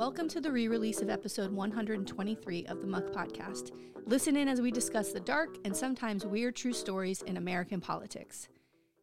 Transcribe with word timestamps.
Welcome 0.00 0.28
to 0.28 0.40
the 0.40 0.50
re 0.50 0.66
release 0.66 1.02
of 1.02 1.10
episode 1.10 1.52
123 1.52 2.64
of 2.68 2.80
the 2.80 2.86
Muck 2.86 3.08
Podcast. 3.08 3.72
Listen 4.06 4.34
in 4.34 4.48
as 4.48 4.62
we 4.62 4.70
discuss 4.70 5.12
the 5.12 5.20
dark 5.20 5.58
and 5.66 5.76
sometimes 5.76 6.24
weird 6.24 6.56
true 6.56 6.72
stories 6.72 7.20
in 7.20 7.36
American 7.36 7.82
politics. 7.82 8.48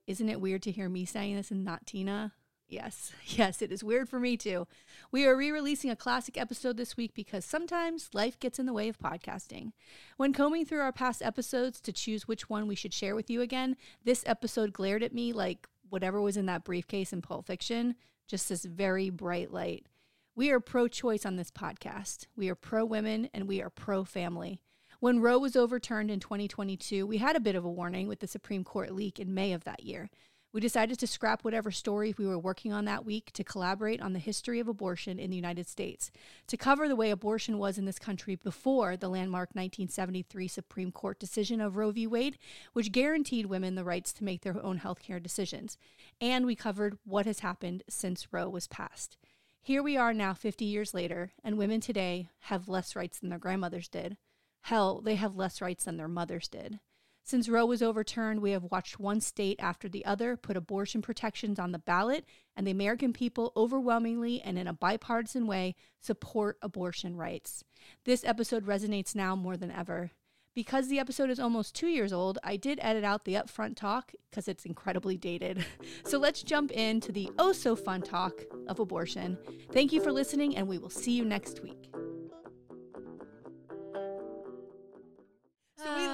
Isn't 0.08 0.28
it 0.28 0.42
weird 0.42 0.64
to 0.64 0.72
hear 0.72 0.90
me 0.90 1.06
saying 1.06 1.36
this 1.36 1.52
and 1.52 1.64
not 1.64 1.86
Tina? 1.86 2.34
Yes, 2.68 3.14
yes, 3.28 3.62
it 3.62 3.72
is 3.72 3.84
weird 3.84 4.10
for 4.10 4.20
me 4.20 4.38
too. 4.38 4.66
We 5.12 5.28
are 5.28 5.38
re 5.38 5.52
releasing 5.52 5.92
a 5.92 5.96
classic 5.96 6.36
episode 6.36 6.78
this 6.78 6.98
week 6.98 7.14
because 7.14 7.46
sometimes 7.46 8.10
life 8.14 8.40
gets 8.40 8.58
in 8.58 8.66
the 8.66 8.74
way 8.74 8.90
of 8.90 8.98
podcasting. 8.98 9.74
When 10.18 10.34
combing 10.34 10.66
through 10.66 10.82
our 10.82 10.92
past 10.92 11.22
episodes 11.22 11.80
to 11.82 11.94
choose 11.94 12.28
which 12.28 12.50
one 12.50 12.66
we 12.66 12.74
should 12.74 12.92
share 12.92 13.14
with 13.14 13.30
you 13.30 13.42
again, 13.42 13.78
this 14.04 14.24
episode 14.26 14.74
glared 14.74 15.04
at 15.04 15.14
me 15.14 15.32
like 15.32 15.68
whatever 15.92 16.20
was 16.20 16.38
in 16.38 16.48
that 16.48 16.64
briefcase 16.64 17.14
in 17.14 17.22
Pulp 17.22 17.46
Fiction, 17.46 17.94
just 18.26 18.50
this 18.50 18.66
very 18.66 19.12
bright 19.12 19.54
light. 19.54 19.86
We 20.38 20.52
are 20.52 20.60
pro 20.60 20.88
choice 20.88 21.26
on 21.26 21.36
this 21.36 21.50
podcast. 21.50 22.28
We 22.36 22.48
are 22.50 22.54
pro 22.54 22.86
women 22.86 23.28
and 23.34 23.48
we 23.48 23.60
are 23.60 23.72
pro 23.72 24.04
family. 24.04 24.62
When 25.00 25.20
Roe 25.20 25.40
was 25.40 25.56
overturned 25.56 26.12
in 26.12 26.20
2022, 26.20 27.08
we 27.08 27.18
had 27.18 27.36
a 27.36 27.40
bit 27.40 27.56
of 27.56 27.66
a 27.66 27.72
warning 27.72 28.08
with 28.08 28.20
the 28.20 28.28
Supreme 28.28 28.64
Court 28.64 28.92
leak 28.92 29.20
in 29.20 29.34
May 29.34 29.52
of 29.54 29.64
that 29.64 29.84
year. 29.84 30.12
We 30.54 30.62
decided 30.62 31.00
to 31.00 31.08
scrap 31.08 31.44
whatever 31.44 31.72
story 31.72 32.14
we 32.20 32.28
were 32.28 32.38
working 32.38 32.72
on 32.72 32.86
that 32.86 33.04
week 33.04 33.32
to 33.34 33.44
collaborate 33.44 34.00
on 34.00 34.14
the 34.14 34.20
history 34.20 34.60
of 34.60 34.68
abortion 34.68 35.18
in 35.18 35.32
the 35.32 35.36
United 35.36 35.68
States, 35.68 36.12
to 36.46 36.56
cover 36.56 36.88
the 36.88 36.96
way 36.96 37.10
abortion 37.10 37.58
was 37.58 37.80
in 37.80 37.86
this 37.86 37.98
country 37.98 38.36
before 38.36 38.96
the 38.96 39.10
landmark 39.10 39.50
1973 39.54 40.48
Supreme 40.48 40.92
Court 40.92 41.20
decision 41.20 41.60
of 41.60 41.78
Roe 41.78 41.90
v. 41.90 42.06
Wade, 42.06 42.38
which 42.74 42.92
guaranteed 42.92 43.48
women 43.48 43.74
the 43.74 43.84
rights 43.84 44.14
to 44.14 44.24
make 44.24 44.42
their 44.42 44.64
own 44.64 44.78
healthcare 44.78 45.22
decisions. 45.22 45.80
And 46.22 46.46
we 46.46 46.56
covered 46.56 47.00
what 47.06 47.26
has 47.26 47.40
happened 47.40 47.82
since 47.90 48.32
Roe 48.32 48.50
was 48.50 48.68
passed. 48.68 49.18
Here 49.62 49.84
we 49.84 49.98
are 49.98 50.14
now, 50.14 50.34
50 50.34 50.66
years 50.66 50.94
later, 50.94 51.34
and 51.44 51.58
women 51.58 51.82
today 51.82 52.30
have 52.42 52.70
less 52.70 52.96
rights 52.96 53.20
than 53.20 53.30
their 53.30 53.40
grandmothers 53.40 53.90
did. 53.90 54.18
Hell, 54.62 55.02
they 55.02 55.16
have 55.16 55.36
less 55.36 55.62
rights 55.62 55.84
than 55.84 55.98
their 55.98 56.08
mothers 56.08 56.48
did. 56.48 56.80
Since 57.24 57.50
Roe 57.50 57.66
was 57.66 57.82
overturned, 57.82 58.42
we 58.42 58.52
have 58.52 58.72
watched 58.72 59.02
one 59.02 59.20
state 59.20 59.58
after 59.60 59.90
the 59.90 60.06
other 60.06 60.38
put 60.38 60.56
abortion 60.56 61.02
protections 61.02 61.60
on 61.60 61.74
the 61.74 61.80
ballot, 61.80 62.26
and 62.56 62.66
the 62.66 62.72
American 62.72 63.12
people 63.12 63.52
overwhelmingly 63.58 64.42
and 64.42 64.58
in 64.58 64.66
a 64.66 64.72
bipartisan 64.72 65.46
way 65.46 65.76
support 66.00 66.58
abortion 66.62 67.18
rights. 67.18 67.66
This 68.06 68.24
episode 68.24 68.66
resonates 68.66 69.14
now 69.14 69.36
more 69.36 69.58
than 69.58 69.72
ever. 69.72 70.12
Because 70.58 70.88
the 70.88 70.98
episode 70.98 71.30
is 71.30 71.40
almost 71.40 71.76
two 71.76 71.86
years 71.86 72.12
old, 72.12 72.40
I 72.44 72.58
did 72.58 72.80
edit 72.82 73.04
out 73.04 73.26
the 73.26 73.36
upfront 73.36 73.76
talk 73.76 74.12
because 74.28 74.48
it's 74.48 74.66
incredibly 74.66 75.16
dated. 75.16 75.64
So 76.04 76.18
let's 76.18 76.42
jump 76.42 76.72
into 76.72 77.12
the 77.12 77.30
oh 77.38 77.52
so 77.52 77.76
fun 77.76 78.02
talk 78.02 78.42
of 78.68 78.80
abortion. 78.80 79.38
Thank 79.72 79.94
you 79.94 80.02
for 80.02 80.12
listening, 80.12 80.56
and 80.56 80.68
we 80.68 80.80
will 80.80 80.90
see 80.90 81.12
you 81.12 81.26
next 81.26 81.62
week. 81.62 81.92
So 85.76 85.96
we 85.96 86.08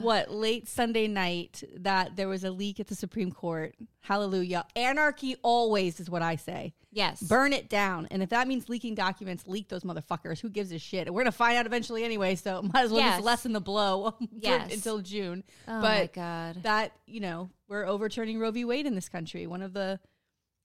what 0.00 0.30
late 0.30 0.68
Sunday 0.68 1.06
night 1.08 1.62
that 1.78 2.16
there 2.16 2.28
was 2.28 2.44
a 2.44 2.50
leak 2.50 2.80
at 2.80 2.86
the 2.86 2.94
Supreme 2.94 3.30
Court. 3.32 3.74
Hallelujah. 4.00 4.64
Anarchy 4.76 5.36
always 5.42 6.00
is 6.00 6.08
what 6.08 6.22
I 6.22 6.36
say. 6.36 6.72
Yes. 6.90 7.22
Burn 7.22 7.52
it 7.52 7.68
down. 7.68 8.08
And 8.10 8.22
if 8.22 8.30
that 8.30 8.48
means 8.48 8.68
leaking 8.68 8.94
documents, 8.94 9.46
leak 9.46 9.68
those 9.68 9.82
motherfuckers. 9.82 10.40
Who 10.40 10.48
gives 10.48 10.72
a 10.72 10.78
shit? 10.78 11.06
We're 11.12 11.20
going 11.22 11.26
to 11.26 11.32
find 11.32 11.58
out 11.58 11.66
eventually 11.66 12.02
anyway, 12.04 12.34
so 12.34 12.62
might 12.74 12.84
as 12.84 12.90
well 12.90 13.00
Yes. 13.00 13.16
just 13.16 13.24
lessen 13.24 13.52
the 13.52 13.60
blow 13.60 14.14
Yes. 14.32 14.72
until 14.72 15.00
June. 15.00 15.44
Oh 15.66 15.80
but 15.80 15.82
my 15.82 16.10
God. 16.14 16.62
that, 16.62 16.92
you 17.06 17.20
know, 17.20 17.50
we're 17.68 17.84
overturning 17.86 18.38
Roe 18.38 18.50
v. 18.50 18.64
Wade 18.64 18.86
in 18.86 18.94
this 18.94 19.08
country, 19.08 19.46
one 19.46 19.62
of 19.62 19.74
the 19.74 20.00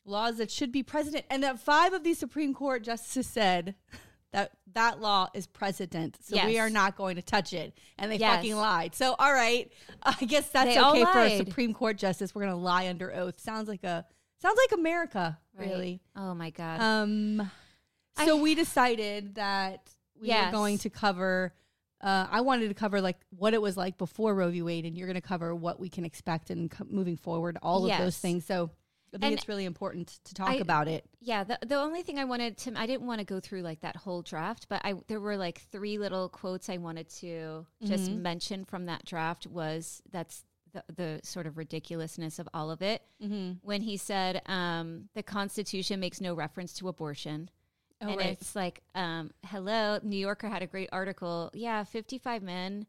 laws 0.06 0.38
that 0.38 0.50
should 0.52 0.72
be 0.72 0.84
precedent. 0.84 1.26
And 1.30 1.44
that 1.44 1.60
five 1.60 1.92
of 1.94 2.04
these 2.04 2.18
Supreme 2.20 2.54
Court 2.54 2.84
justices 2.84 3.28
said 3.28 3.76
that 4.34 4.52
that 4.74 5.00
law 5.00 5.30
is 5.34 5.48
precedent. 5.48 6.18
So 6.22 6.46
we 6.46 6.60
are 6.60 6.70
not 6.70 6.98
going 6.98 7.16
to 7.16 7.22
touch 7.22 7.54
it. 7.54 7.78
And 7.98 8.12
they 8.12 8.18
Yes. 8.18 8.36
fucking 8.36 8.56
lied. 8.56 8.94
So, 8.96 9.16
all 9.18 9.34
right. 9.34 9.72
I 10.04 10.26
guess 10.26 10.50
that's 10.50 10.76
They 10.76 10.82
okay 10.84 11.06
for 11.06 11.20
a. 11.20 11.38
Supreme 11.38 11.74
Court 11.74 11.98
justice. 11.98 12.36
We're 12.36 12.42
going 12.44 12.54
to 12.54 12.60
lie 12.60 12.88
under 12.90 13.14
oath. 13.14 13.40
Sounds 13.40 13.70
like 13.70 13.84
a, 13.84 14.06
sounds 14.42 14.60
like 14.70 14.78
America, 14.80 15.38
Right. 15.58 15.70
really. 15.70 16.02
Oh 16.16 16.34
my 16.34 16.50
God. 16.50 16.82
Um, 16.82 17.50
so 18.26 18.38
we 18.42 18.54
decided 18.56 19.36
that 19.36 19.90
we 20.22 20.28
were 20.30 20.52
going 20.52 20.78
to 20.80 20.90
cover. 20.90 21.54
Uh, 22.02 22.28
I 22.30 22.42
wanted 22.42 22.68
to 22.68 22.74
cover 22.74 23.00
like 23.02 23.18
what 23.30 23.54
it 23.54 23.62
was 23.62 23.78
like 23.78 23.98
before 23.98 24.36
Roe 24.36 24.52
v. 24.52 24.62
Wade, 24.62 24.86
and 24.86 24.98
you're 24.98 25.08
going 25.08 25.16
to 25.16 25.22
cover 25.22 25.56
what 25.56 25.80
we 25.80 25.88
can 25.90 26.04
expect 26.06 26.50
and 26.50 26.70
co- 26.70 26.86
moving 26.90 27.16
forward, 27.18 27.58
all 27.62 27.90
of 27.90 27.98
those 27.98 28.18
things. 28.18 28.46
So 28.46 28.72
I 29.14 29.18
think 29.18 29.24
And 29.26 29.34
it's 29.36 29.48
really 29.48 29.66
important 29.66 30.20
to 30.26 30.34
talk 30.34 30.50
I- 30.50 30.56
about 30.56 30.88
it. 30.88 31.06
yeah. 31.22 31.44
The, 31.44 31.60
the 31.66 31.76
only 31.76 32.02
thing 32.02 32.18
I 32.18 32.26
wanted 32.26 32.58
to, 32.60 32.74
I 32.76 32.88
didn't 32.88 33.06
want 33.06 33.20
to 33.20 33.26
go 33.26 33.40
through 33.40 33.62
like 33.62 33.82
that 33.82 33.96
whole 33.96 34.22
draft, 34.24 34.68
but 34.70 34.82
I, 34.84 34.96
there 35.08 35.20
were 35.20 35.38
like 35.38 35.62
three 35.72 35.98
little 36.00 36.30
quotes 36.30 36.68
I 36.70 36.78
wanted 36.78 37.10
to 37.22 37.66
just 37.86 38.10
Mm-hmm. 38.10 38.22
mention 38.24 38.66
from 38.66 38.88
that 38.88 39.06
draft 39.06 39.46
was 39.46 40.02
that's 40.12 40.44
the, 40.74 40.84
the 40.96 41.20
sort 41.24 41.46
of 41.46 41.58
ridiculousness 41.58 42.40
of 42.40 42.50
all 42.56 42.72
of 42.72 42.82
it. 42.82 43.04
Mm-hmm. 43.24 43.54
When 43.62 43.82
he 43.84 43.98
said, 43.98 44.42
um, 44.48 45.10
the 45.14 45.22
Constitution 45.22 46.00
makes 46.00 46.20
no 46.20 46.34
reference 46.34 46.74
to 46.80 46.88
abortion. 46.88 47.52
Oh, 48.02 48.08
and 48.08 48.18
right. 48.18 48.30
it's 48.32 48.56
like, 48.56 48.82
um, 48.96 49.30
hello, 49.46 50.00
New 50.02 50.18
Yorker 50.18 50.50
had 50.50 50.64
a 50.64 50.68
great 50.68 50.90
article. 50.92 51.52
Yeah, 51.54 51.84
55 51.84 52.42
men 52.42 52.88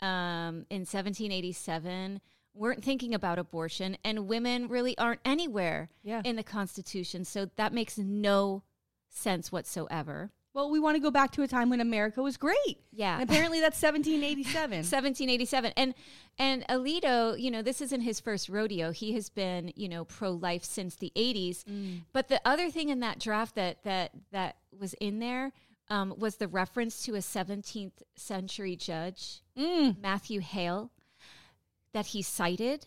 um, 0.00 0.64
in 0.70 0.80
1787 0.86 2.20
weren't 2.58 2.84
thinking 2.84 3.14
about 3.14 3.38
abortion, 3.38 3.96
and 4.04 4.26
women 4.28 4.68
really 4.68 4.96
aren't 4.98 5.20
anywhere 5.24 5.88
Yeah. 6.02 6.22
in 6.24 6.36
the 6.36 6.42
Constitution. 6.42 7.24
So 7.24 7.48
that 7.56 7.72
makes 7.72 7.96
no 7.98 8.62
sense 9.08 9.50
whatsoever. 9.52 10.30
Well, 10.54 10.70
we 10.70 10.80
want 10.80 10.96
to 10.96 11.00
go 11.00 11.10
back 11.10 11.30
to 11.32 11.42
a 11.42 11.46
time 11.48 11.70
when 11.70 11.80
America 11.80 12.20
was 12.20 12.36
great. 12.36 12.78
Yeah. 12.90 13.20
And 13.20 13.30
apparently 13.30 13.60
that's 13.60 13.80
1787. 13.80 14.78
1787 14.78 15.72
and 15.76 15.94
and 16.38 16.66
Alito, 16.68 17.38
you 17.40 17.50
know, 17.50 17.62
this 17.62 17.80
isn't 17.80 18.00
his 18.00 18.18
first 18.18 18.48
rodeo. 18.48 18.90
He 18.90 19.12
has 19.12 19.28
been, 19.28 19.72
you 19.76 19.88
know, 19.88 20.04
pro-life 20.04 20.64
since 20.64 20.96
the 20.96 21.12
80s. 21.16 21.64
But 22.12 22.28
the 22.28 22.40
other 22.44 22.70
thing 22.70 22.88
in 22.88 23.00
that 23.00 23.20
draft 23.20 23.54
that 23.54 23.84
that 23.84 24.10
that 24.32 24.56
was 24.76 24.94
in 24.94 25.20
there 25.20 25.52
um, 25.90 26.14
was 26.18 26.36
the 26.36 26.48
reference 26.48 27.02
to 27.04 27.14
a 27.14 27.18
17th 27.18 27.92
century 28.16 28.74
judge, 28.76 29.42
Matthew 29.56 30.40
Hale, 30.40 30.90
that 31.92 32.06
he 32.06 32.22
cited. 32.22 32.86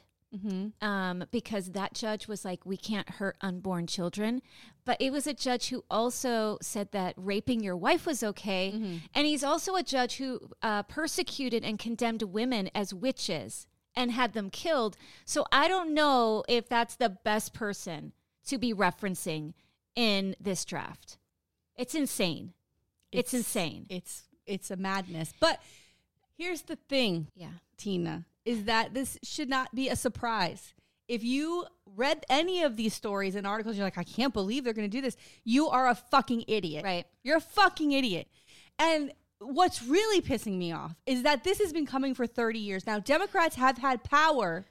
Um, 0.82 1.26
because 1.30 1.72
that 1.72 1.94
judge 1.94 2.30
was 2.30 2.46
like, 2.46 2.66
we 2.66 2.78
can't 2.78 3.10
hurt 3.10 3.36
unborn 3.42 3.86
children. 3.86 4.42
But 4.86 5.02
it 5.02 5.12
was 5.12 5.28
a 5.28 5.34
judge 5.34 5.68
who 5.68 5.84
also 5.92 6.58
said 6.62 6.94
that 6.94 7.16
raping 7.18 7.62
your 7.62 7.76
wife 7.76 8.06
was 8.06 8.24
okay. 8.24 8.72
And 9.14 9.28
he's 9.28 9.44
also 9.44 9.76
a 9.76 9.84
judge 9.84 10.16
who 10.18 10.40
uh, 10.62 10.84
persecuted 10.84 11.66
and 11.66 11.78
condemned 11.78 12.24
women 12.24 12.70
as 12.74 12.94
witches 12.94 13.68
and 13.94 14.12
had 14.12 14.32
them 14.32 14.50
killed. 14.50 14.96
So 15.26 15.46
I 15.52 15.68
don't 15.68 15.94
know 15.94 16.46
if 16.48 16.70
that's 16.70 16.96
the 16.96 17.10
best 17.10 17.54
person 17.54 18.14
to 18.48 18.58
be 18.58 18.74
referencing 18.74 19.54
in 19.96 20.36
this 20.40 20.64
draft. 20.64 21.18
It's 21.76 21.94
insane. 21.94 22.54
It's, 23.12 23.34
insane. 23.34 23.86
It's 23.90 24.24
it's 24.46 24.72
a 24.72 24.78
madness. 24.78 25.34
But 25.40 25.62
here's 26.38 26.64
the 26.64 26.78
thing. 26.78 27.28
yeah. 27.36 27.50
Tina, 27.78 28.26
is 28.46 28.66
that 28.66 28.94
this 28.94 29.18
should 29.24 29.50
not 29.50 29.74
be 29.76 29.90
a 29.90 29.96
surprise. 29.96 30.74
If 31.08 31.24
you 31.24 31.66
read 31.86 32.26
any 32.30 32.64
of 32.64 32.78
these 32.78 32.94
stories 32.94 33.36
and 33.36 33.46
articles, 33.46 33.76
you're 33.76 33.86
like, 33.86 33.98
I 33.98 34.04
can't 34.04 34.34
believe 34.34 34.64
they're 34.64 34.74
going 34.74 34.90
to 34.90 34.98
do 34.98 35.02
this. 35.02 35.18
You 35.44 35.68
are 35.68 35.90
a 35.90 35.96
fucking 35.96 36.46
idiot. 36.48 36.84
Right. 36.84 37.06
You're 37.24 37.38
a 37.38 37.42
fucking 37.42 37.92
idiot. 37.92 38.28
And 38.80 39.12
what's 39.40 39.84
really 39.84 40.22
pissing 40.22 40.58
me 40.58 40.72
off 40.72 40.96
is 41.06 41.24
that 41.24 41.44
this 41.44 41.60
has 41.60 41.74
been 41.74 41.86
coming 41.86 42.14
for 42.16 42.26
30 42.28 42.60
years. 42.60 42.88
Now, 42.88 43.00
Democrats 43.00 43.56
have 43.58 43.78
had 43.78 44.04
power 44.04 44.66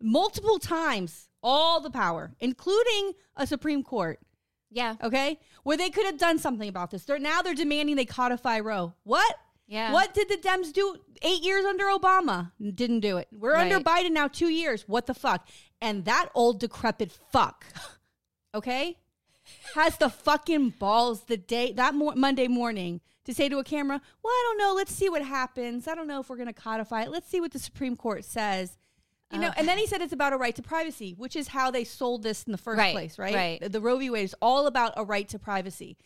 multiple 0.00 0.58
times, 0.58 1.28
all 1.42 1.80
the 1.80 1.90
power, 1.90 2.32
including 2.40 3.12
a 3.36 3.46
Supreme 3.46 3.82
Court 3.82 4.18
Yeah. 4.70 4.96
okay 5.02 5.38
where 5.62 5.76
they 5.76 5.90
could 5.90 6.06
have 6.06 6.16
done 6.18 6.38
something 6.38 6.68
about 6.68 6.90
this 6.90 7.04
they're 7.04 7.18
now 7.18 7.42
they're 7.42 7.54
demanding 7.54 7.96
they 7.96 8.04
codify 8.06 8.60
roe 8.60 8.94
what 9.02 9.36
Yeah. 9.70 9.92
what 9.92 10.12
did 10.12 10.28
the 10.28 10.36
dems 10.36 10.72
do 10.72 10.96
eight 11.22 11.42
years 11.42 11.64
under 11.64 11.84
obama? 11.86 12.50
Didn't 12.74 13.00
do 13.00 13.16
it. 13.16 13.28
We're 13.32 13.54
under 13.54 13.80
biden 13.80 14.10
now 14.10 14.26
two 14.28 14.48
years. 14.48 14.82
What 14.86 15.06
the 15.06 15.14
fuck? 15.14 15.48
And 15.80 16.04
that 16.04 16.28
old 16.34 16.60
decrepit 16.60 17.10
fuck 17.32 17.64
okay? 18.54 18.98
Has 19.74 19.96
the 19.96 20.10
fucking 20.10 20.70
balls 20.78 21.22
the 21.24 21.36
day 21.36 21.72
that 21.72 21.94
mo- 21.94 22.14
monday 22.16 22.48
morning 22.48 23.00
to 23.24 23.32
say 23.34 23.48
to 23.48 23.58
a 23.58 23.64
camera 23.64 24.00
well 24.22 24.32
i 24.32 24.44
don't 24.48 24.58
know. 24.58 24.74
Let's 24.74 24.92
see 24.94 25.08
what 25.08 25.22
happens. 25.22 25.86
I 25.88 25.94
don't 25.94 26.06
know 26.08 26.20
if 26.20 26.28
we're 26.28 26.36
going 26.36 26.48
to 26.48 26.52
codify 26.52 27.02
it. 27.04 27.10
Let's 27.10 27.28
see 27.28 27.40
what 27.40 27.52
the 27.52 27.58
supreme 27.58 27.96
court 27.96 28.24
says. 28.24 28.76
You 29.32 29.38
know, 29.38 29.52
and 29.56 29.68
then 29.68 29.78
he 29.78 29.86
said 29.86 30.00
it's 30.00 30.12
about 30.12 30.32
a 30.32 30.36
right 30.36 30.56
to 30.56 30.62
privacy, 30.62 31.14
which 31.16 31.36
is 31.36 31.46
how 31.46 31.70
they 31.70 31.84
sold 31.84 32.24
this 32.24 32.42
in 32.42 32.50
the 32.50 32.58
first 32.58 32.78
Right, 32.78 32.92
place, 32.92 33.16
right? 33.16 33.32
right. 33.32 33.60
The, 33.60 33.68
the 33.68 33.80
Roe 33.80 33.96
v. 33.96 34.10
Wade 34.10 34.24
is 34.24 34.34
all 34.42 34.66
about 34.66 34.92
a 34.96 35.04
right 35.04 35.28
to 35.28 35.38
privacy. 35.38 35.96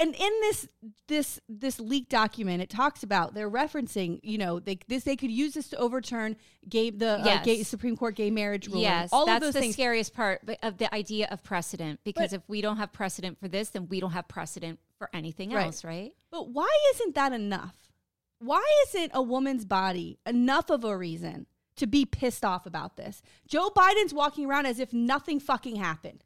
And 0.00 0.14
in 0.14 0.32
this 0.42 0.68
this 1.08 1.40
this 1.48 1.80
leaked 1.80 2.08
document, 2.10 2.62
it 2.62 2.70
talks 2.70 3.02
about 3.02 3.34
they're 3.34 3.50
referencing, 3.50 4.20
you 4.22 4.38
know, 4.38 4.60
they 4.60 4.78
this 4.86 5.02
they 5.04 5.16
could 5.16 5.30
use 5.32 5.54
this 5.54 5.68
to 5.70 5.76
overturn 5.76 6.36
gay 6.68 6.90
the 6.90 7.18
uh, 7.18 7.42
gay 7.42 7.62
Supreme 7.64 7.96
Court 7.96 8.14
gay 8.14 8.30
marriage 8.30 8.68
ruling. 8.68 8.82
Yes, 8.82 9.10
all 9.12 9.26
that's 9.26 9.38
of 9.38 9.42
those 9.42 9.54
the 9.54 9.60
things. 9.60 9.74
scariest 9.74 10.14
part 10.14 10.42
of 10.62 10.78
the 10.78 10.94
idea 10.94 11.26
of 11.32 11.42
precedent. 11.42 11.98
Because 12.04 12.30
But- 12.30 12.36
if 12.36 12.48
we 12.48 12.60
don't 12.60 12.76
have 12.76 12.92
precedent 12.92 13.40
for 13.40 13.48
this, 13.48 13.70
then 13.70 13.88
we 13.88 13.98
don't 13.98 14.12
have 14.12 14.28
precedent 14.28 14.78
for 14.98 15.10
anything 15.12 15.50
Right. 15.50 15.66
else, 15.66 15.82
right? 15.82 16.12
But 16.30 16.48
why 16.50 16.68
isn't 16.94 17.14
that 17.16 17.32
enough? 17.32 17.76
Why 18.38 18.64
isn't 18.88 19.10
a 19.14 19.22
woman's 19.22 19.64
body 19.64 20.20
enough 20.24 20.70
of 20.70 20.84
a 20.84 20.96
reason 20.96 21.46
to 21.74 21.88
be 21.88 22.04
pissed 22.04 22.44
off 22.44 22.66
about 22.66 22.96
this? 22.96 23.20
Joe 23.48 23.70
Biden's 23.70 24.14
walking 24.14 24.46
around 24.46 24.66
as 24.66 24.78
if 24.78 24.92
nothing 24.92 25.40
fucking 25.40 25.74
happened. 25.76 26.22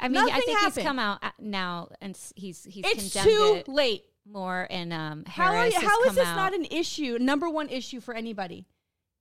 I 0.00 0.08
mean, 0.08 0.18
I 0.18 0.40
think 0.40 0.58
happened. 0.58 0.74
he's 0.76 0.84
come 0.84 0.98
out 0.98 1.18
uh, 1.22 1.30
now 1.38 1.88
and 2.00 2.16
he's 2.36 2.64
he's 2.64 2.84
It's 2.86 3.12
condemned 3.12 3.30
too 3.30 3.54
it 3.58 3.68
late. 3.68 4.04
more, 4.26 4.66
and 4.70 4.92
um, 4.92 5.24
How 5.26 5.52
Harris 5.52 5.74
you, 5.74 5.80
has 5.80 5.88
how 5.90 6.02
is 6.04 6.14
this 6.14 6.26
out. 6.28 6.36
not 6.36 6.54
an 6.54 6.66
issue, 6.70 7.18
number 7.20 7.48
one 7.48 7.68
issue 7.68 8.00
for 8.00 8.14
anybody? 8.14 8.66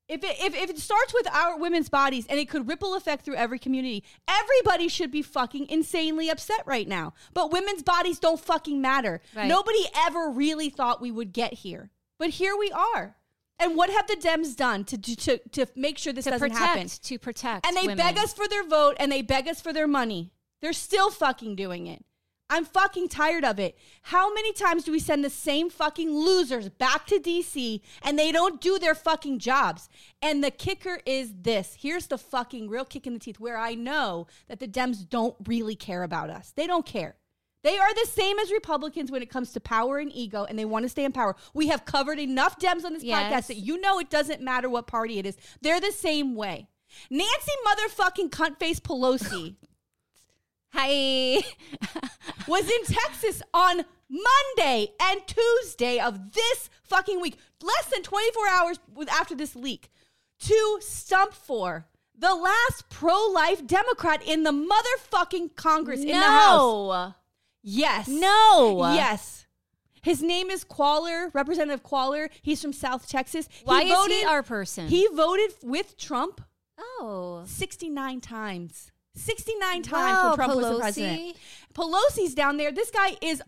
If 0.07 0.23
it, 0.23 0.37
if, 0.41 0.55
if 0.55 0.69
it 0.71 0.79
starts 0.79 1.13
with 1.13 1.27
our 1.31 1.59
women's 1.59 1.87
bodies 1.87 2.25
and 2.27 2.39
it 2.39 2.49
could 2.49 2.67
ripple 2.67 2.95
effect 2.95 3.23
through 3.23 3.35
every 3.35 3.59
community, 3.59 4.03
everybody 4.27 4.87
should 4.87 5.11
be 5.11 5.21
fucking 5.21 5.67
insanely 5.69 6.29
upset 6.31 6.61
right 6.65 6.87
now. 6.87 7.13
But 7.35 7.51
women's 7.51 7.83
bodies 7.83 8.17
don't 8.17 8.39
fucking 8.39 8.81
matter. 8.81 9.21
Right. 9.35 9.47
Nobody 9.47 9.85
ever 9.95 10.31
really 10.31 10.71
thought 10.71 10.99
we 10.99 11.11
would 11.11 11.31
get 11.31 11.53
here. 11.53 11.91
But 12.17 12.31
here 12.31 12.57
we 12.57 12.71
are. 12.71 13.17
And 13.59 13.75
what 13.75 13.91
have 13.91 14.07
the 14.07 14.15
Dems 14.15 14.55
done 14.55 14.83
to, 14.85 14.97
to, 14.97 15.15
to, 15.15 15.37
to 15.51 15.65
make 15.75 15.99
sure 15.99 16.11
this 16.11 16.23
to 16.25 16.31
doesn't 16.31 16.49
protect 16.53 16.65
happen? 16.65 16.87
to 16.87 17.19
protect, 17.19 17.67
And 17.67 17.77
they 17.77 17.81
women. 17.81 17.97
beg 17.97 18.17
us 18.17 18.33
for 18.33 18.47
their 18.47 18.65
vote 18.67 18.95
and 18.99 19.11
they 19.11 19.21
beg 19.21 19.47
us 19.47 19.61
for 19.61 19.71
their 19.73 19.87
money. 19.87 20.31
They're 20.61 20.73
still 20.73 21.09
fucking 21.09 21.55
doing 21.55 21.87
it. 21.87 22.03
I'm 22.51 22.65
fucking 22.65 23.09
tired 23.09 23.45
of 23.45 23.59
it. 23.59 23.77
How 24.01 24.33
many 24.33 24.53
times 24.53 24.83
do 24.83 24.91
we 24.91 24.97
send 24.99 25.23
the 25.23 25.29
same 25.29 25.69
fucking 25.69 26.09
losers 26.11 26.67
back 26.67 27.05
to 27.07 27.19
DC 27.19 27.81
and 28.01 28.17
they 28.17 28.31
don't 28.31 28.59
do 28.59 28.79
their 28.79 28.95
fucking 28.95 29.37
jobs? 29.37 29.87
And 30.19 30.43
the 30.43 30.49
kicker 30.49 30.99
is 31.05 31.31
this. 31.41 31.77
Here's 31.79 32.07
the 32.07 32.17
fucking 32.17 32.67
real 32.67 32.85
kick 32.85 33.05
in 33.05 33.13
the 33.13 33.19
teeth 33.19 33.39
where 33.39 33.57
I 33.57 33.75
know 33.75 34.25
that 34.47 34.59
the 34.59 34.67
Dems 34.67 35.07
don't 35.07 35.35
really 35.45 35.75
care 35.75 36.01
about 36.01 36.31
us. 36.31 36.51
They 36.55 36.65
don't 36.65 36.87
care. 36.87 37.15
They 37.61 37.77
are 37.77 37.93
the 37.93 38.07
same 38.09 38.39
as 38.39 38.51
Republicans 38.51 39.11
when 39.11 39.21
it 39.21 39.29
comes 39.29 39.51
to 39.51 39.59
power 39.59 39.99
and 39.99 40.11
ego, 40.15 40.45
and 40.45 40.57
they 40.57 40.65
want 40.65 40.83
to 40.83 40.89
stay 40.89 41.03
in 41.03 41.11
power. 41.11 41.35
We 41.53 41.67
have 41.67 41.85
covered 41.85 42.17
enough 42.17 42.57
Dems 42.57 42.83
on 42.85 42.93
this 42.93 43.03
Yes. 43.03 43.31
podcast 43.31 43.47
that 43.47 43.57
you 43.57 43.79
know 43.79 43.99
it 43.99 44.09
doesn't 44.09 44.41
matter 44.41 44.69
what 44.69 44.87
party 44.87 45.19
it 45.19 45.25
is. 45.27 45.37
They're 45.61 45.81
the 45.81 45.91
same 45.91 46.35
way. 46.35 46.67
Nancy 47.11 47.51
motherfucking 47.67 48.29
cuntface 48.29 48.79
Pelosi 48.79 49.55
Hi. 50.73 51.41
was 52.47 52.69
in 52.69 52.83
Texas 52.85 53.41
on 53.53 53.85
Monday 54.09 54.93
and 55.01 55.21
Tuesday 55.27 55.99
of 55.99 56.33
this 56.33 56.69
fucking 56.83 57.21
week, 57.21 57.37
less 57.61 57.85
than 57.85 58.03
24 58.03 58.47
hours 58.47 58.79
after 59.09 59.35
this 59.35 59.55
leak, 59.55 59.89
to 60.39 60.77
stump 60.81 61.33
for 61.33 61.85
the 62.17 62.33
last 62.33 62.89
pro 62.89 63.27
life 63.33 63.65
Democrat 63.65 64.21
in 64.25 64.43
the 64.43 64.51
motherfucking 64.51 65.55
Congress 65.55 66.01
in 66.01 66.07
the 66.07 66.15
House. 66.15 67.13
Yes. 67.61 68.07
No. 68.07 68.93
Yes. 68.93 69.45
His 70.01 70.21
name 70.21 70.49
is 70.49 70.63
Cuellar, 70.63 71.33
Representative 71.33 71.83
Cuellar. 71.83 72.29
He's 72.41 72.61
from 72.61 72.73
South 72.73 73.07
Texas. 73.07 73.49
Why 73.65 73.83
he 73.83 73.91
is 73.91 73.97
voted, 73.97 74.17
he 74.17 74.23
our 74.23 74.43
person? 74.43 74.87
He 74.87 75.07
voted 75.13 75.51
with 75.61 75.97
Trump 75.97 76.41
oh. 76.77 77.43
69 77.45 78.21
times. 78.21 78.91
69 79.15 79.81
times 79.83 79.91
Wow, 79.91 80.27
when 80.29 80.35
Trump 80.35 80.55
was 80.55 80.69
the 80.69 80.79
president. 80.79 81.37
Pelosi's 81.73 82.33
down 82.33 82.57
there. 82.57 82.71
This 82.71 82.91
guy 82.91 83.17
is 83.21 83.41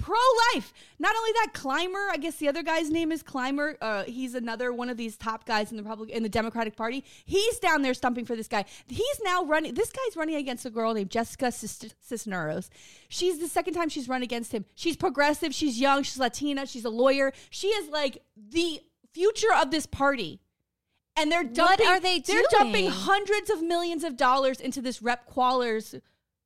pro 0.00 0.16
life. 0.54 0.72
Not 0.98 1.14
only 1.14 1.32
that, 1.32 1.48
Clyburn, 1.52 2.10
I 2.10 2.16
guess 2.16 2.36
the 2.36 2.48
other 2.48 2.62
guy's 2.62 2.90
name 2.90 3.12
is 3.12 3.22
Clyburn. 3.22 3.76
Uh, 3.80 4.04
he's 4.04 4.34
another 4.34 4.72
one 4.72 4.88
of 4.88 4.96
these 4.96 5.16
top 5.16 5.44
guys 5.44 5.70
in 5.70 5.76
the 5.76 5.82
Republic 5.82 6.10
in 6.10 6.22
the 6.22 6.28
Democratic 6.28 6.74
Party. 6.74 7.04
He's 7.24 7.58
down 7.58 7.82
there 7.82 7.94
stumping 7.94 8.24
for 8.24 8.34
this 8.34 8.48
guy. 8.48 8.64
He's 8.86 9.20
now 9.22 9.44
running. 9.44 9.74
This 9.74 9.90
guy's 9.92 10.16
running 10.16 10.36
against 10.36 10.64
a 10.64 10.70
girl 10.70 10.94
named 10.94 11.10
Jessica 11.10 11.52
Cis- 11.52 11.94
Cisneros. 12.00 12.70
She's 13.08 13.38
the 13.38 13.48
second 13.48 13.74
time 13.74 13.88
she's 13.88 14.08
run 14.08 14.22
against 14.22 14.52
him. 14.52 14.64
She's 14.74 14.96
progressive. 14.96 15.54
She's 15.54 15.78
young. 15.78 16.02
She's 16.02 16.18
Latina. 16.18 16.66
She's 16.66 16.84
a 16.84 16.90
lawyer. 16.90 17.32
She 17.50 17.68
is 17.68 17.88
like 17.90 18.22
the 18.36 18.80
future 19.12 19.52
of 19.54 19.70
this 19.70 19.86
party. 19.86 20.40
And 21.20 21.30
they're 21.30 21.44
dumping. 21.44 21.84
What 21.84 21.86
are 21.86 22.00
they 22.00 22.18
doing? 22.18 22.38
They're 22.50 22.60
dumping 22.60 22.86
hundreds 22.88 23.50
of 23.50 23.62
millions 23.62 24.04
of 24.04 24.16
dollars 24.16 24.58
into 24.58 24.80
this 24.80 25.02
Rep 25.02 25.30
Cuellar's 25.30 25.94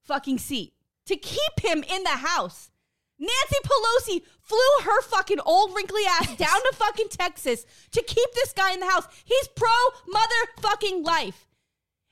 fucking 0.03 0.39
seat 0.39 0.75
to 1.07 1.17
keep 1.17 1.61
him 1.61 1.85
in 1.85 2.03
the 2.03 2.11
House. 2.11 2.71
Nancy 3.19 3.57
Pelosi 3.65 4.23
flew 4.41 4.85
her 4.85 5.03
fucking 5.03 5.39
old 5.47 5.75
wrinkly 5.75 6.03
ass 6.09 6.37
down 6.37 6.61
to 6.61 6.73
fucking 6.75 7.09
Texas 7.11 7.65
to 7.93 8.03
keep 8.03 8.33
this 8.35 8.53
guy 8.53 8.73
in 8.73 8.81
the 8.81 8.91
House. 8.91 9.07
He's 9.25 9.49
pro 9.49 9.69
motherfucking 10.13 11.05
life. 11.07 11.47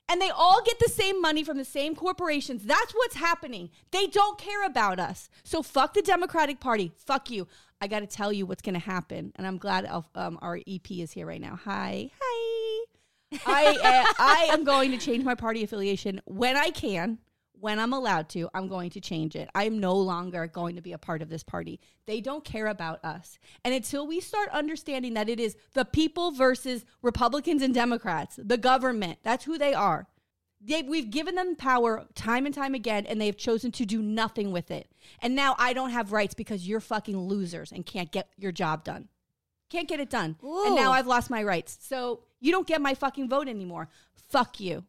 And 0.09 0.21
they 0.21 0.31
all 0.31 0.63
get 0.63 0.79
the 0.79 0.91
same 0.91 1.21
money 1.21 1.43
from 1.43 1.57
the 1.57 1.65
same 1.65 1.95
corporations. 1.95 2.65
That's 2.65 2.93
what's 2.93 3.17
happening. 3.17 3.71
They 3.93 4.07
don't 4.07 4.39
care 4.39 4.65
about 4.65 5.01
us. 5.01 5.31
So 5.43 5.63
fuck 5.63 5.95
the 5.95 6.03
Democratic 6.03 6.61
Party. 6.61 6.93
Fuck 6.97 7.31
you. 7.31 7.49
I 7.83 7.89
got 7.89 7.99
to 7.99 8.07
tell 8.07 8.33
you 8.33 8.47
what's 8.47 8.63
going 8.63 8.75
to 8.75 8.81
happen. 8.81 9.33
And 9.35 9.45
I'm 9.45 9.59
glad 9.59 9.91
um, 10.15 10.39
our 10.41 10.57
EP 10.69 10.89
is 10.93 11.11
here 11.11 11.27
right 11.27 11.41
now. 11.41 11.59
Hi. 11.65 12.13
Hi. 12.23 12.63
I, 13.45 13.67
uh, 13.83 14.13
I 14.21 14.49
am 14.53 14.63
going 14.63 14.93
to 14.93 14.99
change 14.99 15.25
my 15.25 15.35
party 15.35 15.65
affiliation 15.65 16.21
when 16.25 16.57
I 16.57 16.71
can, 16.71 17.19
when 17.55 17.81
I'm 17.81 17.93
allowed 17.93 18.29
to. 18.31 18.49
I'm 18.55 18.69
going 18.69 18.91
to 18.91 19.01
change 19.01 19.35
it. 19.35 19.51
I 19.57 19.65
am 19.65 19.81
no 19.81 19.97
longer 19.97 20.47
going 20.47 20.77
to 20.77 20.81
be 20.81 20.93
a 20.93 20.99
part 20.99 21.23
of 21.23 21.29
this 21.29 21.43
party. 21.43 21.81
They 22.07 22.21
don't 22.21 22.45
care 22.45 22.69
about 22.69 23.05
us. 23.05 23.41
And 23.65 23.75
until 23.75 24.07
we 24.07 24.21
start 24.21 24.49
understanding 24.51 25.15
that 25.15 25.29
it 25.29 25.41
is 25.41 25.57
the 25.73 25.85
people 25.85 26.31
versus 26.31 26.85
Republicans 27.03 27.63
and 27.63 27.75
Democrats, 27.75 28.39
the 28.41 28.59
government, 28.59 29.19
that's 29.25 29.45
who 29.45 29.59
they 29.59 29.75
are. 29.75 30.07
They, 30.65 30.83
we've 30.83 31.11
given 31.11 31.35
them 31.35 31.57
power 31.57 32.07
time 32.15 32.47
and 32.47 32.55
time 32.55 32.75
again, 32.75 33.05
and 33.07 33.21
they've 33.21 33.37
chosen 33.37 33.73
to 33.73 33.85
do 33.85 34.01
nothing 34.01 34.53
with 34.53 34.71
it. 34.71 34.89
And 35.21 35.35
now 35.35 35.57
I 35.59 35.73
don't 35.73 35.91
have 35.91 36.13
rights 36.13 36.35
because 36.35 36.69
you're 36.69 36.81
fucking 36.81 37.19
losers 37.19 37.73
and 37.73 37.85
can't 37.85 38.13
get 38.13 38.29
your 38.39 38.53
job 38.53 38.85
done. 38.85 39.09
Can't 39.71 39.89
get 39.89 39.99
it 40.01 40.11
done. 40.11 40.37
And 40.43 40.77
now 40.77 40.93
I've 40.93 41.07
lost 41.07 41.31
my 41.31 41.43
rights. 41.43 41.79
So 41.81 42.21
you 42.41 42.53
don't 42.53 42.67
get 42.67 42.81
my 42.81 42.95
fucking 42.95 43.29
vote 43.29 43.49
anymore. 43.49 43.89
Fuck 44.29 44.61
you. 44.61 44.85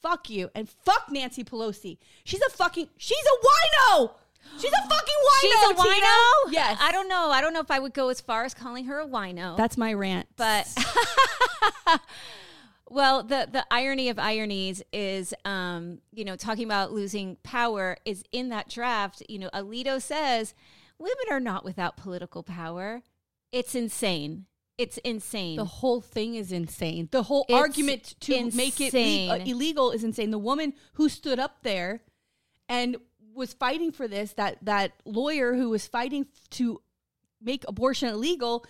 Fuck 0.00 0.30
you. 0.30 0.50
And 0.54 0.68
fuck 0.68 1.08
Nancy 1.10 1.44
Pelosi. 1.44 1.98
She's 2.24 2.40
a 2.40 2.50
fucking, 2.50 2.88
she's 2.96 3.18
a 3.18 3.96
wino. 3.98 4.12
She's 4.56 4.72
a 4.72 4.88
fucking 4.88 5.20
wino. 5.28 5.40
She's 5.42 5.54
a 5.54 5.74
Tina. 5.74 6.06
wino? 6.06 6.52
Yes. 6.52 6.78
I 6.80 6.92
don't 6.92 7.08
know. 7.08 7.30
I 7.30 7.40
don't 7.42 7.52
know 7.52 7.60
if 7.60 7.70
I 7.70 7.78
would 7.78 7.92
go 7.92 8.08
as 8.08 8.20
far 8.20 8.44
as 8.44 8.54
calling 8.54 8.86
her 8.86 9.00
a 9.00 9.06
wino. 9.06 9.56
That's 9.56 9.76
my 9.76 9.92
rant. 9.92 10.28
but 10.36 10.66
well 12.90 13.22
the 13.22 13.48
the 13.50 13.64
irony 13.70 14.10
of 14.10 14.18
ironies 14.18 14.82
is 14.92 15.32
um 15.46 15.98
you 16.12 16.24
know 16.24 16.36
talking 16.36 16.64
about 16.64 16.92
losing 16.92 17.36
power 17.42 17.96
is 18.04 18.22
in 18.32 18.50
that 18.50 18.68
draft 18.68 19.22
you 19.28 19.38
know 19.38 19.48
alito 19.54 20.02
says 20.02 20.54
women 20.98 21.24
are 21.30 21.40
not 21.40 21.64
without 21.64 21.96
political 21.96 22.42
power 22.42 23.02
it's 23.52 23.74
insane 23.74 24.44
it's 24.76 24.98
insane 24.98 25.56
The 25.56 25.64
whole 25.66 26.00
thing 26.00 26.36
is 26.36 26.52
insane. 26.52 27.10
The 27.12 27.24
whole 27.24 27.44
It's 27.50 27.54
argument 27.54 28.14
to 28.20 28.50
make 28.52 28.80
it 28.80 28.94
le- 28.94 29.34
uh, 29.34 29.44
illegal 29.44 29.90
is 29.90 30.02
insane. 30.04 30.30
The 30.30 30.38
woman 30.38 30.72
who 30.94 31.10
stood 31.10 31.38
up 31.38 31.58
there 31.62 32.00
and 32.66 32.96
was 33.34 33.52
fighting 33.52 33.92
for 33.92 34.08
this, 34.08 34.32
that 34.34 34.56
that 34.62 34.92
lawyer 35.04 35.54
who 35.54 35.68
was 35.68 35.86
fighting 35.86 36.28
to 36.52 36.80
make 37.42 37.62
abortion 37.68 38.08
illegal, 38.08 38.64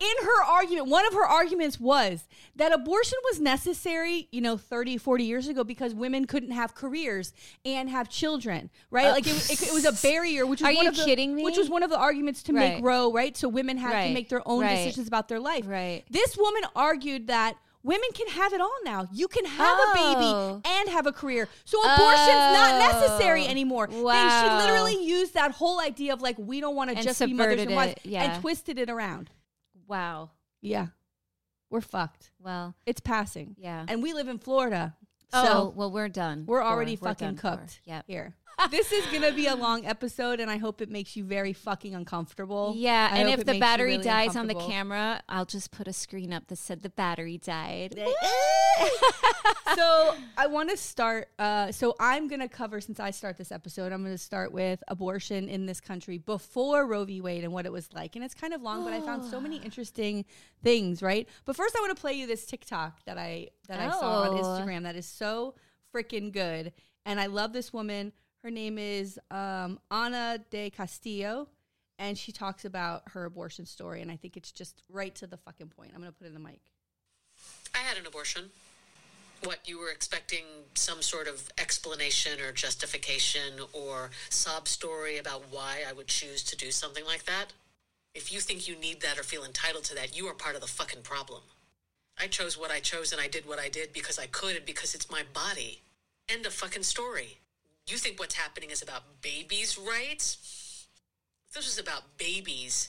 in 0.00 0.24
her 0.24 0.42
argument, 0.44 0.88
one 0.88 1.06
of 1.06 1.12
her 1.12 1.24
arguments 1.24 1.78
was 1.78 2.24
that 2.56 2.72
abortion 2.72 3.18
was 3.30 3.40
necessary, 3.40 4.28
you 4.32 4.40
know, 4.40 4.56
30, 4.56 4.96
40 4.98 5.24
years 5.24 5.48
ago 5.48 5.64
because 5.64 5.94
women 5.94 6.26
couldn't 6.26 6.52
have 6.52 6.74
careers 6.74 7.32
and 7.64 7.90
have 7.90 8.08
children, 8.08 8.70
right? 8.90 9.06
Uh, 9.08 9.12
like 9.12 9.26
it, 9.26 9.50
it, 9.50 9.62
it 9.68 9.72
was 9.74 9.84
a 9.84 9.92
barrier, 10.06 10.46
which 10.46 10.60
was 10.60 10.70
Are 10.70 10.74
one 10.74 10.84
you 10.84 10.90
of 10.90 10.96
the, 10.96 11.04
kidding 11.04 11.34
me? 11.34 11.44
Which 11.44 11.58
was 11.58 11.68
one 11.68 11.82
of 11.82 11.90
the 11.90 11.98
arguments 11.98 12.42
to 12.44 12.52
Right. 12.52 12.74
make 12.76 12.84
Roe, 12.84 13.12
right? 13.12 13.36
So 13.36 13.48
women 13.48 13.76
had 13.76 14.06
to 14.08 14.14
make 14.14 14.28
their 14.28 14.46
own 14.48 14.62
Right. 14.62 14.76
decisions 14.76 15.08
about 15.08 15.28
their 15.28 15.40
life. 15.40 15.64
Right. 15.66 16.04
This 16.10 16.36
woman 16.38 16.62
argued 16.74 17.26
that 17.26 17.56
women 17.82 18.08
can 18.14 18.28
have 18.28 18.52
it 18.54 18.60
all 18.60 18.76
now. 18.84 19.06
You 19.12 19.28
can 19.28 19.44
have 19.44 19.76
Oh. 19.78 19.92
a 19.92 19.94
baby 20.60 20.68
and 20.74 20.88
have 20.88 21.06
a 21.06 21.12
career. 21.12 21.48
So 21.66 21.78
abortion's 21.82 22.28
not 22.28 22.78
necessary 22.78 23.44
Oh. 23.46 23.50
anymore. 23.50 23.86
They, 23.88 23.96
she 23.96 24.48
literally 24.56 25.04
used 25.04 25.34
that 25.34 25.52
whole 25.52 25.80
idea 25.80 26.12
of 26.14 26.22
like 26.22 26.36
we 26.38 26.60
don't 26.60 26.74
want 26.76 26.96
to 26.96 27.02
just 27.02 27.20
be 27.20 27.32
mothers 27.34 27.60
and 27.60 27.74
wives 27.74 27.94
yeah. 28.04 28.22
and 28.32 28.40
twisted 28.40 28.78
it 28.78 28.88
around. 28.90 29.30
Wow 29.88 30.30
Yeah. 30.60 30.86
We're 31.70 31.80
fucked. 31.80 32.30
well 32.40 32.74
It's 32.86 33.00
passing. 33.00 33.56
yeah 33.58 33.84
And 33.88 34.02
we 34.02 34.12
live 34.14 34.28
in 34.28 34.38
Florida. 34.38 34.94
Oh, 35.32 35.44
so 35.44 35.52
oh 35.52 35.72
well 35.76 35.90
we're 35.90 36.08
done 36.08 36.44
we're 36.46 36.60
for. 36.60 36.66
already 36.66 36.96
We're 37.00 37.08
fucking 37.08 37.36
for. 37.36 37.40
cooked 37.56 37.80
yep 37.84 38.04
here. 38.06 38.34
This 38.70 38.90
is 38.92 39.04
to 39.22 39.32
be 39.32 39.46
a 39.46 39.54
long 39.54 39.84
episode 39.86 40.40
and 40.40 40.50
I 40.50 40.56
hope 40.56 40.80
it 40.80 40.90
makes 40.90 41.16
you 41.16 41.24
very 41.24 41.52
fucking 41.52 41.94
uncomfortable. 41.94 42.72
yeah, 42.76 43.08
I 43.12 43.18
and 43.18 43.28
if 43.28 43.44
the 43.44 43.58
battery 43.58 43.92
really 43.92 44.04
dies 44.04 44.34
on 44.36 44.46
the 44.46 44.54
camera, 44.54 45.22
I'll 45.28 45.44
just 45.44 45.70
put 45.70 45.86
a 45.88 45.92
screen 45.92 46.32
up 46.32 46.46
that 46.48 46.56
said 46.56 46.82
the 46.82 46.88
battery 46.90 47.38
died. 47.38 47.98
so 49.74 50.14
I 50.36 50.46
want 50.46 50.70
to 50.70 50.76
start. 50.76 51.28
Uh, 51.38 51.70
so 51.72 51.94
I'm 52.00 52.28
to 52.40 52.48
cover 52.48 52.80
since 52.80 53.00
I 53.00 53.10
start 53.10 53.36
this 53.36 53.52
episode. 53.52 53.92
I'm 53.92 54.02
to 54.14 54.18
start 54.18 54.52
with 54.52 54.82
abortion 54.88 55.48
in 55.48 55.66
this 55.66 55.80
country 55.80 56.18
before 56.18 56.86
Roe 56.86 57.04
v. 57.04 57.20
Wade 57.20 57.44
and 57.44 57.52
what 57.52 57.66
it 57.66 57.72
was 57.72 57.88
like. 57.94 58.16
And 58.16 58.24
it's 58.24 58.34
kind 58.34 58.52
of 58.54 58.62
long, 58.62 58.84
but 58.84 58.92
I 58.92 59.00
found 59.00 59.24
so 59.30 59.40
many 59.40 59.56
interesting 59.64 60.24
things. 60.62 61.02
Right. 61.02 61.28
But 61.44 61.56
first, 61.56 61.76
I 61.76 61.80
want 61.80 61.96
to 61.96 62.00
play 62.00 62.14
you 62.14 62.26
this 62.26 62.46
TikTok 62.46 63.04
that 63.04 63.18
I 63.18 63.48
that 63.68 63.80
I 63.80 63.90
saw 63.90 64.22
on 64.22 64.28
Oh. 64.38 64.42
Instagram 64.42 64.82
that 64.84 64.96
is 64.96 65.06
so 65.06 65.54
freaking 65.94 66.32
good. 66.32 66.72
And 67.04 67.20
I 67.20 67.26
love 67.26 67.52
this 67.52 67.72
woman. 67.72 68.12
Her 68.42 68.50
name 68.50 68.78
is 68.78 69.18
um, 69.30 69.80
Ana 69.90 70.38
de 70.50 70.70
Castillo, 70.70 71.48
and 71.98 72.16
she 72.16 72.32
talks 72.32 72.64
about 72.64 73.02
her 73.08 73.24
abortion 73.24 73.66
story. 73.66 74.02
And 74.02 74.10
I 74.10 74.16
think 74.16 74.36
it's 74.36 74.52
just 74.52 74.82
right 74.90 75.14
to 75.16 75.26
the 75.26 75.36
fucking 75.36 75.68
point. 75.68 75.92
I'm 75.94 76.00
gonna 76.00 76.12
put 76.12 76.26
it 76.26 76.28
in 76.28 76.34
the 76.34 76.40
mic. 76.40 76.60
I 77.74 77.78
had 77.78 77.98
an 77.98 78.06
abortion. 78.06 78.50
What, 79.44 79.68
you 79.68 79.78
were 79.78 79.90
expecting 79.90 80.44
some 80.74 81.02
sort 81.02 81.28
of 81.28 81.50
explanation 81.58 82.40
or 82.40 82.52
justification 82.52 83.60
or 83.72 84.10
sob 84.30 84.66
story 84.66 85.18
about 85.18 85.44
why 85.50 85.82
I 85.88 85.92
would 85.92 86.06
choose 86.06 86.42
to 86.44 86.56
do 86.56 86.70
something 86.70 87.04
like 87.04 87.24
that? 87.24 87.52
If 88.14 88.32
you 88.32 88.40
think 88.40 88.66
you 88.66 88.76
need 88.76 89.02
that 89.02 89.18
or 89.18 89.22
feel 89.22 89.44
entitled 89.44 89.84
to 89.84 89.94
that, 89.94 90.16
you 90.16 90.26
are 90.26 90.34
part 90.34 90.54
of 90.54 90.62
the 90.62 90.66
fucking 90.66 91.02
problem. 91.02 91.42
I 92.18 92.28
chose 92.28 92.58
what 92.58 92.70
I 92.70 92.80
chose 92.80 93.12
and 93.12 93.20
I 93.20 93.28
did 93.28 93.46
what 93.46 93.58
I 93.58 93.68
did 93.68 93.92
because 93.92 94.18
I 94.18 94.26
could 94.26 94.56
and 94.56 94.64
because 94.64 94.94
it's 94.94 95.10
my 95.10 95.22
body. 95.34 95.82
End 96.28 96.46
of 96.46 96.54
fucking 96.54 96.82
story. 96.82 97.38
You 97.86 97.98
think 97.98 98.18
what's 98.18 98.34
happening 98.34 98.70
is 98.70 98.82
about 98.82 99.22
babies' 99.22 99.78
rights? 99.78 100.88
If 101.48 101.54
this 101.54 101.66
was 101.66 101.78
about 101.78 102.18
babies, 102.18 102.88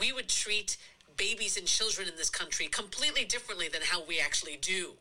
we 0.00 0.12
would 0.12 0.28
treat 0.28 0.78
babies 1.18 1.58
and 1.58 1.66
children 1.66 2.08
in 2.08 2.16
this 2.16 2.30
country 2.30 2.66
completely 2.66 3.26
differently 3.26 3.68
than 3.68 3.82
how 3.84 4.02
we 4.02 4.18
actually 4.18 4.56
do. 4.56 4.92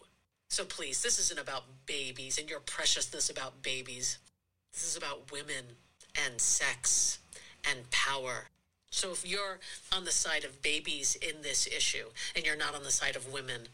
So 0.50 0.66
please, 0.66 1.02
this 1.02 1.20
isn't 1.20 1.40
about 1.40 1.64
babies 1.86 2.38
and 2.38 2.50
your 2.50 2.60
preciousness 2.60 3.30
about 3.30 3.62
babies. 3.64 4.18
This 4.74 4.84
is 4.84 4.98
about 4.98 5.32
women 5.32 5.64
and 6.26 6.42
sex 6.42 7.20
and 7.70 7.90
power. 7.92 8.50
So 8.92 9.12
if 9.12 9.26
you're 9.26 9.60
on 9.94 10.04
the 10.04 10.12
side 10.12 10.44
of 10.44 10.62
babies 10.62 11.16
in 11.16 11.44
this 11.44 11.66
issue 11.66 12.08
and 12.36 12.46
you're 12.46 12.58
not 12.58 12.76
on 12.76 12.84
the 12.84 12.92
side 12.92 13.16
of 13.16 13.32
women, 13.32 13.68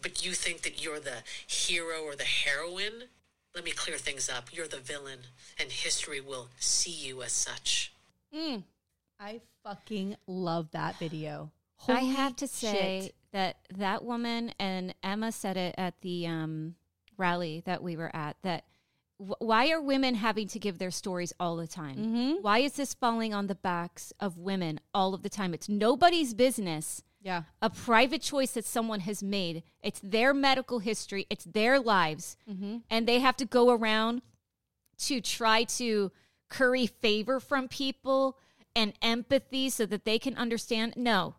but 0.00 0.24
you 0.24 0.32
think 0.32 0.62
that 0.62 0.82
you're 0.82 1.00
the 1.00 1.22
hero 1.46 2.02
or 2.02 2.16
the 2.16 2.24
heroine, 2.24 3.08
let 3.54 3.64
me 3.64 3.72
clear 3.72 3.96
things 3.96 4.28
up. 4.28 4.48
You're 4.52 4.68
the 4.68 4.78
villain, 4.78 5.20
and 5.58 5.70
history 5.70 6.20
will 6.20 6.48
see 6.58 6.90
you 6.90 7.22
as 7.22 7.32
such. 7.32 7.92
I 9.18 9.40
fucking 9.62 10.16
love 10.26 10.70
that 10.72 10.98
video. 10.98 11.50
I 11.88 12.00
have 12.00 12.36
to 12.36 12.46
say 12.46 13.00
shit. 13.02 13.14
that 13.32 13.56
that 13.76 14.04
woman 14.04 14.52
and 14.58 14.94
Emma 15.02 15.32
said 15.32 15.56
it 15.56 15.74
at 15.78 16.00
the 16.02 16.26
um, 16.26 16.74
rally 17.16 17.62
that 17.66 17.82
we 17.82 17.96
were 17.96 18.14
at 18.14 18.36
that 18.42 18.64
wh- 19.18 19.40
why 19.40 19.70
are 19.70 19.80
women 19.80 20.14
having 20.14 20.48
to 20.48 20.58
give 20.58 20.78
their 20.78 20.90
stories 20.90 21.32
all 21.40 21.56
the 21.56 21.66
time? 21.66 21.96
Mm-hmm. 21.96 22.42
Why 22.42 22.58
is 22.58 22.74
this 22.74 22.94
falling 22.94 23.34
on 23.34 23.46
the 23.46 23.54
backs 23.54 24.12
of 24.20 24.38
women 24.38 24.80
all 24.94 25.14
of 25.14 25.22
the 25.22 25.28
time? 25.28 25.54
It's 25.54 25.68
nobody's 25.68 26.34
business. 26.34 27.02
Yeah. 27.20 27.42
A 27.60 27.70
private 27.70 28.22
choice 28.22 28.52
that 28.52 28.64
someone 28.64 29.00
has 29.00 29.22
made. 29.22 29.62
It's 29.82 30.00
their 30.02 30.32
medical 30.32 30.78
history, 30.78 31.26
it's 31.30 31.44
their 31.44 31.78
lives. 31.78 32.36
Mm-hmm. 32.50 32.78
And 32.88 33.06
they 33.06 33.20
have 33.20 33.36
to 33.36 33.44
go 33.44 33.70
around 33.70 34.22
to 35.00 35.20
try 35.20 35.64
to 35.64 36.12
curry 36.48 36.86
favor 36.86 37.40
from 37.40 37.68
people 37.68 38.38
and 38.74 38.92
empathy 39.02 39.68
so 39.70 39.86
that 39.86 40.04
they 40.04 40.18
can 40.18 40.36
understand. 40.36 40.94
No, 40.96 41.36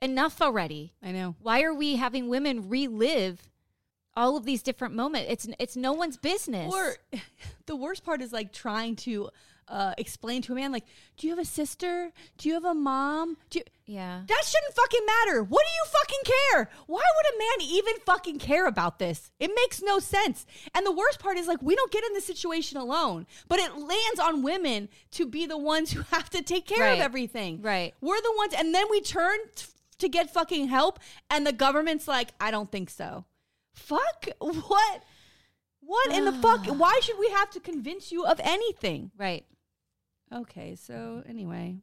enough 0.00 0.40
already. 0.40 0.94
I 1.02 1.12
know. 1.12 1.36
Why 1.40 1.62
are 1.62 1.74
we 1.74 1.96
having 1.96 2.28
women 2.28 2.68
relive 2.68 3.48
all 4.14 4.36
of 4.36 4.44
these 4.44 4.62
different 4.62 4.94
moments? 4.94 5.30
It's 5.30 5.48
it's 5.58 5.76
no 5.76 5.92
one's 5.92 6.16
business. 6.16 6.72
Or 6.72 6.96
the 7.66 7.76
worst 7.76 8.04
part 8.04 8.22
is 8.22 8.32
like 8.32 8.52
trying 8.52 8.96
to 8.96 9.30
uh, 9.68 9.94
explain 9.98 10.42
to 10.42 10.52
a 10.52 10.54
man, 10.54 10.72
like, 10.72 10.84
do 11.16 11.26
you 11.26 11.32
have 11.34 11.42
a 11.42 11.48
sister? 11.48 12.12
Do 12.38 12.48
you 12.48 12.54
have 12.54 12.64
a 12.64 12.74
mom? 12.74 13.36
Do 13.50 13.60
you? 13.60 13.64
yeah. 13.86 14.22
That 14.26 14.42
shouldn't 14.44 14.74
fucking 14.74 15.06
matter. 15.06 15.42
What 15.42 15.64
do 15.64 15.70
you 15.72 15.84
fucking 15.98 16.34
care? 16.52 16.70
Why 16.86 17.02
would 17.02 17.34
a 17.34 17.38
man 17.38 17.68
even 17.70 17.94
fucking 18.04 18.38
care 18.38 18.66
about 18.66 18.98
this? 18.98 19.30
It 19.38 19.50
makes 19.54 19.82
no 19.82 19.98
sense. 19.98 20.46
And 20.74 20.84
the 20.86 20.92
worst 20.92 21.18
part 21.18 21.36
is 21.38 21.46
like 21.46 21.62
we 21.62 21.74
don't 21.74 21.92
get 21.92 22.04
in 22.04 22.12
this 22.12 22.24
situation 22.26 22.78
alone, 22.78 23.26
but 23.48 23.58
it 23.58 23.76
lands 23.76 24.20
on 24.20 24.42
women 24.42 24.88
to 25.12 25.26
be 25.26 25.46
the 25.46 25.58
ones 25.58 25.92
who 25.92 26.02
have 26.10 26.30
to 26.30 26.42
take 26.42 26.66
care 26.66 26.92
of 26.92 27.00
everything. 27.00 27.60
Right. 27.62 27.94
We're 28.00 28.20
the 28.20 28.34
ones, 28.36 28.54
and 28.56 28.74
then 28.74 28.86
we 28.90 29.00
turn 29.00 29.38
t- 29.54 29.66
to 29.98 30.08
get 30.08 30.32
fucking 30.32 30.68
help, 30.68 30.98
and 31.30 31.46
the 31.46 31.52
government's 31.52 32.08
like, 32.08 32.30
I 32.40 32.50
don't 32.50 32.70
think 32.70 32.90
so. 32.90 33.24
Fuck 33.74 34.28
what? 34.38 35.02
What 35.80 36.12
in 36.12 36.24
the 36.24 36.32
fuck? 36.32 36.66
Why 36.78 37.00
should 37.02 37.18
we 37.18 37.28
have 37.30 37.50
to 37.50 37.60
convince 37.60 38.12
you 38.12 38.24
of 38.24 38.40
anything? 38.42 39.10
Right. 39.16 39.44
Okay, 40.32 40.74
so 40.76 41.22
anyway, 41.28 41.76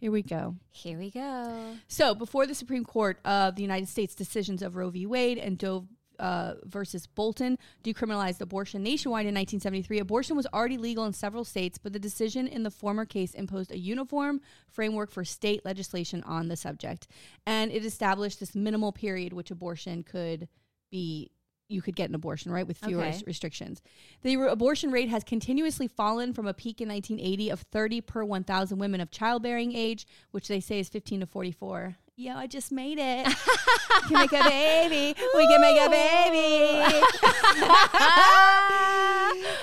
here 0.00 0.10
we 0.10 0.22
go. 0.22 0.56
Here 0.70 0.98
we 0.98 1.10
go. 1.10 1.76
So, 1.86 2.14
before 2.14 2.46
the 2.46 2.54
Supreme 2.54 2.84
Court 2.84 3.18
of 3.24 3.56
the 3.56 3.62
United 3.62 3.88
States 3.88 4.14
decisions 4.14 4.62
of 4.62 4.76
Roe 4.76 4.90
v. 4.90 5.06
Wade 5.06 5.38
and 5.38 5.58
Doe 5.58 5.86
uh, 6.18 6.54
versus 6.64 7.06
Bolton 7.06 7.58
decriminalized 7.84 8.40
abortion 8.40 8.82
nationwide 8.82 9.26
in 9.26 9.34
1973, 9.34 9.98
abortion 9.98 10.36
was 10.36 10.46
already 10.52 10.78
legal 10.78 11.04
in 11.04 11.12
several 11.12 11.44
states, 11.44 11.78
but 11.78 11.92
the 11.92 11.98
decision 11.98 12.46
in 12.46 12.62
the 12.62 12.70
former 12.70 13.04
case 13.04 13.34
imposed 13.34 13.70
a 13.70 13.78
uniform 13.78 14.40
framework 14.70 15.10
for 15.10 15.24
state 15.24 15.64
legislation 15.64 16.22
on 16.24 16.48
the 16.48 16.56
subject. 16.56 17.06
And 17.46 17.70
it 17.70 17.84
established 17.84 18.40
this 18.40 18.54
minimal 18.54 18.92
period 18.92 19.32
which 19.32 19.50
abortion 19.50 20.02
could 20.02 20.48
be. 20.90 21.30
You 21.68 21.82
could 21.82 21.94
get 21.96 22.08
an 22.08 22.14
abortion, 22.14 22.50
right, 22.50 22.66
with 22.66 22.78
fewer 22.78 23.02
Okay. 23.02 23.10
res- 23.10 23.26
restrictions. 23.26 23.82
The 24.22 24.36
re- 24.38 24.48
abortion 24.50 24.90
rate 24.90 25.10
has 25.10 25.22
continuously 25.22 25.86
fallen 25.86 26.32
from 26.32 26.46
a 26.46 26.54
peak 26.54 26.80
in 26.80 26.88
1980 26.88 27.50
of 27.50 27.60
30 27.60 28.00
per 28.00 28.24
1,000 28.24 28.78
women 28.78 29.00
of 29.02 29.10
childbearing 29.10 29.74
age, 29.74 30.06
which 30.30 30.48
they 30.48 30.60
say 30.60 30.78
is 30.80 30.88
15 30.88 31.20
to 31.20 31.26
44. 31.26 31.96
Yo, 32.20 32.34
I 32.34 32.48
just 32.48 32.72
made 32.72 32.98
it. 33.00 33.28
we 33.28 34.08
can 34.08 34.18
make 34.18 34.32
a 34.32 34.42
baby. 34.42 35.14
We 35.36 35.46
can 35.46 35.60
make 35.60 35.80
a 35.80 35.88
baby. 35.88 36.82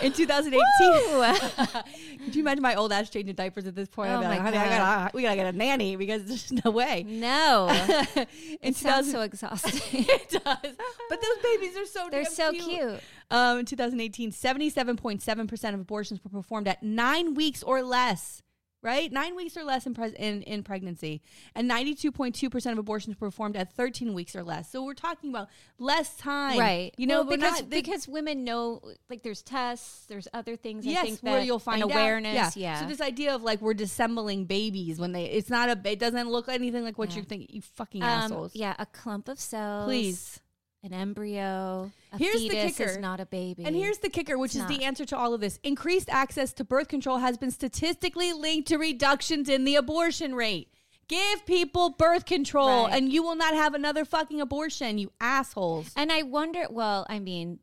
in 0.01 0.13
2018. 0.13 1.83
Could 2.23 2.33
you 2.33 2.41
imagine 2.41 2.61
my 2.61 2.75
old 2.75 2.93
ass 2.93 3.09
changing 3.09 3.35
diapers 3.35 3.67
at 3.67 3.75
this 3.75 3.89
point? 3.89 4.11
I'd 4.11 4.15
Oh 4.15 4.21
be 4.21 4.27
like, 4.27 4.41
my 4.41 4.51
God. 4.51 4.69
gotta, 4.69 5.11
we 5.13 5.21
gotta 5.23 5.35
get 5.35 5.53
a 5.53 5.57
nanny 5.57 5.97
because 5.97 6.23
there's 6.23 6.53
no 6.63 6.71
way. 6.71 7.03
No. 7.05 7.67
it 8.61 8.77
sounds 8.77 9.11
so 9.11 9.19
exhausting. 9.19 9.81
it 10.07 10.29
does. 10.29 10.75
But 11.09 11.21
those 11.21 11.37
babies 11.43 11.75
are 11.75 11.85
so 11.85 12.07
They're 12.09 12.23
so 12.23 12.53
cute. 12.53 13.01
Um, 13.31 13.59
in 13.59 13.65
2018, 13.65 14.31
77.7% 14.31 15.73
of 15.73 15.79
abortions 15.81 16.21
were 16.23 16.29
performed 16.29 16.69
at 16.69 16.81
nine 16.81 17.33
weeks 17.33 17.63
or 17.63 17.83
less. 17.83 18.41
Right, 18.85 19.11
nine 19.11 19.35
weeks 19.35 19.57
or 19.57 19.63
less 19.63 19.87
in, 19.87 19.95
pres 19.95 20.13
in 20.13 20.43
in 20.43 20.61
pregnancy, 20.61 21.23
and 21.55 21.67
ninety 21.67 21.95
two 21.95 22.11
point 22.11 22.35
two 22.35 22.51
percent 22.51 22.73
of 22.73 22.77
abortions 22.77 23.15
performed 23.15 23.55
at 23.57 23.73
thirteen 23.73 24.13
weeks 24.13 24.35
or 24.35 24.43
less. 24.43 24.69
So 24.69 24.83
we're 24.83 24.93
talking 24.93 25.31
about 25.31 25.49
less 25.79 26.15
time, 26.17 26.59
Right. 26.59 26.93
You 26.95 27.07
know, 27.07 27.23
Well, 27.23 27.35
because 27.35 27.61
not- 27.61 27.69
they- 27.71 27.81
because 27.81 28.07
women 28.07 28.43
know 28.43 28.81
like 29.09 29.23
there's 29.23 29.41
tests, 29.41 30.05
there's 30.05 30.27
other 30.35 30.55
things 30.55 30.85
I 30.85 30.91
yes, 30.91 31.05
think 31.07 31.19
where 31.23 31.41
you'll 31.41 31.57
find 31.57 31.81
and 31.81 31.91
out. 31.91 31.95
awareness. 31.97 32.55
Yeah. 32.55 32.79
So 32.79 32.85
this 32.85 33.01
idea 33.01 33.33
of 33.33 33.41
like 33.41 33.59
we're 33.59 33.73
dissembling 33.73 34.45
babies 34.45 34.99
when 34.99 35.13
they, 35.13 35.25
it's 35.25 35.49
not 35.49 35.67
a, 35.69 35.91
it 35.91 35.97
doesn't 35.97 36.29
look 36.29 36.47
anything 36.47 36.83
like 36.83 36.99
what 36.99 37.09
Yeah. 37.09 37.15
you're 37.15 37.25
thinking. 37.25 37.47
You 37.49 37.61
fucking 37.63 38.03
Um, 38.03 38.09
assholes. 38.09 38.55
yeah, 38.55 38.75
a 38.77 38.85
clump 38.85 39.27
of 39.27 39.39
cells. 39.39 39.85
Please. 39.85 40.39
An 40.85 40.93
embryo. 40.93 41.91
A 42.13 42.17
Here's 42.19 42.41
the 42.43 42.49
kicker. 42.49 42.83
is 42.83 42.97
not 42.99 43.19
a 43.19 43.25
baby. 43.25 43.65
And 43.65 43.75
here's 43.75 43.97
the 43.97 44.09
kicker, 44.09 44.37
which 44.37 44.55
It's 44.55 44.63
is 44.69 44.77
the 44.77 44.83
answer 44.83 45.03
to 45.05 45.17
all 45.17 45.33
of 45.33 45.41
this. 45.41 45.59
Increased 45.63 46.09
access 46.11 46.53
to 46.53 46.63
birth 46.63 46.89
control 46.89 47.17
has 47.17 47.39
been 47.39 47.49
statistically 47.49 48.33
linked 48.33 48.67
to 48.67 48.77
reductions 48.77 49.49
in 49.49 49.63
the 49.63 49.75
abortion 49.75 50.35
rate. 50.35 50.69
Give 51.07 51.43
people 51.47 51.89
birth 51.89 52.25
control 52.25 52.85
Right. 52.85 52.93
and 52.97 53.11
you 53.11 53.23
will 53.23 53.35
not 53.35 53.55
have 53.55 53.73
another 53.73 54.05
fucking 54.05 54.39
abortion, 54.39 54.99
you 54.99 55.11
assholes. 55.19 55.91
And 55.95 56.11
I 56.11 56.21
wonder, 56.21 56.67
well, 56.69 57.07
I 57.09 57.17
mean, 57.17 57.59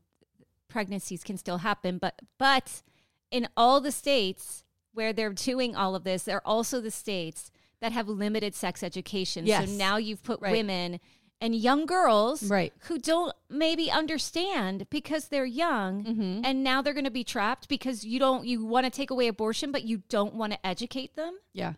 pregnancies 0.69 1.23
can 1.23 1.37
still 1.38 1.59
happen, 1.59 1.99
but 1.99 2.21
but 2.38 2.83
in 3.31 3.49
all 3.57 3.81
the 3.81 3.93
states 3.93 4.64
where 4.95 5.12
they're 5.12 5.33
doing 5.33 5.76
all 5.76 5.95
of 5.95 6.02
this, 6.02 6.25
they're 6.25 6.47
also 6.47 6.81
the 6.81 6.91
states 6.91 7.52
that 7.81 7.93
have 7.93 8.09
limited 8.09 8.55
sex 8.57 8.83
education. 8.83 9.47
Yes. 9.47 9.71
So 9.71 9.76
now 9.76 9.97
you've 9.97 10.23
put 10.25 10.41
Right. 10.41 10.52
women 10.52 10.99
and 11.42 11.54
young 11.54 11.84
girls 11.84 12.44
Right. 12.44 12.72
who 12.87 12.99
don't 12.99 13.34
maybe 13.50 13.90
understand 13.90 14.87
because 14.88 15.28
they're 15.28 15.44
young 15.44 16.04
Mm-hmm. 16.04 16.40
and 16.44 16.62
now 16.64 16.80
they're 16.80 16.94
going 16.94 17.04
to 17.04 17.11
be 17.11 17.25
trapped 17.25 17.68
because 17.68 18.04
you 18.04 18.18
don't 18.18 18.46
you 18.46 18.64
want 18.64 18.84
to 18.87 18.90
take 18.90 19.11
away 19.11 19.26
abortion 19.28 19.72
but 19.72 19.82
you 19.84 20.02
don't 20.08 20.34
want 20.34 20.52
to 20.54 20.66
educate 20.66 21.16
them 21.16 21.34
Yeah. 21.52 21.75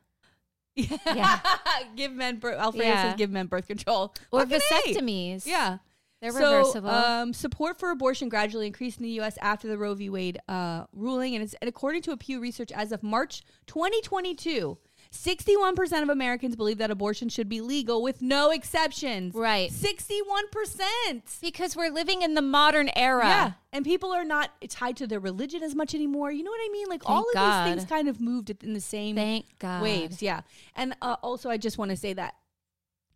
Yeah. 0.76 1.38
give 1.96 2.12
men 2.12 2.38
birth. 2.38 2.58
Alfredo 2.58 2.86
Yeah. 2.86 3.02
says 3.10 3.14
give 3.16 3.30
men 3.30 3.46
birth 3.46 3.66
control. 3.68 4.14
or 4.32 4.40
Fucking 4.40 4.56
A. 4.56 4.74
vasectomies 4.74 5.46
Yeah. 5.46 5.78
they're 6.20 6.32
so, 6.32 6.38
reversible 6.58 6.90
Um, 6.90 7.32
support 7.32 7.78
for 7.78 7.90
abortion 7.90 8.28
gradually 8.28 8.66
increased 8.66 8.98
in 8.98 9.04
the 9.04 9.10
U.S. 9.20 9.36
after 9.40 9.68
the 9.68 9.78
Roe 9.78 9.94
v. 9.94 10.10
Wade 10.10 10.38
uh, 10.48 10.84
ruling, 10.92 11.34
and, 11.36 11.44
it's, 11.44 11.54
and 11.60 11.68
according 11.68 12.02
to 12.02 12.12
a 12.12 12.16
Pew 12.16 12.40
Research, 12.40 12.72
as 12.72 12.90
of 12.92 13.02
March 13.02 13.42
2022, 13.66 14.78
61% 15.14 16.02
of 16.02 16.08
Americans 16.08 16.56
believe 16.56 16.78
that 16.78 16.90
abortion 16.90 17.28
should 17.28 17.48
be 17.48 17.60
legal 17.60 18.02
with 18.02 18.20
no 18.20 18.50
exceptions. 18.50 19.34
Right. 19.34 19.70
61%. 19.70 21.40
because 21.40 21.76
we're 21.76 21.90
living 21.90 22.22
in 22.22 22.34
the 22.34 22.42
modern 22.42 22.90
era 22.96 23.24
Yeah. 23.26 23.52
And 23.72 23.84
people 23.84 24.12
are 24.12 24.24
not 24.24 24.50
tied 24.68 24.96
to 24.98 25.06
their 25.06 25.20
religion 25.20 25.62
as 25.62 25.74
much 25.74 25.94
anymore. 25.94 26.30
You 26.30 26.44
know 26.44 26.50
what 26.50 26.60
I 26.60 26.68
mean? 26.72 26.86
Like 26.88 27.02
all 27.06 27.20
of 27.20 27.26
God. 27.34 27.66
these 27.66 27.74
things 27.74 27.88
kind 27.88 28.08
of 28.08 28.20
moved 28.20 28.50
in 28.62 28.72
the 28.74 28.80
same 28.80 29.16
Thank 29.16 29.58
God. 29.58 29.82
waves. 29.82 30.20
Yeah. 30.22 30.42
And 30.76 30.94
uh, 31.02 31.16
also, 31.22 31.50
I 31.50 31.56
just 31.56 31.78
want 31.78 31.90
to 31.90 31.96
say 31.96 32.12
that 32.12 32.34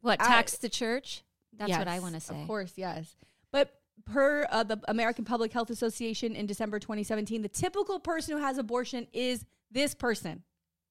What 0.00 0.20
I- 0.20 0.26
tax 0.26 0.58
the 0.58 0.68
church? 0.68 1.22
That's 1.56 1.70
Yes, 1.70 1.78
what 1.78 1.88
I 1.88 1.98
want 1.98 2.14
to 2.14 2.20
say. 2.20 2.40
Of 2.40 2.46
course, 2.46 2.72
yes. 2.76 3.16
But 3.50 3.74
per 4.04 4.46
uh, 4.50 4.62
the 4.62 4.78
American 4.86 5.24
Public 5.24 5.52
Health 5.52 5.70
Association 5.70 6.36
in 6.36 6.46
December 6.46 6.78
2017, 6.78 7.42
the 7.42 7.48
typical 7.48 7.98
person 7.98 8.36
who 8.36 8.42
has 8.42 8.58
abortion 8.58 9.08
is 9.12 9.44
this 9.70 9.94
person 9.94 10.44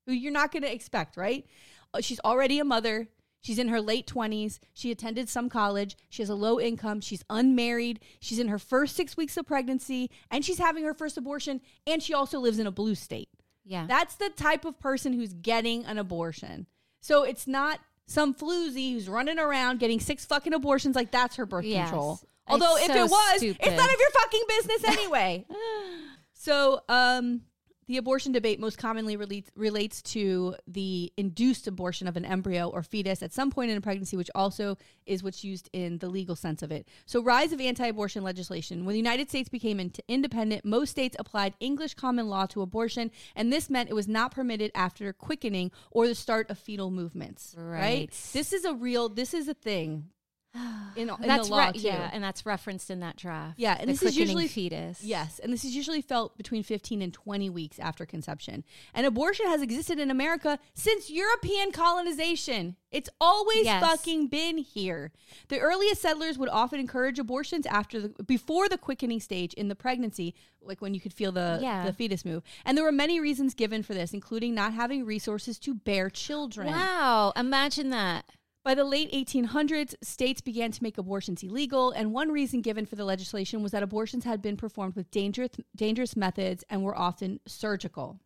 who 0.08 0.14
you're 0.14 0.32
not 0.32 0.52
going 0.52 0.64
to 0.64 0.74
expect, 0.74 1.18
right? 1.18 1.46
Uh, 1.94 2.02
she's 2.02 2.20
already 2.22 2.58
a 2.60 2.64
mother. 2.66 3.08
She's 3.42 3.60
in 3.60 3.68
her 3.68 3.80
late 3.80 4.08
20s. 4.08 4.58
She 4.74 4.90
attended 4.90 5.30
some 5.30 5.48
college. 5.50 5.96
She 6.10 6.22
has 6.24 6.30
a 6.30 6.36
low 6.36 6.60
income. 6.60 7.02
She's 7.02 7.24
unmarried. 7.30 8.00
She's 8.20 8.40
in 8.40 8.48
her 8.48 8.58
first 8.58 8.96
six 8.96 9.16
weeks 9.16 9.38
of 9.38 9.46
pregnancy 9.46 10.10
and 10.32 10.44
she's 10.44 10.58
having 10.58 10.84
her 10.86 10.94
first 10.94 11.18
abortion. 11.18 11.62
And 11.86 12.02
she 12.02 12.14
also 12.14 12.40
lives 12.40 12.58
in 12.58 12.66
a 12.66 12.72
blue 12.72 12.96
state. 12.96 13.30
Yeah. 13.64 13.86
That's 13.88 14.16
the 14.16 14.30
type 14.30 14.66
of 14.66 14.80
person 14.80 15.14
who's 15.14 15.34
getting 15.34 15.86
an 15.86 15.98
abortion. 15.98 16.66
So 17.02 17.24
it's 17.24 17.46
not 17.48 17.80
some 18.08 18.34
floozy 18.34 18.94
who's 18.94 19.08
running 19.08 19.38
around 19.38 19.80
getting 19.80 20.00
six 20.00 20.26
fucking 20.26 20.54
abortions 20.54 20.96
like 20.96 21.12
that's 21.12 21.36
her 21.36 21.46
birth 21.46 21.66
Yes. 21.66 21.90
control. 21.90 22.20
Although 22.48 22.78
It's 22.78 22.88
if 22.90 22.96
so 22.96 23.04
it 23.06 23.12
was, 23.12 23.38
stupid. 23.38 23.58
it's 23.68 23.78
none 23.78 23.90
of 23.90 24.00
your 24.00 24.10
fucking 24.12 24.42
business 24.48 24.84
anyway. 24.98 25.46
so, 26.34 26.82
um, 26.88 27.42
the 27.88 27.98
abortion 27.98 28.32
debate 28.32 28.60
most 28.60 28.78
commonly 28.78 29.16
relates 29.16 29.50
relates 29.56 30.02
to 30.02 30.56
the 30.68 31.12
induced 31.18 31.68
abortion 31.68 32.08
of 32.08 32.18
an 32.18 32.26
embryo 32.26 32.68
or 32.68 32.84
fetus 32.84 33.24
at 33.24 33.34
some 33.34 33.50
point 33.50 33.72
in 33.72 33.78
a 33.78 33.82
pregnancy, 33.82 34.18
which 34.18 34.30
also 34.36 34.78
is 35.06 35.24
what's 35.24 35.44
used 35.44 35.70
in 35.74 35.98
the 36.00 36.10
legal 36.10 36.36
sense 36.36 36.62
of 36.62 36.72
it. 36.72 36.88
So, 37.06 37.22
rise 37.24 37.54
of 37.54 37.62
anti-abortion 37.62 38.24
legislation. 38.24 38.86
When 38.86 38.94
the 38.94 39.00
United 39.00 39.30
States 39.30 39.50
became 39.50 39.80
in- 39.80 39.94
independent, 40.08 40.66
most 40.66 40.92
states 40.92 41.16
applied 41.18 41.54
English 41.60 41.94
common 41.94 42.28
law 42.28 42.46
to 42.48 42.62
abortion, 42.62 43.12
and 43.36 43.52
this 43.52 43.70
meant 43.70 43.90
it 43.90 43.96
was 43.96 44.08
not 44.08 44.32
permitted 44.32 44.72
after 44.76 45.14
quickening 45.14 45.72
or 45.92 46.08
the 46.08 46.16
start 46.16 46.50
of 46.50 46.60
fetal 46.60 46.92
movements. 46.92 47.56
Right? 47.58 47.78
Right. 47.78 48.30
This 48.34 48.54
is 48.54 48.66
a 48.66 48.74
real. 48.74 49.10
This 49.10 49.34
is 49.34 49.48
a 49.48 49.54
thing. 49.54 50.10
In, 50.96 51.10
in 51.10 51.28
that's 51.28 51.48
the 51.50 51.54
law 51.54 51.60
right. 51.66 51.76
too. 51.76 51.82
Yeah, 51.82 52.10
and 52.12 52.24
that's 52.24 52.44
referenced 52.44 52.90
in 52.90 53.02
that 53.02 53.18
draft. 53.18 53.60
Yeah, 53.60 53.78
and 53.80 53.88
the 53.88 53.94
this 53.94 54.02
is 54.02 54.18
usually- 54.18 54.48
fetus. 54.48 55.04
Yes, 55.04 55.38
and 55.38 55.54
this 55.54 55.64
is 55.64 55.76
usually 55.76 56.02
felt 56.02 56.36
between 56.38 56.64
15 56.64 57.04
and 57.04 57.14
20 57.14 57.52
weeks 57.52 57.78
after 57.78 58.04
conception. 58.04 58.64
And 58.96 59.06
abortion 59.06 59.46
has 59.46 59.62
existed 59.62 60.00
in 60.00 60.10
America 60.10 60.58
since 60.74 61.12
European 61.12 61.72
colonization. 61.72 62.78
It's 62.90 63.10
always 63.22 63.66
Yes. 63.66 63.84
fucking 63.84 64.28
been 64.28 64.58
here. 64.58 65.12
The 65.50 65.60
earliest 65.60 66.02
settlers 66.02 66.40
would 66.40 66.50
often 66.50 66.80
encourage 66.80 67.20
abortions 67.20 67.68
after 67.68 68.00
the 68.02 68.24
before 68.24 68.68
the 68.68 68.78
quickening 68.80 69.20
stage 69.20 69.54
in 69.54 69.68
the 69.68 69.76
pregnancy, 69.76 70.34
like 70.64 70.82
when 70.82 70.96
you 70.96 71.00
could 71.00 71.14
feel 71.14 71.32
the 71.32 71.60
Yeah. 71.62 71.86
the 71.86 71.94
fetus 71.94 72.26
move. 72.26 72.42
And 72.66 72.76
there 72.76 72.84
were 72.86 72.92
many 72.92 73.20
reasons 73.20 73.54
given 73.54 73.84
for 73.84 73.94
this, 73.94 74.14
including 74.14 74.56
not 74.56 74.74
having 74.74 75.06
resources 75.06 75.60
to 75.60 75.76
bear 75.76 76.10
children. 76.10 76.68
Wow, 76.70 77.34
imagine 77.36 77.92
that. 77.92 78.26
By 78.68 78.76
the 78.76 78.84
late 78.84 79.10
1800s, 79.14 79.96
states 80.04 80.42
began 80.42 80.74
to 80.74 80.84
make 80.84 80.98
abortions 80.98 81.42
illegal, 81.42 81.92
and 81.92 82.12
one 82.12 82.34
reason 82.34 82.60
given 82.60 82.86
for 82.86 82.98
the 82.98 83.06
legislation 83.06 83.64
was 83.64 83.72
that 83.72 83.82
abortions 83.82 84.26
had 84.26 84.42
been 84.42 84.58
performed 84.58 84.98
with 84.98 85.10
dangerous, 85.10 85.52
dangerous 85.74 86.18
methods 86.18 86.66
and 86.70 86.84
were 86.84 86.94
often 86.94 87.40
surgical. 87.48 88.20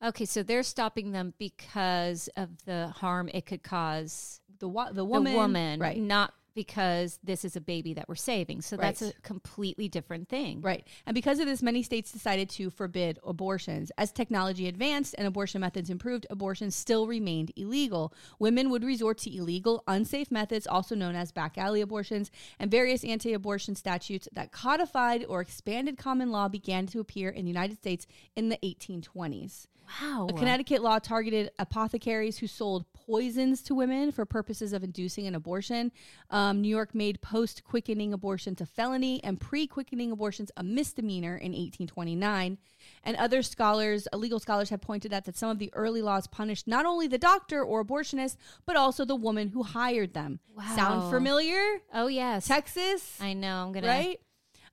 Okay, 0.00 0.24
so 0.24 0.44
they're 0.44 0.62
stopping 0.62 1.10
them 1.10 1.34
because 1.36 2.28
of 2.36 2.64
the 2.64 2.94
harm 2.98 3.28
it 3.34 3.44
could 3.44 3.64
cause 3.64 4.40
The, 4.60 4.68
wa- 4.68 4.92
the 4.92 5.04
woman, 5.04 5.32
the 5.32 5.36
woman, 5.36 5.80
right? 5.80 6.00
Not 6.00 6.32
because 6.54 7.18
this 7.22 7.44
is 7.44 7.56
a 7.56 7.60
baby 7.60 7.94
that 7.94 8.08
we're 8.08 8.14
saving. 8.14 8.62
So 8.62 8.76
that's 8.76 9.02
a 9.02 9.12
completely 9.22 9.88
different 9.88 10.28
thing. 10.28 10.60
Right. 10.60 10.86
And 11.06 11.14
because 11.14 11.38
of 11.38 11.46
this, 11.46 11.62
many 11.62 11.82
states 11.82 12.12
decided 12.12 12.48
to 12.50 12.70
forbid 12.70 13.18
abortions. 13.24 13.92
As 13.98 14.12
technology 14.12 14.68
advanced 14.68 15.14
and 15.18 15.26
abortion 15.26 15.60
methods 15.60 15.90
improved, 15.90 16.26
abortion 16.30 16.70
still 16.70 17.06
remained 17.06 17.52
illegal. 17.56 18.12
Women 18.38 18.70
would 18.70 18.84
resort 18.84 19.18
to 19.18 19.36
illegal, 19.36 19.84
unsafe 19.86 20.30
methods, 20.30 20.66
also 20.66 20.94
known 20.94 21.14
as 21.14 21.32
back 21.32 21.58
alley 21.58 21.80
abortions, 21.80 22.30
and 22.58 22.70
various 22.70 23.04
anti 23.04 23.32
abortion 23.32 23.74
statutes 23.74 24.28
that 24.32 24.52
codified 24.52 25.24
or 25.28 25.40
expanded 25.40 25.96
common 25.98 26.30
law 26.30 26.48
began 26.48 26.86
to 26.86 27.00
appear 27.00 27.28
in 27.28 27.44
the 27.44 27.50
United 27.50 27.78
States 27.78 28.06
in 28.36 28.48
the 28.48 28.58
1820s. 28.64 29.66
Wow. 30.02 30.26
A 30.28 30.32
Connecticut 30.32 30.82
law 30.82 30.98
targeted 30.98 31.50
apothecaries 31.58 32.38
who 32.38 32.46
sold 32.46 32.84
poisons 33.08 33.62
to 33.62 33.74
women 33.74 34.12
for 34.12 34.26
purposes 34.26 34.72
of 34.72 34.84
inducing 34.84 35.26
an 35.26 35.34
abortion. 35.34 35.90
Um, 36.30 36.60
New 36.60 36.68
York 36.68 36.94
made 36.94 37.20
post 37.22 37.64
quickening 37.64 38.12
abortions 38.12 38.60
a 38.60 38.66
felony 38.66 39.22
and 39.24 39.40
pre 39.40 39.66
quickening 39.66 40.12
abortions 40.12 40.50
a 40.56 40.62
misdemeanor 40.62 41.36
in 41.36 41.52
1829. 41.52 42.58
And 43.04 43.16
other 43.16 43.42
scholars, 43.42 44.06
uh, 44.12 44.16
legal 44.16 44.38
scholars, 44.38 44.70
have 44.70 44.80
pointed 44.80 45.12
out 45.12 45.24
that 45.24 45.36
some 45.36 45.50
of 45.50 45.58
the 45.58 45.70
early 45.74 46.02
laws 46.02 46.26
punished 46.26 46.66
not 46.66 46.84
only 46.84 47.08
the 47.08 47.18
doctor 47.18 47.62
or 47.62 47.84
abortionist, 47.84 48.36
but 48.66 48.76
also 48.76 49.04
the 49.04 49.16
woman 49.16 49.48
who 49.48 49.62
hired 49.62 50.12
them. 50.12 50.40
Wow. 50.54 50.76
Sound 50.76 51.10
familiar? 51.10 51.62
oh 51.94 52.08
yes. 52.08 52.46
Texas? 52.46 53.18
I 53.20 53.32
know. 53.32 53.66
I'm 53.66 53.72
gonna. 53.72 53.86
right? 53.86 54.20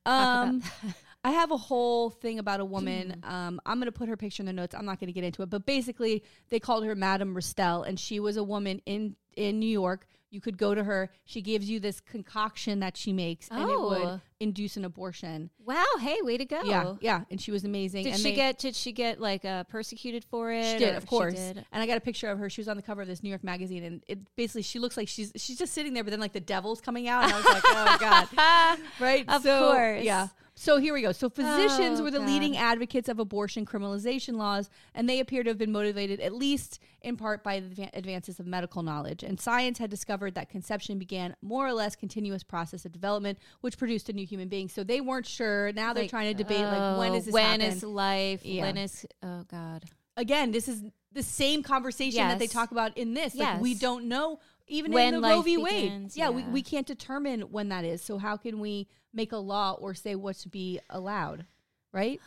about 0.05 0.47
Um, 0.47 0.63
I 1.25 1.31
have 1.31 1.51
a 1.51 1.57
whole 1.57 2.11
thing 2.11 2.37
about 2.39 2.59
a 2.59 2.65
woman. 2.65 3.19
Um, 3.23 3.59
I'm 3.65 3.77
going 3.79 3.87
to 3.87 3.91
put 3.91 4.07
her 4.09 4.15
picture 4.17 4.41
in 4.43 4.45
the 4.47 4.53
notes. 4.53 4.75
I'm 4.75 4.85
not 4.85 4.99
going 4.99 5.07
to 5.07 5.13
get 5.13 5.23
into 5.23 5.41
it, 5.41 5.49
but 5.49 5.65
basically, 5.65 6.23
they 6.49 6.59
called 6.59 6.85
her 6.85 6.93
Madame 6.95 7.33
Restell, 7.35 7.85
and 7.87 7.99
she 7.99 8.19
was 8.19 8.37
a 8.37 8.43
woman 8.43 8.81
in 8.85 9.15
in 9.35 9.59
New 9.59 9.67
York. 9.67 10.05
You 10.31 10.41
could 10.41 10.57
go 10.57 10.75
to 10.75 10.83
her. 10.83 11.09
She 11.23 11.41
gives 11.41 11.69
you 11.69 11.79
this 11.79 12.01
concoction 12.01 12.81
that 12.81 12.97
she 12.97 13.13
makes, 13.13 13.47
and 13.49 13.61
it 13.69 13.79
would 13.79 14.01
Oh. 14.01 14.19
induce 14.39 14.75
an 14.75 14.83
abortion. 14.83 15.49
Wow. 15.65 15.83
Hey, 15.99 16.17
way 16.21 16.37
to 16.37 16.45
go. 16.45 16.61
Yeah, 16.63 16.95
yeah, 16.99 17.21
and 17.31 17.39
she 17.39 17.51
was 17.51 17.63
amazing. 17.63 18.03
Did 18.03 18.13
and 18.13 18.17
she 18.21 18.29
they- 18.31 18.35
get? 18.35 18.59
Did 18.59 18.75
she 18.75 18.91
get 18.91 19.19
like 19.21 19.45
uh, 19.45 19.63
persecuted 19.65 20.23
for 20.25 20.51
it? 20.51 20.63
She 20.73 20.77
did, 20.79 20.93
or- 20.93 20.97
of 20.97 21.05
course. 21.07 21.35
did? 21.35 21.65
And 21.71 21.81
I 21.81 21.87
got 21.87 21.97
a 21.97 22.01
picture 22.01 22.27
of 22.29 22.37
her. 22.39 22.49
She 22.49 22.59
was 22.61 22.67
on 22.67 22.75
the 22.75 22.83
cover 22.83 23.01
of 23.01 23.07
this 23.07 23.23
New 23.23 23.29
York 23.29 23.43
magazine, 23.43 23.83
and 23.83 24.03
it 24.07 24.19
basically 24.35 24.61
she 24.63 24.77
looks 24.79 24.97
like 24.97 25.07
she's 25.07 25.31
she's 25.37 25.57
just 25.57 25.73
sitting 25.73 25.93
there, 25.93 26.03
but 26.03 26.11
then 26.11 26.19
like 26.19 26.33
the 26.33 26.39
devil's 26.39 26.81
coming 26.81 27.07
out, 27.07 27.23
and 27.23 27.33
I 27.33 27.35
was 27.37 27.45
like, 27.45 27.63
oh 27.65 27.97
god, 27.99 28.79
right? 28.99 29.25
Of 29.29 29.43
course. 29.43 30.03
yeah. 30.03 30.27
So 30.57 30.77
here 30.77 30.93
we 30.93 31.01
go. 31.01 31.11
So 31.11 31.29
physicians 31.29 31.99
Oh, 31.99 32.03
were 32.03 32.11
the 32.11 32.19
God. 32.19 32.27
leading 32.29 32.55
advocates 32.55 33.09
of 33.09 33.19
abortion 33.19 33.65
criminalization 33.65 34.35
laws, 34.37 34.69
and 34.93 35.09
they 35.09 35.19
appear 35.19 35.43
to 35.43 35.49
have 35.49 35.57
been 35.57 35.71
motivated 35.73 36.21
at 36.21 36.33
least 36.33 36.79
in 37.01 37.17
part 37.17 37.43
by 37.43 37.59
the 37.59 37.89
advances 37.93 38.39
of 38.39 38.47
medical 38.47 38.81
knowledge. 38.81 39.21
And 39.21 39.39
science 39.39 39.79
had 39.79 39.89
discovered 39.89 40.33
that 40.35 40.49
conception 40.49 40.97
began 40.97 41.35
more 41.41 41.67
or 41.67 41.73
less 41.73 41.95
continuous 41.97 42.41
process 42.43 42.85
of 42.85 42.93
development, 42.93 43.37
which 43.61 43.77
produced 43.77 44.07
a 44.07 44.13
new 44.13 44.25
human 44.25 44.47
being. 44.47 44.69
So 44.69 44.83
they 44.85 45.01
weren't 45.01 45.25
sure. 45.27 45.73
Now 45.73 45.93
they're 45.93 46.03
Like, 46.03 46.09
trying 46.09 46.35
to 46.35 46.43
debate 46.43 46.61
like 46.65 46.97
when 46.99 47.11
oh, 47.11 47.19
this 47.19 47.27
when 47.33 47.61
is 47.61 47.83
life? 47.83 48.45
Yeah. 48.45 48.63
When 48.63 48.77
is? 48.77 49.05
Oh 49.21 49.43
God. 49.51 49.83
again, 50.15 50.51
this 50.51 50.69
is 50.69 50.83
the 51.11 51.23
same 51.23 51.63
conversation 51.63 52.27
that 52.29 52.39
they 52.39 52.47
talk 52.47 52.71
about 52.71 52.97
in 52.97 53.13
this. 53.13 53.35
Like 53.35 53.59
we 53.61 53.73
don't 53.73 54.05
know 54.05 54.39
even 54.67 54.91
When 54.93 55.13
in 55.15 55.21
the 55.21 55.27
Roe 55.27 55.41
v. 55.41 55.57
Wade. 55.57 55.83
begins, 55.83 56.17
yeah, 56.17 56.29
We, 56.29 56.43
we 56.43 56.61
can't 56.63 56.87
determine 56.87 57.41
when 57.51 57.69
that 57.69 57.85
is. 57.85 58.01
So 58.01 58.17
how 58.17 58.35
can 58.35 58.59
we 58.59 58.87
make 59.15 59.31
a 59.31 59.37
law 59.37 59.73
or 59.79 59.93
say 59.93 60.15
what 60.15 60.35
should 60.35 60.51
be 60.51 60.79
allowed? 60.89 61.45
Right? 61.91 62.19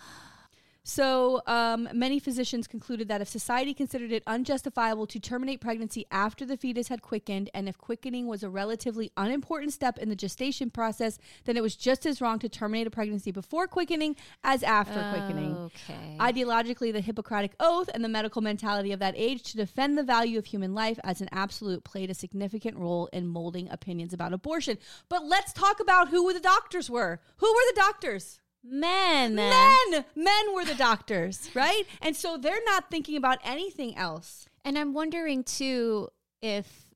So, 0.89 1.43
um, 1.47 1.87
many 1.93 2.19
physicians 2.19 2.67
concluded 2.67 3.09
that 3.09 3.21
if 3.21 3.29
society 3.29 3.75
considered 3.75 4.11
it 4.11 4.23
unjustifiable 4.27 5.07
to 5.09 5.21
terminate 5.21 5.61
pregnancy 5.61 6.07
after 6.11 6.47
the 6.47 6.57
fetus 6.57 6.89
had 6.89 7.03
quickened, 7.03 7.51
and 7.53 7.69
if 7.69 7.77
quickening 7.77 8.27
was 8.27 8.43
a 8.43 8.49
relatively 8.49 9.13
unimportant 9.19 9.75
step 9.75 9.99
in 9.99 10.09
the 10.09 10.17
gestation 10.17 10.71
process, 10.71 11.19
then 11.45 11.59
it 11.59 11.63
was 11.63 11.77
just 11.77 12.07
as 12.07 12.23
wrong 12.23 12.39
to 12.39 12.49
terminate 12.49 12.87
a 12.87 12.91
pregnancy 12.91 13.31
before 13.31 13.67
quickening 13.67 14.17
as 14.45 14.63
after 14.63 14.99
quickening. 15.13 15.55
Okay. 15.55 16.17
Ideologically, 16.21 16.91
the 16.91 17.03
Hippocratic 17.03 17.53
Oath 17.61 17.91
and 17.93 18.03
the 18.03 18.09
medical 18.09 18.41
mentality 18.41 18.93
of 18.93 19.01
that 19.01 19.13
age 19.15 19.43
to 19.43 19.59
defend 19.59 19.99
the 19.99 20.03
value 20.03 20.39
of 20.39 20.47
human 20.47 20.73
life 20.73 20.99
as 21.05 21.21
an 21.21 21.29
absolute 21.33 21.85
played 21.85 22.09
a 22.09 22.15
significant 22.15 22.79
role 22.79 23.11
in 23.13 23.27
molding 23.27 23.69
opinions 23.69 24.15
about 24.15 24.33
abortion. 24.33 24.79
But 25.11 25.27
let's 25.27 25.53
talk 25.53 25.81
about 25.81 26.09
who 26.09 26.33
the 26.33 26.41
doctors 26.41 26.89
were. 26.89 27.21
Who 27.37 27.47
were 27.47 27.75
the 27.75 27.79
doctors? 27.79 28.41
Men. 28.71 29.35
Men! 29.35 30.05
Men 30.15 30.55
were 30.55 30.65
the 30.65 30.75
doctors, 30.75 31.51
right? 31.55 31.83
And 32.03 32.15
so 32.15 32.37
they're 32.37 32.63
not 32.67 32.91
thinking 32.91 33.17
about 33.17 33.39
anything 33.45 33.97
else. 33.97 34.47
And 34.65 34.77
I'm 34.79 34.93
wondering 34.93 35.45
too 35.45 36.09
if 36.43 36.87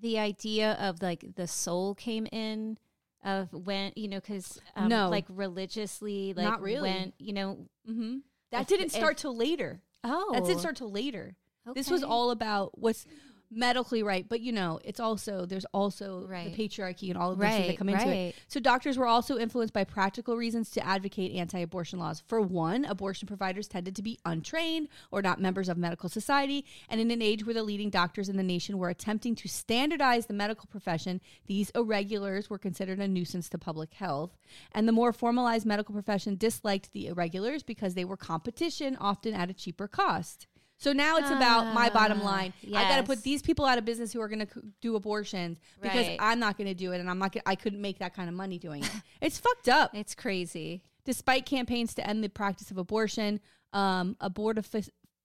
the 0.00 0.18
idea 0.18 0.72
of 0.80 1.00
like 1.02 1.34
the 1.36 1.46
soul 1.46 1.94
came 1.94 2.26
in 2.32 2.76
of 3.24 3.52
when 3.52 3.92
you 3.94 4.08
know 4.08 4.16
because 4.20 4.60
um, 4.74 4.88
No. 4.88 5.08
like 5.08 5.24
religiously 5.28 6.34
like 6.34 6.44
Not 6.44 6.60
really. 6.60 6.90
when 6.90 7.12
you 7.18 7.32
know 7.32 7.58
Mm-hmm. 7.88 8.18
That 8.50 8.62
If- 8.62 8.66
didn't 8.68 8.86
if- 8.86 8.92
start 8.92 9.16
till 9.16 9.36
later. 9.36 9.80
oh 10.04 10.30
That 10.34 10.44
didn't 10.44 10.60
start 10.60 10.76
till 10.76 10.90
later. 10.90 11.36
This 11.74 11.88
was 11.90 12.02
all 12.02 12.32
about 12.32 12.76
what's 12.78 13.06
medically 13.54 14.02
right, 14.02 14.26
but 14.28 14.40
you 14.40 14.52
know, 14.52 14.80
it's 14.84 15.00
also 15.00 15.46
there's 15.46 15.64
also 15.66 16.26
Right. 16.26 16.54
the 16.54 16.68
patriarchy 16.68 17.08
and 17.08 17.18
all 17.18 17.32
of 17.32 17.38
those 17.38 17.48
things 17.48 17.66
that 17.68 17.76
come 17.78 17.88
into 17.88 18.08
it. 18.08 18.34
So 18.48 18.60
doctors 18.60 18.96
were 18.96 19.06
also 19.06 19.38
influenced 19.38 19.74
by 19.74 19.84
practical 19.84 20.36
reasons 20.36 20.70
to 20.70 20.86
advocate 20.86 21.32
anti-abortion 21.32 21.98
laws. 21.98 22.22
For 22.26 22.40
one, 22.40 22.84
abortion 22.84 23.26
providers 23.26 23.68
tended 23.68 23.96
to 23.96 24.02
be 24.02 24.18
untrained 24.24 24.88
or 25.10 25.22
not 25.22 25.40
members 25.40 25.68
of 25.68 25.76
medical 25.76 26.08
society, 26.08 26.64
and 26.88 27.00
in 27.00 27.10
an 27.10 27.22
age 27.22 27.44
where 27.44 27.54
the 27.54 27.62
leading 27.62 27.90
doctors 27.90 28.28
in 28.28 28.36
the 28.36 28.42
nation 28.42 28.78
were 28.78 28.88
attempting 28.88 29.34
to 29.36 29.48
standardize 29.48 30.26
the 30.26 30.34
medical 30.34 30.66
profession, 30.66 31.20
these 31.46 31.70
irregulars 31.70 32.48
were 32.48 32.58
considered 32.58 32.98
a 32.98 33.08
nuisance 33.08 33.48
to 33.48 33.58
public 33.58 33.94
health. 33.94 34.36
And 34.72 34.86
the 34.88 34.92
more 34.92 35.12
formalized 35.12 35.66
medical 35.66 35.92
profession 35.92 36.36
disliked 36.36 36.92
the 36.92 37.06
irregulars 37.08 37.62
because 37.62 37.94
they 37.94 38.04
were 38.04 38.16
competition, 38.16 38.96
often 38.96 39.34
at 39.34 39.50
a 39.50 39.54
cheaper 39.54 39.88
cost. 39.88 40.46
So 40.82 40.92
now 40.92 41.16
it's 41.16 41.30
about 41.30 41.72
my 41.74 41.88
bottom 41.90 42.20
Ah, 42.22 42.24
line. 42.24 42.52
I 42.74 42.82
got 42.88 42.96
to 42.96 43.04
put 43.04 43.22
these 43.22 43.40
people 43.40 43.64
out 43.64 43.78
of 43.78 43.84
business 43.84 44.12
who 44.12 44.20
are 44.20 44.26
going 44.26 44.44
to 44.44 44.48
do 44.80 44.96
abortions 44.96 45.58
because 45.80 46.08
Right. 46.08 46.16
I'm 46.18 46.40
not 46.40 46.58
going 46.58 46.66
to 46.66 46.74
do 46.74 46.90
it, 46.90 46.98
and 46.98 47.08
I'm 47.08 47.20
not. 47.20 47.30
Gonna, 47.32 47.44
I 47.46 47.54
couldn't 47.54 47.80
make 47.80 48.00
that 48.00 48.14
kind 48.14 48.28
of 48.28 48.34
money 48.34 48.58
doing 48.58 48.82
it. 48.82 48.90
it's 49.20 49.38
fucked 49.38 49.68
up. 49.68 49.94
It's 49.94 50.16
crazy. 50.16 50.82
Despite 51.04 51.46
campaigns 51.46 51.94
to 51.94 52.06
end 52.06 52.24
the 52.24 52.28
practice 52.28 52.72
of 52.72 52.78
abortion, 52.78 53.38
um, 53.72 54.16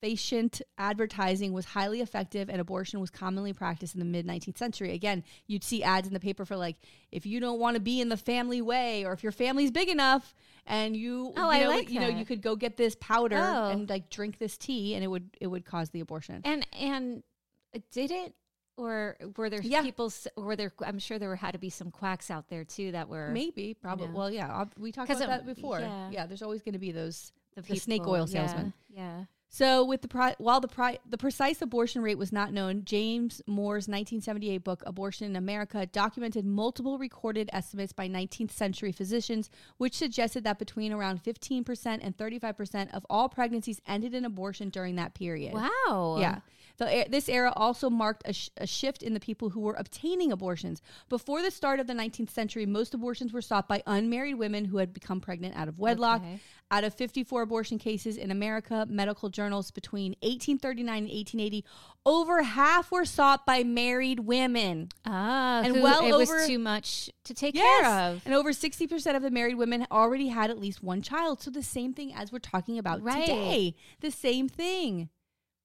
abortifacient 0.04 0.62
advertising 0.78 1.54
was 1.54 1.66
highly 1.66 2.02
effective 2.02 2.50
and 2.50 2.60
abortion 2.62 3.00
was 3.00 3.10
commonly 3.10 3.54
practiced 3.54 3.94
in 3.96 4.00
the 4.00 4.06
mid 4.06 4.26
19th 4.26 4.58
century. 4.58 4.94
Again, 4.94 5.24
you'd 5.48 5.64
see 5.64 5.84
ads 5.84 6.08
in 6.08 6.14
the 6.14 6.20
paper 6.20 6.46
for 6.46 6.56
like, 6.56 6.78
if 7.12 7.26
you 7.26 7.40
don't 7.40 7.60
want 7.60 7.76
to 7.76 7.82
be 7.82 8.02
in 8.02 8.10
the 8.10 8.18
family 8.18 8.62
way 8.62 9.06
or 9.06 9.14
if 9.14 9.24
your 9.24 9.32
family's 9.32 9.72
big 9.72 9.90
enough 9.90 10.36
and 10.66 10.96
you, 10.96 11.34
Oh, 11.38 11.52
you 11.52 11.64
know, 11.64 11.70
like 11.70 11.90
you 11.90 12.00
know, 12.00 12.08
you 12.08 12.26
could 12.26 12.42
go 12.42 12.56
get 12.56 12.78
this 12.78 12.96
powder 13.00 13.38
Oh. 13.38 13.70
and 13.70 13.90
like 13.90 14.10
drink 14.10 14.38
this 14.38 14.58
tea 14.58 14.96
and 14.96 15.04
it 15.04 15.08
would, 15.08 15.30
it 15.42 15.48
would 15.48 15.66
cause 15.66 15.90
the 15.90 16.00
abortion. 16.02 16.42
And 16.44 16.66
and 16.74 17.24
did 17.92 18.12
it 18.12 18.34
or 18.78 19.18
were 19.36 19.50
there 19.50 19.62
Yeah. 19.62 19.82
people 19.82 20.12
were 20.36 20.56
there 20.56 20.72
I'm 20.86 21.00
sure 21.00 21.20
there 21.20 21.36
had 21.36 21.52
to 21.54 21.60
be 21.60 21.70
some 21.70 21.92
quacks 21.92 22.30
out 22.32 22.48
there 22.50 22.64
too 22.64 22.92
that 22.92 23.10
were 23.10 23.30
Maybe, 23.30 23.74
probably. 23.74 24.08
know. 24.08 24.14
Well, 24.16 24.32
yeah, 24.32 24.66
we 24.78 24.92
talked 24.92 25.10
about 25.10 25.24
it- 25.24 25.28
that 25.28 25.46
before. 25.46 25.80
yeah. 25.80 26.10
Yeah, 26.12 26.26
there's 26.28 26.42
always 26.44 26.62
going 26.62 26.74
to 26.74 26.80
be 26.80 26.92
those 26.92 27.32
the, 27.56 27.62
the 27.64 27.76
snake 27.78 28.06
oil 28.06 28.28
Yeah, 28.30 28.46
salesman. 28.46 28.74
Yeah. 28.90 29.24
So, 29.50 29.86
with 29.86 30.02
the 30.02 30.08
pri- 30.10 30.36
while 30.40 30.60
the 30.60 30.68
pri- 30.68 31.00
the 31.10 31.18
precise 31.18 31.62
abortion 31.62 32.02
rate 32.02 32.18
was 32.18 32.34
not 32.34 32.52
known, 32.52 32.84
James 32.84 33.42
Mohr's 33.48 33.88
1978 33.88 34.58
book 34.60 34.84
"Abortion 34.86 35.26
in 35.26 35.36
America" 35.36 35.86
documented 35.86 36.46
multiple 36.46 36.98
recorded 36.98 37.50
estimates 37.54 37.94
by 37.94 38.10
19th 38.10 38.52
century 38.52 38.92
physicians, 38.92 39.50
which 39.78 39.96
suggested 39.96 40.44
that 40.44 40.60
between 40.60 40.92
around 40.92 41.22
15 41.22 41.64
percent 41.64 42.04
and 42.04 42.18
35 42.18 42.58
percent 42.58 42.94
of 42.94 43.06
all 43.10 43.30
pregnancies 43.30 43.82
ended 43.88 44.14
in 44.14 44.26
abortion 44.26 44.70
during 44.70 44.98
that 44.98 45.14
period. 45.14 45.54
Wow. 45.54 46.18
Yeah. 46.20 46.40
The, 46.78 47.06
this 47.10 47.28
era 47.28 47.52
also 47.56 47.90
marked 47.90 48.22
a, 48.26 48.34
sh- 48.34 48.50
a 48.58 48.68
shift 48.68 49.02
in 49.02 49.14
the 49.14 49.20
people 49.20 49.50
who 49.50 49.62
were 49.62 49.74
obtaining 49.74 50.32
abortions. 50.32 50.82
Before 51.10 51.42
the 51.42 51.50
start 51.52 51.80
of 51.80 51.88
the 51.88 51.94
19th 51.94 52.30
century, 52.30 52.66
most 52.66 52.94
abortions 52.94 53.34
were 53.34 53.42
sought 53.42 53.68
by 53.68 53.82
unmarried 53.88 54.36
women 54.38 54.66
who 54.66 54.78
had 54.78 54.94
become 54.94 55.20
pregnant 55.20 55.56
out 55.56 55.68
of 55.68 55.80
wedlock. 55.80 56.22
Okay. 56.22 56.40
Out 56.70 56.84
of 56.84 56.94
54 56.94 57.44
abortion 57.44 57.80
cases 57.80 58.18
in 58.18 58.30
America, 58.30 58.86
medical 58.90 59.30
journals 59.30 59.72
between 59.72 60.12
1839 60.22 60.98
and 60.98 61.06
1880, 61.08 61.64
over 62.06 62.44
half 62.44 62.92
were 62.92 63.06
sought 63.06 63.46
by 63.46 63.64
married 63.64 64.20
women. 64.20 64.90
Ah, 65.06 65.62
And 65.64 65.82
well 65.82 66.06
it 66.06 66.12
over- 66.12 66.36
was 66.38 66.48
too 66.48 66.60
much 66.60 67.10
to 67.24 67.34
take 67.34 67.56
care 67.56 67.86
of. 67.86 68.22
And 68.26 68.34
over 68.36 68.52
60% 68.52 69.16
of 69.16 69.22
the 69.22 69.32
married 69.32 69.56
women 69.56 69.88
already 69.90 70.28
had 70.28 70.50
at 70.52 70.60
least 70.60 70.84
one 70.84 71.02
child. 71.02 71.42
So 71.42 71.50
the 71.52 71.64
same 71.64 71.94
thing 71.94 72.14
as 72.14 72.32
we're 72.34 72.40
talking 72.40 72.78
about 72.78 73.02
Right. 73.02 73.22
today. 73.26 73.76
The 74.02 74.12
same 74.12 74.50
thing. 74.50 75.10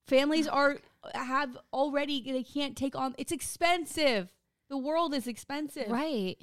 Families 0.07 0.47
are 0.49 0.79
have 1.15 1.57
already 1.73 2.23
they 2.31 2.43
can't 2.45 2.77
take 2.77 2.95
on 2.97 3.15
it's 3.19 3.33
expensive. 3.33 4.33
The 4.71 4.79
world 4.79 5.15
is 5.15 5.27
expensive. 5.27 5.89
Right. 5.91 6.37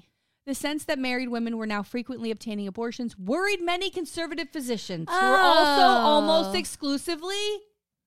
The 0.45 0.56
sense 0.56 0.86
that 0.86 0.98
married 1.00 1.30
women 1.30 1.58
were 1.58 1.65
now 1.67 1.84
frequently 1.84 2.32
obtaining 2.32 2.67
abortions 2.67 3.17
worried 3.17 3.62
many 3.62 3.89
conservative 3.89 4.50
physicians 4.50 5.08
who 5.10 5.15
were 5.15 5.38
also 5.38 5.82
Oh. 5.82 6.06
almost 6.06 6.56
exclusively 6.58 7.36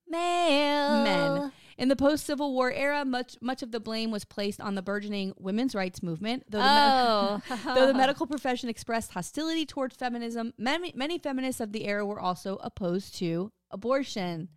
Male. 0.09 1.05
men. 1.05 1.53
In 1.79 1.89
the 1.89 1.97
post-Civil 1.97 2.53
War 2.53 2.71
era, 2.71 3.05
much 3.05 3.37
much 3.41 3.63
of 3.63 3.71
the 3.73 3.81
blame 3.81 4.11
was 4.11 4.25
placed 4.25 4.61
on 4.61 4.75
the 4.75 4.83
burgeoning 4.83 5.33
women's 5.39 5.75
rights 5.75 6.03
movement. 6.03 6.45
Though 6.49 6.59
the, 6.59 6.65
med- 6.65 7.43
Oh. 7.51 7.65
though 7.75 7.87
the 7.87 7.95
medical 8.05 8.27
profession 8.27 8.69
expressed 8.69 9.13
hostility 9.13 9.65
toward 9.65 9.93
feminism, 9.93 10.53
many, 10.59 10.93
many 10.95 11.19
feminists 11.19 11.61
of 11.61 11.73
the 11.73 11.87
era 11.87 12.05
were 12.05 12.21
also 12.21 12.57
opposed 12.63 13.15
to 13.17 13.51
abortion. 13.71 14.49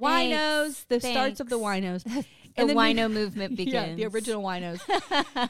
Thanks. 0.00 0.36
Winos, 0.36 0.86
the 0.88 1.00
starts 1.00 1.40
of 1.40 1.48
the 1.48 1.58
Thanks. 1.58 2.04
winos. 2.04 2.24
The 2.56 2.64
new- 2.66 2.74
wino 2.74 3.10
movement 3.12 3.52
Yeah, 3.52 3.56
begins. 3.86 3.96
the 3.96 4.06
original 4.06 4.42
winos. 4.42 4.80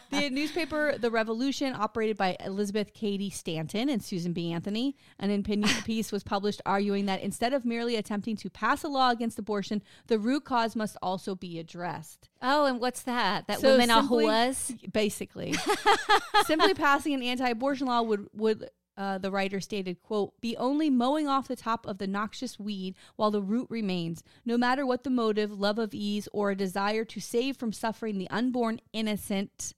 the 0.10 0.28
newspaper 0.28 0.98
The 0.98 1.10
Revolution, 1.10 1.74
operated 1.74 2.18
by 2.18 2.36
Elizabeth 2.44 2.92
Cady 2.92 3.30
Stanton 3.30 3.88
and 3.88 4.04
Susan 4.04 4.34
B. 4.34 4.52
Anthony, 4.52 4.94
an 5.18 5.30
opinion 5.30 5.70
piece 5.84 6.12
was 6.12 6.22
published 6.22 6.60
arguing 6.66 7.06
that 7.06 7.22
instead 7.22 7.54
of 7.54 7.64
merely 7.64 7.96
attempting 7.96 8.36
to 8.36 8.50
pass 8.50 8.84
a 8.84 8.88
law 8.88 9.10
against 9.10 9.38
abortion, 9.38 9.82
the 10.08 10.18
root 10.18 10.44
cause 10.44 10.76
must 10.76 10.98
also 11.02 11.34
be 11.34 11.58
addressed. 11.58 12.28
Oh, 12.42 12.66
and 12.66 12.78
what's 12.78 13.02
that? 13.02 13.46
That 13.46 13.60
So 13.60 13.72
women 13.72 13.90
are 13.90 14.02
simply- 14.02 14.26
whores? 14.26 14.92
Basically, 14.92 15.54
simply 16.44 16.74
passing 16.74 17.14
an 17.14 17.22
anti-abortion 17.22 17.86
law 17.86 18.02
would 18.02 18.26
would. 18.34 18.68
Uh, 18.96 19.16
the 19.16 19.30
writer 19.30 19.60
stated, 19.60 20.02
quote, 20.02 20.38
be 20.42 20.56
only 20.58 20.90
mowing 20.90 21.26
off 21.26 21.48
the 21.48 21.56
top 21.56 21.86
of 21.86 21.96
the 21.98 22.06
noxious 22.06 22.58
weed 22.58 22.94
while 23.16 23.30
the 23.30 23.40
root 23.40 23.66
remains, 23.70 24.22
no 24.44 24.58
matter 24.58 24.84
what 24.84 25.04
the 25.04 25.10
motive, 25.10 25.50
love 25.58 25.78
of 25.78 25.94
ease, 25.94 26.28
or 26.34 26.50
a 26.50 26.56
desire 26.56 27.04
to 27.06 27.20
save 27.20 27.56
from 27.56 27.72
suffering 27.72 28.18
the 28.18 28.28
unborn 28.28 28.78
innocent. 28.92 29.72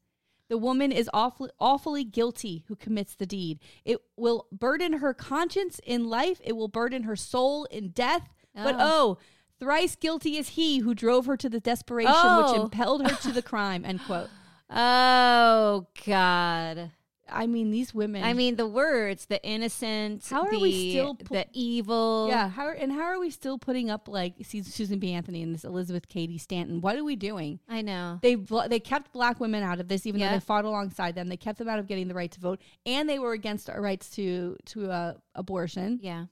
The 0.48 0.58
woman 0.58 0.90
is 0.90 1.08
awfully, 1.14 1.50
awfully 1.60 2.02
guilty 2.04 2.64
who 2.66 2.74
commits 2.74 3.14
the 3.14 3.24
deed. 3.26 3.60
It 3.84 3.98
will 4.16 4.48
burden 4.50 4.94
her 4.94 5.14
conscience 5.14 5.80
in 5.84 6.08
life, 6.08 6.40
it 6.42 6.56
will 6.56 6.68
burden 6.68 7.04
her 7.04 7.16
soul 7.16 7.64
in 7.66 7.90
death. 7.90 8.28
But 8.54 8.76
oh, 8.78 9.18
thrice 9.60 9.94
guilty 9.94 10.36
is 10.36 10.50
he 10.50 10.78
who 10.80 10.94
drove 10.94 11.26
her 11.26 11.36
to 11.36 11.48
the 11.48 11.60
desperation 11.60 12.10
which 12.12 12.46
Oh. 12.48 12.62
impelled 12.64 13.08
her 13.08 13.16
to 13.16 13.30
the 13.32 13.42
crime, 13.42 13.84
end 13.84 14.00
quote. 14.04 14.30
Oh 14.74 15.86
God. 16.06 16.90
I 17.28 17.46
mean, 17.46 17.70
these 17.70 17.94
women. 17.94 18.24
I 18.24 18.32
mean, 18.34 18.56
the 18.56 18.66
words, 18.66 19.26
the 19.26 19.42
innocent, 19.44 20.26
How 20.28 20.42
are 20.42 20.50
the, 20.50 20.58
we 20.58 20.90
still 20.90 21.14
pu- 21.14 21.34
the 21.34 21.46
evil. 21.52 22.26
yeah. 22.28 22.48
How 22.48 22.70
and 22.70 22.92
how 22.92 23.02
are 23.02 23.18
we 23.18 23.30
still 23.30 23.58
putting 23.58 23.90
up 23.90 24.08
like 24.08 24.34
Su- 24.42 24.62
Susan 24.62 24.98
B. 24.98 25.12
Anthony 25.12 25.42
and 25.42 25.54
this 25.54 25.64
Elizabeth 25.64 26.08
Cady 26.08 26.36
Stanton? 26.38 26.80
What 26.80 26.96
are 26.96 27.04
we 27.04 27.16
doing? 27.16 27.60
I 27.68 27.82
know. 27.82 28.18
They 28.22 28.34
they 28.68 28.80
kept 28.80 29.12
black 29.12 29.40
women 29.40 29.62
out 29.62 29.80
of 29.80 29.88
this, 29.88 30.06
even 30.06 30.20
though 30.20 30.30
they 30.30 30.40
fought 30.40 30.64
alongside 30.64 31.14
them. 31.14 31.28
They 31.28 31.36
kept 31.36 31.58
them 31.58 31.68
out 31.68 31.78
of 31.78 31.86
getting 31.86 32.08
the 32.08 32.14
right 32.14 32.30
to 32.32 32.40
vote, 32.40 32.60
and 32.84 33.08
they 33.08 33.18
were 33.18 33.32
against 33.32 33.70
our 33.70 33.80
rights 33.80 34.10
to 34.16 34.56
to 34.66 34.90
uh, 34.90 35.14
abortion. 35.34 36.00
Yeah. 36.02 36.26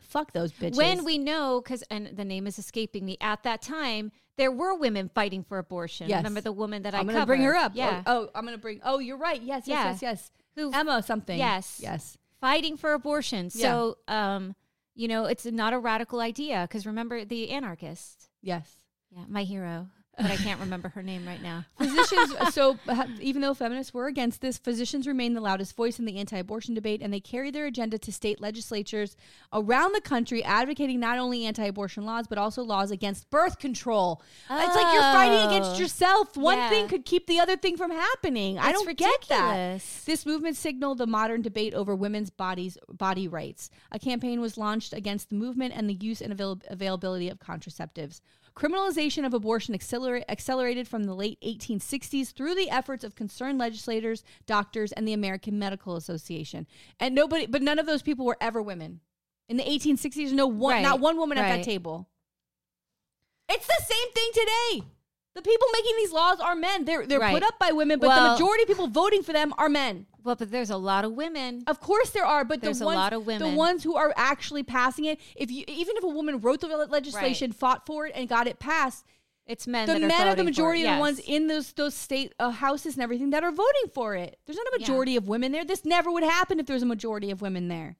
Fuck 0.00 0.32
those 0.32 0.52
bitches. 0.52 0.76
When 0.76 1.04
we 1.04 1.18
know, 1.18 1.60
because 1.62 1.82
and 1.90 2.08
the 2.14 2.24
name 2.24 2.46
is 2.46 2.58
escaping 2.58 3.04
me. 3.04 3.16
At 3.20 3.42
that 3.44 3.62
time, 3.62 4.12
there 4.36 4.52
were 4.52 4.74
women 4.76 5.10
fighting 5.14 5.42
for 5.44 5.58
abortion. 5.58 6.08
Yes. 6.08 6.18
Remember 6.18 6.40
the 6.40 6.52
woman 6.52 6.82
that 6.82 6.94
I 6.94 6.98
I'm 6.98 7.06
gonna 7.06 7.26
bring 7.26 7.42
her 7.42 7.54
up. 7.54 7.72
Yeah. 7.74 8.02
Oh, 8.06 8.24
oh, 8.24 8.30
I'm 8.34 8.44
gonna 8.44 8.58
bring. 8.58 8.80
Oh, 8.84 8.98
you're 8.98 9.16
right. 9.16 9.40
Yes. 9.40 9.64
Yes. 9.66 9.68
Yeah. 9.68 9.84
Yes. 9.84 10.02
Yes. 10.02 10.30
Who 10.56 10.72
Emma 10.72 11.02
something. 11.02 11.38
Yes. 11.38 11.80
Yes. 11.82 12.16
fighting 12.40 12.76
for 12.76 12.92
abortion. 12.92 13.50
Yeah. 13.54 13.62
So, 13.62 13.98
um, 14.08 14.54
you 14.94 15.08
know, 15.08 15.24
it's 15.26 15.44
not 15.46 15.72
a 15.72 15.78
radical 15.78 16.20
idea 16.20 16.62
because 16.68 16.86
remember 16.86 17.24
the 17.24 17.50
anarchist. 17.50 18.28
Yes. 18.42 18.76
Yeah, 19.10 19.24
my 19.28 19.42
hero, 19.44 19.88
but 20.16 20.30
I 20.30 20.36
can't 20.36 20.60
remember 20.60 20.88
her 20.90 21.02
name 21.02 21.26
right 21.26 21.42
now. 21.42 21.64
Physicians, 21.78 22.32
uh, 22.38 22.50
so 22.50 22.78
ha- 22.86 23.06
even 23.20 23.42
though 23.42 23.52
feminists 23.54 23.92
were 23.92 24.06
against 24.06 24.40
this, 24.40 24.56
physicians 24.58 25.06
remain 25.06 25.34
the 25.34 25.40
loudest 25.40 25.76
voice 25.76 25.98
in 25.98 26.04
the 26.04 26.16
anti 26.16 26.38
abortion 26.38 26.74
debate, 26.74 27.02
and 27.02 27.12
they 27.12 27.20
carry 27.20 27.50
their 27.50 27.66
agenda 27.66 27.98
to 27.98 28.12
state 28.12 28.40
legislatures 28.40 29.16
around 29.52 29.92
the 29.94 30.00
country 30.00 30.42
advocating 30.42 31.00
not 31.00 31.18
only 31.18 31.44
anti 31.44 31.64
abortion 31.64 32.04
laws, 32.06 32.26
but 32.26 32.38
also 32.38 32.62
laws 32.62 32.90
against 32.90 33.28
birth 33.30 33.58
control. 33.58 34.22
It's 34.50 34.74
like 34.74 34.92
you're 34.94 35.02
fighting 35.02 35.46
against 35.48 35.76
Oh. 35.76 35.78
yourself. 35.78 36.36
One 36.36 36.56
Yeah. 36.58 36.68
thing 36.70 36.88
could 36.88 37.04
keep 37.04 37.26
the 37.26 37.38
other 37.40 37.56
thing 37.56 37.76
from 37.76 37.90
happening. 37.90 38.58
I 38.58 38.72
don't 38.72 38.96
get 38.96 39.24
that. 39.28 39.82
This 40.06 40.24
movement 40.24 40.56
signaled 40.56 40.98
the 40.98 41.06
modern 41.06 41.42
debate 41.42 41.74
over 41.74 41.94
women's 41.94 42.30
bodies 42.30 42.78
body 42.90 43.28
rights. 43.28 43.70
A 43.92 43.98
campaign 43.98 44.40
was 44.40 44.56
launched 44.56 44.92
against 44.92 45.28
the 45.28 45.34
movement 45.36 45.74
and 45.76 45.90
the 45.90 45.94
use 45.94 46.20
and 46.20 46.32
avail- 46.32 46.60
availability 46.68 47.28
of 47.28 47.38
contraceptives. 47.38 48.20
Criminalization 48.56 49.26
of 49.26 49.34
abortion 49.34 49.74
acceler- 49.74 50.24
accelerated 50.28 50.88
from 50.88 51.04
the 51.04 51.14
late 51.14 51.38
1860s 51.42 52.32
through 52.32 52.54
the 52.54 52.70
efforts 52.70 53.04
of 53.04 53.14
concerned 53.14 53.58
legislators, 53.58 54.24
doctors, 54.46 54.92
and 54.92 55.06
the 55.06 55.12
American 55.12 55.58
Medical 55.58 55.94
Association. 55.94 56.66
And 56.98 57.14
nobody, 57.14 57.44
but 57.46 57.60
none 57.60 57.78
of 57.78 57.84
those 57.84 58.02
people 58.02 58.24
were 58.24 58.38
ever 58.40 58.62
women. 58.62 59.00
In 59.48 59.58
the 59.58 59.62
1860s, 59.62 60.32
no 60.32 60.46
one, 60.46 60.76
Right, 60.76 60.82
not 60.82 61.00
one 61.00 61.18
woman 61.18 61.36
at 61.38 61.56
that 61.56 61.64
table. 61.64 62.08
It's 63.48 63.66
the 63.66 63.84
same 63.84 64.12
thing 64.12 64.30
today. 64.32 64.86
The 65.36 65.42
people 65.42 65.66
making 65.74 65.96
these 65.98 66.12
laws 66.12 66.40
are 66.40 66.56
men. 66.56 66.86
They're 66.86 67.06
they're 67.06 67.20
Right. 67.20 67.34
put 67.34 67.42
up 67.42 67.58
by 67.58 67.70
women, 67.72 67.98
but 67.98 68.08
Well- 68.08 68.24
the 68.24 68.30
majority 68.32 68.62
of 68.62 68.68
people 68.68 68.86
voting 68.88 69.22
for 69.22 69.34
them 69.34 69.52
are 69.58 69.68
men. 69.68 70.06
Well, 70.24 70.34
but 70.34 70.50
there's 70.50 70.70
a 70.70 70.78
lot 70.78 71.04
of 71.04 71.12
women. 71.12 71.62
Of 71.66 71.78
course 71.78 72.08
there 72.10 72.24
are, 72.24 72.42
but 72.42 72.62
There's 72.62 72.78
the 72.80 72.86
a 72.86 72.96
lot 73.04 73.12
of 73.12 73.26
women. 73.26 73.50
the 73.50 73.56
ones 73.56 73.84
who 73.84 73.94
are 73.94 74.12
actually 74.16 74.62
passing 74.62 75.04
it, 75.04 75.20
if 75.36 75.50
you 75.50 75.64
even 75.68 75.96
if 75.98 76.02
a 76.04 76.08
woman 76.08 76.40
wrote 76.40 76.60
the 76.62 76.68
le- 76.68 76.86
legislation, 76.86 77.52
fought 77.52 77.84
for 77.86 78.06
it, 78.06 78.12
and 78.16 78.28
got 78.28 78.46
it 78.48 78.58
passed, 78.58 79.04
It's 79.46 79.66
men. 79.66 79.86
the 79.86 79.92
that 79.92 80.02
are 80.02 80.06
men 80.08 80.26
are 80.28 80.34
the 80.34 80.42
majority 80.42 80.84
of 80.86 80.94
the 80.96 81.00
ones 81.00 81.18
in 81.20 81.48
those 81.48 81.72
those 81.74 81.94
state 81.94 82.32
uh, 82.40 82.50
houses 82.50 82.94
and 82.94 83.02
everything 83.02 83.28
that 83.30 83.44
are 83.44 83.52
voting 83.52 83.90
for 83.92 84.14
it. 84.16 84.38
There's 84.46 84.56
not 84.56 84.66
a 84.74 84.78
majority 84.80 85.16
of 85.16 85.28
women 85.28 85.52
there. 85.52 85.64
This 85.66 85.84
never 85.84 86.10
would 86.10 86.24
happen 86.24 86.58
if 86.58 86.66
there 86.66 86.74
was 86.74 86.82
a 86.82 86.86
majority 86.86 87.30
of 87.30 87.42
women 87.42 87.68
there. 87.68 87.98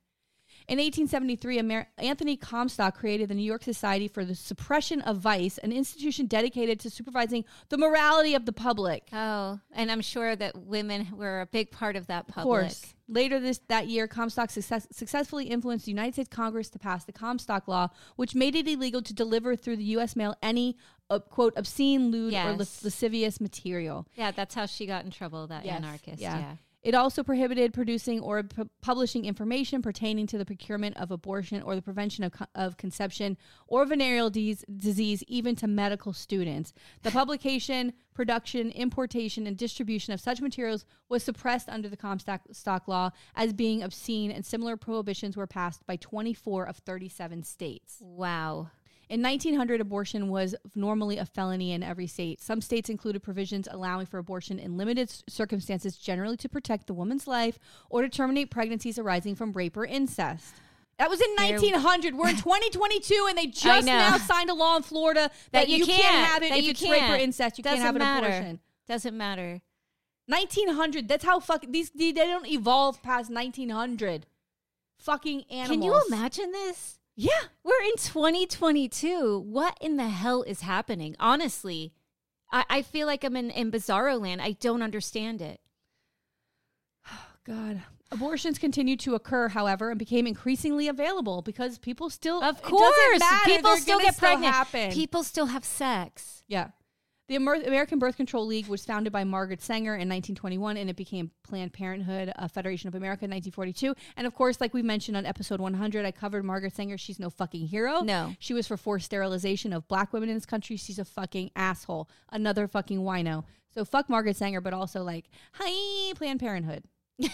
In 0.69 0.79
1873, 0.79 1.59
Amer- 1.61 1.87
Anthony 1.97 2.37
Comstock 2.37 2.99
created 2.99 3.29
the 3.29 3.35
New 3.37 3.45
York 3.45 3.63
Society 3.63 4.09
for 4.09 4.25
the 4.25 4.35
Suppression 4.35 5.01
of 5.03 5.19
Vice, 5.19 5.59
an 5.59 5.71
institution 5.71 6.27
dedicated 6.27 6.81
to 6.81 6.91
supervising 6.91 7.45
the 7.69 7.79
morality 7.79 8.35
of 8.35 8.47
the 8.47 8.53
public. 8.53 9.09
Oh, 9.13 9.61
and 9.73 9.93
I'm 9.93 10.01
sure 10.01 10.35
that 10.35 10.57
women 10.59 11.07
were 11.17 11.41
a 11.43 11.47
big 11.47 11.71
part 11.71 11.95
of 11.95 12.09
that 12.09 12.29
Of 12.29 12.35
public. 12.35 12.45
course. 12.63 12.95
Later 13.09 13.39
this 13.39 13.61
that 13.69 13.87
year, 13.87 14.09
Comstock 14.09 14.51
success, 14.51 14.89
successfully 14.91 15.45
influenced 15.47 15.85
the 15.85 15.93
United 15.93 16.15
States 16.15 16.29
Congress 16.29 16.69
to 16.71 16.81
pass 16.81 17.05
the 17.05 17.13
Comstock 17.13 17.69
Law, 17.69 17.91
which 18.17 18.35
made 18.35 18.57
it 18.57 18.67
illegal 18.67 19.01
to 19.03 19.15
deliver 19.15 19.55
through 19.55 19.77
the 19.77 19.85
U.S. 19.85 20.17
mail 20.17 20.35
any 20.43 20.77
uh, 21.11 21.21
quote 21.21 21.53
obscene, 21.57 22.11
lewd, 22.11 22.31
or 22.33 22.33
Yes. 22.33 22.59
las- 22.59 22.83
lascivious 22.83 23.41
material. 23.41 24.09
Yeah, 24.17 24.33
that's 24.33 24.57
how 24.57 24.67
she 24.67 24.87
got 24.87 25.05
in 25.05 25.13
trouble, 25.13 25.47
that 25.47 25.65
Yes, 25.65 25.77
anarchist. 25.77 26.19
yeah. 26.21 26.39
Yeah. 26.41 26.55
It 26.87 26.95
also 26.95 27.25
prohibited 27.25 27.75
producing 27.75 28.21
or 28.21 28.45
pu- 28.45 28.71
publishing 28.81 29.25
information 29.25 29.83
pertaining 29.83 30.29
to 30.29 30.39
the 30.39 30.45
procurement 30.45 30.97
of 30.99 31.11
abortion 31.11 31.61
or 31.61 31.75
the 31.75 31.83
prevention 31.83 32.23
of, 32.23 32.31
co- 32.31 32.47
of 32.55 32.77
conception 32.77 33.37
or 33.67 33.85
venereal 33.85 34.31
dis- 34.31 34.65
disease, 34.77 35.25
even 35.27 35.57
to 35.57 35.67
medical 35.67 36.13
students. 36.13 36.73
The 37.03 37.11
publication, 37.11 37.93
production, 38.15 38.71
importation, 38.71 39.49
and 39.49 39.57
distribution 39.57 40.15
of 40.15 40.21
such 40.21 40.41
materials 40.41 40.85
was 41.09 41.25
suppressed 41.25 41.69
under 41.69 41.89
the 41.89 41.97
Comstock 41.97 42.43
stock 42.53 42.87
law 42.87 43.11
as 43.35 43.53
being 43.53 43.83
obscene, 43.83 44.31
and 44.31 44.47
similar 44.47 44.77
prohibitions 44.77 45.37
were 45.37 45.49
passed 45.49 45.85
by 45.89 45.97
24 45.97 46.69
of 46.69 46.77
37 46.77 47.43
states. 47.43 47.97
Wow. 48.01 48.71
In 49.09 49.23
1900, 49.23 49.81
abortion 49.81 50.29
was 50.29 50.57
normally 50.75 51.19
a 51.19 51.25
felony 51.25 51.73
in 51.73 51.83
every 51.83 52.09
state. 52.09 52.41
Some 52.41 52.61
states 52.61 52.91
included 52.91 53.23
provisions 53.23 53.69
allowing 53.71 54.07
for 54.07 54.19
abortion 54.19 54.59
in 54.59 54.77
limited 54.77 55.13
circumstances, 55.29 55.97
generally 55.97 56.37
to 56.39 56.49
protect 56.49 56.89
the 56.89 56.95
woman's 56.95 57.29
life 57.29 57.59
or 57.89 58.03
to 58.03 58.09
terminate 58.09 58.51
pregnancies 58.51 58.99
arising 58.99 59.37
from 59.37 59.53
rape 59.53 59.77
or 59.77 59.85
incest. 59.85 60.55
That 60.99 61.09
was 61.09 61.21
in 61.21 61.31
1900. 61.37 62.17
We're 62.17 62.31
in 62.31 62.37
2022, 62.37 63.27
and 63.29 63.39
they 63.39 63.47
just 63.47 63.87
now 63.87 64.17
signed 64.19 64.51
a 64.51 64.55
law 64.55 64.77
in 64.77 64.83
Florida 64.83 65.31
that, 65.53 65.69
you, 65.69 65.85
can't, 65.85 66.03
have 66.03 66.43
it 66.43 66.49
that 66.49 66.59
if 66.59 66.65
you 66.65 66.71
it's 66.73 66.83
rape 66.83 67.09
or 67.09 67.17
incest. 67.17 67.59
You 67.59 67.65
Doesn't 67.65 67.79
can't 67.79 67.87
have 67.87 67.97
an 67.97 68.01
matter. 68.01 68.27
abortion. 68.27 68.61
Doesn't 68.89 69.17
matter. 69.17 69.61
1900. 70.27 71.07
That's 71.07 71.25
how 71.25 71.39
fucking 71.39 71.71
these 71.71 71.91
they 71.91 72.13
don't 72.13 72.49
evolve 72.49 73.03
past 73.03 73.31
1900. 73.31 74.27
Fucking 74.99 75.45
animals. 75.51 75.69
Can 75.69 75.83
you 75.83 76.01
imagine 76.09 76.51
this? 76.51 76.96
Yeah. 77.17 77.31
We're 77.65 77.83
in 77.85 77.97
2022. 77.97 79.39
What 79.41 79.77
in 79.81 79.97
the 79.97 80.09
hell 80.09 80.43
is 80.43 80.61
happening? 80.61 81.17
Honestly, 81.19 81.93
I, 82.53 82.65
I 82.69 82.83
feel 82.83 83.07
like 83.07 83.25
I'm 83.25 83.37
in, 83.37 83.51
in 83.51 83.71
bizarro 83.73 84.21
land. 84.21 84.43
I 84.43 84.53
don't 84.53 84.83
understand 84.83 85.41
it. 85.41 85.61
Oh, 87.11 87.27
God. 87.45 87.83
Abortions 88.13 88.59
continued 88.59 89.01
to 89.01 89.17
occur, 89.17 89.49
however, 89.49 89.91
and 89.91 89.99
became 89.99 90.29
increasingly 90.29 90.87
available 90.87 91.43
because 91.43 91.77
people 91.79 92.09
still, 92.09 92.41
Of 92.43 92.63
course, 92.63 92.97
people 93.45 93.63
they're 93.73 93.81
still 93.81 93.99
get 93.99 94.17
pregnant. 94.17 94.55
happen. 94.55 94.93
People 94.93 95.25
still 95.25 95.47
have 95.47 95.65
sex. 95.65 96.45
yeah. 96.47 96.69
The 97.29 97.35
Amer- 97.35 97.55
American 97.67 97.99
Birth 97.99 98.17
Control 98.17 98.47
League 98.47 98.69
was 98.69 98.85
founded 98.85 99.13
by 99.13 99.25
Margaret 99.25 99.61
Sanger 99.61 99.95
in 99.95 100.09
1921, 100.09 100.77
and 100.77 100.89
it 100.89 100.95
became 100.95 101.33
Planned 101.43 101.73
Parenthood, 101.73 102.33
a 102.37 102.49
Federation 102.49 102.87
of 102.87 102.95
America 102.95 103.25
in 103.25 103.31
1942. 103.33 103.95
And 104.17 104.29
of 104.29 104.35
course, 104.35 104.61
like 104.61 104.73
we 104.73 104.83
mentioned 104.83 105.17
on 105.17 105.27
episode 105.27 105.61
100, 105.61 106.07
I 106.07 106.13
covered 106.13 106.45
Margaret 106.45 106.77
Sanger. 106.77 106.97
She's 106.97 107.19
no 107.19 107.29
fucking 107.29 107.67
hero. 107.67 108.03
No. 108.03 108.35
She 108.39 108.55
was 108.55 108.69
for 108.69 108.77
forced 108.77 109.07
sterilization 109.07 109.73
of 109.73 109.89
black 109.89 110.13
women 110.13 110.29
in 110.29 110.37
this 110.37 110.47
country. 110.47 110.77
She's 110.77 111.01
a 111.01 111.05
fucking 111.05 111.51
asshole. 111.57 112.09
Another 112.31 112.69
fucking 112.69 113.01
wino. 113.01 113.43
So 113.75 113.85
fuck 113.85 114.09
Margaret 114.09 114.37
Sanger, 114.37 114.61
but 114.61 114.73
also 114.73 115.03
like, 115.03 115.29
hi, 115.55 116.13
Planned 116.15 116.39
Parenthood. 116.39 116.85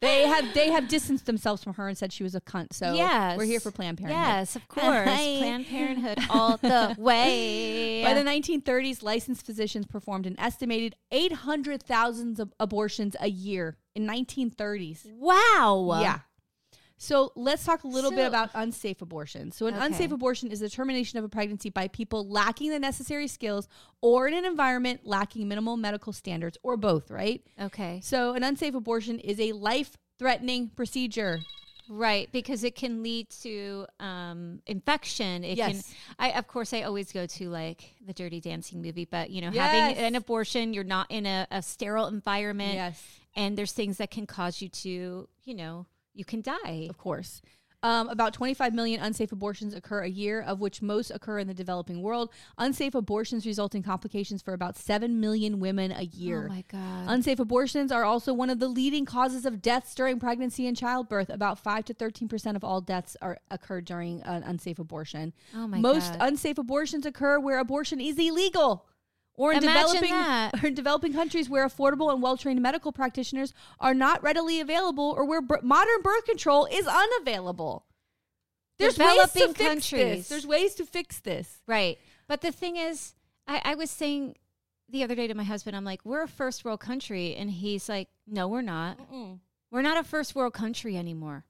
they 0.00 0.26
have 0.26 0.52
they 0.54 0.70
have 0.70 0.88
distanced 0.88 1.26
themselves 1.26 1.64
from 1.64 1.74
her 1.74 1.88
and 1.88 1.96
said 1.96 2.12
she 2.12 2.22
was 2.22 2.34
a 2.34 2.40
cunt. 2.40 2.72
So 2.72 2.94
yes. 2.94 3.38
we're 3.38 3.44
here 3.44 3.60
for 3.60 3.70
Planned 3.70 3.98
Parenthood. 3.98 4.22
Yes, 4.22 4.56
of 4.56 4.68
course. 4.76 5.04
Planned 5.04 5.66
Parenthood 5.66 6.18
all 6.30 6.56
the 6.58 6.94
way. 6.98 8.02
By 8.04 8.14
the 8.14 8.22
1930s, 8.22 9.02
licensed 9.02 9.46
physicians 9.46 9.86
performed 9.86 10.26
an 10.26 10.38
estimated 10.38 10.94
800,000 11.10 12.40
ab- 12.40 12.52
abortions 12.60 13.16
a 13.20 13.28
year 13.28 13.76
in 13.94 14.06
1930s. 14.06 15.10
wow. 15.12 15.98
Yeah. 16.00 16.18
So 16.98 17.32
let's 17.36 17.64
talk 17.64 17.84
a 17.84 17.88
little 17.88 18.10
bit 18.10 18.26
about 18.26 18.50
unsafe 18.54 19.02
abortion. 19.02 19.52
So, 19.52 19.66
an 19.66 19.74
Okay. 19.74 19.86
unsafe 19.86 20.12
abortion 20.12 20.50
is 20.50 20.60
the 20.60 20.70
termination 20.70 21.18
of 21.18 21.24
a 21.24 21.28
pregnancy 21.28 21.68
by 21.68 21.88
people 21.88 22.26
lacking 22.28 22.70
the 22.70 22.78
necessary 22.78 23.28
skills 23.28 23.68
or 24.00 24.26
in 24.28 24.34
an 24.34 24.44
environment 24.46 25.00
lacking 25.04 25.46
minimal 25.46 25.76
medical 25.76 26.12
standards, 26.12 26.56
or 26.62 26.76
both, 26.76 27.10
right? 27.10 27.42
Okay. 27.60 28.00
So, 28.02 28.32
an 28.34 28.42
unsafe 28.42 28.74
abortion 28.74 29.18
is 29.18 29.38
a 29.38 29.52
life 29.52 29.96
threatening 30.18 30.68
procedure. 30.70 31.40
Right, 31.88 32.28
because 32.32 32.64
it 32.64 32.74
can 32.74 33.04
lead 33.04 33.30
to 33.42 33.86
um, 34.00 34.60
infection. 34.66 35.44
It 35.44 35.56
Yes. 35.56 35.70
can. 35.86 35.94
I 36.18 36.30
of 36.32 36.48
course 36.48 36.72
I 36.72 36.82
always 36.82 37.12
go 37.12 37.26
to 37.26 37.48
like 37.48 37.94
the 38.04 38.12
Dirty 38.12 38.40
Dancing 38.40 38.82
movie, 38.82 39.04
but 39.04 39.30
you 39.30 39.40
know, 39.40 39.50
Yes. 39.52 39.70
having 39.70 39.96
an 40.04 40.16
abortion, 40.16 40.74
you're 40.74 40.82
not 40.82 41.08
in 41.10 41.26
a, 41.26 41.46
a 41.52 41.62
sterile 41.62 42.08
environment, 42.08 42.74
Yes. 42.74 43.00
and 43.36 43.56
there's 43.56 43.70
things 43.70 43.98
that 43.98 44.10
can 44.10 44.26
cause 44.26 44.60
you 44.60 44.68
to, 44.68 45.28
you 45.44 45.54
know, 45.54 45.86
you 46.16 46.24
can 46.24 46.40
die. 46.40 46.86
Of 46.88 46.98
course. 46.98 47.42
Um, 47.82 48.08
about 48.08 48.32
25 48.32 48.74
million 48.74 49.00
unsafe 49.00 49.30
abortions 49.30 49.74
occur 49.74 50.00
a 50.02 50.08
year, 50.08 50.40
of 50.40 50.60
which 50.60 50.82
most 50.82 51.10
occur 51.10 51.38
in 51.38 51.46
the 51.46 51.54
developing 51.54 52.02
world. 52.02 52.30
Unsafe 52.58 52.94
abortions 52.96 53.46
result 53.46 53.74
in 53.76 53.82
complications 53.82 54.42
for 54.42 54.54
about 54.54 54.76
7 54.76 55.20
million 55.20 55.60
women 55.60 55.92
a 55.92 56.02
year. 56.02 56.46
Oh 56.46 56.54
my 56.54 56.64
god. 56.66 57.04
Unsafe 57.06 57.38
abortions 57.38 57.92
are 57.92 58.02
also 58.02 58.32
one 58.32 58.50
of 58.50 58.58
the 58.58 58.66
leading 58.66 59.04
causes 59.04 59.44
of 59.44 59.62
deaths 59.62 59.94
during 59.94 60.18
pregnancy 60.18 60.66
and 60.66 60.76
childbirth. 60.76 61.28
About 61.28 61.58
5 61.58 61.84
to 61.84 61.94
13% 61.94 62.56
of 62.56 62.64
all 62.64 62.80
deaths 62.80 63.16
are 63.22 63.38
occur 63.52 63.80
during 63.80 64.20
an 64.22 64.42
unsafe 64.42 64.78
abortion. 64.80 65.32
oh 65.54 65.68
my 65.68 65.76
god. 65.76 65.82
Most 65.82 66.12
god. 66.14 66.28
unsafe 66.28 66.58
abortions 66.58 67.06
occur 67.06 67.38
where 67.38 67.58
abortion 67.58 68.00
is 68.00 68.18
illegal. 68.18 68.86
Or 69.38 69.52
in 69.52 69.62
Imagine 69.62 69.82
developing 70.02 70.10
that. 70.12 70.62
or 70.62 70.66
in 70.68 70.74
developing 70.74 71.12
countries 71.12 71.48
where 71.50 71.66
affordable 71.68 72.10
and 72.12 72.22
well-trained 72.22 72.60
medical 72.62 72.90
practitioners 72.90 73.52
are 73.78 73.92
not 73.92 74.22
readily 74.22 74.60
available 74.60 75.14
or 75.16 75.26
where 75.26 75.42
bir- 75.42 75.60
modern 75.62 76.00
birth 76.02 76.24
control 76.24 76.66
is 76.72 76.86
unavailable. 76.86 77.84
There's 78.78 78.96
ways 78.98 79.08
to 79.08 79.12
Developing 79.14 79.54
fix 79.54 79.68
countries. 79.68 80.16
this. 80.18 80.28
There's 80.28 80.46
ways 80.46 80.74
to 80.76 80.86
fix 80.86 81.20
this. 81.20 81.60
Right. 81.66 81.98
But 82.28 82.40
the 82.40 82.50
thing 82.52 82.76
is, 82.76 83.14
I, 83.46 83.60
I 83.64 83.74
was 83.74 83.90
saying 83.90 84.36
the 84.88 85.02
other 85.04 85.14
day 85.14 85.26
to 85.26 85.34
my 85.34 85.44
husband, 85.44 85.76
I'm 85.76 85.84
like, 85.84 86.00
we're 86.04 86.22
a 86.22 86.28
first 86.28 86.64
world 86.64 86.80
country. 86.80 87.34
And 87.34 87.50
he's 87.50 87.88
like, 87.88 88.08
no, 88.26 88.48
we're 88.48 88.62
not. 88.62 88.98
We're 89.70 89.82
not 89.82 89.98
a 89.98 90.04
first 90.04 90.34
world 90.34 90.54
country 90.54 90.96
anymore. 90.96 91.44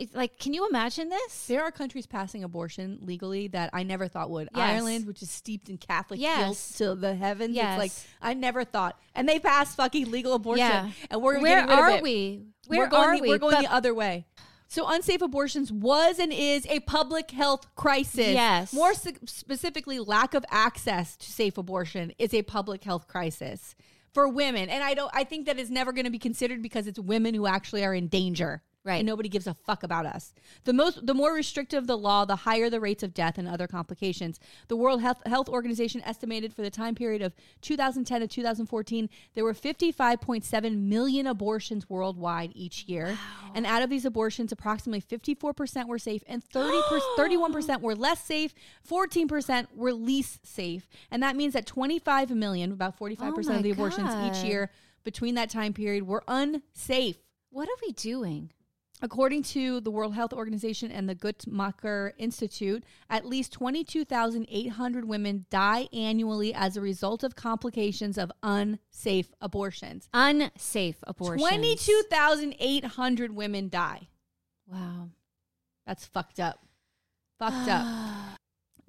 It's 0.00 0.14
Like, 0.14 0.38
can 0.38 0.52
you 0.54 0.68
imagine 0.68 1.08
this? 1.08 1.46
There 1.46 1.62
are 1.62 1.70
countries 1.70 2.06
passing 2.06 2.44
abortion 2.44 2.98
legally 3.02 3.48
that 3.48 3.70
I 3.72 3.82
never 3.82 4.08
thought 4.08 4.30
would. 4.30 4.48
Yes. 4.54 4.68
Ireland, 4.76 5.06
which 5.06 5.22
is 5.22 5.30
steeped 5.30 5.68
in 5.68 5.78
Catholic 5.78 6.20
Yes. 6.20 6.72
guilt 6.76 6.94
to 6.96 7.00
the 7.00 7.14
heavens. 7.14 7.56
It's 7.56 7.78
like 7.78 7.92
I 8.20 8.34
never 8.34 8.64
thought, 8.64 8.98
and 9.14 9.28
they 9.28 9.38
passed 9.38 9.76
fucking 9.76 10.10
legal 10.10 10.34
abortion, 10.34 10.66
Yeah. 10.66 10.90
and 11.10 11.22
we're 11.22 11.40
Where 11.40 11.66
getting 11.66 11.70
rid 11.76 11.94
of 11.94 12.00
are 12.00 12.02
we? 12.02 12.42
Where 12.66 12.80
we're 12.80 12.86
going 12.88 13.08
are 13.08 13.20
we? 13.22 13.28
We're 13.28 13.38
going 13.38 13.54
But- 13.56 13.62
the 13.62 13.72
other 13.72 13.94
way. 13.94 14.26
So 14.70 14.86
unsafe 14.86 15.22
abortions 15.22 15.72
was 15.72 16.18
and 16.18 16.30
is 16.30 16.66
a 16.66 16.80
public 16.80 17.30
health 17.30 17.74
crisis. 17.74 18.28
Yes. 18.34 18.72
More 18.74 18.90
s- 18.90 19.06
specifically, 19.24 19.98
lack 19.98 20.34
of 20.34 20.44
access 20.50 21.16
to 21.16 21.32
safe 21.32 21.56
abortion 21.56 22.12
is 22.18 22.34
a 22.34 22.42
public 22.42 22.84
health 22.84 23.08
crisis 23.08 23.74
for 24.12 24.28
women. 24.28 24.68
And 24.68 24.84
I 24.84 24.92
don't 24.92 25.10
I 25.14 25.24
think 25.24 25.46
that 25.46 25.58
is 25.58 25.70
never 25.70 25.90
going 25.92 26.04
to 26.04 26.10
be 26.10 26.18
considered 26.18 26.60
because 26.62 26.86
it's 26.86 26.98
women 26.98 27.32
who 27.34 27.46
actually 27.46 27.82
are 27.82 27.94
in 27.94 28.08
danger. 28.08 28.62
Right. 28.84 29.00
And 29.00 29.06
nobody 29.06 29.28
gives 29.28 29.46
a 29.46 29.54
fuck 29.54 29.82
about 29.82 30.06
us. 30.06 30.32
The 30.64 30.72
most 30.72 31.04
the 31.04 31.12
more 31.12 31.34
restrictive 31.34 31.86
the 31.86 31.98
law, 31.98 32.24
the 32.24 32.36
higher 32.36 32.70
the 32.70 32.80
rates 32.80 33.02
of 33.02 33.12
death 33.12 33.36
and 33.36 33.48
other 33.48 33.66
complications. 33.66 34.40
The 34.68 34.76
World 34.76 35.02
Health, 35.02 35.20
Health 35.26 35.48
Organization 35.48 36.00
estimated 36.06 36.54
for 36.54 36.62
the 36.62 36.70
time 36.70 36.94
period 36.94 37.20
of 37.20 37.34
2010 37.60 38.20
to 38.20 38.28
2014, 38.28 39.10
there 39.34 39.44
were 39.44 39.52
55.7 39.52 40.78
million 40.78 41.26
abortions 41.26 41.90
worldwide 41.90 42.52
each 42.54 42.84
year. 42.84 43.18
And 43.54 43.66
out 43.66 43.82
of 43.82 43.90
these 43.90 44.04
abortions, 44.04 44.52
approximately 44.52 45.02
54% 45.02 45.86
were 45.86 45.98
safe 45.98 46.22
and 46.26 46.42
30 46.42 46.78
31% 47.18 47.80
were 47.82 47.94
less 47.94 48.24
safe, 48.24 48.54
14% 48.88 49.66
were 49.74 49.92
least 49.92 50.46
safe. 50.46 50.88
And 51.10 51.22
that 51.22 51.36
means 51.36 51.52
that 51.54 51.66
25 51.66 52.30
million, 52.30 52.72
about 52.72 52.98
45% 52.98 53.18
Oh 53.20 53.56
of 53.56 53.62
the 53.62 53.70
abortions 53.70 54.10
each 54.24 54.44
year 54.44 54.70
between 55.04 55.34
that 55.34 55.50
time 55.50 55.72
period 55.72 56.06
were 56.06 56.22
unsafe. 56.28 57.18
What 57.50 57.68
are 57.68 57.78
we 57.82 57.92
doing? 57.92 58.50
According 59.00 59.44
to 59.44 59.80
the 59.80 59.90
World 59.90 60.14
Health 60.14 60.32
Organization 60.32 60.90
and 60.90 61.08
the 61.08 61.14
Guttmacher 61.14 62.12
Institute, 62.18 62.82
at 63.08 63.24
least 63.24 63.52
22,800 63.52 65.04
women 65.06 65.46
die 65.50 65.88
annually 65.92 66.52
as 66.52 66.76
a 66.76 66.80
result 66.80 67.22
of 67.22 67.36
complications 67.36 68.18
of 68.18 68.32
unsafe 68.42 69.32
abortions. 69.40 70.08
Unsafe 70.12 70.96
abortion. 71.06 71.38
22,800 71.38 73.34
women 73.34 73.68
die. 73.68 74.08
Wow. 74.66 75.10
That's 75.86 76.04
fucked 76.04 76.40
up. 76.40 76.66
Fucked 77.38 77.68
up. 77.68 77.86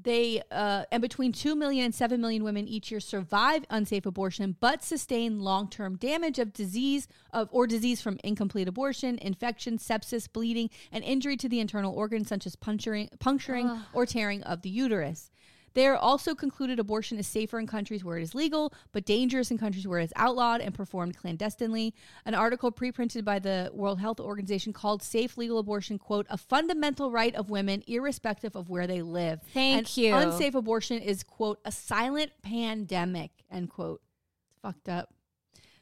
they 0.10 0.42
uh, 0.52 0.86
and 0.92 1.02
between 1.02 1.32
2 1.32 1.56
million 1.56 1.86
and 1.86 1.96
7 1.96 2.20
million 2.20 2.44
women 2.44 2.68
each 2.68 2.90
year 2.90 3.00
survive 3.00 3.64
unsafe 3.70 4.08
abortion 4.08 4.56
but 4.60 4.84
sustain 4.84 5.40
long-term 5.40 5.98
damage 5.98 6.40
of 6.40 6.52
disease 6.52 7.08
of 7.32 7.48
or 7.52 7.68
disease 7.68 8.02
from 8.02 8.18
incomplete 8.24 8.68
abortion 8.68 9.20
infection 9.20 9.78
sepsis 9.78 10.28
bleeding 10.32 10.70
and 10.92 11.04
injury 11.04 11.38
to 11.38 11.48
the 11.48 11.60
internal 11.60 11.94
organs 11.94 12.28
such 12.28 12.48
as 12.48 12.56
puncturing, 12.56 13.08
puncturing 13.20 13.70
or 13.94 14.06
tearing 14.06 14.42
of 14.44 14.64
the 14.64 14.70
uterus 14.70 15.30
they 15.74 15.88
are 15.88 15.96
also 15.96 16.36
concluded 16.36 16.80
abortion 16.80 17.18
is 17.18 17.28
safer 17.28 17.60
in 17.60 17.68
countries 17.68 18.04
where 18.04 18.18
it 18.18 18.24
is 18.24 18.36
legal, 18.36 18.74
but 18.92 19.06
dangerous 19.06 19.52
in 19.52 19.58
countries 19.58 19.88
where 19.88 20.00
it 20.00 20.06
is 20.06 20.14
outlawed 20.16 20.62
and 20.62 20.74
performed 20.74 21.18
clandestinely. 21.18 21.94
An 22.26 22.34
article 22.34 22.72
preprinted 22.72 23.24
by 23.24 23.40
the 23.40 23.70
World 23.74 24.00
Health 24.00 24.20
Organization 24.20 24.74
called 24.74 25.04
Safe 25.04 25.38
Legal 25.38 25.60
Abortion, 25.60 25.98
quote, 26.00 26.28
a 26.30 26.38
fundamental 26.38 27.12
right 27.12 27.36
of 27.36 27.50
women, 27.50 27.84
irrespective 27.88 28.56
of 28.56 28.70
where 28.70 28.88
they 28.88 29.02
live. 29.02 29.42
Thank 29.54 29.78
And 29.78 29.98
you. 29.98 30.16
Unsafe 30.16 30.56
abortion 30.56 31.02
is, 31.02 31.24
quote, 31.24 31.60
a 31.66 31.72
silent 31.72 32.32
pandemic, 32.42 33.32
end 33.52 33.70
quote. 33.70 34.02
It's 34.50 34.60
fucked 34.62 34.90
up. 34.90 35.14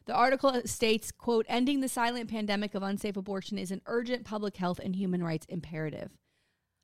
The 0.06 0.14
article 0.14 0.62
states, 0.64 1.12
quote, 1.12 1.46
ending 1.50 1.82
the 1.82 1.90
silent 1.90 2.30
pandemic 2.30 2.76
of 2.76 2.82
unsafe 2.82 3.18
abortion 3.18 3.58
is 3.58 3.72
an 3.72 3.82
urgent 3.88 4.24
public 4.24 4.56
health 4.56 4.80
and 4.80 4.96
human 4.96 5.22
rights 5.22 5.46
imperative. 5.50 6.12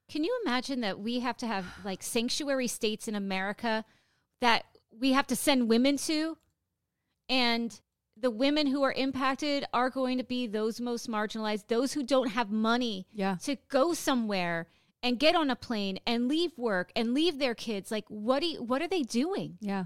Can 0.10 0.24
you 0.24 0.38
imagine 0.46 0.82
that 0.82 1.00
we 1.00 1.20
have 1.20 1.38
to 1.38 1.48
have 1.48 1.66
like 1.84 2.04
sanctuary 2.04 2.68
states 2.68 3.08
in 3.08 3.16
America 3.16 3.84
that 4.42 4.66
we 4.92 5.13
have 5.13 5.28
to 5.28 5.36
send 5.36 5.70
women 5.70 5.98
to? 5.98 6.38
And 7.30 7.80
the 8.16 8.30
women 8.30 8.68
who 8.68 8.84
are 8.84 8.92
impacted 8.94 9.66
are 9.74 9.89
going 9.89 10.18
to 10.20 10.24
be 10.24 10.46
those 10.46 10.80
most 10.80 11.10
marginalized, 11.10 11.68
those 11.68 11.94
who 11.94 12.04
don't 12.04 12.30
have 12.30 12.52
money 12.52 13.08
Yeah. 13.12 13.38
to 13.44 13.56
go 13.70 13.94
somewhere 13.94 14.68
and 15.02 15.20
get 15.20 15.36
on 15.36 15.50
a 15.50 15.56
plane 15.56 16.00
and 16.06 16.28
leave 16.28 16.58
work 16.58 16.92
and 16.96 17.13
leave 17.13 17.39
their 17.39 17.56
kids. 17.56 17.92
Like 17.92 18.06
what 18.08 18.42
do 18.42 18.48
you, 18.48 18.63
what 18.63 18.82
are 18.82 18.88
they 18.88 19.02
doing? 19.02 19.58
Yeah. 19.62 19.86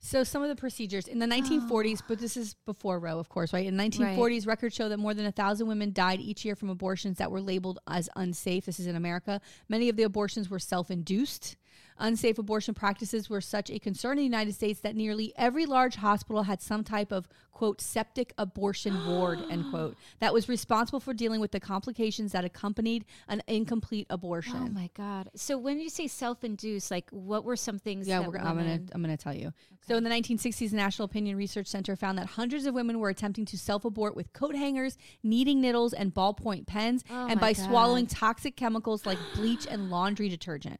So 0.00 0.22
some 0.22 0.42
of 0.42 0.48
the 0.48 0.56
procedures 0.56 1.08
in 1.08 1.18
the 1.18 1.26
1940s, 1.26 2.02
but 2.06 2.18
this 2.18 2.36
is 2.36 2.54
before 2.66 3.00
Roe, 3.00 3.18
of 3.18 3.28
course, 3.28 3.52
right? 3.52 3.66
In 3.66 3.76
1940s, 3.76 4.46
records 4.46 4.74
show 4.74 4.88
that 4.88 4.98
more 4.98 5.12
than 5.12 5.26
a 5.26 5.32
thousand 5.32 5.66
women 5.66 5.92
died 5.92 6.20
each 6.20 6.44
year 6.44 6.54
from 6.54 6.70
abortions 6.70 7.18
that 7.18 7.30
were 7.30 7.40
labeled 7.40 7.80
as 7.88 8.08
unsafe. 8.14 8.64
This 8.64 8.78
is 8.78 8.86
in 8.86 8.94
America. 8.94 9.40
Many 9.68 9.88
of 9.88 9.96
the 9.96 10.04
abortions 10.04 10.48
were 10.48 10.60
self-induced. 10.60 11.56
Unsafe 11.98 12.38
abortion 12.38 12.74
practices 12.74 13.28
were 13.28 13.40
such 13.40 13.70
a 13.70 13.78
concern 13.78 14.12
in 14.12 14.18
the 14.18 14.24
United 14.24 14.54
States 14.54 14.80
that 14.80 14.94
nearly 14.94 15.32
every 15.36 15.66
large 15.66 15.96
hospital 15.96 16.44
had 16.44 16.62
some 16.62 16.84
type 16.84 17.12
of 17.12 17.28
quote 17.52 17.80
septic 17.80 18.32
abortion 18.38 19.06
ward 19.06 19.40
end 19.50 19.64
quote 19.70 19.96
that 20.20 20.32
was 20.32 20.48
responsible 20.48 21.00
for 21.00 21.12
dealing 21.12 21.40
with 21.40 21.50
the 21.50 21.58
complications 21.58 22.32
that 22.32 22.44
accompanied 22.44 23.04
an 23.26 23.42
incomplete 23.48 24.06
abortion. 24.10 24.54
Oh 24.56 24.68
my 24.68 24.90
God. 24.94 25.28
So 25.34 25.58
when 25.58 25.80
you 25.80 25.88
say 25.88 26.06
self-induced, 26.06 26.90
like 26.90 27.10
what 27.10 27.44
were 27.44 27.56
some 27.56 27.78
things 27.78 28.06
Yeah, 28.06 28.20
that 28.20 28.30
we're, 28.30 28.38
I'm 28.38 28.56
gonna 28.56 28.80
I'm 28.92 29.02
gonna 29.02 29.16
tell 29.16 29.34
you. 29.34 29.52
So 29.86 29.96
in 29.96 30.04
the 30.04 30.10
1960s, 30.10 30.70
the 30.70 30.76
National 30.76 31.06
Opinion 31.06 31.36
Research 31.36 31.66
Center 31.66 31.96
found 31.96 32.18
that 32.18 32.26
hundreds 32.26 32.66
of 32.66 32.74
women 32.74 32.98
were 33.00 33.08
attempting 33.08 33.46
to 33.46 33.58
self-abort 33.58 34.14
with 34.14 34.32
coat 34.32 34.54
hangers, 34.54 34.98
kneading 35.22 35.60
needles, 35.60 35.92
and 35.92 36.14
ballpoint 36.14 36.66
pens, 36.66 37.04
Oh 37.10 37.26
and 37.26 37.40
by 37.40 37.52
swallowing 37.54 38.06
toxic 38.06 38.54
chemicals 38.54 39.06
like 39.06 39.18
bleach 39.34 39.66
and 39.68 39.90
laundry 39.90 40.28
detergent. 40.28 40.78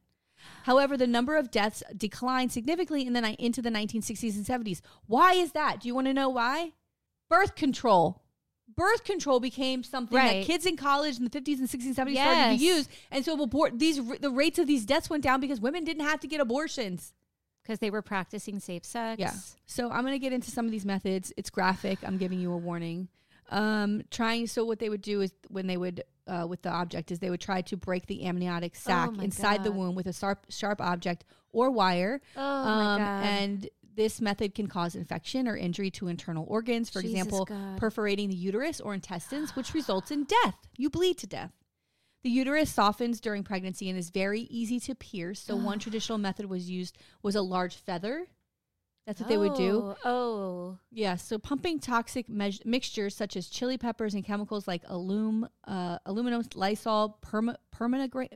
However, 0.64 0.96
the 0.96 1.06
number 1.06 1.36
of 1.36 1.50
deaths 1.50 1.82
declined 1.96 2.52
significantly 2.52 3.06
in 3.06 3.12
the 3.14 3.20
ni- 3.20 3.36
into 3.38 3.62
the 3.62 3.70
1960s 3.70 4.36
and 4.36 4.44
70s. 4.46 4.80
Why 5.06 5.32
is 5.32 5.52
that? 5.52 5.80
Do 5.80 5.88
you 5.88 5.94
want 5.94 6.06
to 6.08 6.14
know 6.14 6.28
why? 6.28 6.72
Birth 7.30 7.54
control. 7.54 8.22
Birth 8.76 9.04
control 9.04 9.40
became 9.40 9.82
something 9.82 10.16
Right. 10.16 10.40
that 10.40 10.46
kids 10.46 10.66
in 10.66 10.76
college 10.76 11.16
in 11.18 11.24
the 11.24 11.30
50s 11.30 11.58
and 11.58 11.68
60s 11.68 11.86
and 11.86 11.96
70s 11.96 12.16
started 12.20 12.38
Yes. 12.40 12.58
to 12.58 12.64
use, 12.64 12.88
and 13.10 13.24
so 13.24 13.40
abort 13.42 13.78
these 13.78 13.96
the 14.20 14.30
rates 14.30 14.58
of 14.58 14.66
these 14.66 14.84
deaths 14.84 15.08
went 15.10 15.24
down 15.24 15.40
because 15.40 15.60
women 15.60 15.84
didn't 15.84 16.04
have 16.04 16.20
to 16.20 16.26
get 16.28 16.40
abortions. 16.40 17.12
because 17.64 17.80
they 17.80 17.90
were 17.90 18.00
practicing 18.00 18.58
safe 18.60 18.82
sex. 18.82 19.20
Yeah. 19.20 19.34
So 19.66 19.90
I'm 19.90 20.00
going 20.00 20.14
to 20.14 20.18
get 20.18 20.32
into 20.32 20.50
some 20.50 20.64
of 20.64 20.70
these 20.70 20.86
methods. 20.86 21.34
It's 21.36 21.50
graphic. 21.50 21.98
I'm 22.02 22.16
giving 22.16 22.40
you 22.40 22.50
a 22.50 22.56
warning. 22.56 23.08
Um, 23.50 24.02
trying. 24.10 24.46
So 24.46 24.64
what 24.64 24.78
they 24.78 24.88
would 24.88 25.02
do 25.02 25.20
is 25.20 25.32
when 25.48 25.66
they 25.66 25.76
would 25.76 26.04
uh, 26.26 26.46
with 26.46 26.62
the 26.62 26.70
object 26.70 27.10
is 27.10 27.18
they 27.18 27.30
would 27.30 27.40
try 27.40 27.62
to 27.62 27.76
break 27.76 28.06
the 28.06 28.24
amniotic 28.24 28.76
sac 28.76 29.10
Oh 29.16 29.20
inside 29.20 29.64
the 29.64 29.72
womb 29.72 29.94
with 29.94 30.06
a 30.06 30.12
sharp 30.12 30.46
sharp 30.50 30.80
object 30.80 31.24
or 31.52 31.70
wire. 31.70 32.20
Oh 32.36 32.40
my 32.40 32.94
um, 32.94 32.98
God. 33.00 33.24
And 33.24 33.68
this 33.94 34.20
method 34.20 34.54
can 34.54 34.68
cause 34.68 34.94
infection 34.94 35.48
or 35.48 35.56
injury 35.56 35.90
to 35.90 36.08
internal 36.08 36.44
organs. 36.48 36.88
For 36.88 37.02
Jesus 37.02 37.18
example, 37.18 37.46
God. 37.46 37.78
perforating 37.78 38.28
the 38.28 38.36
uterus 38.36 38.80
or 38.80 38.94
intestines, 38.94 39.56
which 39.56 39.74
results 39.74 40.10
in 40.10 40.24
death. 40.24 40.54
You 40.76 40.90
bleed 40.90 41.18
to 41.18 41.26
death. 41.26 41.52
The 42.22 42.30
uterus 42.30 42.70
softens 42.70 43.20
during 43.20 43.44
pregnancy 43.44 43.88
and 43.88 43.98
is 43.98 44.10
very 44.10 44.42
easy 44.42 44.80
to 44.80 44.94
pierce. 44.94 45.40
So 45.40 45.56
one 45.56 45.78
traditional 45.80 46.18
method 46.18 46.46
was 46.46 46.68
used 46.68 46.98
was 47.22 47.34
a 47.34 47.42
large 47.42 47.76
feather. 47.76 48.26
That's 49.08 49.20
what 49.22 49.30
they 49.30 49.38
would 49.38 49.54
do. 49.54 49.94
Oh, 50.04 50.10
Oh. 50.10 50.78
Yeah, 50.90 51.16
so 51.16 51.38
pumping 51.38 51.78
toxic 51.80 52.28
me- 52.28 52.60
mixtures 52.66 53.16
such 53.16 53.36
as 53.38 53.48
chili 53.48 53.78
peppers 53.78 54.12
and 54.12 54.22
chemicals 54.22 54.68
like 54.68 54.82
alum, 54.84 55.48
uh, 55.66 55.98
aluminum, 56.04 56.42
Lysol, 56.54 57.18
perma- 57.22 57.56
permanagra- 57.74 58.28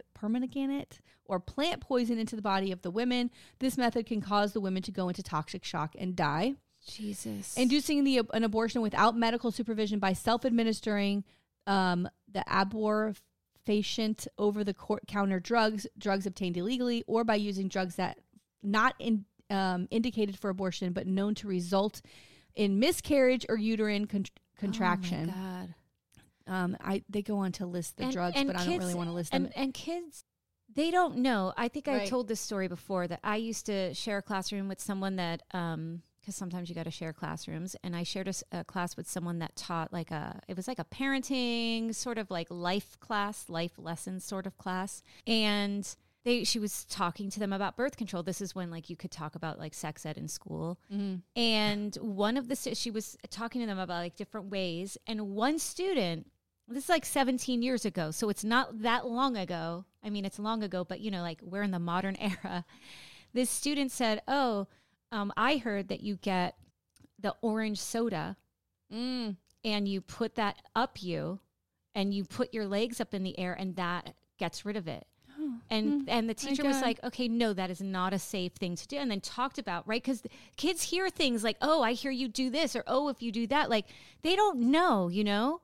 or 1.27 1.41
plant 1.41 1.83
poison 1.83 2.19
into 2.19 2.37
the 2.37 2.41
body 2.43 2.73
of 2.73 2.81
the 2.81 2.91
women. 2.91 3.31
This 3.59 3.77
method 3.77 4.07
can 4.07 4.23
cause 4.23 4.55
the 4.55 4.63
women 4.63 4.81
to 4.85 4.91
go 4.91 5.09
into 5.09 5.23
toxic 5.23 5.63
shock 5.63 5.95
and 5.99 6.17
die. 6.17 6.55
Jesus. 6.87 7.55
Inducing 7.59 8.03
the 8.05 8.23
an 8.33 8.43
abortion 8.43 8.81
without 8.81 9.15
medical 9.15 9.51
supervision 9.51 9.99
by 9.99 10.15
self-administering 10.15 11.23
um, 11.67 12.09
the 12.31 12.43
abortifacient 12.49 14.27
over-the-counter 14.39 15.39
drugs, 15.41 15.87
drugs 15.99 16.27
obtained 16.27 16.57
illegally, 16.57 17.05
or 17.07 17.25
by 17.25 17.35
using 17.35 17.69
drugs 17.69 17.97
that 17.97 18.19
not 18.63 18.95
in, 18.99 19.25
um, 19.51 19.89
indicated 19.91 20.39
for 20.39 20.51
abortion 20.51 20.93
but 20.93 21.07
known 21.07 21.35
to 21.37 21.49
result 21.49 22.01
in 22.55 22.79
miscarriage 22.79 23.47
or 23.49 23.57
uterine 23.57 24.07
con- 24.07 24.27
contraction. 24.59 25.33
Oh. 25.37 26.53
Um, 26.53 26.77
I 26.81 27.03
they 27.09 27.23
go 27.23 27.39
on 27.39 27.53
to 27.53 27.67
list 27.67 27.97
the 27.97 28.05
And- 28.05 28.13
drugs, 28.13 28.37
and 28.37 28.49
but 28.49 28.57
I 28.59 28.67
don't 28.67 28.79
really 28.79 28.95
want 28.95 29.09
to 29.09 29.15
list 29.15 29.33
them. 29.33 29.45
And, 29.45 29.57
and 29.57 29.75
kids, 29.75 30.25
they 30.75 30.91
don't 30.91 31.19
know. 31.19 31.53
I 31.57 31.69
think 31.69 31.87
I 31.87 32.07
told 32.07 32.29
this 32.29 32.41
story 32.41 32.67
before 32.67 33.07
that 33.07 33.21
I 33.23 33.37
used 33.37 33.67
to 33.67 33.95
share 33.95 34.19
a 34.19 34.23
classroom 34.23 34.69
with 34.69 34.81
someone 34.81 35.17
that, 35.17 35.43
um, 35.53 36.03
because 36.21 36.35
sometimes 36.35 36.69
you 36.69 36.75
got 36.75 36.85
to 36.85 36.91
share 36.91 37.13
classrooms, 37.13 37.77
and 37.85 37.95
I 37.95 38.03
shared 38.05 38.35
a 38.53 38.65
class 38.65 38.97
with 38.97 39.09
someone 39.09 39.39
that 39.41 39.55
taught 39.55 39.93
like 39.93 40.11
a, 40.11 40.41
it 40.49 40.57
was 40.57 40.67
like 40.69 40.79
a 40.79 40.85
parenting 40.85 41.95
sort 41.95 42.17
of 42.19 42.31
like 42.31 42.47
life 42.51 42.99
class, 43.01 43.49
life 43.49 43.73
lessons 43.79 44.25
sort 44.25 44.47
of 44.47 44.57
class, 44.57 45.03
and 45.27 45.95
they 46.25 46.45
she 46.45 46.59
was 46.59 46.85
talking 46.85 47.31
to 47.31 47.41
them 47.41 47.53
about 47.53 47.77
birth 47.77 47.97
control. 47.97 48.23
This 48.23 48.41
is 48.41 48.55
when 48.55 48.71
like 48.71 48.89
you 48.91 48.97
could 48.97 49.11
talk 49.11 49.35
about 49.35 49.59
like 49.59 49.75
sex 49.75 50.07
ed 50.07 50.17
in 50.19 50.29
school, 50.29 50.79
and 51.37 51.95
one 51.97 52.37
of 52.37 52.49
the 52.49 52.57
stu- 52.57 52.75
she 52.75 52.91
was 52.91 53.17
talking 53.31 53.61
to 53.61 53.67
them 53.67 53.79
about 53.79 54.03
like 54.03 54.17
different 54.17 54.51
ways, 54.51 54.97
and 55.07 55.31
one 55.31 55.59
student 55.59 56.27
this 56.69 56.85
is 56.85 56.89
like 56.89 57.05
17 57.05 57.61
years 57.61 57.85
ago 57.85 58.11
so 58.13 58.29
it's 58.31 58.45
not 58.45 58.83
that 58.83 59.07
long 59.07 59.37
ago. 59.37 59.85
I 60.03 60.11
mean 60.11 60.25
it's 60.25 60.39
long 60.39 60.63
ago 60.63 60.85
but 60.85 61.01
you 61.01 61.11
know 61.11 61.21
like 61.23 61.41
we're 61.43 61.63
in 61.63 61.71
the 61.73 61.79
modern 61.79 62.17
era. 62.21 62.65
This 63.35 63.51
student 63.51 63.91
said 63.91 64.23
oh 64.29 64.69
um, 65.11 65.33
i 65.37 65.57
heard 65.59 65.89
that 65.89 66.01
you 66.03 66.17
get 66.17 66.57
the 67.19 67.35
orange 67.43 67.79
soda 67.79 68.37
Mm. 68.93 69.37
and 69.65 69.89
you 69.89 70.01
put 70.03 70.35
that 70.35 70.57
up 70.77 71.03
you 71.03 71.41
and 71.95 72.13
you 72.13 72.25
put 72.25 72.53
your 72.53 72.67
legs 72.67 73.01
up 73.01 73.15
in 73.15 73.23
the 73.23 73.39
air 73.39 73.55
and 73.55 73.77
that 73.77 74.15
gets 74.39 74.65
rid 74.67 74.77
of 74.77 74.87
it 74.87 75.07
and 75.71 76.09
and 76.09 76.29
the 76.29 76.35
teacher 76.35 76.65
was 76.65 76.81
like 76.81 77.03
okay 77.05 77.29
no 77.29 77.53
that 77.53 77.71
is 77.71 77.81
not 77.81 78.13
a 78.13 78.19
safe 78.19 78.53
thing 78.53 78.75
to 78.77 78.87
do 78.87 78.97
and 78.97 79.11
then 79.11 79.21
talked 79.21 79.59
about 79.59 79.87
right 79.87 80.03
because 80.03 80.23
kids 80.57 80.83
hear 80.83 81.09
things 81.09 81.43
like 81.45 81.57
oh 81.63 81.83
i 81.83 81.93
hear 81.93 82.11
you 82.11 82.29
do 82.29 82.51
this 82.51 82.75
or 82.77 82.83
oh 82.87 83.09
if 83.09 83.23
you 83.23 83.31
do 83.33 83.47
that 83.47 83.71
like 83.71 83.87
they 84.23 84.35
don't 84.37 84.59
know 84.59 85.09
you 85.09 85.25
know? 85.25 85.61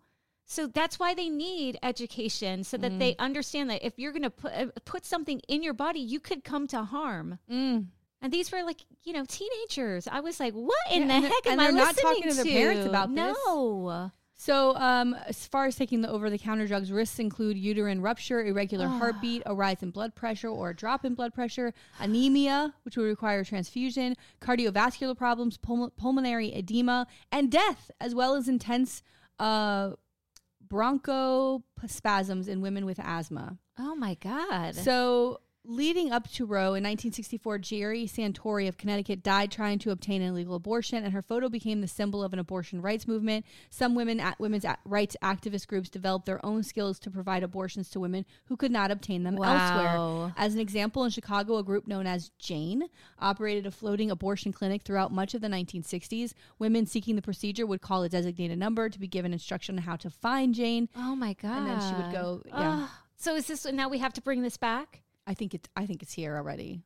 So 0.51 0.67
that's 0.67 0.99
why 0.99 1.13
they 1.13 1.29
need 1.29 1.79
education 1.83 2.65
so 2.65 2.79
that 2.79 2.99
they 2.99 3.15
understand 3.19 3.69
that 3.69 3.85
if 3.87 3.99
you're 3.99 4.13
going 4.13 4.23
to 4.23 4.31
put 4.31 4.53
uh, 4.53 4.67
put 4.87 5.05
something 5.05 5.41
in 5.47 5.63
your 5.63 5.75
body 5.75 6.01
you 6.01 6.21
could 6.21 6.43
come 6.43 6.67
to 6.69 6.85
harm. 6.85 7.39
Mm. 7.53 7.89
and 8.23 8.33
these 8.33 8.51
were 8.51 8.63
like 8.63 8.81
you 9.05 9.13
know 9.13 9.25
teenagers. 9.29 10.09
I 10.11 10.21
was 10.21 10.41
like 10.41 10.55
what 10.55 10.75
in 10.91 11.03
Yeah, 11.09 11.21
the 11.21 11.29
heck 11.29 11.47
am 11.47 11.53
and 11.53 11.61
i 11.61 11.65
they're 11.65 11.73
not 11.75 11.97
listening 11.97 12.15
talking 12.15 12.31
to 12.31 12.35
their 12.37 12.45
parents 12.47 12.87
about 12.87 13.15
this. 13.15 13.37
no 13.47 14.11
So, 14.41 14.77
um, 14.77 15.15
as 15.27 15.49
far 15.49 15.67
as 15.67 15.75
taking 15.75 16.01
the 16.01 16.09
over-the-counter 16.09 16.69
drugs, 16.69 16.93
risks 16.93 17.19
include 17.19 17.59
uterine 17.59 18.01
rupture, 18.01 18.41
irregular 18.45 18.87
heartbeat, 18.87 19.43
a 19.47 19.53
rise 19.55 19.83
in 19.83 19.91
blood 19.91 20.15
pressure 20.15 20.47
or 20.49 20.71
a 20.71 20.77
drop 20.77 21.05
in 21.05 21.15
blood 21.15 21.35
pressure, 21.35 21.75
anemia, 21.99 22.73
which 22.85 22.97
would 22.97 23.03
require 23.07 23.43
transfusion, 23.43 24.15
cardiovascular 24.41 25.17
problems, 25.17 25.57
pul- 25.57 25.91
pulmonary 25.97 26.55
edema, 26.55 27.09
and 27.33 27.51
death, 27.51 27.91
as 28.01 28.15
well 28.15 28.37
as 28.37 28.49
intense 28.49 29.03
uh, 29.41 29.91
bronchospasms 30.69 32.47
in 32.49 32.61
women 32.61 32.85
with 32.87 32.99
asthma. 33.01 33.59
oh 33.79 33.95
my 33.95 34.15
god 34.15 34.75
So, 34.77 35.41
leading 35.71 36.11
up 36.11 36.27
to 36.33 36.47
Roe 36.47 36.69
in 36.75 36.83
1964, 36.83 37.59
Gerri 37.59 38.05
Santoro 38.11 38.67
of 38.67 38.79
Connecticut 38.79 39.23
died 39.23 39.53
trying 39.53 39.79
to 39.81 39.91
obtain 39.91 40.23
an 40.23 40.29
illegal 40.31 40.55
abortion, 40.55 41.05
and 41.05 41.13
her 41.13 41.21
photo 41.21 41.51
became 41.51 41.83
the 41.83 41.87
symbol 41.87 42.25
of 42.25 42.33
an 42.33 42.39
abortion 42.39 42.81
rights 42.81 43.07
movement. 43.07 43.45
Some 43.69 43.95
women, 43.95 44.23
women's 44.39 44.65
rights 44.87 45.15
activist 45.23 45.67
groups 45.69 45.91
developed 45.91 46.25
their 46.25 46.45
own 46.45 46.63
skills 46.63 46.99
to 47.01 47.11
provide 47.11 47.43
abortions 47.43 47.91
to 47.91 48.01
women 48.01 48.25
who 48.47 48.57
could 48.57 48.73
not 48.73 48.91
obtain 48.91 49.25
them 49.25 49.37
Wow. 49.37 49.53
elsewhere. 49.59 50.35
As 50.39 50.55
an 50.55 50.61
example, 50.61 51.05
in 51.05 51.11
Chicago, 51.11 51.59
a 51.59 51.63
group 51.63 51.87
known 51.87 52.07
as 52.07 52.31
Jane 52.39 52.85
operated 53.19 53.67
a 53.67 53.71
floating 53.71 54.11
abortion 54.11 54.53
clinic 54.53 54.83
throughout 54.83 55.13
much 55.13 55.35
of 55.35 55.43
the 55.43 55.49
1960s. 55.49 56.33
Women 56.59 56.87
seeking 56.87 57.15
the 57.15 57.23
procedure 57.23 57.67
would 57.67 57.83
call 57.83 58.03
a 58.03 58.09
designated 58.09 58.59
number 58.59 58.89
to 58.89 58.99
be 58.99 59.07
given 59.07 59.35
instruction 59.35 59.77
on 59.77 59.83
how 59.83 59.97
to 59.97 60.09
find 60.09 60.55
Jane. 60.55 60.89
Oh 60.97 61.15
my 61.15 61.35
god! 61.35 61.59
And 61.59 61.67
then 61.67 61.81
she 61.81 61.95
would 62.03 62.13
go- 62.13 62.43
yeah. 62.47 62.87
Oh, 62.89 62.91
so 63.17 63.37
is 63.37 63.47
this 63.49 63.67
now 63.71 63.91
we 63.91 63.99
have 63.99 64.15
to 64.15 64.23
bring 64.23 64.41
this 64.41 64.57
back? 64.57 65.03
I 65.29 65.35
think 65.35 65.55
it's 65.55 65.69
I 65.77 65.85
think 65.87 66.03
it's 66.03 66.13
here 66.15 66.37
already. 66.37 66.81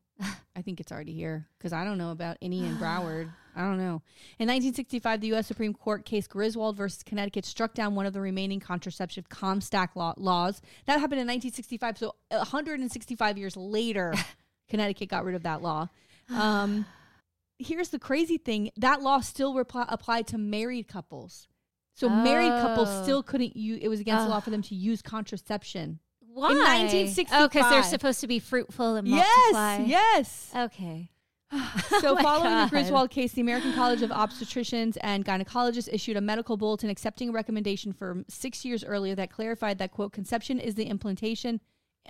I 0.54 0.62
think 0.62 0.78
it's 0.80 0.92
already 0.92 1.14
here 1.14 1.48
because 1.58 1.72
I 1.72 1.84
don't 1.84 1.96
know 1.96 2.10
about 2.10 2.36
any 2.42 2.60
in 2.60 2.76
Broward. 2.76 3.32
I 3.56 3.60
don't 3.62 3.78
know. 3.78 4.02
In 4.38 4.48
1965, 4.48 5.20
the 5.20 5.26
U.S. 5.28 5.46
Supreme 5.46 5.72
Court 5.74 6.04
case 6.04 6.26
Griswold 6.26 6.76
versus 6.76 7.02
Connecticut 7.02 7.44
struck 7.44 7.74
down 7.74 7.94
one 7.94 8.04
of 8.06 8.12
the 8.12 8.20
remaining 8.20 8.60
contraceptive 8.60 9.28
Comstock 9.28 9.94
law- 9.94 10.14
laws. 10.16 10.60
That 10.86 11.00
happened 11.00 11.20
in 11.20 11.26
1965. 11.28 11.98
So 11.98 12.14
165 12.30 13.38
years 13.38 13.56
later, 13.56 14.12
Connecticut 14.68 15.08
got 15.08 15.24
rid 15.24 15.34
of 15.36 15.44
that 15.44 15.62
law. 15.62 15.88
Um, 16.30 16.86
here's 17.58 17.90
the 17.90 17.98
crazy 17.98 18.38
thing: 18.38 18.70
that 18.76 19.02
law 19.02 19.20
still 19.20 19.54
repli- 19.54 19.86
applied 19.88 20.26
to 20.28 20.38
married 20.38 20.88
couples. 20.88 21.46
So 21.94 22.08
married 22.08 22.52
couples 22.62 22.88
Oh. 22.90 23.02
still 23.02 23.22
couldn't 23.22 23.54
use. 23.56 23.78
It 23.82 23.88
was 23.88 24.00
against 24.00 24.24
the 24.24 24.30
law 24.30 24.40
for 24.40 24.50
them 24.50 24.62
to 24.62 24.74
use 24.74 25.02
contraception. 25.02 25.98
Why? 26.34 26.48
1965. 26.48 27.40
Oh, 27.40 27.48
because 27.48 27.70
they're 27.70 27.82
supposed 27.82 28.20
to 28.20 28.26
be 28.26 28.38
fruitful 28.38 28.96
and 28.96 29.08
multiply. 29.08 29.78
Yes, 29.78 29.86
yes. 29.86 30.50
Okay. 30.56 31.10
So, 32.00 32.16
Oh 32.18 32.22
following 32.22 32.50
God. 32.50 32.66
the 32.66 32.70
Griswold 32.70 33.10
case, 33.10 33.32
the 33.32 33.42
American 33.42 33.74
College 33.74 34.00
of 34.00 34.08
Obstetricians 34.10 34.96
and 35.02 35.22
Gynecologists 35.24 35.88
issued 35.92 36.16
a 36.16 36.20
medical 36.22 36.56
bulletin 36.56 36.88
accepting 36.88 37.28
a 37.28 37.32
recommendation 37.32 37.92
from 37.92 38.24
six 38.28 38.64
years 38.64 38.82
earlier 38.82 39.14
that 39.14 39.30
clarified 39.30 39.76
that, 39.78 39.90
quote, 39.90 40.12
conception 40.12 40.58
is 40.58 40.74
the 40.76 40.84
implantation 40.86 41.60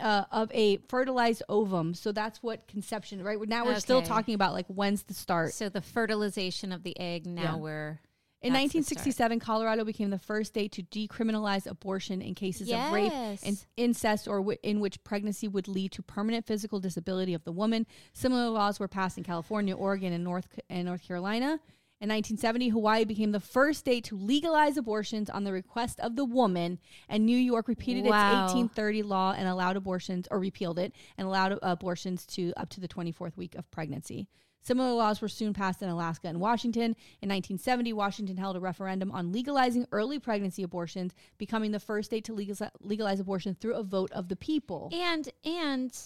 uh, 0.00 0.24
of 0.30 0.48
a 0.54 0.76
fertilized 0.88 1.42
ovum. 1.48 1.92
So, 1.94 2.12
that's 2.12 2.40
what 2.42 2.68
conception, 2.68 3.24
right? 3.24 3.36
Now 3.48 3.64
we're 3.64 3.80
still 3.80 4.00
talking 4.02 4.34
about 4.36 4.52
like 4.52 4.66
when's 4.68 5.02
the 5.02 5.14
start. 5.14 5.52
So 5.54 5.68
the 5.68 5.82
fertilization 5.82 6.70
of 6.70 6.84
the 6.84 6.98
egg. 7.00 7.26
Now 7.26 7.42
Yeah. 7.42 7.56
we're 7.56 8.00
In 8.43 8.53
that's 8.53 8.62
1967, 8.74 9.38
Colorado 9.38 9.84
became 9.84 10.11
the 10.11 10.18
first 10.18 10.49
state 10.49 10.72
to 10.72 10.82
decriminalize 10.82 11.66
abortion 11.70 12.20
in 12.20 12.34
cases 12.34 12.68
of 12.88 12.93
rape 12.93 13.12
and 13.47 13.64
incest 13.76 14.26
or 14.26 14.38
w- 14.38 14.59
in 14.64 14.80
which 14.80 15.03
pregnancy 15.05 15.47
would 15.47 15.68
lead 15.68 15.93
to 15.93 16.03
permanent 16.03 16.45
physical 16.47 16.80
disability 16.80 17.34
of 17.34 17.45
the 17.45 17.53
woman. 17.53 17.86
Similar 18.12 18.49
laws 18.51 18.80
were 18.80 18.88
passed 18.88 19.16
in 19.16 19.22
California, 19.24 19.76
Oregon, 19.76 20.12
and 20.12 20.24
North 20.24 20.59
and 20.68 20.86
North 20.86 21.07
Carolina. 21.07 21.61
In 22.01 22.09
1970, 22.09 22.70
Hawaii 22.70 23.05
became 23.05 23.30
the 23.30 23.38
first 23.38 23.78
state 23.78 24.03
to 24.07 24.16
legalize 24.16 24.76
abortions 24.76 25.30
on 25.30 25.45
the 25.45 25.53
request 25.53 26.01
of 26.01 26.16
the 26.16 26.24
woman, 26.24 26.80
and 27.09 27.24
New 27.24 27.36
York 27.38 27.68
repeated 27.68 28.05
Wow. 28.05 28.47
its 28.47 28.53
1830 28.55 29.03
law 29.05 29.32
and 29.38 29.47
allowed 29.47 29.76
abortions 29.76 30.26
or 30.32 30.40
repealed 30.40 30.80
it 30.80 30.93
and 31.16 31.28
allowed 31.28 31.57
abortions 31.62 32.26
to 32.26 32.53
up 32.57 32.70
to 32.70 32.80
the 32.80 32.88
24th 32.88 33.36
week 33.36 33.55
of 33.55 33.70
pregnancy. 33.70 34.26
Similar 34.62 34.92
laws 34.92 35.20
were 35.20 35.28
soon 35.28 35.52
passed 35.52 35.82
in 35.82 35.88
Alaska 35.88 36.28
and 36.28 36.40
Washington. 36.40 36.94
In 37.20 37.28
1970, 37.28 37.92
Washington 37.92 38.36
held 38.36 38.56
a 38.56 38.60
referendum 38.60 39.10
on 39.10 39.32
legalizing 39.32 39.86
early 39.92 40.18
pregnancy 40.18 40.62
abortions, 40.62 41.14
becoming 41.36 41.72
the 41.72 41.80
first 41.80 42.06
state 42.10 42.24
to 42.26 42.32
legalize, 42.32 42.70
legalize 42.80 43.18
abortion 43.20 43.56
through 43.60 43.74
a 43.74 43.82
vote 43.82 44.12
of 44.12 44.28
the 44.28 44.36
people. 44.36 44.88
and 44.92 45.28
and 45.44 45.96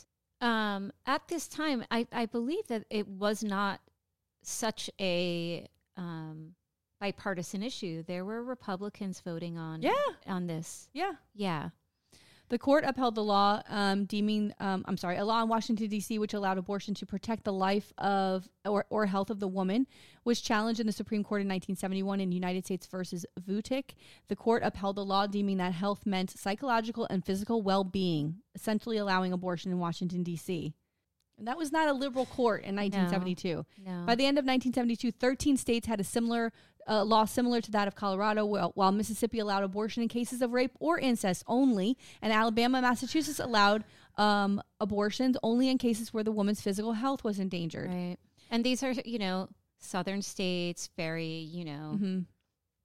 um, 0.40 0.92
at 1.06 1.28
this 1.28 1.48
time, 1.48 1.84
I 1.90 2.06
I 2.12 2.26
believe 2.26 2.66
that 2.68 2.84
it 2.90 3.06
was 3.08 3.42
not 3.44 3.80
such 4.42 4.88
a 5.00 5.66
um, 5.96 6.54
bipartisan 7.00 7.62
issue. 7.62 8.02
There 8.02 8.24
were 8.24 8.42
Republicans 8.42 9.20
voting 9.20 9.58
on 9.58 9.82
Yeah. 9.82 9.92
on 10.26 10.46
this. 10.46 10.88
Yeah. 10.92 11.12
Yeah. 11.34 11.70
The 12.48 12.58
court 12.58 12.84
upheld 12.86 13.16
the 13.16 13.24
law, 13.24 13.60
um, 13.68 14.04
deeming, 14.04 14.52
um, 14.60 14.84
I'm 14.86 14.96
sorry, 14.96 15.16
a 15.16 15.24
law 15.24 15.42
in 15.42 15.48
Washington, 15.48 15.88
D.C., 15.88 16.18
which 16.18 16.32
allowed 16.32 16.58
abortion 16.58 16.94
to 16.94 17.06
protect 17.06 17.44
the 17.44 17.52
life 17.52 17.92
of 17.98 18.48
or, 18.64 18.86
or 18.88 19.06
health 19.06 19.30
of 19.30 19.40
the 19.40 19.48
woman, 19.48 19.86
was 20.24 20.40
challenged 20.40 20.78
in 20.78 20.86
the 20.86 20.92
Supreme 20.92 21.24
Court 21.24 21.40
in 21.40 21.48
1971 21.48 22.20
in 22.20 22.30
United 22.30 22.64
States 22.64 22.86
versus 22.86 23.26
Vuitch. 23.40 23.94
The 24.28 24.36
court 24.36 24.62
upheld 24.64 24.96
the 24.96 25.04
law, 25.04 25.26
deeming 25.26 25.56
that 25.56 25.72
health 25.72 26.06
meant 26.06 26.30
psychological 26.30 27.06
and 27.10 27.24
physical 27.24 27.62
well 27.62 27.82
being, 27.82 28.36
essentially 28.54 28.96
allowing 28.96 29.32
abortion 29.32 29.72
in 29.72 29.78
Washington, 29.78 30.22
D.C. 30.22 30.72
And 31.38 31.48
that 31.48 31.58
was 31.58 31.70
not 31.72 31.88
a 31.88 31.92
liberal 31.92 32.26
court 32.26 32.64
in 32.64 32.76
1972. 32.76 33.66
No. 33.84 34.04
By 34.06 34.14
the 34.14 34.24
end 34.24 34.38
of 34.38 34.44
1972, 34.44 35.10
13 35.12 35.56
states 35.56 35.86
had 35.86 36.00
a 36.00 36.04
similar 36.04 36.52
uh, 36.88 37.04
law 37.04 37.24
similar 37.24 37.60
to 37.60 37.70
that 37.72 37.88
of 37.88 37.94
Colorado, 37.94 38.44
while, 38.44 38.72
while 38.74 38.92
Mississippi 38.92 39.38
allowed 39.38 39.64
abortion 39.64 40.02
in 40.02 40.08
cases 40.08 40.40
of 40.42 40.52
rape 40.52 40.72
or 40.80 40.98
incest 40.98 41.42
only, 41.46 41.96
and 42.22 42.32
Alabama 42.32 42.78
and 42.78 42.86
Massachusetts 42.86 43.38
allowed 43.40 43.84
um, 44.18 44.62
abortions 44.80 45.36
only 45.42 45.68
in 45.68 45.78
cases 45.78 46.14
where 46.14 46.24
the 46.24 46.32
woman's 46.32 46.60
physical 46.60 46.92
health 46.94 47.22
was 47.24 47.38
endangered. 47.38 47.88
Right. 47.90 48.16
And 48.50 48.64
these 48.64 48.82
are, 48.82 48.92
you 49.04 49.18
know, 49.18 49.48
southern 49.78 50.22
states, 50.22 50.88
very, 50.96 51.26
you 51.26 51.64
know, 51.64 51.98
Mhm. 52.00 52.24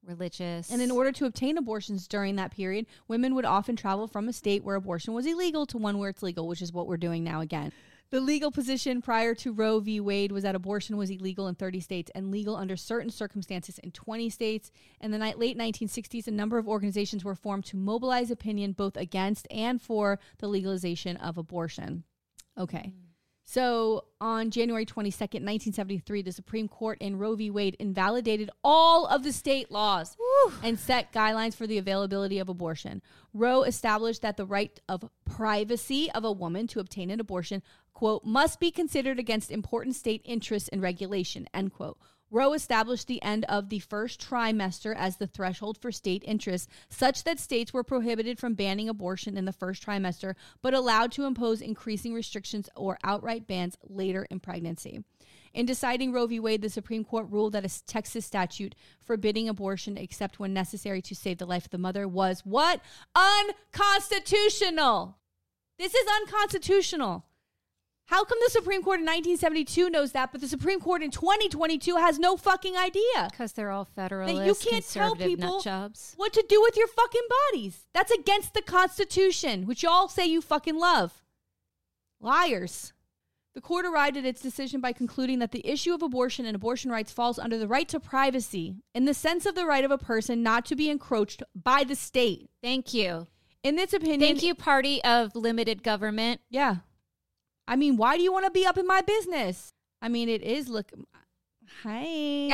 religious. 0.03 0.71
And 0.71 0.81
in 0.81 0.91
order 0.91 1.11
to 1.13 1.25
obtain 1.25 1.57
abortions 1.57 2.07
during 2.07 2.35
that 2.37 2.51
period, 2.51 2.87
women 3.07 3.35
would 3.35 3.45
often 3.45 3.75
travel 3.75 4.07
from 4.07 4.27
a 4.27 4.33
state 4.33 4.63
where 4.63 4.75
abortion 4.75 5.13
was 5.13 5.25
illegal 5.25 5.65
to 5.67 5.77
one 5.77 5.99
where 5.99 6.09
it's 6.09 6.23
legal, 6.23 6.47
which 6.47 6.61
is 6.61 6.73
what 6.73 6.87
we're 6.87 6.97
doing 6.97 7.23
now 7.23 7.39
again. 7.41 7.71
The 8.11 8.19
legal 8.19 8.51
position 8.51 9.01
prior 9.01 9.33
to 9.35 9.53
Roe 9.53 9.79
v. 9.79 10.01
Wade 10.01 10.33
was 10.33 10.43
that 10.43 10.53
abortion 10.53 10.97
was 10.97 11.09
illegal 11.09 11.47
in 11.47 11.55
30 11.55 11.79
states 11.79 12.11
and 12.13 12.29
legal 12.29 12.57
under 12.57 12.75
certain 12.75 13.09
circumstances 13.09 13.79
in 13.79 13.91
20 13.91 14.29
states. 14.29 14.69
In 14.99 15.11
the 15.11 15.17
late 15.17 15.57
1960s, 15.57 16.27
a 16.27 16.31
number 16.31 16.57
of 16.57 16.67
organizations 16.67 17.23
were 17.23 17.35
formed 17.35 17.63
to 17.65 17.77
mobilize 17.77 18.29
opinion 18.29 18.73
both 18.73 18.97
against 18.97 19.47
and 19.49 19.81
for 19.81 20.19
the 20.39 20.49
legalization 20.49 21.15
of 21.15 21.37
abortion. 21.37 22.03
Okay. 22.57 22.93
Mm. 22.93 23.10
So 23.51 24.05
on 24.21 24.49
January 24.49 24.85
22nd, 24.85 25.43
1973, 25.43 26.21
the 26.21 26.31
Supreme 26.31 26.69
Court 26.69 26.97
in 27.01 27.17
Roe 27.17 27.35
v. 27.35 27.49
Wade 27.49 27.75
invalidated 27.81 28.49
all 28.63 29.05
of 29.07 29.23
the 29.23 29.33
state 29.33 29.69
laws 29.69 30.15
and 30.63 30.79
set 30.79 31.11
guidelines 31.11 31.53
for 31.53 31.67
the 31.67 31.77
availability 31.77 32.39
of 32.39 32.47
abortion. 32.47 33.01
Roe 33.33 33.63
established 33.63 34.21
that 34.21 34.37
the 34.37 34.45
right 34.45 34.79
of 34.87 35.03
privacy 35.25 36.09
of 36.11 36.23
a 36.23 36.31
woman 36.31 36.65
to 36.67 36.79
obtain 36.79 37.11
an 37.11 37.19
abortion, 37.19 37.61
quote, 37.93 38.23
must 38.23 38.57
be 38.61 38.71
considered 38.71 39.19
against 39.19 39.51
important 39.51 39.97
state 39.97 40.21
interests 40.23 40.69
and 40.69 40.81
regulation, 40.81 41.45
end 41.53 41.73
quote. 41.73 41.97
Roe 42.31 42.53
established 42.53 43.07
the 43.07 43.21
end 43.21 43.43
of 43.45 43.67
the 43.67 43.79
first 43.79 44.21
trimester 44.21 44.95
as 44.95 45.17
the 45.17 45.27
threshold 45.27 45.77
for 45.77 45.91
state 45.91 46.23
interests, 46.25 46.69
such 46.89 47.25
that 47.25 47.39
states 47.39 47.73
were 47.73 47.83
prohibited 47.83 48.39
from 48.39 48.53
banning 48.53 48.87
abortion 48.87 49.37
in 49.37 49.43
the 49.43 49.51
first 49.51 49.85
trimester, 49.85 50.35
but 50.61 50.73
allowed 50.73 51.11
to 51.11 51.25
impose 51.25 51.59
increasing 51.59 52.13
restrictions 52.13 52.69
or 52.75 52.97
outright 53.03 53.47
bans 53.47 53.77
later 53.83 54.25
in 54.31 54.39
pregnancy. 54.39 55.03
In 55.53 55.65
deciding 55.65 56.13
Roe 56.13 56.27
v. 56.27 56.39
Wade, 56.39 56.61
the 56.61 56.69
Supreme 56.69 57.03
Court 57.03 57.27
ruled 57.29 57.51
that 57.51 57.65
a 57.65 57.85
Texas 57.85 58.25
statute 58.25 58.75
forbidding 59.01 59.49
abortion 59.49 59.97
except 59.97 60.39
when 60.39 60.53
necessary 60.53 61.01
to 61.01 61.13
save 61.13 61.39
the 61.39 61.45
life 61.45 61.65
of 61.65 61.71
the 61.71 61.77
mother 61.77 62.07
was 62.07 62.39
what? 62.45 62.79
Unconstitutional. 63.13 65.17
This 65.77 65.93
is 65.93 66.07
unconstitutional. 66.21 67.25
How 68.11 68.25
come 68.25 68.39
the 68.43 68.51
Supreme 68.51 68.83
Court 68.83 68.99
in 68.99 69.05
1972 69.05 69.89
knows 69.89 70.11
that, 70.11 70.33
but 70.33 70.41
the 70.41 70.47
Supreme 70.49 70.81
Court 70.81 71.01
in 71.01 71.11
2022 71.11 71.95
has 71.95 72.19
no 72.19 72.35
fucking 72.35 72.75
idea 72.75 73.29
because 73.31 73.53
they're 73.53 73.71
all 73.71 73.87
that 73.95 74.11
you 74.11 74.53
can't 74.53 74.85
tell 74.85 75.15
people 75.15 75.61
jobs. 75.61 76.13
what 76.17 76.33
to 76.33 76.43
do 76.49 76.61
with 76.61 76.75
your 76.75 76.87
fucking 76.87 77.21
bodies? 77.53 77.87
That's 77.93 78.11
against 78.11 78.53
the 78.53 78.61
Constitution, 78.61 79.65
which 79.65 79.81
y'all 79.81 80.09
say 80.09 80.25
you 80.25 80.41
fucking 80.41 80.77
love. 80.77 81.23
Liars. 82.19 82.91
The 83.55 83.61
court 83.61 83.85
arrived 83.85 84.17
at 84.17 84.25
its 84.25 84.41
decision 84.41 84.81
by 84.81 84.91
concluding 84.91 85.39
that 85.39 85.53
the 85.53 85.65
issue 85.65 85.93
of 85.93 86.01
abortion 86.01 86.45
and 86.45 86.55
abortion 86.55 86.91
rights 86.91 87.13
falls 87.13 87.39
under 87.39 87.57
the 87.57 87.67
right 87.67 87.87
to 87.87 87.99
privacy, 88.01 88.75
in 88.93 89.05
the 89.05 89.13
sense 89.13 89.45
of 89.45 89.55
the 89.55 89.65
right 89.65 89.85
of 89.85 89.91
a 89.91 89.97
person 89.97 90.43
not 90.43 90.65
to 90.65 90.75
be 90.75 90.89
encroached 90.89 91.43
by 91.55 91.85
the 91.85 91.95
state. 91.95 92.49
Thank 92.61 92.93
you. 92.93 93.27
In 93.63 93.79
its 93.79 93.93
opinion, 93.93 94.19
Thank 94.19 94.43
you, 94.43 94.53
party 94.53 95.01
of 95.05 95.33
limited 95.33 95.81
government. 95.81 96.41
Yeah. 96.49 96.77
I 97.71 97.77
mean, 97.77 97.95
why 97.95 98.17
do 98.17 98.23
you 98.23 98.33
want 98.33 98.43
to 98.43 98.51
be 98.51 98.65
up 98.65 98.77
in 98.77 98.85
my 98.85 98.99
business? 98.99 99.71
I 100.01 100.09
mean, 100.09 100.27
it 100.27 100.41
is 100.41 100.67
look. 100.67 100.91
Hi. 101.83 102.49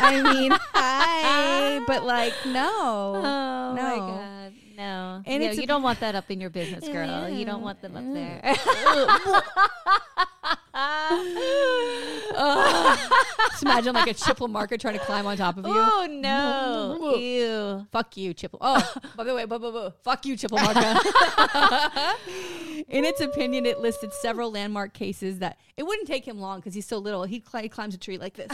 I 0.00 0.22
mean, 0.22 0.52
hi. 0.72 1.80
But 1.86 2.04
like, 2.04 2.32
no. 2.46 3.20
Oh 3.44 3.76
my 3.76 3.96
no. 3.96 4.43
No! 4.76 5.22
And 5.26 5.42
No, 5.42 5.50
you 5.50 5.66
don't 5.66 5.82
want 5.82 6.00
that 6.00 6.14
up 6.14 6.30
in 6.30 6.40
your 6.40 6.50
business, 6.50 6.86
girl. 6.88 7.28
You 7.28 7.44
don't 7.44 7.62
want 7.62 7.80
them 7.80 7.96
up 7.96 8.04
there. 8.12 8.40
Just 13.50 13.62
imagine 13.62 13.94
like 13.94 14.08
a 14.08 14.14
Chip 14.14 14.38
LaMarca 14.38 14.78
trying 14.80 14.98
to 14.98 15.04
climb 15.04 15.26
on 15.26 15.36
top 15.36 15.56
of 15.56 15.66
you. 15.66 15.72
Oh 15.74 16.06
no! 16.10 17.14
Ew. 17.16 17.86
Fuck 17.92 18.16
you, 18.16 18.34
Chipple. 18.34 18.58
Oh, 18.60 18.92
by 19.16 19.24
the 19.24 19.34
way, 19.34 19.44
bu- 19.44 19.58
bu- 19.58 19.72
bu- 19.72 19.90
fuck 20.02 20.24
you, 20.26 20.36
Chip 20.36 20.50
LaMarca. 20.50 22.14
In 22.88 23.04
its 23.04 23.20
opinion, 23.20 23.66
it 23.66 23.80
listed 23.80 24.12
several 24.12 24.50
landmark 24.50 24.94
cases 24.94 25.38
that 25.38 25.58
it 25.76 25.84
wouldn't 25.84 26.08
take 26.08 26.26
him 26.26 26.40
long 26.40 26.58
because 26.60 26.74
he's 26.74 26.86
so 26.86 26.98
little. 26.98 27.24
He, 27.24 27.40
cli- 27.40 27.62
he 27.62 27.68
climbs 27.68 27.94
a 27.94 27.98
tree 27.98 28.18
like 28.18 28.34
this. 28.34 28.50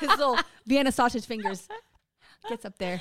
His 0.00 0.08
little 0.10 0.38
Vienna 0.66 0.92
sausage 0.92 1.26
fingers 1.26 1.68
gets 2.48 2.64
up 2.64 2.78
there. 2.78 3.00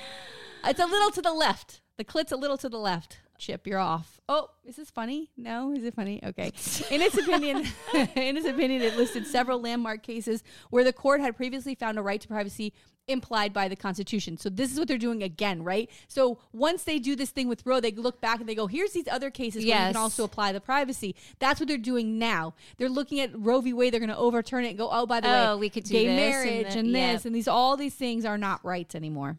It's 0.66 0.80
a 0.80 0.86
little 0.86 1.12
to 1.12 1.22
the 1.22 1.34
left. 1.34 1.82
The 2.02 2.06
clit's 2.06 2.32
a 2.32 2.36
little 2.36 2.58
to 2.58 2.68
the 2.68 2.80
left. 2.80 3.20
Chip, 3.38 3.68
you're 3.68 3.78
off. 3.78 4.20
Oh, 4.28 4.50
is 4.66 4.76
this 4.76 4.90
funny? 4.90 5.30
No, 5.38 5.72
is 5.72 5.84
it 5.84 5.94
funny? 5.94 6.20
Okay. 6.26 6.52
In 6.90 7.00
its 7.00 7.16
opinion, 7.16 7.58
in 7.94 8.38
its 8.38 8.48
opinion, 8.48 8.82
it 8.82 8.98
listed 8.98 9.28
several 9.28 9.62
landmark 9.62 10.02
cases 10.02 10.42
where 10.72 10.84
the 10.84 10.94
court 10.94 11.22
had 11.22 11.38
previously 11.38 11.76
found 11.76 12.00
a 12.00 12.02
right 12.02 12.20
to 12.20 12.28
privacy 12.28 12.74
implied 13.08 13.54
by 13.54 13.68
the 13.68 13.76
Constitution. 13.76 14.36
So 14.36 14.50
this 14.50 14.72
is 14.72 14.80
what 14.80 14.88
they're 14.88 14.98
doing 14.98 15.22
again, 15.22 15.64
right? 15.64 15.92
So 16.08 16.40
once 16.54 16.86
they 16.86 16.98
do 16.98 17.16
this 17.16 17.30
thing 17.30 17.48
with 17.48 17.64
Roe, 17.68 17.80
they 17.80 17.92
look 17.92 18.20
back 18.20 18.40
and 18.40 18.50
they 18.50 18.56
go, 18.56 18.66
"Here's 18.66 18.94
these 18.94 19.08
other 19.08 19.30
cases 19.30 19.64
where 19.64 19.78
you 19.88 19.94
can 19.94 20.02
also 20.02 20.24
apply 20.24 20.54
the 20.54 20.62
privacy." 20.62 21.16
That's 21.38 21.60
what 21.60 21.70
they're 21.70 21.78
doing 21.78 22.18
now. 22.18 22.56
They're 22.78 22.90
looking 22.90 23.20
at 23.20 23.30
Roe 23.40 23.62
v. 23.62 23.74
Wade. 23.74 23.94
They're 23.94 24.00
going 24.00 24.10
to 24.10 24.18
overturn 24.18 24.66
it 24.66 24.70
and 24.70 24.78
go, 24.80 24.90
"Oh, 24.92 25.06
by 25.06 25.20
the 25.20 25.28
Oh, 25.30 25.56
way, 25.56 25.60
we 25.60 25.70
could 25.70 25.84
do 25.84 25.94
gay 25.94 26.08
this 26.08 26.16
and 26.16 26.16
marriage 26.32 26.64
that- 26.66 26.76
and, 26.78 26.96
this 26.96 27.26
and 27.28 27.36
these 27.36 27.48
all 27.48 27.78
these 27.78 27.94
things 27.94 28.26
are 28.26 28.40
not 28.40 28.66
rights 28.66 28.96
anymore." 28.96 29.38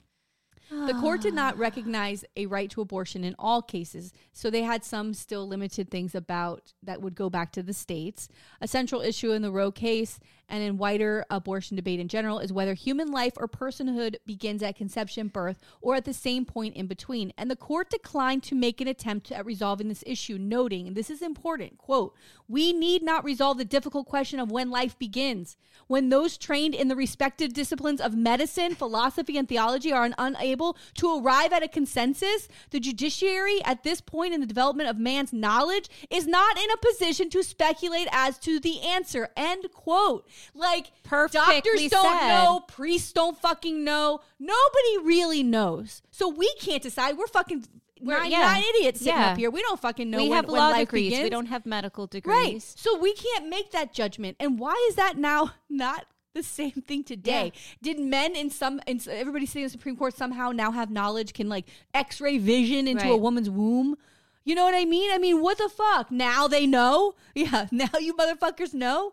The 0.72 0.94
court 0.94 1.20
did 1.20 1.34
not 1.34 1.58
recognize 1.58 2.24
a 2.34 2.46
right 2.46 2.70
to 2.70 2.80
abortion 2.80 3.24
in 3.24 3.36
all 3.38 3.60
cases, 3.60 4.12
so 4.32 4.48
they 4.48 4.62
had 4.62 4.84
some 4.84 5.12
still 5.12 5.46
limited 5.46 5.90
things 5.90 6.14
about 6.14 6.72
that 6.82 7.02
would 7.02 7.14
go 7.14 7.28
back 7.28 7.52
to 7.52 7.62
the 7.62 7.74
states. 7.74 8.28
A 8.60 8.66
central 8.66 9.02
issue 9.02 9.32
in 9.32 9.42
the 9.42 9.52
Roe 9.52 9.70
case 9.70 10.18
and 10.48 10.62
in 10.62 10.78
wider 10.78 11.24
abortion 11.30 11.76
debate 11.76 12.00
in 12.00 12.08
general 12.08 12.38
is 12.38 12.52
whether 12.52 12.74
human 12.74 13.10
life 13.10 13.32
or 13.36 13.48
personhood 13.48 14.16
begins 14.26 14.62
at 14.62 14.76
conception, 14.76 15.28
birth, 15.28 15.58
or 15.80 15.94
at 15.94 16.04
the 16.04 16.12
same 16.12 16.44
point 16.44 16.74
in 16.76 16.86
between. 16.86 17.32
And 17.38 17.50
the 17.50 17.56
court 17.56 17.90
declined 17.90 18.42
to 18.44 18.54
make 18.54 18.80
an 18.80 18.88
attempt 18.88 19.32
at 19.32 19.46
resolving 19.46 19.88
this 19.88 20.04
issue, 20.06 20.38
noting, 20.38 20.86
and 20.86 20.96
this 20.96 21.10
is 21.10 21.22
important, 21.22 21.78
quote, 21.78 22.14
we 22.48 22.72
need 22.72 23.02
not 23.02 23.24
resolve 23.24 23.56
the 23.56 23.64
difficult 23.64 24.06
question 24.06 24.38
of 24.38 24.50
when 24.50 24.70
life 24.70 24.98
begins. 24.98 25.56
When 25.86 26.10
those 26.10 26.36
trained 26.36 26.74
in 26.74 26.88
the 26.88 26.96
respective 26.96 27.54
disciplines 27.54 28.00
of 28.00 28.14
medicine, 28.14 28.74
philosophy, 28.74 29.38
and 29.38 29.48
theology 29.48 29.90
are 29.90 30.10
unable 30.18 30.76
to 30.96 31.18
arrive 31.18 31.52
at 31.52 31.62
a 31.62 31.68
consensus, 31.68 32.48
the 32.70 32.80
judiciary 32.80 33.64
at 33.64 33.84
this 33.84 34.00
point 34.02 34.34
in 34.34 34.40
the 34.40 34.46
development 34.46 34.90
of 34.90 34.98
man's 34.98 35.32
knowledge 35.32 35.88
is 36.10 36.26
not 36.26 36.58
in 36.58 36.70
a 36.70 36.76
position 36.76 37.30
to 37.30 37.42
speculate 37.42 38.08
as 38.12 38.38
to 38.38 38.60
the 38.60 38.82
answer. 38.82 39.30
End 39.36 39.66
quote. 39.72 40.28
Like, 40.54 40.90
Perfectly 41.02 41.40
doctors 41.62 41.88
don't 41.90 42.18
said. 42.18 42.28
know, 42.28 42.60
priests 42.68 43.12
don't 43.12 43.38
fucking 43.40 43.84
know. 43.84 44.20
Nobody 44.38 44.98
really 45.02 45.42
knows. 45.42 46.02
So 46.10 46.28
we 46.28 46.52
can't 46.60 46.82
decide. 46.82 47.16
We're 47.16 47.26
fucking 47.26 47.64
We're- 48.00 48.20
nine, 48.20 48.30
yeah. 48.30 48.40
nine 48.40 48.62
idiots 48.76 49.00
sitting 49.00 49.14
Yeah. 49.14 49.30
up 49.32 49.38
here. 49.38 49.50
We 49.50 49.62
don't 49.62 49.80
fucking 49.80 50.10
know 50.10 50.18
we 50.18 50.28
when, 50.28 50.36
have 50.36 50.46
when 50.48 50.60
law 50.60 50.76
degrees. 50.76 51.18
We 51.20 51.30
don't 51.30 51.46
have 51.46 51.64
medical 51.66 52.06
degrees. 52.06 52.34
Right. 52.34 52.62
So 52.62 52.98
we 52.98 53.14
can't 53.14 53.48
make 53.48 53.70
that 53.72 53.92
judgment. 53.92 54.36
And 54.40 54.58
why 54.58 54.74
is 54.90 54.96
that 54.96 55.16
now 55.18 55.52
not 55.70 56.06
the 56.34 56.42
same 56.42 56.70
thing 56.72 57.04
today? 57.04 57.52
Did 57.82 57.98
men 58.00 58.34
in 58.34 58.50
some, 58.50 58.80
in, 58.86 59.00
everybody 59.08 59.46
sitting 59.46 59.62
in 59.62 59.66
the 59.66 59.70
Supreme 59.70 59.96
Court 59.96 60.16
somehow 60.16 60.50
now 60.50 60.70
have 60.72 60.90
knowledge, 60.90 61.32
can 61.34 61.48
like 61.48 61.66
x 61.94 62.20
ray 62.20 62.38
vision 62.38 62.88
into 62.88 63.08
a 63.10 63.16
woman's 63.16 63.50
womb? 63.50 63.96
You 64.44 64.56
know 64.56 64.64
what 64.64 64.74
I 64.74 64.84
mean? 64.84 65.12
I 65.12 65.18
mean, 65.18 65.40
what 65.40 65.58
the 65.58 65.68
fuck? 65.68 66.10
Now 66.10 66.48
they 66.48 66.66
know? 66.66 67.14
Yeah. 67.36 67.66
Now 67.70 67.90
you 68.00 68.14
motherfuckers 68.14 68.74
know? 68.74 69.12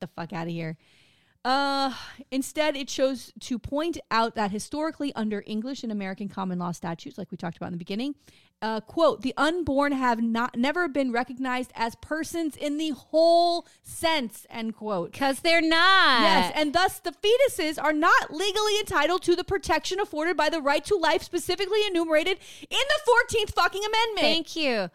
Get 0.00 0.08
the 0.08 0.20
fuck 0.20 0.32
out 0.32 0.46
of 0.46 0.52
here. 0.52 0.76
Uh, 1.44 1.92
instead, 2.32 2.76
it 2.76 2.88
chose 2.88 3.32
to 3.38 3.56
point 3.56 3.98
out 4.10 4.34
that 4.34 4.50
historically, 4.50 5.14
under 5.14 5.44
English 5.46 5.84
and 5.84 5.92
American 5.92 6.28
common 6.28 6.58
law 6.58 6.72
statutes, 6.72 7.16
like 7.16 7.30
we 7.30 7.36
talked 7.36 7.56
about 7.56 7.66
in 7.66 7.72
the 7.72 7.78
beginning, 7.78 8.16
uh, 8.60 8.80
quote, 8.80 9.22
the 9.22 9.32
unborn 9.36 9.92
have 9.92 10.20
not 10.20 10.56
never 10.56 10.88
been 10.88 11.12
recognized 11.12 11.70
as 11.76 11.94
persons 11.96 12.56
in 12.56 12.78
the 12.78 12.90
whole 12.90 13.64
sense, 13.80 14.44
end 14.50 14.74
quote. 14.74 15.12
Because 15.12 15.38
they're 15.40 15.62
not. 15.62 16.22
Yes, 16.22 16.52
and 16.56 16.72
thus 16.72 16.98
the 16.98 17.12
fetuses 17.12 17.80
are 17.80 17.92
not 17.92 18.32
legally 18.34 18.78
entitled 18.80 19.22
to 19.22 19.36
the 19.36 19.44
protection 19.44 20.00
afforded 20.00 20.36
by 20.36 20.48
the 20.48 20.60
right 20.60 20.84
to 20.86 20.96
life 20.96 21.22
specifically 21.22 21.80
enumerated 21.86 22.38
in 22.62 22.68
the 22.70 23.38
14th 23.38 23.54
fucking 23.54 23.84
amendment. 23.84 24.20
Thank 24.20 24.56
you. 24.56 24.90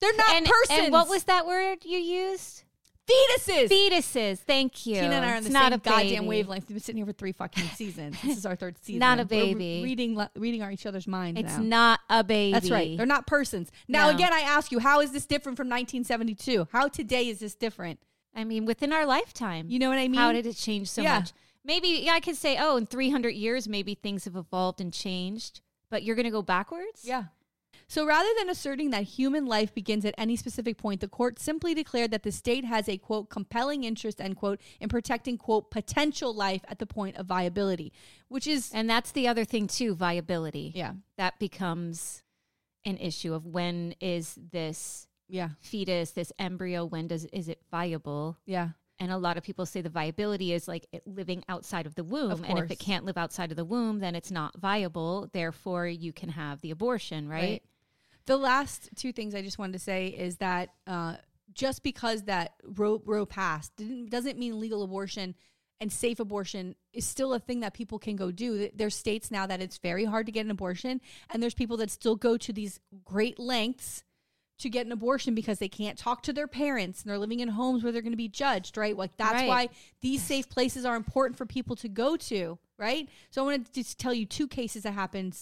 They're 0.00 0.16
not 0.16 0.34
and, 0.34 0.46
persons. 0.46 0.78
And 0.80 0.92
what 0.92 1.08
was 1.08 1.24
that 1.24 1.46
word 1.46 1.84
you 1.84 1.98
used? 1.98 2.63
Fetuses? 3.08 3.68
Fetuses. 3.68 4.38
Thank 4.38 4.86
you. 4.86 4.94
Tina 4.96 5.14
and 5.16 5.24
I 5.24 5.32
are 5.32 5.36
on 5.36 5.44
the 5.44 5.50
not 5.50 5.64
same 5.64 5.72
a 5.74 5.78
goddamn 5.78 6.26
wavelength. 6.26 6.64
We've 6.68 6.76
been 6.76 6.82
sitting 6.82 6.98
here 6.98 7.06
for 7.06 7.12
three 7.12 7.32
fucking 7.32 7.64
seasons. 7.74 8.16
This 8.22 8.38
is 8.38 8.46
our 8.46 8.56
third 8.56 8.76
season. 8.82 9.00
Not 9.00 9.18
a 9.18 9.22
We're 9.22 9.26
baby. 9.54 9.80
reading 9.82 10.20
reading 10.36 10.62
our 10.62 10.70
each 10.70 10.86
other's 10.86 11.06
minds. 11.06 11.40
It's 11.40 11.56
now. 11.58 11.62
not 11.62 12.00
a 12.10 12.24
baby. 12.24 12.52
That's 12.52 12.70
right. 12.70 12.96
They're 12.96 13.06
not 13.06 13.26
persons. 13.26 13.70
Now 13.88 14.08
No. 14.08 14.14
again, 14.14 14.32
I 14.32 14.40
ask 14.40 14.72
you, 14.72 14.78
how 14.78 15.00
is 15.00 15.12
this 15.12 15.26
different 15.26 15.56
from 15.56 15.68
1972? 15.68 16.68
How 16.72 16.88
today 16.88 17.28
is 17.28 17.40
this 17.40 17.54
different? 17.54 18.00
I 18.34 18.44
mean, 18.44 18.64
within 18.64 18.92
our 18.92 19.06
lifetime. 19.06 19.66
You 19.68 19.78
know 19.78 19.88
what 19.88 19.98
I 19.98 20.08
mean? 20.08 20.20
How 20.20 20.32
did 20.32 20.46
it 20.46 20.56
change 20.56 20.88
so 20.90 21.02
Yeah. 21.02 21.18
much? 21.20 21.32
Maybe 21.64 21.88
yeah, 21.88 22.12
I 22.12 22.20
could 22.20 22.36
say, 22.36 22.56
oh, 22.60 22.76
in 22.76 22.84
300 22.86 23.30
years, 23.30 23.68
maybe 23.68 23.94
things 23.94 24.24
have 24.24 24.36
evolved 24.36 24.80
and 24.80 24.92
changed. 24.92 25.60
But 25.90 26.02
you're 26.02 26.16
going 26.16 26.24
to 26.24 26.30
go 26.30 26.42
backwards? 26.42 27.02
Yeah. 27.04 27.24
So 27.94 28.04
rather 28.04 28.28
than 28.36 28.50
asserting 28.50 28.90
that 28.90 29.04
human 29.04 29.46
life 29.46 29.72
begins 29.72 30.04
at 30.04 30.16
any 30.18 30.34
specific 30.34 30.78
point, 30.78 31.00
the 31.00 31.06
court 31.06 31.38
simply 31.38 31.74
declared 31.74 32.10
that 32.10 32.24
the 32.24 32.32
state 32.32 32.64
has 32.64 32.88
a 32.88 32.98
quote 32.98 33.30
compelling 33.30 33.84
interest 33.84 34.20
end 34.20 34.34
quote 34.34 34.60
in 34.80 34.88
protecting 34.88 35.38
quote 35.38 35.70
potential 35.70 36.34
life 36.34 36.62
at 36.66 36.80
the 36.80 36.86
point 36.86 37.16
of 37.16 37.26
viability, 37.26 37.92
which 38.26 38.48
is 38.48 38.72
And 38.74 38.90
that's 38.90 39.12
the 39.12 39.28
other 39.28 39.44
thing 39.44 39.68
too, 39.68 39.94
viability. 39.94 40.72
yeah, 40.74 40.94
That 41.18 41.38
becomes 41.38 42.24
an 42.84 42.96
issue 42.96 43.32
of 43.32 43.46
when 43.46 43.94
is 44.00 44.36
this 44.50 45.06
yeah, 45.28 45.50
fetus, 45.60 46.10
this 46.10 46.32
embryo, 46.36 46.84
when 46.84 47.06
does 47.06 47.26
is 47.26 47.48
it 47.48 47.60
viable? 47.70 48.38
yeah. 48.44 48.70
And 48.98 49.10
a 49.10 49.18
lot 49.18 49.36
of 49.36 49.42
people 49.44 49.66
say 49.66 49.82
the 49.82 49.88
viability 49.88 50.52
is 50.52 50.66
like 50.66 50.86
it 50.92 51.06
living 51.06 51.44
outside 51.48 51.86
of 51.86 51.94
the 51.94 52.04
womb. 52.04 52.30
Of 52.30 52.44
and 52.44 52.58
if 52.58 52.70
it 52.72 52.78
can't 52.78 53.04
live 53.04 53.18
outside 53.18 53.50
of 53.50 53.56
the 53.56 53.64
womb, 53.64 53.98
then 54.00 54.14
it's 54.14 54.30
not 54.30 54.56
viable. 54.56 55.28
Therefore, 55.32 55.86
you 55.86 56.12
can 56.12 56.28
have 56.30 56.60
the 56.60 56.70
abortion, 56.70 57.28
right? 57.28 57.42
Right. 57.42 57.62
The 58.26 58.36
last 58.36 58.90
two 58.96 59.12
things 59.12 59.34
I 59.34 59.42
just 59.42 59.58
wanted 59.58 59.74
to 59.74 59.78
say 59.78 60.08
is 60.08 60.36
that 60.38 60.70
uh, 60.86 61.16
just 61.52 61.82
because 61.82 62.22
that 62.22 62.54
Roe, 62.64 63.02
Roe 63.04 63.26
passed 63.26 63.76
didn't, 63.76 64.10
doesn't 64.10 64.38
mean 64.38 64.58
legal 64.58 64.82
abortion 64.82 65.34
and 65.80 65.92
safe 65.92 66.20
abortion 66.20 66.74
is 66.92 67.06
still 67.06 67.34
a 67.34 67.38
thing 67.38 67.60
that 67.60 67.74
people 67.74 67.98
can 67.98 68.16
go 68.16 68.30
do. 68.30 68.70
There's 68.74 68.94
states 68.94 69.30
now 69.30 69.46
that 69.46 69.60
it's 69.60 69.78
very 69.78 70.04
hard 70.04 70.26
to 70.26 70.32
get 70.32 70.44
an 70.44 70.50
abortion, 70.50 71.00
and 71.30 71.42
there's 71.42 71.52
people 71.54 71.76
that 71.78 71.90
still 71.90 72.16
go 72.16 72.36
to 72.38 72.52
these 72.52 72.80
great 73.04 73.38
lengths 73.38 74.04
to 74.60 74.70
get 74.70 74.86
an 74.86 74.92
abortion 74.92 75.34
because 75.34 75.58
they 75.58 75.68
can't 75.68 75.98
talk 75.98 76.22
to 76.22 76.32
their 76.32 76.46
parents 76.46 77.02
and 77.02 77.10
they're 77.10 77.18
living 77.18 77.40
in 77.40 77.48
homes 77.48 77.82
where 77.82 77.92
they're 77.92 78.02
going 78.02 78.12
to 78.12 78.16
be 78.16 78.28
judged, 78.28 78.76
right? 78.76 78.96
Like 78.96 79.16
that's 79.16 79.34
Right. 79.34 79.48
why 79.48 79.68
these 80.00 80.22
safe 80.22 80.48
places 80.48 80.84
are 80.84 80.94
important 80.94 81.36
for 81.36 81.44
people 81.44 81.74
to 81.76 81.88
go 81.88 82.16
to, 82.16 82.56
right? 82.78 83.08
So 83.30 83.42
I 83.42 83.44
wanted 83.44 83.66
to 83.66 83.72
just 83.72 83.98
tell 83.98 84.14
you 84.14 84.24
two 84.26 84.46
cases 84.46 84.84
that 84.84 84.92
happened 84.92 85.36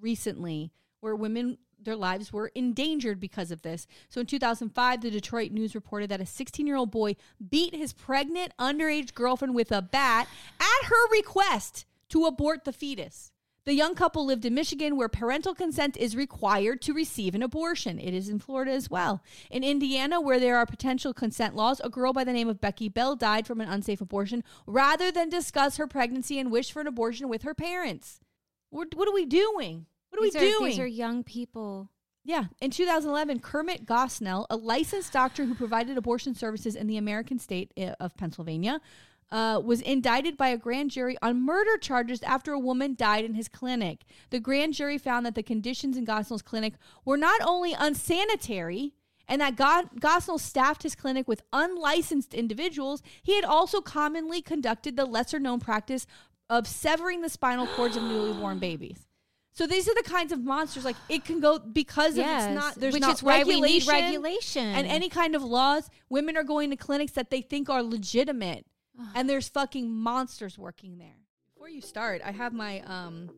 recently 0.00 0.70
where 1.00 1.16
women 1.16 1.56
their 1.82 1.96
lives 1.96 2.32
were 2.32 2.48
endangered 2.54 3.20
because 3.20 3.50
of 3.50 3.62
this. 3.62 3.86
So 4.08 4.20
in 4.20 4.26
2005, 4.26 5.00
the 5.00 5.10
Detroit 5.10 5.52
News 5.52 5.74
reported 5.74 6.10
that 6.10 6.20
a 6.20 6.24
16-year-old 6.24 6.90
boy 6.90 7.16
beat 7.48 7.74
his 7.74 7.92
pregnant 7.92 8.52
underage 8.58 9.14
girlfriend 9.14 9.54
with 9.54 9.72
a 9.72 9.82
bat 9.82 10.28
at 10.60 10.86
her 10.86 11.10
request 11.12 11.86
to 12.10 12.26
abort 12.26 12.64
the 12.64 12.72
fetus. 12.72 13.32
The 13.68 13.74
young 13.74 13.94
couple 13.94 14.24
lived 14.24 14.46
in 14.46 14.54
Michigan, 14.54 14.96
where 14.96 15.10
parental 15.10 15.54
consent 15.54 15.98
is 15.98 16.16
required 16.16 16.80
to 16.80 16.94
receive 16.94 17.34
an 17.34 17.42
abortion. 17.42 17.98
It 17.98 18.14
is 18.14 18.30
in 18.30 18.38
Florida 18.38 18.70
as 18.70 18.88
well. 18.88 19.22
In 19.50 19.62
Indiana, 19.62 20.22
where 20.22 20.40
there 20.40 20.56
are 20.56 20.64
potential 20.64 21.12
consent 21.12 21.54
laws, 21.54 21.78
a 21.84 21.90
girl 21.90 22.14
by 22.14 22.24
the 22.24 22.32
name 22.32 22.48
of 22.48 22.62
Becky 22.62 22.88
Bell 22.88 23.14
died 23.14 23.46
from 23.46 23.60
an 23.60 23.68
unsafe 23.68 24.00
abortion 24.00 24.42
rather 24.66 25.12
than 25.12 25.28
discuss 25.28 25.76
her 25.76 25.86
pregnancy 25.86 26.38
and 26.38 26.50
wish 26.50 26.72
for 26.72 26.80
an 26.80 26.86
abortion 26.86 27.28
with 27.28 27.42
her 27.42 27.52
parents. 27.52 28.20
What, 28.70 28.94
what 28.94 29.06
are 29.06 29.12
we 29.12 29.26
doing? 29.26 29.84
What 30.10 30.20
are 30.20 30.24
these 30.24 30.34
we 30.34 30.40
are, 30.40 30.58
doing? 30.58 30.70
These 30.70 30.78
are 30.80 30.86
young 30.86 31.22
people. 31.22 31.90
Yeah. 32.24 32.44
In 32.60 32.70
2011, 32.70 33.40
Kermit 33.40 33.86
Gosnell, 33.86 34.46
a 34.50 34.56
licensed 34.56 35.12
doctor 35.12 35.46
who 35.46 35.54
provided 35.54 35.96
abortion 35.96 36.34
services 36.34 36.74
in 36.74 36.86
the 36.86 36.96
American 36.96 37.38
state 37.38 37.72
of 38.00 38.16
Pennsylvania, 38.16 38.80
uh, 39.30 39.60
was 39.64 39.80
indicted 39.80 40.36
by 40.36 40.48
a 40.48 40.56
grand 40.56 40.90
jury 40.90 41.16
on 41.22 41.42
murder 41.42 41.76
charges 41.76 42.22
after 42.22 42.52
a 42.52 42.58
woman 42.58 42.94
died 42.94 43.24
in 43.24 43.34
his 43.34 43.48
clinic. 43.48 44.04
The 44.30 44.40
grand 44.40 44.74
jury 44.74 44.98
found 44.98 45.26
that 45.26 45.34
the 45.34 45.42
conditions 45.42 45.96
in 45.96 46.06
Gosnell's 46.06 46.42
clinic 46.42 46.74
were 47.04 47.18
not 47.18 47.40
only 47.44 47.74
unsanitary, 47.74 48.94
and 49.26 49.40
that 49.40 49.56
Go- 49.56 49.88
Gosnell 50.00 50.40
staffed 50.40 50.82
his 50.82 50.94
clinic 50.94 51.28
with 51.28 51.42
unlicensed 51.52 52.32
individuals, 52.32 53.02
he 53.22 53.36
had 53.36 53.44
also 53.44 53.80
commonly 53.80 54.40
conducted 54.40 54.96
the 54.96 55.04
lesser 55.04 55.38
known 55.38 55.60
practice 55.60 56.06
of 56.48 56.66
severing 56.66 57.20
the 57.20 57.28
spinal 57.28 57.66
cords 57.66 57.96
of 57.96 58.02
newly 58.02 58.32
born 58.32 58.58
babies. 58.58 59.07
So 59.58 59.66
these 59.66 59.88
are 59.88 59.94
the 59.94 60.04
kinds 60.04 60.30
of 60.30 60.38
monsters 60.44 60.84
like 60.84 60.94
it 61.08 61.24
can 61.24 61.40
go 61.40 61.58
because 61.58 62.12
if 62.12 62.24
Yes, 62.24 62.44
it's 62.44 62.54
not 62.54 62.74
there's 62.76 62.94
which 62.94 63.00
not 63.00 63.14
is 63.14 63.22
why 63.24 63.42
we 63.42 63.60
need 63.60 63.88
regulation 63.88 64.04
regulation. 64.04 64.66
and 64.66 64.86
any 64.86 65.08
kind 65.08 65.34
of 65.34 65.42
laws. 65.42 65.90
Women 66.08 66.36
are 66.36 66.44
going 66.44 66.70
to 66.70 66.76
clinics 66.76 67.10
that 67.12 67.30
they 67.30 67.40
think 67.40 67.68
are 67.68 67.82
legitimate, 67.82 68.66
and 69.16 69.28
there's 69.28 69.48
fucking 69.48 69.90
monsters 69.90 70.56
working 70.56 70.98
there. 70.98 71.16
Before 71.54 71.68
you 71.68 71.80
start, 71.80 72.22
I 72.24 72.30
have 72.30 72.52
my 72.52 72.82
um, 72.82 73.30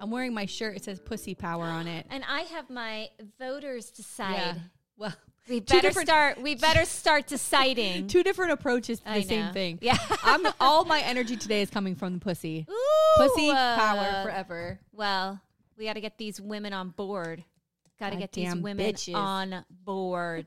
I'm 0.00 0.10
wearing 0.10 0.34
my 0.34 0.46
shirt. 0.46 0.76
It 0.76 0.82
says 0.82 0.98
"Pussy 0.98 1.36
Power" 1.36 1.66
on 1.66 1.86
it. 1.86 2.06
And 2.10 2.24
I 2.28 2.40
have 2.40 2.68
my 2.68 3.10
voters 3.38 3.92
decide. 3.92 4.32
Yeah. 4.34 4.54
Well, 4.96 5.14
We 5.48 5.60
better 5.60 5.92
start. 5.92 6.40
We 6.40 6.54
better 6.54 6.84
start 6.86 7.26
deciding. 7.26 8.08
two 8.08 8.22
different 8.22 8.52
approaches 8.52 9.00
to 9.00 9.12
the 9.12 9.22
same 9.22 9.52
thing. 9.52 9.78
Yeah. 9.80 9.96
I'm 10.24 10.46
all 10.60 10.84
my 10.84 11.00
energy 11.04 11.36
today 11.36 11.62
is 11.62 11.70
coming 11.70 11.94
from 11.94 12.14
the 12.14 12.18
pussy. 12.20 12.66
Ooh, 12.68 13.12
Pussy 13.16 13.50
uh, 13.50 13.76
power 13.76 14.22
forever. 14.22 14.80
Well, 14.92 15.40
we 15.78 15.84
got 15.84 15.94
to 15.94 16.00
get 16.00 16.18
these 16.18 16.40
women 16.40 16.72
on 16.72 16.90
board. 16.90 17.44
Got 17.98 18.10
to 18.10 18.16
get 18.16 18.32
these 18.32 18.54
women 18.54 18.92
bitches. 18.92 19.14
on 19.14 19.64
board. 19.84 20.46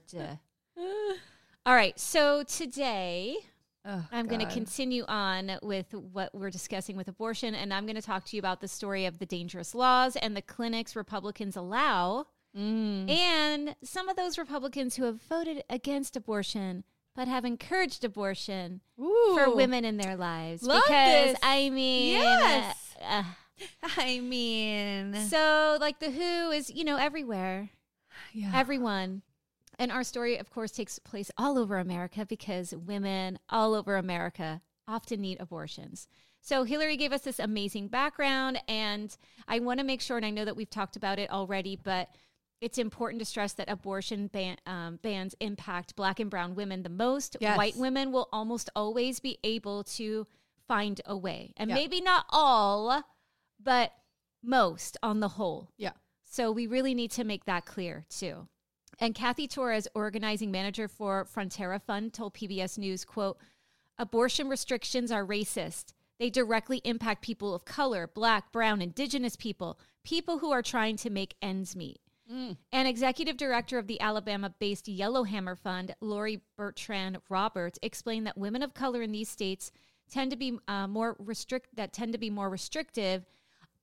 All 1.66 1.74
right. 1.76 2.00
So 2.00 2.44
today 2.44 3.38
Oh, 3.86 4.06
I'm 4.12 4.28
going 4.28 4.46
to 4.46 4.54
continue 4.54 5.06
on 5.08 5.58
with 5.64 5.94
what 5.94 6.36
we're 6.36 6.50
discussing 6.50 6.98
with 6.98 7.08
abortion, 7.08 7.56
and 7.56 7.74
I'm 7.74 7.86
going 7.86 7.96
to 7.96 8.02
talk 8.02 8.26
to 8.26 8.36
you 8.36 8.40
about 8.40 8.60
the 8.60 8.68
story 8.68 9.06
of 9.06 9.20
the 9.20 9.26
dangerous 9.26 9.74
laws 9.74 10.16
and 10.18 10.36
the 10.36 10.42
clinics 10.42 10.96
Republicans 10.96 11.56
allow, 11.56 12.28
Mm. 12.58 13.10
and 13.10 13.76
some 13.84 14.10
of 14.10 14.16
those 14.16 14.38
Republicans 14.38 14.96
who 14.96 15.04
have 15.04 15.22
voted 15.22 15.64
against 15.70 16.16
abortion 16.16 16.84
but 17.16 17.28
have 17.28 17.46
encouraged 17.46 18.04
abortion 18.06 18.82
for 18.98 19.54
women 19.54 19.84
in 19.86 19.98
their 19.98 20.16
lives. 20.16 20.64
Love 20.64 20.82
because 20.86 21.32
this. 21.34 21.38
I 21.44 21.70
mean, 21.70 22.14
Yes. 22.14 22.96
uh, 23.08 23.24
I 23.98 24.20
mean, 24.20 25.16
so 25.28 25.78
like 25.82 26.00
the 26.00 26.12
Who 26.12 26.52
is 26.52 26.70
you 26.70 26.84
know 26.84 26.98
everywhere, 26.98 27.70
yeah. 28.34 28.52
everyone. 28.54 29.22
And 29.78 29.92
our 29.94 30.04
story, 30.04 30.38
of 30.38 30.50
course, 30.50 30.72
takes 30.72 31.00
place 31.00 31.32
all 31.38 31.58
over 31.58 31.78
America 31.78 32.26
because 32.26 32.74
women 32.76 33.40
all 33.50 33.74
over 33.74 33.96
America 33.96 34.62
often 34.88 35.22
need 35.22 35.40
abortions. 35.40 36.08
So, 36.42 36.64
Hillary 36.64 36.98
gave 36.98 37.12
us 37.14 37.22
this 37.22 37.40
amazing 37.40 37.88
background, 37.90 38.62
and 38.68 39.16
I 39.48 39.60
want 39.60 39.80
to 39.80 39.86
make 39.86 40.02
sure, 40.02 40.18
and 40.18 40.26
I 40.26 40.30
know 40.32 40.46
that 40.46 40.56
we've 40.56 40.70
talked 40.70 40.96
about 40.96 41.20
it 41.20 41.30
already, 41.30 41.78
but 41.82 42.10
it's 42.62 42.78
important 42.78 43.20
to 43.20 43.26
stress 43.26 43.54
that 43.54 43.70
abortion 43.70 44.28
ban- 44.28 44.58
um, 44.66 44.98
bans 45.02 45.36
impact 45.40 45.96
black 45.96 46.20
and 46.20 46.30
brown 46.30 46.56
women 46.56 46.84
the 46.84 46.90
most. 46.90 47.38
Yes. 47.40 47.58
White 47.58 47.78
women 47.78 48.12
will 48.12 48.28
almost 48.34 48.70
always 48.76 49.20
be 49.20 49.38
able 49.44 49.84
to 49.86 50.26
find 50.68 51.00
a 51.06 51.16
way. 51.18 51.54
And 51.58 51.70
Yeah. 51.70 51.76
maybe 51.76 52.02
not 52.02 52.26
all, 52.30 53.04
but 53.60 53.94
most 54.44 54.98
on 55.04 55.20
the 55.20 55.30
whole. 55.30 55.70
yeah. 55.78 55.94
So 56.24 56.52
we 56.52 56.68
really 56.68 56.94
need 56.94 57.12
to 57.12 57.24
make 57.24 57.46
that 57.46 57.66
clear 57.66 58.06
too. 58.10 58.48
And 59.00 59.16
Kathy 59.16 59.48
Torres, 59.48 59.88
organizing 59.96 60.52
manager 60.52 60.88
for 60.88 61.26
Frontera 61.26 61.82
Fund, 61.82 62.14
told 62.14 62.34
PBS 62.36 62.78
News, 62.78 63.04
quote, 63.06 63.38
abortion 63.98 64.48
restrictions 64.50 65.12
are 65.12 65.26
racist. 65.26 65.94
They 66.20 66.30
directly 66.30 66.82
impact 66.84 67.22
people 67.22 67.56
of 67.56 67.66
color, 67.66 68.06
black, 68.08 68.52
brown, 68.52 68.82
indigenous 68.82 69.36
people, 69.38 69.80
people 70.04 70.40
who 70.40 70.52
are 70.52 70.62
trying 70.62 70.98
to 70.98 71.10
make 71.10 71.36
ends 71.42 71.76
meet. 71.76 72.00
And 72.72 72.88
executive 72.88 73.38
director 73.38 73.80
of 73.80 73.88
the 73.88 74.00
Alabama 74.00 74.54
based 74.60 74.88
Yellowhammer 74.88 75.56
Fund, 75.56 75.96
Laurie 76.00 76.42
Bertram 76.58 77.18
Roberts, 77.30 77.80
explained 77.82 78.28
that 78.28 78.38
women 78.38 78.62
of 78.62 78.74
color 78.74 79.02
in 79.02 79.12
these 79.12 79.30
states 79.30 79.72
tend 80.12 80.32
to 80.32 80.38
be 80.38 80.58
uh, 80.68 80.88
more 80.88 81.16
restrict 81.20 81.76
that 81.76 81.94
tend 81.94 82.14
to 82.14 82.20
be 82.20 82.30
more 82.30 82.50
restrictive 82.50 83.26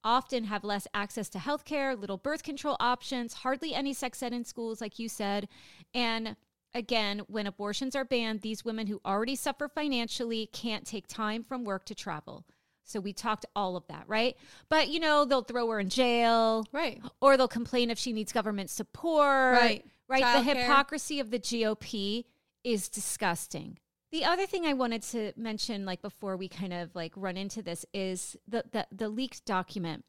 often 0.07 0.45
have 0.45 0.63
less 0.63 0.87
access 0.95 1.29
to 1.29 1.39
health 1.39 1.65
care, 1.65 1.97
little 1.97 2.17
birth 2.17 2.45
control 2.45 2.77
options, 2.79 3.35
hardly 3.35 3.75
any 3.75 3.93
sex 3.93 4.23
ed 4.23 4.33
in 4.33 4.45
schools, 4.45 4.81
like 4.81 5.01
you 5.01 5.09
said. 5.09 5.49
And 5.93 6.37
again, 6.73 7.23
when 7.27 7.49
abortions 7.49 7.97
are 7.97 8.05
banned, 8.05 8.43
these 8.43 8.65
women 8.65 8.87
who 8.87 9.01
already 9.05 9.35
suffer 9.35 9.69
financially 9.69 10.47
can't 10.53 10.87
take 10.87 11.09
time 11.09 11.43
from 11.43 11.65
work 11.65 11.85
to 11.87 11.95
travel. 11.95 12.45
So 12.87 13.01
we 13.01 13.13
talked 13.13 13.45
all 13.55 13.77
of 13.77 13.87
that, 13.89 14.05
right? 14.07 14.37
But 14.69 14.89
you 14.89 15.01
know, 15.01 15.25
they'll 15.25 15.43
throw 15.43 15.69
her 15.71 15.81
in 15.81 15.89
jail, 15.91 16.65
Right. 16.73 17.03
or 17.21 17.37
they'll 17.37 17.49
complain 17.49 17.91
if 17.91 17.99
she 17.99 18.13
needs 18.13 18.33
government 18.33 18.71
support. 18.71 19.55
Right. 19.55 19.85
Right. 20.09 20.21
The 20.23 20.51
Childcare. 20.53 20.57
hypocrisy 20.63 21.21
of 21.21 21.31
the 21.31 21.39
GOP 21.41 22.25
is 22.63 22.89
disgusting. 22.89 23.79
The 24.13 24.25
other 24.25 24.47
thing 24.47 24.65
I 24.65 24.73
wanted 24.73 25.03
to 25.03 25.33
mention, 25.37 25.85
like 25.85 26.01
before 26.01 26.37
we 26.37 26.49
kind 26.49 26.73
of 26.73 26.95
like 26.95 27.13
run 27.17 27.37
into 27.37 27.61
this, 27.61 27.85
is 27.93 28.37
the 28.47 28.65
the, 28.71 28.87
the 28.93 29.09
leaked 29.09 29.45
document. 29.45 30.05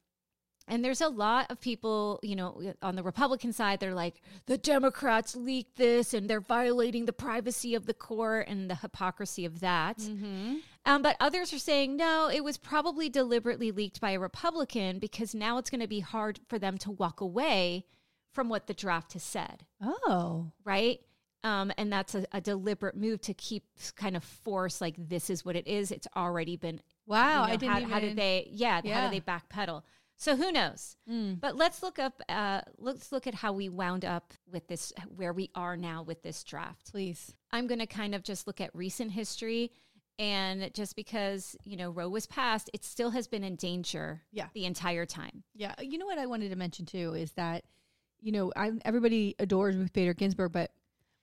And 0.70 0.84
there's 0.84 1.00
a 1.02 1.08
lot 1.08 1.50
of 1.50 1.62
people, 1.62 2.20
you 2.22 2.36
know, 2.36 2.74
on 2.82 2.96
the 2.98 3.04
Republican 3.04 3.54
side, 3.54 3.80
they're 3.80 3.94
like, 3.96 4.22
the 4.48 4.58
Democrats 4.58 5.36
leaked 5.36 5.78
this 5.78 6.14
and 6.14 6.30
they're 6.30 6.42
violating 6.42 7.06
the 7.06 7.14
privacy 7.14 7.74
of 7.74 7.86
the 7.86 7.94
court 7.94 8.48
and 8.50 8.70
the 8.70 8.76
hypocrisy 8.76 9.46
of 9.46 9.62
that. 9.62 9.98
Um, 10.86 11.02
but 11.02 11.16
others 11.20 11.54
are 11.54 11.60
saying, 11.60 11.96
no, 11.96 12.30
it 12.30 12.44
was 12.44 12.58
probably 12.58 13.08
deliberately 13.10 13.72
leaked 13.72 14.02
by 14.02 14.12
a 14.12 14.20
Republican 14.20 15.00
because 15.00 15.34
now 15.34 15.58
it's 15.58 15.70
going 15.70 15.82
to 15.82 15.88
be 15.88 16.02
hard 16.02 16.40
for 16.48 16.60
them 16.60 16.78
to 16.80 16.92
walk 16.92 17.22
away 17.22 17.86
from 18.34 18.50
what 18.50 18.68
the 18.68 18.74
draft 18.74 19.14
has 19.14 19.24
said, 19.24 19.66
Oh. 19.82 20.52
right? 20.66 21.00
Um, 21.44 21.72
and 21.78 21.92
that's 21.94 22.14
a, 22.14 22.26
a 22.34 22.42
deliberate 22.42 22.96
move 22.98 23.22
to 23.22 23.34
keep 23.34 23.64
kind 23.96 24.18
of 24.18 24.24
force 24.24 24.82
like 24.82 24.96
this 24.98 25.30
is 25.30 25.46
what 25.46 25.56
it 25.56 25.66
is. 25.68 25.92
It's 25.92 26.08
already 26.16 26.58
been 26.58 26.82
Wow. 27.06 27.44
you 27.44 27.48
know, 27.48 27.54
I 27.54 27.56
didn't 27.56 27.72
how, 27.72 27.78
even. 27.80 27.90
how 27.92 28.00
did 28.02 28.16
they 28.18 28.48
yeah, 28.52 28.76
how 28.76 28.82
Yeah. 28.84 29.10
did 29.10 29.22
they 29.24 29.26
backpedal 29.32 29.84
so 30.18 30.36
who 30.36 30.52
knows 30.52 30.96
Mm. 31.10 31.40
but 31.40 31.56
let's 31.56 31.82
look 31.84 32.00
up 32.00 32.22
uh, 32.28 32.62
let's 32.78 33.12
look 33.12 33.28
at 33.28 33.36
how 33.36 33.54
we 33.54 33.70
wound 33.70 34.04
up 34.04 34.34
with 34.52 34.68
this 34.68 34.92
where 35.16 35.32
we 35.34 35.50
are 35.56 35.78
now 35.78 36.02
with 36.04 36.22
this 36.24 36.44
draft 36.44 36.92
Please. 36.92 37.34
i'm 37.52 37.68
going 37.68 37.80
to 37.80 37.86
kind 37.88 38.14
of 38.16 38.24
just 38.24 38.48
look 38.48 38.60
at 38.60 38.70
recent 38.74 39.12
history 39.12 39.72
and 40.20 40.74
just 40.74 40.96
because 40.96 41.56
you 41.64 41.78
know 41.78 41.92
roe 41.92 42.10
was 42.10 42.26
passed 42.26 42.70
it 42.74 42.84
still 42.84 43.12
has 43.12 43.28
been 43.28 43.44
in 43.44 43.56
danger 43.56 44.24
Yeah. 44.32 44.48
the 44.54 44.66
entire 44.66 45.06
time 45.06 45.44
Yeah. 45.54 45.76
You 45.80 45.98
know 46.00 46.06
what 46.08 46.18
I 46.18 46.26
wanted 46.26 46.50
to 46.50 46.56
mention 46.56 46.86
too 46.86 47.14
is 47.14 47.34
that, 47.34 47.64
you 48.20 48.32
know, 48.32 48.52
I 48.56 48.72
everybody 48.84 49.36
adores 49.40 49.76
Ruth 49.78 49.94
Bader 49.94 50.14
Ginsburg, 50.16 50.52
but 50.52 50.72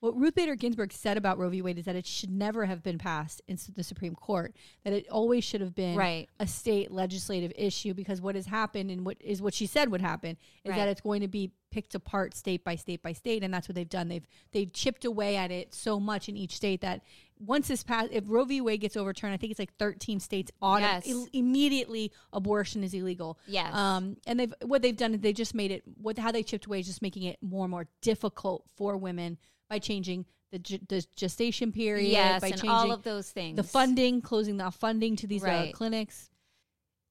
what 0.05 0.19
Ruth 0.21 0.35
Bader 0.35 0.55
Ginsburg 0.55 0.93
said 0.93 1.17
about 1.17 1.39
Roe 1.39 1.49
v. 1.49 1.63
Wade 1.63 1.79
is 1.79 1.85
that 1.87 1.97
it 1.97 2.07
should 2.07 2.31
never 2.31 2.67
have 2.67 2.83
been 2.83 2.99
passed 2.99 3.41
in 3.49 3.59
the 3.75 3.83
Supreme 3.83 4.15
Court. 4.15 4.55
That 4.85 4.93
it 4.93 5.09
always 5.09 5.45
should 5.45 5.61
have 5.61 5.75
been 5.75 5.97
Right. 5.97 6.29
a 6.39 6.47
state 6.47 6.91
legislative 6.91 7.53
issue 7.57 7.95
because 7.95 8.21
what 8.21 8.35
has 8.35 8.47
happened 8.47 8.91
and 8.91 9.05
what 9.07 9.17
is 9.21 9.41
what 9.41 9.55
she 9.55 9.67
said 9.67 9.91
would 9.91 10.01
happen 10.03 10.37
is 10.65 10.71
Right. 10.71 10.77
that 10.77 10.89
it's 10.89 11.01
going 11.01 11.21
to 11.23 11.29
be 11.29 11.53
picked 11.71 11.95
apart 11.95 12.35
state 12.37 12.63
by 12.63 12.77
state 12.77 13.03
by 13.03 13.13
state, 13.13 13.43
and 13.43 13.53
that's 13.53 13.67
what 13.69 13.75
they've 13.75 13.89
done. 13.89 14.09
They've 14.09 14.27
they've 14.53 14.73
chipped 14.73 15.05
away 15.05 15.37
at 15.37 15.51
it 15.51 15.75
so 15.75 15.99
much 15.99 16.29
in 16.29 16.37
each 16.37 16.55
state 16.55 16.83
that 16.83 17.03
once 17.41 17.67
this 17.67 17.83
pass, 17.83 18.07
if 18.13 18.25
Roe 18.29 18.45
v. 18.45 18.61
Wade 18.61 18.81
gets 18.81 18.97
overturned, 18.97 19.35
I 19.35 19.37
think 19.39 19.51
it's 19.51 19.59
like 19.59 19.75
13 19.77 20.21
states 20.21 20.53
auto- 20.63 20.83
Yes. 20.85 21.07
il- 21.07 21.27
immediately 21.33 22.13
abortion 22.33 22.85
is 22.85 22.95
illegal. 22.95 23.39
Yes. 23.49 23.75
Um, 23.75 24.19
and 24.27 24.39
they've 24.39 24.55
what 24.63 24.83
they've 24.83 24.97
done 24.97 25.15
is 25.15 25.21
they 25.21 25.33
just 25.33 25.55
made 25.55 25.71
it 25.73 25.83
what 26.01 26.17
how 26.19 26.31
they 26.31 26.43
chipped 26.45 26.67
away 26.67 26.79
is 26.81 26.87
just 26.87 27.03
making 27.03 27.25
it 27.25 27.39
more 27.43 27.65
and 27.65 27.71
more 27.73 27.89
difficult 28.03 28.65
for 28.77 28.97
women 28.97 29.39
by 29.69 29.79
changing 29.79 30.27
the, 30.53 30.59
ge- 30.59 30.89
the 30.89 31.05
gestation 31.17 31.73
period, 31.73 32.09
yes 32.09 32.41
by 32.41 32.49
and 32.49 32.57
changing 32.57 32.71
all 32.71 32.93
of 32.93 33.03
those 33.03 33.29
things 33.31 33.57
the 33.57 33.63
funding, 33.63 34.21
closing 34.21 34.57
the 34.57 34.71
funding 34.71 35.17
to 35.17 35.27
these 35.27 35.45
uh, 35.45 35.69
clinics. 35.73 36.31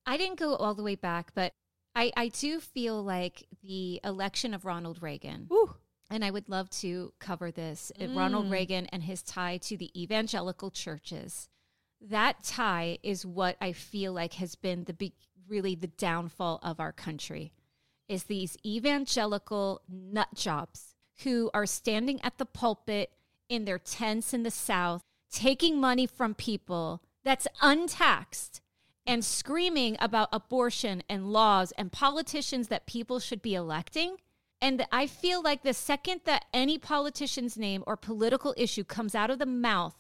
I 0.05 0.17
didn't 0.17 0.39
go 0.39 0.55
all 0.55 0.73
the 0.73 0.83
way 0.83 0.95
back, 0.95 1.31
but 1.33 1.53
I, 1.95 2.11
I 2.15 2.27
do 2.29 2.59
feel 2.59 3.03
like 3.03 3.45
the 3.61 3.99
election 4.03 4.53
of 4.53 4.65
Ronald 4.65 5.01
Reagan, 5.01 5.47
Woo. 5.49 5.75
and 6.09 6.23
I 6.25 6.31
would 6.31 6.49
love 6.49 6.69
to 6.81 7.13
cover 7.19 7.51
this 7.51 7.91
uh, 8.01 8.07
Ronald 8.07 8.47
Mm. 8.47 8.51
Reagan 8.51 8.85
and 8.87 9.03
his 9.03 9.21
tie 9.21 9.57
to 9.57 9.77
the 9.77 9.91
evangelical 10.01 10.71
churches. 10.71 11.49
That 12.01 12.43
tie 12.43 12.97
is 13.03 13.25
what 13.25 13.55
I 13.61 13.71
feel 13.71 14.11
like 14.13 14.33
has 14.33 14.55
been 14.55 14.85
the 14.85 14.93
big, 14.93 15.13
really 15.47 15.75
the 15.75 15.87
downfall 15.87 16.59
of 16.63 16.79
our 16.79 16.91
country. 16.91 17.53
Is 18.09 18.23
these 18.23 18.57
evangelical 18.65 19.81
nut 19.87 20.27
jobs 20.35 20.92
who 21.23 21.49
are 21.53 21.65
standing 21.65 22.21
at 22.21 22.37
the 22.37 22.45
pulpit 22.45 23.11
in 23.49 23.65
their 23.65 23.79
tents 23.79 24.33
in 24.33 24.43
the 24.43 24.51
South, 24.51 25.03
taking 25.31 25.79
money 25.79 26.05
from 26.05 26.33
people 26.33 27.01
that's 27.23 27.47
untaxed 27.61 28.61
and 29.05 29.23
screaming 29.23 29.97
about 29.99 30.29
abortion 30.31 31.03
and 31.09 31.31
laws 31.31 31.73
and 31.77 31.91
politicians 31.91 32.69
that 32.69 32.85
people 32.85 33.19
should 33.19 33.41
be 33.41 33.53
electing. 33.53 34.15
And 34.61 34.85
I 34.91 35.07
feel 35.07 35.41
like 35.41 35.63
the 35.63 35.73
second 35.73 36.21
that 36.23 36.45
any 36.53 36.77
politician's 36.77 37.57
name 37.57 37.83
or 37.85 37.97
political 37.97 38.53
issue 38.57 38.83
comes 38.85 39.13
out 39.13 39.29
of 39.29 39.39
the 39.39 39.45
mouth 39.45 39.95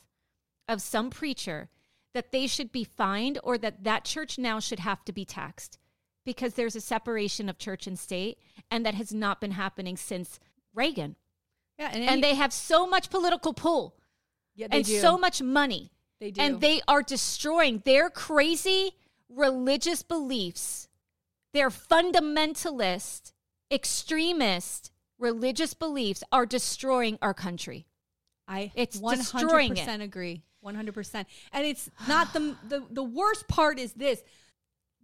of 0.69 0.81
some 0.81 1.09
preacher, 1.09 1.69
that 2.13 2.31
they 2.31 2.47
should 2.47 2.71
be 2.71 2.83
fined 2.83 3.39
or 3.43 3.57
that 3.57 3.83
that 3.83 4.05
church 4.05 4.37
now 4.37 4.59
should 4.59 4.79
have 4.79 5.03
to 5.05 5.11
be 5.11 5.25
taxed 5.25 5.79
because 6.25 6.53
there's 6.53 6.75
a 6.75 6.81
separation 6.81 7.49
of 7.49 7.57
church 7.57 7.87
and 7.87 7.99
state. 7.99 8.37
And 8.71 8.85
that 8.85 8.95
has 8.95 9.13
not 9.13 9.41
been 9.41 9.51
happening 9.51 9.97
since 9.97 10.39
Reagan. 10.73 11.15
Yeah, 11.77 11.89
and, 11.93 12.03
And 12.03 12.23
they 12.23 12.35
have 12.35 12.53
so 12.53 12.87
much 12.87 13.09
political 13.09 13.53
pull 13.53 13.95
yeah, 14.55 14.67
they 14.67 14.77
and 14.77 14.85
do. 14.85 14.99
so 14.99 15.17
much 15.17 15.41
money. 15.41 15.91
They 16.19 16.31
do. 16.31 16.41
And 16.41 16.61
they 16.61 16.81
are 16.87 17.01
destroying 17.01 17.81
their 17.85 18.09
crazy 18.09 18.91
religious 19.29 20.03
beliefs 20.03 20.87
their 21.53 21.69
fundamentalist, 21.69 23.31
extremist 23.71 24.91
religious 25.19 25.73
beliefs 25.73 26.23
are 26.31 26.45
destroying 26.45 27.17
our 27.21 27.33
country. 27.33 27.85
I 28.47 28.71
It's 28.75 28.97
one 28.97 29.17
destroying 29.17 29.69
hundred 29.69 29.71
it. 29.73 29.77
percent 29.77 30.01
agree. 30.01 30.43
One 30.59 30.75
hundred 30.75 30.95
percent. 30.95 31.27
And 31.51 31.65
it's 31.65 31.89
not 32.07 32.33
the 32.33 32.55
the 32.67 32.83
the 32.89 33.03
worst 33.03 33.47
part 33.47 33.79
is 33.79 33.93
this. 33.93 34.21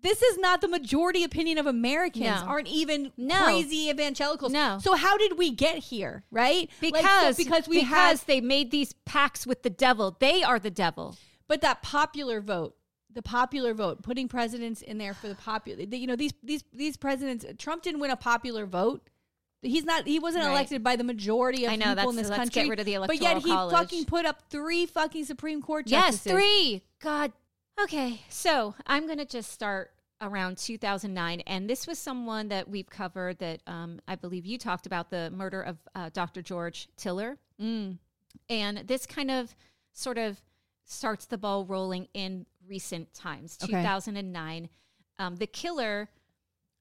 This 0.01 0.21
is 0.21 0.37
not 0.37 0.61
the 0.61 0.67
majority 0.67 1.23
opinion 1.23 1.57
of 1.57 1.65
Americans. 1.67 2.23
No. 2.25 2.45
Aren't 2.47 2.67
even 2.67 3.11
No. 3.17 3.43
crazy 3.43 3.89
evangelicals. 3.89 4.51
No. 4.51 4.79
So 4.81 4.95
how 4.95 5.17
did 5.17 5.37
we 5.37 5.51
get 5.51 5.77
here? 5.79 6.23
Right? 6.31 6.69
Like, 6.81 6.95
so 6.95 7.01
Because 7.01 7.37
because 7.37 7.67
we 7.67 7.81
because 7.81 8.23
they 8.23 8.39
made 8.41 8.71
these 8.71 8.93
pacts 9.05 9.45
with 9.45 9.63
the 9.63 9.69
devil. 9.69 10.15
They 10.19 10.41
are 10.43 10.59
the 10.59 10.71
devil. 10.71 11.17
But 11.47 11.61
that 11.61 11.81
popular 11.81 12.39
vote, 12.41 12.75
the 13.11 13.21
popular 13.21 13.73
vote, 13.73 14.03
putting 14.03 14.27
presidents 14.27 14.81
in 14.81 14.97
there 14.99 15.13
for 15.13 15.27
the 15.27 15.35
popular, 15.35 15.81
you 15.83 16.07
know, 16.07 16.15
these 16.15 16.33
these 16.43 16.63
these 16.73 16.95
presidents. 16.95 17.45
Trump 17.57 17.83
didn't 17.83 17.99
win 17.99 18.11
a 18.11 18.15
popular 18.15 18.65
vote. 18.65 19.09
He's 19.61 19.83
not. 19.83 20.07
He 20.07 20.19
wasn't 20.19 20.45
Right. 20.45 20.51
elected 20.51 20.83
by 20.83 20.95
the 20.95 21.03
majority 21.03 21.65
of 21.65 21.73
I 21.73 21.75
know, 21.75 21.93
people 21.93 22.11
in 22.11 22.15
this 22.15 22.29
let's 22.29 22.39
country. 22.39 22.61
get 22.63 22.69
rid 22.69 22.79
of 22.79 22.85
the 22.85 22.93
electoral 22.93 23.17
But 23.17 23.21
yet 23.21 23.37
he 23.43 23.49
Electoral 23.49 23.69
fucking 23.71 24.05
put 24.05 24.25
up 24.25 24.43
three 24.49 24.85
fucking 24.85 25.25
Supreme 25.25 25.61
Court 25.61 25.85
justices. 25.87 26.25
Yes, 26.27 26.33
three. 26.33 26.83
God. 27.01 27.33
Okay, 27.83 28.21
so 28.29 28.75
I'm 28.87 29.05
going 29.05 29.19
to 29.19 29.25
just 29.25 29.51
start 29.51 29.91
around 30.21 30.57
2009, 30.57 31.41
and 31.41 31.69
this 31.69 31.87
was 31.87 31.97
someone 31.97 32.49
that 32.49 32.67
we've 32.69 32.89
covered 32.89 33.39
that 33.39 33.61
um, 33.67 34.01
I 34.07 34.15
believe 34.15 34.45
you 34.45 34.57
talked 34.57 34.85
about 34.85 35.09
the 35.09 35.31
murder 35.31 35.61
of 35.61 35.77
uh, 35.95 36.09
Dr. 36.13 36.41
George 36.41 36.89
Tiller, 36.97 37.37
Mm. 37.61 37.97
and 38.49 38.77
this 38.87 39.05
kind 39.05 39.29
of 39.31 39.55
sort 39.93 40.17
of 40.17 40.41
starts 40.85 41.25
the 41.25 41.37
ball 41.37 41.65
rolling 41.65 42.07
in 42.13 42.45
recent 42.67 43.13
times. 43.13 43.57
Okay. 43.63 43.71
2009, 43.73 44.69
um, 45.17 45.35
the 45.37 45.47
killer. 45.47 46.09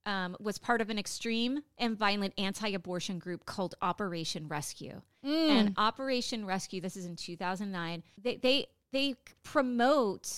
Um, 0.06 0.38
was 0.40 0.56
part 0.56 0.80
of 0.80 0.88
an 0.88 0.98
extreme 0.98 1.60
and 1.76 1.94
violent 1.94 2.32
anti-abortion 2.38 3.18
group 3.18 3.44
called 3.44 3.74
Operation 3.82 4.48
Rescue. 4.48 5.02
Mm. 5.22 5.48
And 5.50 5.74
Operation 5.76 6.46
Rescue, 6.46 6.80
this 6.80 6.96
is 6.96 7.04
in 7.04 7.14
2009. 7.14 8.02
They 8.16 8.36
they 8.36 8.68
they 8.90 9.16
promote 9.42 10.32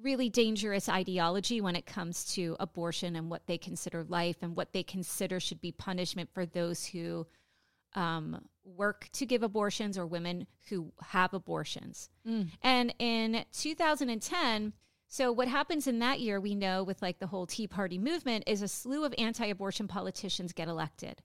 really 0.00 0.28
dangerous 0.28 0.88
ideology 0.88 1.60
when 1.60 1.76
it 1.76 1.86
comes 1.86 2.24
to 2.34 2.56
abortion 2.58 3.16
and 3.16 3.30
what 3.30 3.46
they 3.46 3.58
consider 3.58 4.04
life 4.04 4.36
and 4.42 4.56
what 4.56 4.72
they 4.72 4.82
consider 4.82 5.38
should 5.38 5.60
be 5.60 5.72
punishment 5.72 6.30
for 6.32 6.46
those 6.46 6.86
who 6.86 7.26
um, 7.94 8.42
work 8.64 9.08
to 9.12 9.26
give 9.26 9.42
abortions 9.42 9.98
or 9.98 10.06
women 10.06 10.46
who 10.68 10.92
have 11.02 11.34
abortions. 11.34 12.08
And 12.62 12.94
in 12.98 13.44
2010, 13.52 14.72
so 15.08 15.30
what 15.30 15.48
happens 15.48 15.86
in 15.86 15.98
that 15.98 16.20
year, 16.20 16.40
we 16.40 16.54
know 16.54 16.82
with 16.82 17.02
like 17.02 17.18
the 17.18 17.26
whole 17.26 17.46
Tea 17.46 17.66
Party 17.66 17.98
movement, 17.98 18.44
is 18.46 18.62
a 18.62 18.68
slew 18.68 19.04
of 19.04 19.14
anti-abortion 19.18 19.88
politicians 19.88 20.54
get 20.54 20.68
elected. 20.68 21.20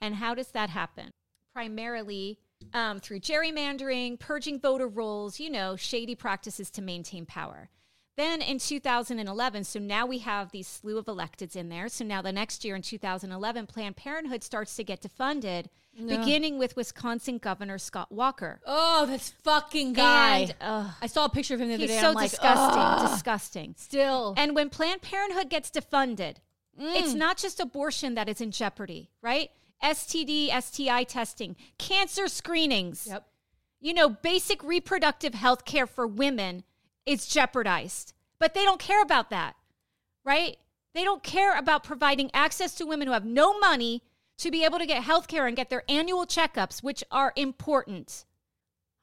And 0.00 0.14
how 0.14 0.34
does 0.34 0.48
that 0.48 0.70
happen? 0.70 1.10
Primarily 1.52 2.38
um, 2.72 3.00
through 3.00 3.20
gerrymandering, 3.20 4.18
purging 4.18 4.60
voter 4.60 4.86
rolls, 4.86 5.40
you 5.40 5.50
know, 5.50 5.74
shady 5.74 6.14
practices 6.14 6.70
to 6.70 6.82
maintain 6.82 7.26
power. 7.26 7.68
Then 8.16 8.42
in 8.42 8.58
2011, 8.58 9.64
so 9.64 9.78
now 9.80 10.04
we 10.04 10.18
have 10.18 10.50
these 10.52 10.66
slew 10.68 10.98
of 10.98 11.06
electeds 11.06 11.56
in 11.56 11.70
there. 11.70 11.88
So 11.88 12.04
now 12.04 12.20
the 12.20 12.32
next 12.32 12.62
year 12.64 12.76
in 12.76 12.82
2011, 12.82 13.66
Planned 13.66 13.96
Parenthood 13.96 14.42
starts 14.42 14.76
to 14.76 14.84
get 14.84 15.00
defunded, 15.00 15.66
beginning 15.96 16.58
with 16.58 16.76
Wisconsin 16.76 17.38
Governor 17.38 17.78
Scott 17.78 18.12
Walker. 18.12 18.60
Oh, 18.66 19.06
this 19.06 19.32
fucking 19.42 19.94
guy. 19.94 20.38
And, 20.40 20.54
ugh, 20.60 20.90
I 21.00 21.06
saw 21.06 21.24
a 21.24 21.28
picture 21.30 21.54
of 21.54 21.60
him 21.60 21.68
the 21.68 21.74
other 21.74 21.86
day. 21.86 21.92
he's 21.94 22.02
so 22.02 22.10
like, 22.12 22.30
disgusting, 22.30 22.82
"Ugh." 22.82 23.10
disgusting. 23.10 23.74
Still. 23.78 24.34
And 24.36 24.54
when 24.54 24.68
Planned 24.68 25.00
Parenthood 25.02 25.48
gets 25.48 25.70
defunded, 25.70 26.36
Mm. 26.78 26.96
it's 26.96 27.12
not 27.14 27.36
just 27.36 27.60
abortion 27.60 28.14
that 28.14 28.28
is 28.30 28.40
in 28.40 28.50
jeopardy, 28.50 29.10
right? 29.20 29.50
STD, 29.82 30.48
STI 30.50 31.04
testing, 31.04 31.56
cancer 31.78 32.28
screenings, 32.28 33.06
yep. 33.06 33.26
you 33.80 33.92
know, 33.92 34.08
basic 34.08 34.62
reproductive 34.62 35.34
health 35.34 35.64
care 35.66 35.86
for 35.86 36.06
women 36.06 36.64
is 37.06 37.26
jeopardized. 37.26 38.12
But 38.38 38.54
they 38.54 38.64
don't 38.64 38.80
care 38.80 39.02
about 39.02 39.30
that, 39.30 39.54
right? 40.24 40.56
They 40.94 41.04
don't 41.04 41.22
care 41.22 41.56
about 41.56 41.84
providing 41.84 42.30
access 42.34 42.74
to 42.76 42.86
women 42.86 43.06
who 43.06 43.12
have 43.12 43.24
no 43.24 43.58
money 43.58 44.02
to 44.38 44.50
be 44.50 44.64
able 44.64 44.78
to 44.78 44.86
get 44.86 45.02
health 45.02 45.28
care 45.28 45.46
and 45.46 45.56
get 45.56 45.70
their 45.70 45.84
annual 45.88 46.26
checkups, 46.26 46.82
which 46.82 47.04
are 47.10 47.32
important. 47.36 48.24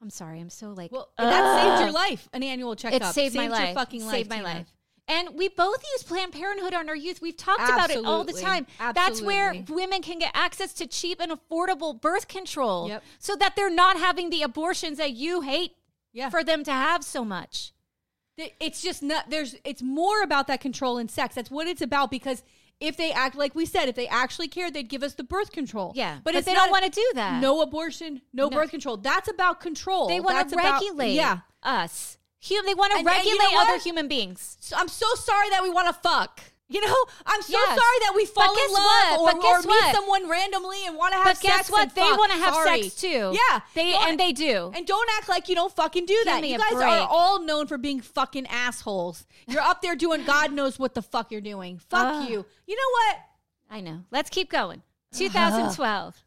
I'm 0.02 0.10
sorry, 0.10 0.40
I'm 0.40 0.50
so 0.50 0.70
like, 0.70 0.92
Well, 0.92 1.08
that 1.18 1.42
uh, 1.44 1.62
saved 1.62 1.82
your 1.82 1.92
life. 1.92 2.28
An 2.32 2.42
annual 2.42 2.74
checkup. 2.76 3.02
It 3.02 3.14
saved, 3.14 3.34
my 3.34 3.44
your 3.44 3.52
life. 3.52 3.74
fucking 3.74 4.02
life. 4.04 4.10
Saved 4.14 4.30
my 4.30 4.36
Tina. 4.36 4.48
life. 4.48 4.66
And 5.08 5.30
we 5.36 5.48
both 5.48 5.82
use 5.94 6.04
Planned 6.04 6.32
Parenthood 6.32 6.72
on 6.72 6.88
our 6.88 6.94
youth. 6.94 7.20
We've 7.20 7.36
talked 7.36 7.62
about 7.68 7.90
it 7.90 8.04
all 8.04 8.22
the 8.22 8.30
Absolutely. 8.32 8.66
time. 8.78 8.94
That's 8.94 9.20
where 9.20 9.54
women 9.68 10.02
can 10.02 10.18
get 10.20 10.30
access 10.34 10.72
to 10.74 10.86
cheap 10.86 11.20
and 11.20 11.32
affordable 11.32 12.00
birth 12.00 12.28
control 12.28 12.88
Yep. 12.88 13.02
so 13.18 13.34
that 13.36 13.56
they're 13.56 13.70
not 13.74 13.96
having 13.98 14.30
the 14.30 14.42
abortions 14.42 14.98
that 14.98 15.12
you 15.12 15.40
hate 15.40 15.72
Yeah. 16.12 16.30
for 16.30 16.44
them 16.44 16.62
to 16.64 16.70
have 16.72 17.02
so 17.02 17.24
much. 17.24 17.72
It's 18.60 18.82
just 18.82 19.02
not. 19.02 19.30
There's. 19.30 19.56
It's 19.64 19.82
more 19.82 20.22
about 20.22 20.46
that 20.48 20.60
control 20.60 20.98
in 20.98 21.08
sex. 21.08 21.34
That's 21.34 21.50
what 21.50 21.66
it's 21.66 21.82
about. 21.82 22.10
Because 22.10 22.42
if 22.80 22.96
they 22.96 23.12
act 23.12 23.36
like 23.36 23.54
we 23.54 23.66
said, 23.66 23.88
if 23.88 23.94
they 23.94 24.08
actually 24.08 24.48
cared, 24.48 24.74
they'd 24.74 24.88
give 24.88 25.02
us 25.02 25.14
the 25.14 25.24
birth 25.24 25.52
control. 25.52 25.92
Yeah. 25.94 26.16
But, 26.24 26.32
But, 26.32 26.34
it's 26.36 26.46
they 26.46 26.54
don't 26.54 26.70
want 26.70 26.84
to 26.84 26.90
do 26.90 27.06
that. 27.14 27.40
No 27.42 27.60
abortion. 27.60 28.22
No, 28.32 28.48
No. 28.48 28.56
birth 28.58 28.70
control. 28.70 28.96
That's 28.96 29.28
about 29.28 29.60
control. 29.60 30.08
They 30.08 30.20
want 30.20 30.48
to 30.48 30.54
about- 30.54 30.80
regulate 30.80 31.12
yeah. 31.12 31.40
us. 31.62 32.16
Hum- 32.42 32.64
they 32.64 32.72
want 32.74 32.92
to 32.92 32.98
And- 33.00 33.06
and 33.08 33.24
you 33.24 33.32
regulate 33.32 33.52
know 33.54 33.60
other 33.62 33.78
human 33.78 34.08
beings. 34.08 34.56
So 34.60 34.76
I'm 34.78 34.88
so 34.88 35.06
sorry 35.16 35.50
that 35.50 35.62
we 35.62 35.68
want 35.70 35.88
to 35.88 35.92
fuck. 35.92 36.40
You 36.72 36.80
know, 36.86 36.94
I'm 37.26 37.42
so 37.42 37.50
Yes. 37.52 37.66
sorry 37.68 37.98
that 38.06 38.12
we 38.14 38.24
fall 38.26 38.54
But 38.54 38.62
in 38.64 38.72
love 38.72 38.84
what? 38.84 39.18
or, 39.18 39.26
But 39.26 39.44
or 39.44 39.60
what? 39.62 39.84
meet 39.86 39.92
someone 39.94 40.28
randomly 40.28 40.86
and 40.86 40.96
want 40.96 41.12
to 41.14 41.18
have 41.18 41.36
sex. 41.36 41.40
But 41.42 41.42
sex. 41.42 41.56
guess 41.58 41.70
what? 41.70 41.94
They 41.96 42.02
want 42.12 42.30
to 42.30 42.38
have 42.38 42.54
Sorry. 42.54 42.82
sex 42.84 42.94
too. 42.94 43.34
Yeah, 43.34 43.60
They 43.74 43.90
Don't- 43.90 44.08
and 44.08 44.20
they 44.20 44.32
do. 44.32 44.70
And 44.72 44.86
don't 44.86 45.10
act 45.18 45.28
like 45.28 45.48
you 45.48 45.56
don't 45.56 45.74
fucking 45.74 46.06
do 46.06 46.22
that. 46.26 46.46
You 46.46 46.58
guys 46.58 46.72
break. 46.72 46.86
are 46.86 47.08
all 47.10 47.40
known 47.40 47.66
for 47.66 47.76
being 47.76 48.00
fucking 48.00 48.46
assholes. 48.46 49.26
You're 49.48 49.62
up 49.62 49.82
there 49.82 49.96
doing 49.96 50.22
God 50.24 50.52
knows 50.52 50.78
what 50.78 50.94
the 50.94 51.02
fuck 51.02 51.32
you're 51.32 51.40
doing. 51.40 51.78
Fuck 51.78 52.22
Ugh. 52.22 52.28
you. 52.30 52.46
You 52.68 52.76
know 52.76 52.90
what? 52.92 53.18
I 53.68 53.80
know. 53.80 54.04
Let's 54.12 54.30
keep 54.30 54.48
going. 54.48 54.82
2012. 55.12 56.24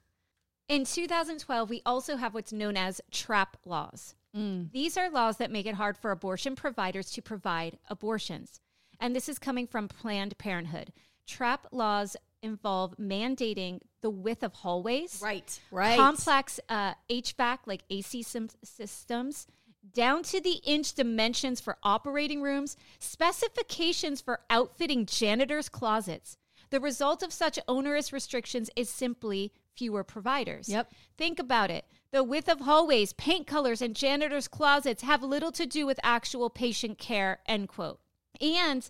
In 0.67 0.83
2012, 0.85 1.69
we 1.69 1.81
also 1.85 2.17
have 2.17 2.33
what's 2.33 2.51
known 2.51 2.75
as 2.75 2.99
trap 3.11 3.57
laws. 3.65 4.15
Mm. 4.35 4.71
These 4.71 4.97
are 4.97 5.09
laws 5.09 5.37
that 5.37 5.51
make 5.51 5.65
it 5.65 5.75
hard 5.75 5.97
for 5.97 6.11
abortion 6.11 6.55
providers 6.55 7.11
to 7.11 7.21
provide 7.21 7.77
abortions. 7.89 8.59
And 9.03 9.13
this 9.13 9.27
is 9.27 9.37
coming 9.37 9.67
from 9.67 9.89
Planned 9.89 10.37
Parenthood. 10.37 10.93
Trap 11.27 11.67
laws 11.73 12.15
involve 12.41 12.95
mandating 12.95 13.81
the 13.99 14.09
width 14.09 14.43
of 14.43 14.53
hallways, 14.53 15.19
Right. 15.21 15.59
Right. 15.71 15.97
complex 15.97 16.61
uh, 16.69 16.93
HVAC, 17.09 17.59
like 17.65 17.83
AC 17.89 18.23
sim- 18.23 18.47
systems, 18.63 19.45
down 19.93 20.23
to 20.23 20.39
the 20.39 20.61
inch 20.63 20.93
dimensions 20.93 21.59
for 21.59 21.75
operating 21.83 22.41
rooms, 22.41 22.77
specifications 22.97 24.21
for 24.21 24.39
outfitting 24.49 25.05
janitors' 25.05 25.67
closets. 25.67 26.37
The 26.69 26.79
result 26.79 27.23
of 27.23 27.33
such 27.33 27.59
onerous 27.67 28.13
restrictions 28.13 28.69
is 28.77 28.89
simply 28.89 29.51
fewer 29.75 30.05
providers. 30.05 30.69
Yep. 30.69 30.93
Think 31.17 31.39
about 31.39 31.69
it. 31.69 31.83
The 32.11 32.23
width 32.23 32.47
of 32.47 32.61
hallways, 32.61 33.11
paint 33.11 33.47
colors, 33.47 33.81
and 33.81 33.97
janitors' 33.97 34.47
closets 34.47 35.03
have 35.03 35.23
little 35.23 35.51
to 35.51 35.65
do 35.65 35.85
with 35.85 35.99
actual 36.03 36.49
patient 36.49 36.97
care, 36.99 37.39
end 37.47 37.67
quote. 37.67 37.99
And 38.41 38.89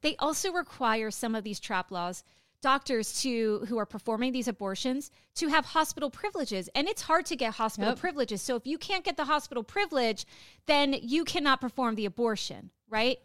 they 0.00 0.16
also 0.16 0.52
require 0.52 1.10
some 1.10 1.34
of 1.34 1.44
these 1.44 1.60
trap 1.60 1.90
laws 1.90 2.24
doctors 2.62 3.20
to 3.20 3.66
who 3.68 3.76
are 3.76 3.84
performing 3.84 4.32
these 4.32 4.48
abortions 4.48 5.10
to 5.34 5.48
have 5.48 5.66
hospital 5.66 6.08
privileges. 6.08 6.70
And 6.74 6.88
it's 6.88 7.02
hard 7.02 7.26
to 7.26 7.36
get 7.36 7.54
hospital 7.54 7.90
Yep. 7.90 7.98
privileges. 7.98 8.40
So 8.40 8.56
if 8.56 8.66
you 8.66 8.78
can't 8.78 9.04
get 9.04 9.16
the 9.18 9.26
hospital 9.26 9.62
privilege 9.62 10.24
then 10.66 10.94
you 11.02 11.24
cannot 11.24 11.60
perform 11.60 11.94
the 11.94 12.06
abortion 12.06 12.70
right? 12.88 13.18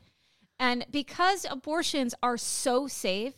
And 0.60 0.86
because 0.92 1.46
abortions 1.50 2.14
are 2.22 2.38
so 2.38 2.88
safe 2.88 3.34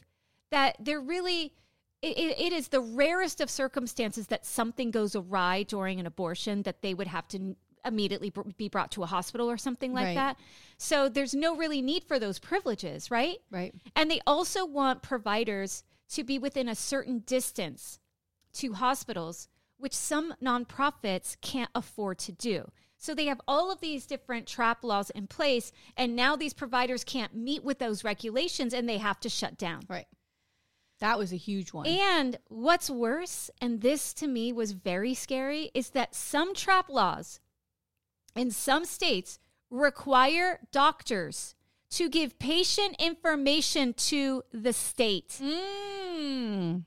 that 0.49 0.75
they're 0.79 0.99
really 1.01 1.53
it, 2.01 2.17
it- 2.17 2.53
is 2.53 2.69
the 2.69 2.81
rarest 2.81 3.39
of 3.41 3.49
circumstances 3.51 4.25
that 4.27 4.43
something 4.43 4.89
goes 4.89 5.15
awry 5.15 5.61
during 5.61 5.99
an 5.99 6.07
abortion 6.07 6.63
that 6.63 6.81
they 6.81 6.95
would 6.95 7.05
have 7.07 7.27
to 7.27 7.55
immediately 7.85 8.31
be 8.57 8.69
brought 8.69 8.91
to 8.91 9.03
a 9.03 9.07
hospital 9.07 9.49
or 9.49 9.57
something 9.57 9.93
like 9.93 10.05
Right. 10.05 10.15
that 10.15 10.37
so 10.77 11.09
there's 11.09 11.33
no 11.33 11.55
really 11.55 11.81
need 11.81 12.03
for 12.03 12.19
those 12.19 12.39
privileges 12.39 13.09
right 13.11 13.37
Right. 13.49 13.73
and 13.95 14.09
they 14.09 14.21
also 14.27 14.65
want 14.65 15.01
providers 15.01 15.83
to 16.09 16.23
be 16.23 16.37
within 16.37 16.67
a 16.67 16.75
certain 16.75 17.19
distance 17.19 17.99
to 18.53 18.73
hospitals, 18.73 19.47
which 19.77 19.93
some 19.95 20.35
nonprofits 20.43 21.37
can't 21.41 21.69
afford 21.73 22.19
to 22.19 22.31
do. 22.33 22.69
So 22.97 23.15
they 23.15 23.25
have 23.27 23.39
all 23.47 23.71
of 23.71 23.79
these 23.79 24.05
different 24.05 24.45
trap 24.45 24.83
laws 24.83 25.09
in 25.11 25.27
place, 25.27 25.71
and 25.97 26.15
now 26.15 26.35
these 26.35 26.53
providers 26.53 27.03
can't 27.03 27.33
meet 27.33 27.63
with 27.63 27.79
those 27.79 28.03
regulations 28.03 28.73
and 28.73 28.87
they 28.87 28.97
have 28.99 29.19
to 29.21 29.29
shut 29.29 29.57
down. 29.57 29.83
Right. 29.87 30.05
That 30.99 31.17
was 31.17 31.33
a 31.33 31.37
huge 31.37 31.73
one. 31.73 31.87
And 31.87 32.37
what's 32.49 32.89
worse, 32.89 33.49
and 33.59 33.81
this 33.81 34.13
to 34.15 34.27
me 34.27 34.53
was 34.53 34.73
very 34.73 35.15
scary, 35.15 35.71
is 35.73 35.91
that 35.91 36.13
some 36.13 36.53
trap 36.53 36.89
laws 36.89 37.39
in 38.35 38.51
some 38.51 38.85
states 38.85 39.39
require 39.69 40.59
doctors 40.71 41.55
to 41.91 42.09
give 42.09 42.39
patient 42.39 42.95
information 42.99 43.93
to 43.93 44.43
the 44.53 44.71
state, 44.73 45.39
Mm. 45.41 46.83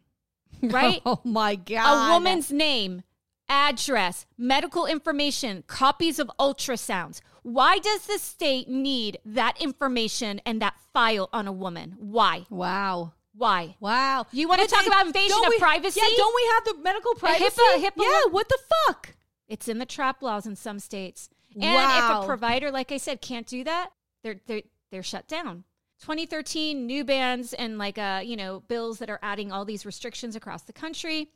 right? 0.63 1.03
Oh 1.07 1.21
my 1.25 1.57
god. 1.57 2.11
A 2.11 2.15
woman's 2.15 2.51
name, 2.51 3.03
address, 3.49 4.27
medical 4.39 4.87
information, 4.87 5.65
copies 5.67 6.19
of 6.19 6.31
ultrasounds. 6.39 7.21
Why 7.43 7.79
does 7.79 8.07
the 8.07 8.19
state 8.19 8.69
need 8.69 9.19
that 9.27 9.61
information 9.61 10.41
and 10.47 10.63
that 10.63 10.75
file 10.95 11.29
on 11.33 11.47
a 11.47 11.53
woman? 11.53 11.97
Why? 11.99 12.47
Wow. 12.49 13.13
Why? 13.37 13.77
Wow. 13.81 14.27
You 14.33 14.49
wanna 14.49 14.67
talk 14.67 14.87
about 14.87 15.07
invasion 15.07 15.37
of 15.45 15.49
we- 15.51 15.59
privacy? 15.59 16.01
Yeah, 16.03 16.17
don't 16.17 16.35
we 16.35 16.51
have 16.55 16.65
the 16.65 16.83
medical 16.83 17.15
privacy? 17.17 17.45
HIPAA- 17.61 17.85
HIPAA 17.85 17.93
yeah, 18.03 18.31
what 18.31 18.49
the 18.49 18.59
fuck? 18.87 19.15
It's 19.49 19.69
in 19.69 19.79
the 19.79 19.85
trap 19.87 20.23
laws 20.23 20.47
in 20.47 20.57
some 20.57 20.79
states. 20.79 21.29
And 21.61 22.19
if 22.19 22.23
a 22.23 22.27
provider, 22.27 22.71
like 22.71 22.93
I 22.93 22.97
said, 22.97 23.21
can't 23.21 23.47
do 23.47 23.65
that, 23.65 23.91
they're 24.23 24.41
they're 24.47 24.63
they're 24.91 25.03
shut 25.03 25.29
down. 25.29 25.65
2013 26.01 26.87
new 26.87 27.05
bans 27.05 27.53
and 27.53 27.79
like 27.79 27.99
uh 27.99 28.21
you 28.23 28.37
know 28.37 28.61
bills 28.69 28.99
that 28.99 29.09
are 29.09 29.21
adding 29.23 29.53
all 29.53 29.65
these 29.65 29.87
restrictions 29.87 30.37
across 30.37 30.63
the 30.63 30.73
country. 30.73 31.31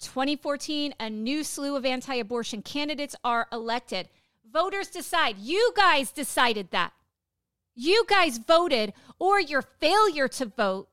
2014 0.00 0.94
a 1.00 1.08
new 1.08 1.42
slew 1.42 1.76
of 1.76 1.84
anti-abortion 1.84 2.62
candidates 2.62 3.16
are 3.24 3.46
elected. 3.52 4.08
Voters 4.52 4.88
decide. 4.88 5.38
You 5.38 5.72
guys 5.76 6.12
decided 6.12 6.70
that. 6.70 6.92
You 7.74 8.04
guys 8.08 8.38
voted 8.38 8.92
or 9.18 9.40
your 9.40 9.62
failure 9.62 10.28
to 10.28 10.46
vote 10.46 10.88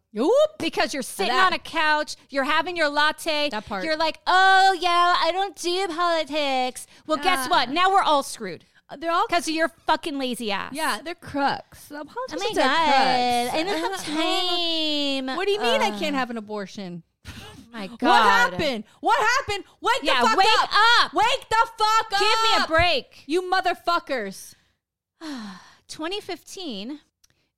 Because 0.60 0.94
you're 0.94 1.04
sitting 1.04 1.34
That- 1.34 1.48
on 1.48 1.54
a 1.54 1.60
couch, 1.60 2.16
you're 2.30 2.44
having 2.44 2.76
your 2.76 2.90
latte, 2.90 3.50
That 3.50 3.66
part. 3.66 3.84
you're 3.84 3.98
like, 3.98 4.20
oh 4.28 4.78
yeah, 4.80 5.16
I 5.22 5.32
don't 5.32 5.56
do 5.56 5.88
politics. 5.88 6.86
Well, 7.08 7.18
guess 7.18 7.50
what? 7.50 7.70
Uh. 7.70 7.72
Now 7.72 7.92
we're 7.92 8.02
all 8.04 8.22
screwed 8.24 8.66
uh, 8.90 8.98
They're 8.98 9.12
all 9.12 9.26
because 9.28 9.48
of 9.48 9.54
your 9.56 9.70
fucking 9.88 10.18
lazy 10.20 10.52
ass. 10.52 10.74
Yeah, 10.74 11.00
they're 11.04 11.16
crooks. 11.16 11.86
The 11.88 12.00
Oh 12.00 12.04
politicians 12.04 12.58
my 12.58 12.64
are 12.64 12.68
god, 12.68 13.52
crooks. 13.52 13.56
I 13.56 13.64
don't 13.64 13.92
have 13.92 13.94
uh. 14.18 15.28
time. 15.28 15.38
What 15.38 15.46
do 15.46 15.52
you 15.54 15.62
mean 15.62 15.82
I 15.82 15.98
can't 15.98 16.16
have 16.16 16.30
an 16.30 16.38
abortion? 16.38 17.04
My 17.72 17.88
God, 17.88 18.02
What 18.02 18.22
happened? 18.24 18.84
What 19.00 19.18
happened? 19.18 19.64
Wake 19.80 20.00
Yeah, 20.04 20.20
the 20.24 20.28
fuck 20.28 20.38
wake 20.38 20.48
up. 20.60 20.70
up. 21.06 21.14
Wake 21.14 21.46
the 21.50 21.68
fuck 21.78 22.12
up. 22.14 22.20
Give 22.20 22.28
me 22.44 22.64
a 22.66 22.68
break. 22.68 23.24
You 23.28 23.50
motherfuckers. 23.50 24.56
2015, 25.88 27.00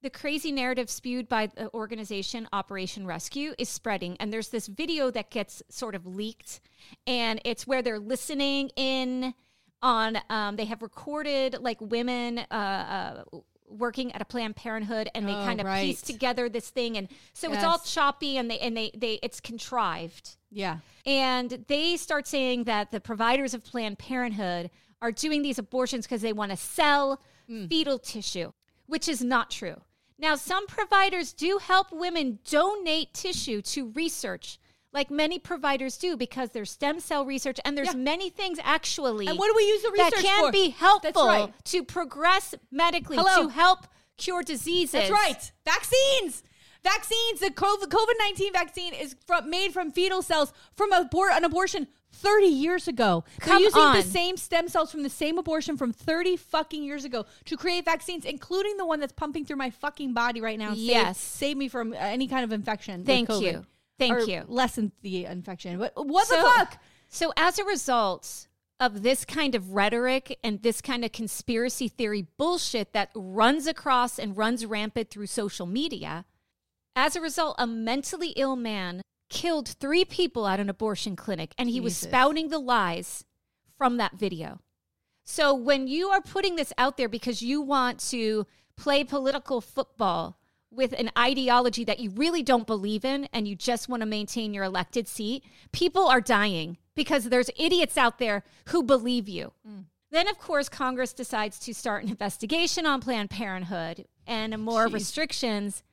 the 0.03 0.09
crazy 0.09 0.51
narrative 0.51 0.89
spewed 0.89 1.27
by 1.29 1.47
the 1.47 1.73
organization 1.73 2.47
Operation 2.51 3.07
Rescue 3.07 3.53
is 3.57 3.69
spreading. 3.69 4.17
And 4.19 4.31
there's 4.31 4.49
this 4.49 4.67
video 4.67 5.09
that 5.11 5.31
gets 5.31 5.63
sort 5.69 5.95
of 5.95 6.05
leaked, 6.05 6.59
and 7.07 7.41
it's 7.45 7.65
where 7.65 7.81
they're 7.81 7.99
listening 7.99 8.69
in 8.75 9.33
on, 9.81 10.17
um, 10.29 10.57
they 10.57 10.65
have 10.65 10.81
recorded 10.81 11.57
like 11.59 11.79
women 11.79 12.39
uh, 12.51 13.23
uh, 13.33 13.39
working 13.69 14.11
at 14.13 14.21
a 14.21 14.25
Planned 14.25 14.55
Parenthood, 14.57 15.09
and 15.15 15.25
they 15.27 15.31
Oh, 15.31 15.45
kind 15.45 15.59
of 15.61 15.65
right. 15.65 15.85
piece 15.85 16.01
together 16.01 16.49
this 16.49 16.69
thing. 16.69 16.97
And 16.97 17.07
so 17.33 17.51
it's 17.51 17.63
all 17.63 17.79
choppy 17.79 18.37
and 18.37 18.51
they, 18.51 18.59
and 18.59 18.75
they, 18.77 18.91
they, 18.95 19.19
it's 19.23 19.39
contrived. 19.39 20.37
Yeah. 20.51 20.79
And 21.05 21.65
they 21.67 21.97
start 21.97 22.27
saying 22.27 22.65
that 22.65 22.91
the 22.91 22.99
providers 22.99 23.53
of 23.53 23.63
Planned 23.63 23.99
Parenthood 23.99 24.69
are 25.01 25.11
doing 25.11 25.41
these 25.41 25.59
abortions 25.59 26.05
because 26.05 26.21
they 26.21 26.33
want 26.33 26.51
to 26.51 26.57
sell 26.57 27.21
fetal 27.67 27.99
tissue, 27.99 28.51
which 28.85 29.07
is 29.07 29.23
not 29.23 29.49
true. 29.49 29.81
Now, 30.23 30.35
some 30.37 30.67
providers 30.67 31.33
do 31.33 31.57
help 31.61 31.91
women 31.91 32.39
donate 32.49 33.13
tissue 33.13 33.61
to 33.63 33.89
research, 33.89 34.57
like 34.93 35.11
many 35.11 35.37
providers 35.37 35.97
do, 35.97 36.15
because 36.15 36.51
there's 36.51 36.71
stem 36.71 37.01
cell 37.01 37.25
research 37.25 37.59
and 37.65 37.77
there's 37.77 37.89
Yeah. 37.89 37.95
many 37.95 38.29
things 38.29 38.57
actually 38.63 39.27
And 39.27 39.37
what 39.37 39.47
do 39.47 39.53
we 39.53 39.67
use 39.67 39.81
the 39.81 39.91
research 39.91 40.13
that 40.13 40.23
can 40.23 40.45
for? 40.45 40.51
be 40.53 40.69
helpful 40.69 41.27
right. 41.27 41.65
to 41.65 41.83
progress 41.83 42.55
medically, 42.71 43.17
Hello. 43.17 43.43
to 43.43 43.49
help 43.49 43.85
cure 44.17 44.43
diseases. 44.43 44.93
That's 44.93 45.11
right. 45.11 45.51
Vaccines. 45.65 46.41
Vaccines. 46.85 47.41
The 47.41 47.49
COVID 47.49 48.17
nineteen 48.17 48.53
vaccine 48.53 48.93
is 48.93 49.17
from, 49.27 49.49
made 49.49 49.73
from 49.73 49.91
fetal 49.91 50.21
cells 50.21 50.53
from 50.77 50.93
abor- 50.93 51.35
an 51.35 51.43
abortion 51.43 51.89
thirty 52.13 52.47
years 52.47 52.87
ago. 52.87 53.23
They're 53.45 53.59
using 53.59 53.81
on. 53.81 53.95
the 53.97 54.03
same 54.03 54.37
stem 54.37 54.67
cells 54.67 54.91
from 54.91 55.03
the 55.03 55.09
same 55.09 55.37
abortion 55.37 55.75
from 55.77 55.91
thirty 55.91 56.37
fucking 56.37 56.83
years 56.83 57.03
ago 57.05 57.25
to 57.45 57.57
create 57.57 57.85
vaccines, 57.85 58.23
including 58.25 58.77
the 58.77 58.85
one 58.85 58.99
that's 58.99 59.13
pumping 59.13 59.45
through 59.45 59.57
my 59.57 59.69
fucking 59.69 60.13
body 60.13 60.39
right 60.41 60.57
now. 60.59 60.69
Save- 60.73 60.77
Yes. 60.83 61.17
save, 61.19 61.57
me 61.57 61.67
from 61.67 61.93
uh, 61.93 61.97
any 61.97 62.27
kind 62.27 62.43
of 62.43 62.51
infection. 62.51 63.03
Thank 63.03 63.29
you. 63.29 63.65
Thank 63.99 64.13
Or 64.13 64.19
you. 64.21 64.43
Lessen 64.47 64.91
the 65.01 65.25
infection. 65.25 65.79
What? 65.79 65.93
What 65.95 66.27
So- 66.27 66.37
the 66.37 66.43
fuck? 66.43 66.77
So, 67.09 67.31
as 67.37 67.59
a 67.59 67.63
result 67.63 68.47
of 68.79 69.03
this 69.03 69.23
kind 69.23 69.53
of 69.53 69.73
rhetoric 69.73 70.39
and 70.43 70.61
this 70.63 70.81
kind 70.81 71.05
of 71.05 71.11
conspiracy 71.11 71.87
theory 71.87 72.25
bullshit 72.37 72.91
that 72.93 73.11
runs 73.15 73.67
across 73.67 74.17
and 74.17 74.35
runs 74.35 74.65
rampant 74.65 75.09
through 75.11 75.27
social 75.27 75.65
media, 75.67 76.25
as 76.95 77.15
a 77.15 77.21
result, 77.21 77.55
a 77.59 77.67
mentally 77.67 78.29
ill 78.35 78.55
man 78.55 79.01
killed 79.33 79.67
three 79.67 80.05
people 80.05 80.47
at 80.47 80.59
an 80.59 80.69
abortion 80.69 81.15
clinic 81.15 81.53
and 81.57 81.69
he 81.69 81.81
was 81.81 81.97
spouting 81.97 82.47
the 82.49 82.59
lies 82.59 83.25
from 83.77 83.97
that 83.97 84.13
video. 84.13 84.59
So, 85.25 85.53
when 85.53 85.87
you 85.87 86.09
are 86.09 86.21
putting 86.21 86.55
this 86.55 86.71
out 86.77 86.97
there 86.97 87.09
because 87.09 87.41
you 87.41 87.61
want 87.61 87.99
to 88.11 88.45
play 88.77 89.03
political 89.03 89.59
football 89.59 90.37
with 90.69 90.93
an 90.93 91.09
ideology 91.17 91.83
that 91.85 91.99
you 91.99 92.09
really 92.11 92.43
don't 92.43 92.67
believe 92.67 93.03
in 93.05 93.27
and 93.33 93.47
you 93.47 93.55
just 93.55 93.89
want 93.89 94.01
to 94.01 94.05
maintain 94.05 94.53
your 94.53 94.65
elected 94.65 95.07
seat, 95.07 95.43
people 95.71 96.07
are 96.07 96.21
dying 96.21 96.77
because 96.95 97.25
there's 97.25 97.49
idiots 97.57 97.97
out 97.97 98.19
there 98.19 98.43
who 98.67 98.83
believe 98.83 99.27
you. 99.27 99.53
Mm. 99.67 99.85
Then, 100.11 100.27
of 100.27 100.37
course, 100.37 100.69
Congress 100.69 101.13
decides 101.13 101.57
to 101.59 101.73
start 101.73 102.03
an 102.03 102.09
investigation 102.09 102.85
on 102.85 103.01
Planned 103.01 103.31
Parenthood 103.31 104.05
and 104.27 104.57
more 104.59 104.87
Jeez. 104.87 104.93
restrictions 104.93 105.83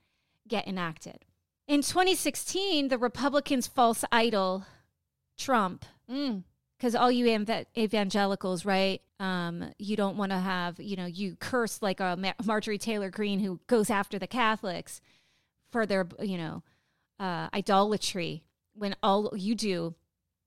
get 0.47 0.67
enacted. 0.67 1.25
In 1.71 1.83
2016, 1.83 2.89
the 2.89 2.99
Republicans' 2.99 3.69
false 3.69 4.05
idol, 4.11 4.67
Trump, 5.39 5.85
Mm. 6.11 6.43
because 6.77 6.97
all 6.97 7.13
you 7.13 7.29
ev- 7.29 7.67
evangelicals, 7.79 8.65
right? 8.65 9.01
Um, 9.21 9.73
you 9.79 9.95
don't 9.95 10.17
want 10.17 10.33
to 10.33 10.39
have, 10.41 10.81
you 10.81 10.97
know, 10.97 11.07
you 11.07 11.37
curse 11.37 11.81
like 11.81 12.01
a 12.01 12.17
Ma- 12.19 12.33
Marjorie 12.45 12.77
Taylor 12.77 13.09
Greene 13.09 13.39
who 13.39 13.61
goes 13.69 13.89
after 13.89 14.19
the 14.19 14.27
Catholics 14.27 15.01
for 15.71 15.87
their, 15.87 16.09
you 16.19 16.39
know, 16.39 16.65
uh, 17.21 17.49
idolatry 17.55 18.43
when 18.75 18.97
all 19.01 19.31
you 19.37 19.55
do 19.55 19.95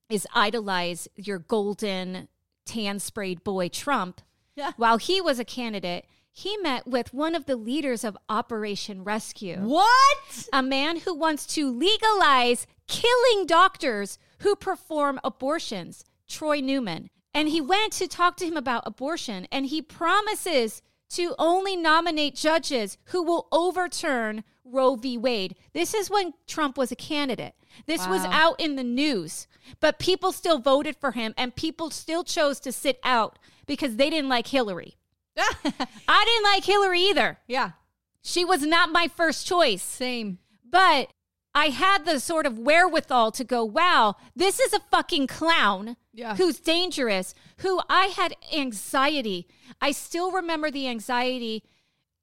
is 0.10 0.28
idolize 0.36 1.08
your 1.16 1.40
golden 1.40 2.28
tan 2.66 3.00
sprayed 3.00 3.46
boy 3.46 3.70
Trump. 3.70 4.20
Yeah. 4.58 4.74
While 4.76 4.98
he 4.98 5.22
was 5.22 5.40
a 5.40 5.46
candidate, 5.46 6.06
he 6.36 6.58
met 6.58 6.88
with 6.88 7.14
one 7.14 7.36
of 7.36 7.46
the 7.46 7.56
leaders 7.56 8.04
of 8.04 8.18
Operation 8.28 9.04
Rescue 9.04 9.58
What? 9.60 10.50
a 10.52 10.64
man 10.64 10.98
who 10.98 11.14
wants 11.14 11.46
to 11.54 11.70
legalize 11.70 12.66
killing 12.88 13.46
doctors 13.46 14.18
who 14.40 14.56
perform 14.56 15.20
abortions, 15.24 16.04
Troy 16.28 16.60
Newman. 16.60 17.12
And 17.36 17.50
he 17.50 17.62
went 17.62 17.94
to 17.94 18.08
talk 18.08 18.36
to 18.38 18.46
him 18.46 18.58
about 18.58 18.84
abortion, 18.86 19.48
and 19.52 19.68
he 19.68 19.82
promises 19.82 20.82
to 21.12 21.36
only 21.38 21.76
nominate 21.76 22.36
judges 22.36 22.98
who 23.06 23.22
will 23.22 23.48
overturn 23.52 24.44
Roe 24.66 24.96
v. 24.96 25.18
Wade. 25.18 25.56
This 25.74 25.94
is 25.94 26.10
when 26.10 26.34
Trump 26.48 26.78
was 26.78 26.92
a 26.92 26.96
candidate. 26.96 27.54
This 27.86 28.08
was 28.08 28.24
out 28.26 28.60
in 28.60 28.76
the 28.76 28.84
news, 28.84 29.48
but 29.80 30.00
people 30.00 30.32
still 30.32 30.58
voted 30.60 30.96
for 30.96 31.12
him, 31.12 31.34
and 31.38 31.56
people 31.56 31.92
still 31.92 32.24
chose 32.24 32.60
to 32.62 32.72
sit 32.72 33.00
out 33.04 33.38
because 33.68 33.96
they 33.98 34.10
didn't 34.10 34.30
like 34.30 34.48
Hillary. 34.48 34.98
I 36.08 36.26
didn't 36.26 36.44
like 36.44 36.64
Hillary 36.66 37.02
either. 37.02 37.38
yeah. 37.48 37.72
She 38.26 38.46
was 38.46 38.62
not 38.66 38.90
my 38.92 39.08
first 39.10 39.46
choice 39.46 39.84
Same. 39.84 40.38
but 40.70 41.10
I 41.54 41.66
had 41.68 42.06
the 42.06 42.20
sort 42.20 42.46
of 42.46 42.58
wherewithal 42.58 43.32
to 43.34 43.44
go, 43.44 43.64
wow, 43.66 44.16
this 44.36 44.60
is 44.60 44.74
a 44.74 44.80
fucking 44.80 45.28
clown 45.28 45.98
Yeah. 46.14 46.36
who's 46.38 46.60
dangerous, 46.60 47.36
who 47.58 47.82
I 47.90 48.06
had 48.08 48.34
anxiety. 48.54 49.48
I 49.82 49.92
still 49.92 50.32
remember 50.32 50.72
the 50.72 50.88
anxiety 50.88 51.64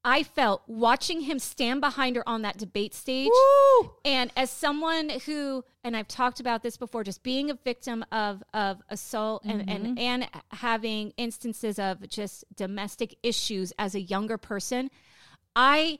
I 0.02 0.22
felt 0.22 0.62
watching 0.66 1.20
him 1.22 1.38
stand 1.38 1.82
behind 1.82 2.16
her 2.16 2.26
on 2.28 2.40
that 2.42 2.56
debate 2.56 2.94
stage. 2.94 3.28
Woo! 3.30 3.90
And 4.04 4.32
as 4.34 4.50
someone 4.50 5.10
who, 5.26 5.64
and 5.82 5.96
I've 5.96 6.08
talked 6.08 6.40
about 6.40 6.62
this 6.62 6.76
before, 6.76 7.04
just 7.04 7.22
being 7.22 7.50
a 7.50 7.54
victim 7.54 8.04
of 8.12 8.42
of 8.52 8.82
assault 8.88 9.44
and 9.44 9.68
and 9.70 9.98
and 9.98 10.28
having 10.50 11.12
instances 11.16 11.78
of 11.78 12.08
just 12.08 12.44
domestic 12.54 13.16
issues 13.22 13.72
as 13.78 13.94
a 13.94 14.00
younger 14.00 14.38
person, 14.38 14.90
I. 15.56 15.98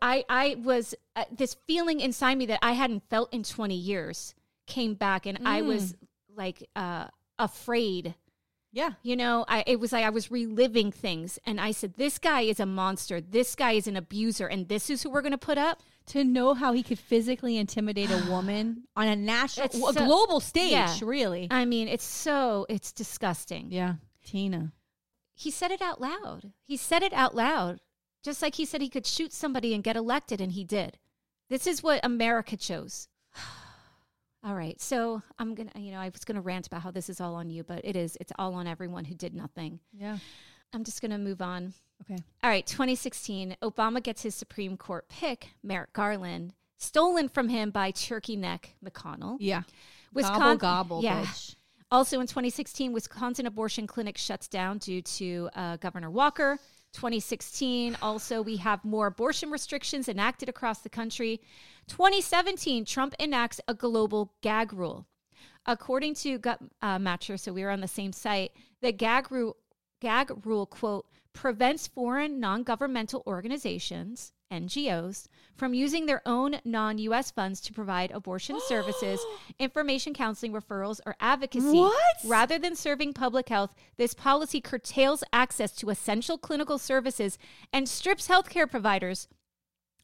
I, 0.00 0.24
I 0.28 0.56
was 0.62 0.94
uh, 1.16 1.24
this 1.36 1.56
feeling 1.66 1.98
inside 1.98 2.38
me 2.38 2.46
that 2.46 2.60
I 2.62 2.72
hadn't 2.74 3.02
felt 3.10 3.34
in 3.34 3.42
20 3.42 3.74
years 3.74 4.32
came 4.68 4.94
back 4.94 5.26
and 5.26 5.36
I 5.44 5.62
was 5.62 5.96
like 6.36 6.68
uh, 6.76 7.08
afraid 7.40 8.14
Yeah. 8.72 8.90
you 9.02 9.16
know, 9.16 9.44
I 9.48 9.64
it 9.66 9.80
was 9.80 9.92
like 9.92 10.04
I 10.04 10.10
was 10.10 10.30
reliving 10.30 10.92
things 10.92 11.40
and 11.44 11.60
I 11.60 11.72
said 11.72 11.94
this 11.94 12.18
guy 12.18 12.42
is 12.42 12.60
a 12.60 12.66
monster. 12.66 13.20
This 13.20 13.56
guy 13.56 13.72
is 13.72 13.88
an 13.88 13.96
abuser 13.96 14.46
and 14.46 14.68
this 14.68 14.90
is 14.90 15.02
who 15.02 15.10
we're 15.10 15.22
going 15.22 15.32
to 15.32 15.38
put 15.38 15.58
up. 15.58 15.82
To 16.08 16.22
know 16.22 16.52
how 16.54 16.72
he 16.72 16.82
could 16.82 16.98
physically 16.98 17.56
intimidate 17.56 18.10
a 18.10 18.30
woman 18.30 18.84
on 18.96 19.08
a 19.08 19.16
national, 19.16 19.66
It's 19.66 19.76
a 19.96 20.04
global 20.04 20.38
stage, 20.40 20.72
Yeah. 20.72 20.94
really. 21.02 21.48
I 21.50 21.64
mean, 21.64 21.88
it's 21.88 22.04
so 22.04 22.66
it's 22.68 22.92
disgusting. 22.92 23.68
Yeah. 23.70 23.94
Tina. 24.24 24.72
He 25.34 25.50
said 25.50 25.70
it 25.70 25.80
out 25.82 26.00
loud. 26.00 26.52
He 26.66 26.76
said 26.76 27.02
it 27.02 27.12
out 27.12 27.34
loud 27.34 27.80
Just 28.22 28.40
like 28.42 28.54
he 28.54 28.64
said 28.64 28.80
he 28.80 28.88
could 28.88 29.06
shoot 29.06 29.32
somebody 29.32 29.74
and 29.74 29.82
get 29.82 29.96
elected, 29.96 30.40
and 30.40 30.52
he 30.52 30.64
did. 30.64 30.98
This 31.50 31.66
is 31.66 31.82
what 31.82 32.00
America 32.04 32.56
chose. 32.56 33.08
all 34.44 34.54
right. 34.54 34.80
So 34.80 35.22
I'm 35.38 35.54
going 35.54 35.68
to, 35.70 35.80
you 35.80 35.90
know, 35.92 35.98
I 36.00 36.08
was 36.10 36.24
going 36.24 36.36
to 36.36 36.40
rant 36.42 36.66
about 36.66 36.82
how 36.82 36.90
this 36.90 37.08
is 37.08 37.20
all 37.20 37.34
on 37.34 37.50
you, 37.50 37.64
but 37.64 37.80
it 37.84 37.96
is. 37.96 38.16
It's 38.20 38.32
all 38.38 38.54
on 38.54 38.66
everyone 38.66 39.04
who 39.06 39.14
did 39.14 39.34
nothing. 39.34 39.80
Yeah. 39.92 40.18
I'm 40.74 40.84
just 40.84 41.00
going 41.00 41.12
to 41.12 41.18
move 41.18 41.40
on. 41.40 41.74
Okay. 42.02 42.20
All 42.42 42.50
right, 42.50 42.66
2016, 42.66 43.56
Obama 43.62 44.02
gets 44.02 44.22
his 44.22 44.34
Supreme 44.34 44.76
Court 44.76 45.08
pick, 45.08 45.50
Merrick 45.62 45.92
Garland, 45.92 46.52
stolen 46.76 47.28
from 47.28 47.48
him 47.48 47.70
by 47.70 47.92
Turkey 47.92 48.36
Neck 48.36 48.74
McConnell. 48.84 49.36
Yeah. 49.40 49.62
Wisconsin, 50.12 50.58
gobble 50.58 51.00
gobble, 51.00 51.02
yeah. 51.02 51.22
bitch. 51.22 51.56
Also 51.90 52.20
in 52.20 52.26
2016, 52.26 52.92
Wisconsin 52.92 53.46
abortion 53.46 53.86
clinic 53.86 54.18
shuts 54.18 54.48
down 54.48 54.78
due 54.78 55.00
to 55.02 55.48
uh, 55.54 55.76
Governor 55.76 56.10
Walker. 56.10 56.58
2016, 56.92 57.96
also 58.02 58.40
we 58.40 58.56
have 58.56 58.84
more 58.84 59.08
abortion 59.08 59.50
restrictions 59.50 60.08
enacted 60.08 60.48
across 60.48 60.80
the 60.80 60.88
country. 60.88 61.40
2017, 61.88 62.84
Trump 62.84 63.14
enacts 63.18 63.60
a 63.66 63.74
global 63.74 64.32
gag 64.42 64.72
rule. 64.72 65.06
According 65.66 66.14
to 66.16 66.38
Gut 66.38 66.60
uh, 66.82 66.98
Matcher, 66.98 67.38
so 67.38 67.52
we 67.52 67.64
were 67.64 67.70
on 67.70 67.80
the 67.80 67.88
same 67.88 68.12
site, 68.12 68.52
the 68.80 68.92
gag 68.92 69.32
rule, 69.32 69.56
gag 70.04 70.46
rule, 70.46 70.66
quote, 70.66 71.06
prevents 71.32 71.86
foreign 71.88 72.38
non-governmental 72.38 73.22
organizations 73.26 74.32
NGOs 74.52 75.26
from 75.56 75.74
using 75.74 76.06
their 76.06 76.22
own 76.26 76.56
non 76.64 76.98
US 76.98 77.30
funds 77.30 77.60
to 77.62 77.72
provide 77.72 78.10
abortion 78.10 78.58
services, 78.68 79.20
information 79.58 80.14
counseling, 80.14 80.52
referrals, 80.52 81.00
or 81.06 81.16
advocacy. 81.20 81.78
What? 81.80 82.16
Rather 82.24 82.58
than 82.58 82.76
serving 82.76 83.14
public 83.14 83.48
health, 83.48 83.74
this 83.96 84.14
policy 84.14 84.60
curtails 84.60 85.24
access 85.32 85.72
to 85.76 85.90
essential 85.90 86.38
clinical 86.38 86.78
services 86.78 87.38
and 87.72 87.88
strips 87.88 88.28
healthcare 88.28 88.70
providers 88.70 89.26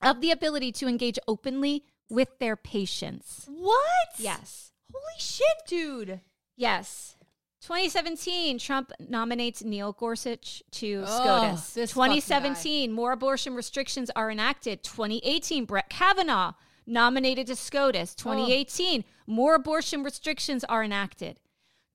of 0.03 0.21
the 0.21 0.31
ability 0.31 0.73
to 0.73 0.89
engage 0.89 1.19
openly 1.29 1.85
with 2.09 2.39
their 2.39 2.57
patients. 2.57 3.47
What? 3.49 4.09
Yes. 4.19 4.73
Holy 4.93 5.19
shit, 5.19 5.47
dude. 5.67 6.21
Yes. 6.57 7.17
2017, 7.61 8.59
Trump 8.59 8.91
nominates 9.09 9.63
Neil 9.63 9.93
Gorsuch 9.93 10.63
to 10.73 11.05
Ugh, 11.07 11.59
SCOTUS. 11.59 11.75
2017, 11.93 12.91
more 12.91 13.13
abortion 13.13 13.55
restrictions 13.55 14.11
are 14.17 14.31
enacted. 14.31 14.83
2018, 14.83 15.67
Brett 15.67 15.91
Kavanaugh 15.91 16.53
nominated 16.87 17.47
to 17.49 17.57
SCOTUS. 17.57 18.15
2018, 18.15 19.05
more 19.27 19.55
abortion 19.55 20.03
restrictions 20.03 20.65
are 20.65 20.83
enacted. 20.83 21.39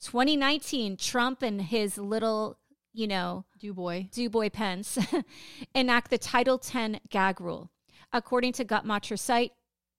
2019, 0.02 0.98
Trump 0.98 1.42
and 1.42 1.62
his 1.64 1.98
little, 1.98 2.60
you 2.94 3.08
know, 3.08 3.46
Do 3.60 3.74
boy. 3.74 4.08
Du 4.12 4.30
Bois 4.30 4.50
Pence 4.50 5.00
enact 5.76 6.12
the 6.12 6.18
Title 6.20 6.60
10 6.60 7.00
gag 7.10 7.42
rule. 7.42 7.72
According 8.14 8.54
to 8.54 8.66
Guttmacher 8.66 9.18
site, 9.18 9.54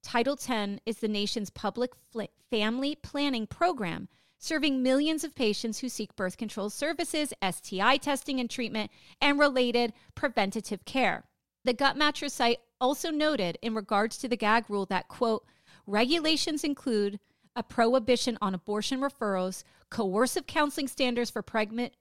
Title 0.05 0.37
10 0.37 0.81
is 0.87 0.99
the 0.99 1.09
nation's 1.09 1.51
public 1.51 1.91
fl- 2.13 2.23
family 2.51 2.95
planning 2.95 3.49
program, 3.49 4.09
serving 4.39 4.83
millions 4.83 5.25
of 5.25 5.35
patients 5.35 5.79
who 5.79 5.89
seek 5.89 6.15
birth 6.17 6.37
control 6.37 6.71
services, 6.71 7.33
STI 7.43 7.97
testing 7.97 8.41
and 8.41 8.51
treatment, 8.51 8.91
and 9.21 9.39
related 9.39 9.93
preventative 10.15 10.85
care. 10.85 11.25
The 11.65 11.73
Gut 11.73 11.97
Guttmacher 11.97 12.31
site 12.31 12.59
also 12.81 13.11
noted 13.11 13.59
in 13.63 13.75
regards 13.75 14.19
to 14.19 14.29
the 14.29 14.37
gag 14.37 14.69
rule 14.69 14.87
that, 14.87 15.09
quote, 15.09 15.45
regulations 15.87 16.63
include 16.63 17.19
a 17.57 17.63
prohibition 17.63 18.37
on 18.41 18.55
abortion 18.55 19.01
referrals, 19.01 19.65
coercive 19.91 20.47
counseling 20.47 20.89
standards 20.89 21.31
for 21.31 21.43
pregnant 21.43 21.95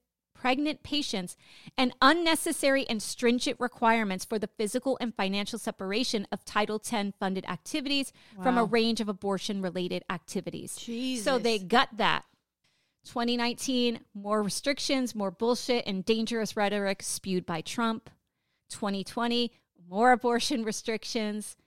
pregnant 0.45 0.83
patients, 0.83 1.35
and 1.75 1.91
unnecessary 2.03 2.87
and 2.87 3.01
stringent 3.01 3.59
requirements 3.59 4.23
for 4.23 4.37
the 4.37 4.45
physical 4.59 4.95
and 5.01 5.15
financial 5.15 5.57
separation 5.57 6.27
of 6.31 6.45
Title 6.45 6.79
X 6.79 7.13
funded 7.19 7.43
activities 7.47 8.13
from 8.43 8.55
a 8.55 8.63
range 8.63 9.01
of 9.01 9.09
abortion 9.09 9.59
related 9.59 10.03
activities. 10.07 10.75
Jesus. 10.75 11.25
So 11.25 11.39
they 11.39 11.57
gut 11.57 11.89
that. 11.93 12.25
2019, 13.05 14.01
more 14.13 14.43
restrictions, 14.43 15.15
more 15.15 15.31
bullshit, 15.31 15.83
and 15.87 16.05
dangerous 16.05 16.55
rhetoric 16.55 17.01
spewed 17.01 17.47
by 17.47 17.61
Trump. 17.61 18.11
2020, 18.69 19.51
more 19.89 20.11
abortion 20.11 20.63
restrictions. 20.63 21.57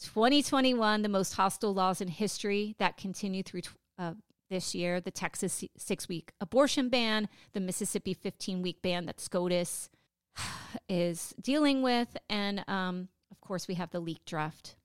2021, 0.00 1.02
the 1.02 1.08
most 1.08 1.32
hostile 1.32 1.74
laws 1.74 2.00
in 2.00 2.06
history 2.06 2.76
that 2.78 2.96
continue 2.96 3.42
through 3.42 3.62
uh, 3.98 4.12
this 4.48 4.74
year 4.74 5.00
the 5.00 5.10
Texas 5.10 5.64
six 5.76 6.08
week 6.08 6.32
abortion 6.40 6.88
ban, 6.88 7.28
the 7.52 7.60
Mississippi 7.60 8.14
15 8.14 8.62
week 8.62 8.82
ban 8.82 9.06
that 9.06 9.20
SCOTUS 9.20 9.90
is 10.88 11.34
dealing 11.40 11.82
with. 11.82 12.16
And 12.28 12.64
um, 12.68 13.08
of 13.30 13.40
course, 13.40 13.68
we 13.68 13.74
have 13.74 13.90
the 13.90 14.00
leak 14.00 14.24
draft. 14.24 14.76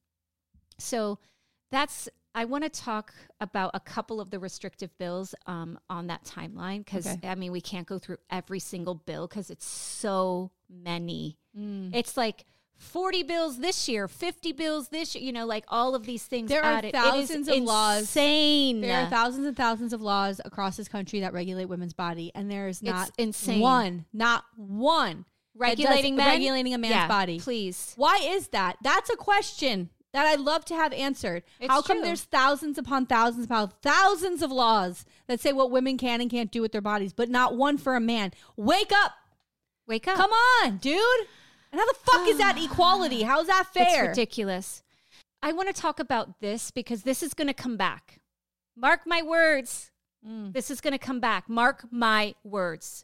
So 0.77 1.19
that's, 1.71 2.09
I 2.35 2.45
want 2.45 2.63
to 2.63 2.69
talk 2.69 3.13
about 3.39 3.71
a 3.73 3.79
couple 3.79 4.19
of 4.19 4.31
the 4.31 4.39
restrictive 4.39 4.95
bills 4.97 5.35
um, 5.45 5.79
on 5.89 6.07
that 6.07 6.23
timeline 6.23 6.83
because, 6.83 7.07
Okay. 7.07 7.27
I 7.27 7.35
mean, 7.35 7.51
we 7.51 7.61
can't 7.61 7.87
go 7.87 7.99
through 7.99 8.17
every 8.29 8.59
single 8.59 8.95
bill 8.95 9.27
because 9.27 9.49
it's 9.49 9.67
so 9.67 10.51
many. 10.69 11.37
Mm. 11.57 11.91
It's 11.93 12.17
like 12.17 12.45
40 12.77 13.23
bills 13.23 13.57
this 13.59 13.87
year, 13.87 14.07
50 14.07 14.51
bills 14.51 14.89
this 14.89 15.15
year, 15.15 15.23
you 15.23 15.31
know, 15.31 15.45
like 15.45 15.63
all 15.69 15.95
of 15.95 16.05
these 16.05 16.23
things 16.25 16.49
There 16.49 16.63
are 16.63 16.81
thousands 16.81 17.47
of 17.47 17.57
laws. 17.59 18.01
insane. 18.01 18.81
There 18.81 18.99
are 19.05 19.09
thousands 19.09 19.47
and 19.47 19.55
thousands 19.55 19.93
of 19.93 20.01
laws 20.01 20.41
across 20.43 20.77
this 20.77 20.87
country 20.87 21.21
that 21.21 21.33
regulate 21.33 21.65
women's 21.65 21.93
body, 21.93 22.31
and 22.35 22.51
there 22.51 22.67
is 22.67 22.83
not 22.83 23.11
insane. 23.17 23.59
one, 23.61 24.05
not 24.11 24.43
one 24.57 25.17
does- 25.17 25.25
regulating 25.55 26.17
regulating 26.17 26.73
a 26.73 26.77
man's 26.77 26.91
Yeah, 26.93 27.07
body. 27.07 27.39
Please. 27.39 27.93
Why 27.95 28.19
is 28.23 28.49
that? 28.49 28.77
That's 28.81 29.09
a 29.09 29.15
question 29.15 29.89
that 30.11 30.25
I'd 30.27 30.39
love 30.41 30.63
to 30.65 30.75
have 30.75 30.93
answered. 30.93 31.43
It's 31.59 31.71
How 31.71 31.81
come 31.81 31.97
true. 31.97 32.05
there's 32.05 32.21
thousands 32.23 32.77
upon 32.77 33.05
thousands 33.07 33.45
upon 33.45 33.71
thousands 33.81 34.41
of 34.43 34.51
laws 34.51 35.05
that 35.27 35.39
say 35.39 35.53
what 35.53 35.71
women 35.71 35.97
can 35.97 36.21
and 36.21 36.29
can't 36.29 36.51
do 36.51 36.61
with 36.61 36.71
their 36.71 36.81
bodies, 36.81 37.13
but 37.13 37.29
not 37.29 37.55
one 37.55 37.77
for 37.77 37.95
a 37.95 37.99
man? 37.99 38.31
Wake 38.57 38.91
up! 38.91 39.13
Wake 39.87 40.07
up. 40.07 40.15
Come 40.17 40.31
on, 40.63 40.77
dude! 40.77 41.01
And 41.73 41.79
how 41.79 41.85
the 41.87 41.97
fuck 42.03 42.27
is 42.27 42.37
that 42.37 42.57
equality? 42.63 43.23
How's 43.23 43.47
that 43.47 43.65
It's 43.75 43.93
fair? 43.93 44.07
ridiculous. 44.09 44.81
I 45.41 45.51
want 45.51 45.67
to 45.67 45.81
talk 45.81 45.99
about 45.99 46.39
this 46.39 46.71
because 46.71 47.03
this 47.03 47.21
is 47.21 47.33
going 47.33 47.47
to 47.49 47.53
come 47.53 47.75
back. 47.75 48.19
Mark 48.77 49.01
my 49.05 49.21
words. 49.21 49.91
Mm. 50.25 50.53
This 50.53 50.71
is 50.71 50.79
going 50.79 50.93
to 50.93 50.97
come 50.99 51.19
back. 51.19 51.49
Mark 51.49 51.85
my 51.91 52.35
words. 52.45 53.03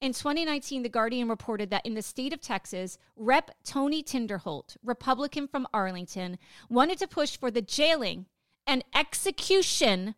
In 0.00 0.12
2019, 0.12 0.82
The 0.82 0.88
Guardian 0.88 1.28
reported 1.28 1.70
that 1.70 1.86
in 1.86 1.94
the 1.94 2.02
state 2.02 2.32
of 2.32 2.40
Texas, 2.40 2.98
Rep. 3.16 3.52
Tony 3.64 4.02
Tinderholt, 4.02 4.76
Republican 4.84 5.48
from 5.48 5.66
Arlington, 5.72 6.38
wanted 6.68 6.98
to 6.98 7.08
push 7.08 7.36
for 7.36 7.50
the 7.50 7.62
jailing 7.62 8.26
and 8.66 8.84
execution 8.94 10.14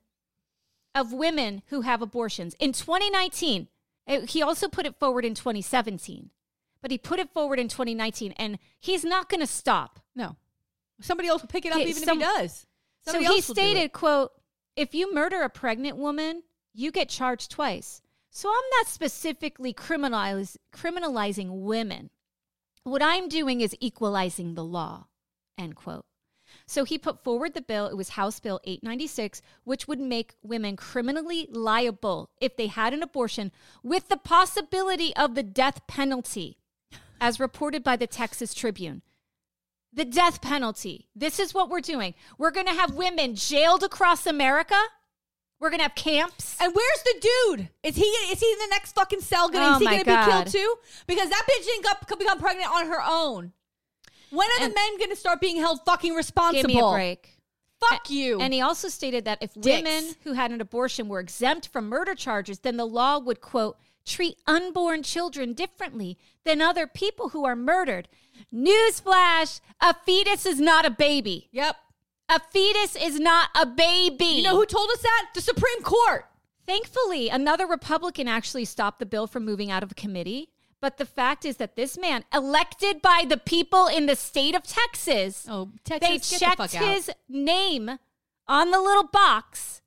of 0.95 1.13
women 1.13 1.63
who 1.69 1.83
have 1.83 2.03
abortions. 2.03 2.55
In 2.59 2.73
2019, 2.73 3.69
Eh, 4.07 4.27
he 4.27 4.43
also 4.43 4.67
put 4.67 4.87
it 4.87 4.97
forward 4.99 5.25
in 5.25 5.35
2017, 5.35 6.31
but 6.83 6.91
he 6.91 6.99
put 6.99 7.19
it 7.19 7.31
forward 7.33 7.59
in 7.59 7.69
2019, 7.69 8.33
and 8.33 8.59
he's 8.79 9.05
not 9.05 9.29
going 9.29 9.41
to 9.41 9.47
stop. 9.47 10.01
No. 10.15 10.37
Somebody 11.01 11.29
else 11.29 11.43
will 11.43 11.49
pick 11.49 11.65
it 11.67 11.73
up 11.73 11.79
even 11.81 12.03
some- 12.03 12.21
if 12.21 12.27
he 12.27 12.41
does. 12.43 12.67
So 13.07 13.19
he 13.19 13.25
else 13.27 13.49
will 13.49 13.55
do 13.55 13.61
it. 13.63 13.65
stated, 13.65 13.93
quote, 13.93 14.33
if 14.77 14.95
you 14.95 15.13
murder 15.15 15.41
a 15.41 15.49
pregnant 15.49 15.97
woman, 15.97 16.43
you 16.75 16.91
get 16.91 17.09
charged 17.09 17.51
twice. 17.51 18.03
So 18.31 18.49
I'm 18.49 18.71
not 18.79 18.87
specifically 18.87 19.73
criminalize, 19.75 20.57
criminalizing 20.73 21.63
women. 21.63 22.11
What 22.85 23.03
I'm 23.03 23.29
doing 23.29 23.61
is 23.61 23.75
equalizing 23.81 24.55
the 24.55 24.65
law, 24.65 25.07
end 25.59 25.77
quote. 25.77 26.05
So 26.67 26.85
he 26.85 26.99
put 26.99 27.23
forward 27.23 27.55
the 27.55 27.63
bill. 27.63 27.87
It 27.87 27.97
was 27.97 28.11
House 28.11 28.39
Bill 28.41 28.61
896, 28.65 29.43
which 29.65 29.89
would 29.89 30.01
make 30.01 30.35
women 30.43 30.77
criminally 30.77 31.49
liable 31.51 32.31
if 32.41 32.57
they 32.57 32.67
had 32.69 32.93
an 32.93 33.03
abortion 33.03 33.51
with 33.83 34.09
the 34.09 34.17
possibility 34.17 35.15
of 35.17 35.35
the 35.35 35.43
death 35.43 35.87
penalty, 35.87 36.59
as 37.21 37.39
reported 37.41 37.83
by 37.85 37.97
the 37.97 38.07
Texas 38.07 38.55
Tribune. 38.55 39.03
The 39.93 40.05
death 40.05 40.41
penalty. 40.41 41.09
This 41.17 41.39
is 41.41 41.53
what 41.53 41.69
we're 41.69 41.81
doing. 41.81 42.15
We're 42.39 42.53
going 42.53 42.67
to 42.67 42.73
have 42.73 42.95
women 42.95 43.35
jailed 43.35 43.83
across 43.83 44.25
America. 44.27 44.81
We're 45.59 45.71
going 45.71 45.81
to 45.81 45.85
have 45.85 45.95
camps. 45.97 46.57
And 46.61 46.73
where's 46.75 47.03
the 47.03 47.21
dude? 47.21 47.69
Is 47.83 47.97
he 47.97 48.03
is 48.05 48.41
he 48.41 48.47
in 48.53 48.59
the 48.59 48.69
next 48.71 48.93
fucking 48.95 49.21
cell? 49.21 49.49
Gonna, 49.51 49.67
Oh 49.67 49.73
is 49.75 49.79
he 49.81 49.85
gonna 49.85 50.05
God. 50.05 50.25
be 50.27 50.31
killed 50.33 50.47
too? 50.53 50.75
Because 51.07 51.29
that 51.29 51.45
bitch 51.51 51.65
didn't 51.65 51.85
got, 51.85 52.19
become 52.19 52.39
pregnant 52.39 52.71
on 52.73 52.87
her 52.87 53.01
own. 53.05 53.53
When 54.31 54.49
are 54.49 54.63
And- 54.65 54.71
the 54.71 54.75
men 54.75 54.99
gonna 55.01 55.17
start 55.17 55.41
being 55.41 55.57
held 55.57 55.81
fucking 55.85 56.15
responsible? 56.15 56.63
Give 56.69 56.75
me 56.75 56.81
a 56.81 56.91
break. 56.93 57.37
Fuck 57.91 58.11
you. 58.11 58.41
And 58.41 58.53
he 58.55 58.61
also 58.61 58.89
stated 58.89 59.25
that 59.25 59.39
if 59.41 59.55
Dicks. 59.55 59.67
women 59.67 60.15
who 60.23 60.35
had 60.35 60.51
an 60.53 60.61
abortion 60.61 61.09
were 61.09 61.19
exempt 61.19 61.69
from 61.69 61.89
murder 61.89 62.15
charges, 62.15 62.59
then 62.61 62.77
the 62.77 62.87
law 62.87 63.19
would, 63.19 63.41
quote, 63.41 63.79
treat 64.11 64.37
unborn 64.47 65.03
children 65.03 65.53
differently 65.55 66.19
than 66.45 66.61
other 66.61 66.87
people 66.87 67.31
who 67.31 67.45
are 67.45 67.57
murdered. 67.57 68.09
Newsflash 68.53 69.61
a 69.81 69.95
fetus 69.95 70.45
is 70.47 70.61
not 70.61 70.85
a 70.85 70.91
baby. 70.91 71.49
yep. 71.53 71.77
A 72.33 72.39
fetus 72.39 72.95
is 72.95 73.19
not 73.19 73.49
a 73.61 73.67
baby. 73.67 74.25
You 74.25 74.43
know 74.45 74.55
who 74.57 74.65
told 74.67 74.89
us 74.91 75.03
that? 75.03 75.31
The 75.35 75.41
Supreme 75.41 75.83
Court. 75.83 76.27
Thankfully, 76.65 77.29
another 77.29 77.67
Republican 77.67 78.29
actually 78.29 78.65
stopped 78.67 79.01
the 79.01 79.07
bill 79.07 79.27
from 79.27 79.45
moving 79.45 79.71
out 79.73 79.83
of 79.83 79.97
committee. 79.97 80.51
But 80.81 80.97
the 80.97 81.05
fact 81.07 81.45
is 81.45 81.57
that 81.57 81.75
this 81.75 81.99
man, 81.99 82.25
elected 82.33 83.03
by 83.03 83.25
the 83.29 83.37
people 83.37 83.89
in 83.89 84.07
the 84.07 84.15
state 84.15 84.55
of 84.55 84.63
Texas, 84.63 85.45
Oh, 85.51 85.71
they 85.85 85.99
Texas, 85.99 86.31
get 86.31 86.39
the 86.39 86.45
checked 86.47 86.57
fuck 86.59 86.75
out. 86.83 86.89
his 86.95 87.11
name 87.29 87.99
on 88.47 88.71
the 88.71 88.81
little 88.81 89.09
box, 89.09 89.83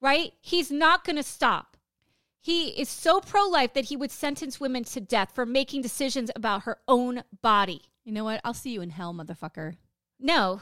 right? 0.00 0.32
He's 0.40 0.70
not 0.70 1.04
going 1.04 1.16
to 1.16 1.22
stop. 1.24 1.71
He 2.44 2.68
is 2.70 2.88
so 2.88 3.20
pro 3.20 3.46
life 3.46 3.72
that 3.74 3.84
he 3.86 3.96
would 3.96 4.10
sentence 4.10 4.58
women 4.60 4.82
to 4.84 5.00
death 5.00 5.30
for 5.34 5.46
making 5.46 5.80
decisions 5.82 6.30
about 6.36 6.64
her 6.64 6.78
own 6.88 7.22
body. 7.40 7.82
You 8.04 8.12
know 8.12 8.24
what? 8.24 8.40
I'll 8.44 8.52
see 8.52 8.70
you 8.72 8.82
in 8.82 8.90
hell, 8.90 9.14
motherfucker. 9.14 9.76
No, 10.18 10.60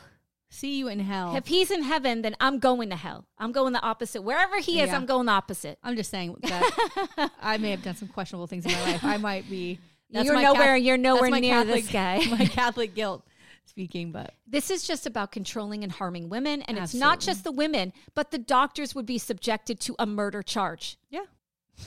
See 0.51 0.77
you 0.79 0.89
in 0.89 1.01
hell. 1.01 1.37
if 1.37 1.47
he's 1.47 1.71
in 1.71 1.83
heaven, 1.83 2.23
then 2.23 2.37
I'm 2.41 2.59
going 2.59 2.91
to 2.91 2.97
hell. 2.97 3.25
I'm 3.39 3.53
going 3.53 3.73
the 3.73 3.81
opposite. 3.83 4.21
Wherever 4.23 4.59
he 4.61 4.81
is, 4.81 4.89
Yeah. 4.89 4.97
I'm 4.97 5.07
going 5.07 5.27
the 5.27 5.33
opposite. 5.33 5.79
I'm 5.83 5.97
just 5.97 6.11
saying 6.11 6.37
that 6.43 7.31
I 7.41 7.57
may 7.57 7.71
have 7.71 7.83
done 7.83 7.97
some 7.97 8.09
questionable 8.09 8.47
things 8.47 8.67
in 8.67 8.73
my 8.73 8.83
life. 8.93 9.05
I 9.05 9.17
might 9.17 9.49
be. 9.49 9.79
You're 10.11 10.35
nowhere- 10.35 10.75
Cath- 10.75 10.83
you're 10.83 10.99
nowhere 10.99 11.31
near 11.41 11.65
this 11.65 11.89
guy. 11.91 12.19
My 12.31 12.45
Catholic 12.47 12.95
guilt 12.97 13.25
speaking, 13.65 14.11
but 14.11 14.35
This 14.47 14.71
is 14.71 14.83
just 14.85 15.07
about 15.07 15.31
controlling 15.31 15.85
and 15.85 15.93
harming 15.93 16.29
women. 16.29 16.63
And 16.63 16.77
it's 16.77 16.93
not 16.95 17.21
just 17.21 17.45
the 17.45 17.53
women, 17.53 17.93
but 18.15 18.33
the 18.33 18.39
doctors 18.39 18.93
would 18.95 19.07
be 19.07 19.19
subjected 19.19 19.79
to 19.83 19.95
a 20.01 20.05
murder 20.07 20.43
charge. 20.43 20.99
yeah. 21.11 21.21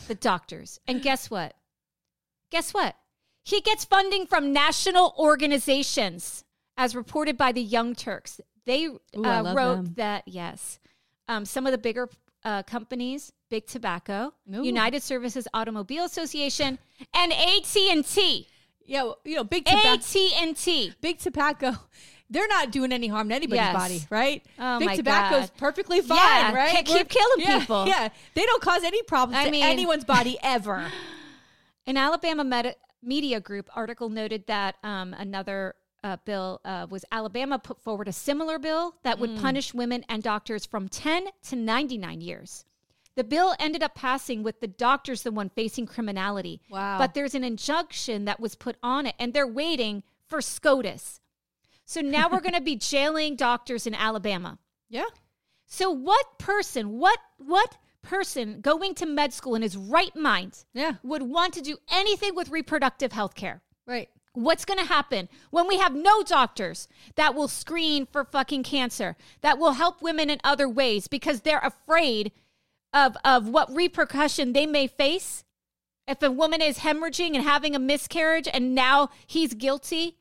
The 0.07 0.15
doctors. 0.15 0.79
And 0.87 1.01
guess 1.01 1.29
what? 1.29 1.55
Guess 2.51 2.73
what? 2.73 2.95
He 3.43 3.61
gets 3.61 3.83
funding 3.83 4.25
from 4.25 4.53
national 4.53 5.13
organizations, 5.17 6.45
as 6.77 6.95
reported 6.95 7.37
by 7.37 7.51
the 7.51 7.61
Young 7.61 7.93
Turks. 7.95 8.39
They 8.65 8.87
I 8.87 9.39
uh, 9.39 9.53
wrote 9.53 9.75
them. 9.75 9.93
that, 9.97 10.23
yes, 10.25 10.79
um, 11.27 11.45
some 11.45 11.65
of 11.65 11.71
the 11.71 11.77
bigger 11.77 12.09
uh, 12.45 12.63
companies, 12.63 13.31
Big 13.49 13.65
Tobacco, 13.67 14.33
Ooh. 14.53 14.63
United 14.63 15.03
Services 15.03 15.47
Automobile 15.53 16.05
Association, 16.05 16.79
and 17.13 17.33
AT&T. 17.33 18.47
Yeah, 18.85 19.03
well, 19.03 19.19
you 19.23 19.35
know, 19.35 19.43
big 19.43 19.65
tobacco. 19.65 19.89
AT&T. 19.89 20.93
big 21.01 21.19
tobacco. 21.19 21.73
They're 22.33 22.47
not 22.47 22.71
doing 22.71 22.91
any 22.91 23.07
harm 23.07 23.29
to 23.29 23.35
anybody's 23.35 23.61
Yes. 23.63 23.73
body, 23.73 24.01
right? 24.09 24.43
Oh 24.59 24.79
big 24.79 24.95
tobacco's 24.97 25.49
God. 25.49 25.57
perfectly 25.57 26.01
fine, 26.01 26.17
Yeah, 26.17 26.53
right? 26.53 26.71
can't 26.71 26.85
keep 26.85 27.07
killing 27.09 27.39
yeah, 27.39 27.59
people. 27.59 27.85
Yeah, 27.87 28.09
they 28.33 28.43
don't 28.43 28.61
cause 28.61 28.83
any 28.83 29.01
problems 29.03 29.37
I 29.39 29.45
to 29.45 29.51
mean- 29.51 29.63
anyone's 29.63 30.03
body 30.03 30.37
ever. 30.43 30.91
An 31.85 31.97
Alabama 31.97 32.43
Medi- 32.43 32.75
Media 33.01 33.39
Group 33.39 33.69
article 33.75 34.09
noted 34.09 34.47
that 34.47 34.75
um, 34.83 35.13
another 35.17 35.75
uh, 36.03 36.17
bill 36.25 36.59
uh, 36.65 36.87
was 36.89 37.05
Alabama 37.11 37.59
put 37.59 37.81
forward 37.81 38.07
a 38.07 38.13
similar 38.13 38.57
bill 38.59 38.95
that 39.03 39.19
would 39.19 39.37
punish 39.39 39.73
women 39.73 40.03
and 40.09 40.23
doctors 40.23 40.65
from 40.65 40.87
10 40.89 41.27
to 41.49 41.55
99 41.55 42.19
years. 42.21 42.65
The 43.15 43.23
bill 43.23 43.53
ended 43.59 43.83
up 43.83 43.93
passing 43.93 44.41
with 44.41 44.59
the 44.59 44.67
doctors 44.67 45.21
the 45.21 45.31
one 45.31 45.49
facing 45.49 45.85
criminality. 45.85 46.61
Wow. 46.69 46.97
But 46.97 47.13
there's 47.13 47.35
an 47.35 47.43
injunction 47.43 48.25
that 48.25 48.39
was 48.39 48.55
put 48.55 48.75
on 48.81 49.05
it, 49.05 49.13
and 49.19 49.33
they're 49.33 49.45
waiting 49.47 50.01
for 50.27 50.41
SCOTUS. 50.41 51.19
So 51.85 52.01
now 52.01 52.29
we're 52.29 52.41
going 52.41 52.53
to 52.55 52.61
be 52.61 52.75
jailing 52.75 53.35
doctors 53.35 53.85
in 53.85 53.93
Alabama. 53.93 54.57
Yeah. 54.89 55.05
So 55.65 55.89
what 55.89 56.39
person, 56.39 56.99
what 56.99 57.19
what 57.37 57.77
person 58.01 58.61
going 58.61 58.93
to 58.95 59.05
med 59.05 59.33
school 59.33 59.55
in 59.55 59.61
his 59.61 59.77
right 59.77 60.15
mind 60.15 60.65
Yeah. 60.73 60.93
would 61.03 61.23
want 61.23 61.53
to 61.55 61.61
do 61.61 61.77
anything 61.91 62.35
with 62.35 62.49
reproductive 62.49 63.11
health 63.11 63.33
care? 63.35 63.61
Right. 63.87 64.09
What's 64.33 64.65
going 64.65 64.79
to 64.79 64.85
happen 64.85 65.29
when 65.51 65.67
we 65.67 65.77
have 65.77 65.93
no 65.95 66.23
doctors 66.23 66.87
that 67.15 67.35
will 67.35 67.47
screen 67.47 68.05
for 68.05 68.23
fucking 68.25 68.63
cancer, 68.63 69.15
that 69.41 69.57
will 69.59 69.73
help 69.73 70.01
women 70.01 70.29
in 70.29 70.39
other 70.43 70.67
ways 70.67 71.07
because 71.07 71.41
they're 71.41 71.59
afraid 71.59 72.31
of, 72.93 73.15
of 73.23 73.47
what 73.47 73.73
repercussion 73.73 74.53
they 74.53 74.65
may 74.65 74.87
face? 74.87 75.43
If 76.07 76.21
a 76.21 76.31
woman 76.31 76.61
is 76.61 76.79
hemorrhaging 76.79 77.35
and 77.35 77.43
having 77.43 77.75
a 77.75 77.79
miscarriage 77.79 78.47
and 78.51 78.73
now 78.75 79.09
he's 79.27 79.53
guilty, 79.53 80.17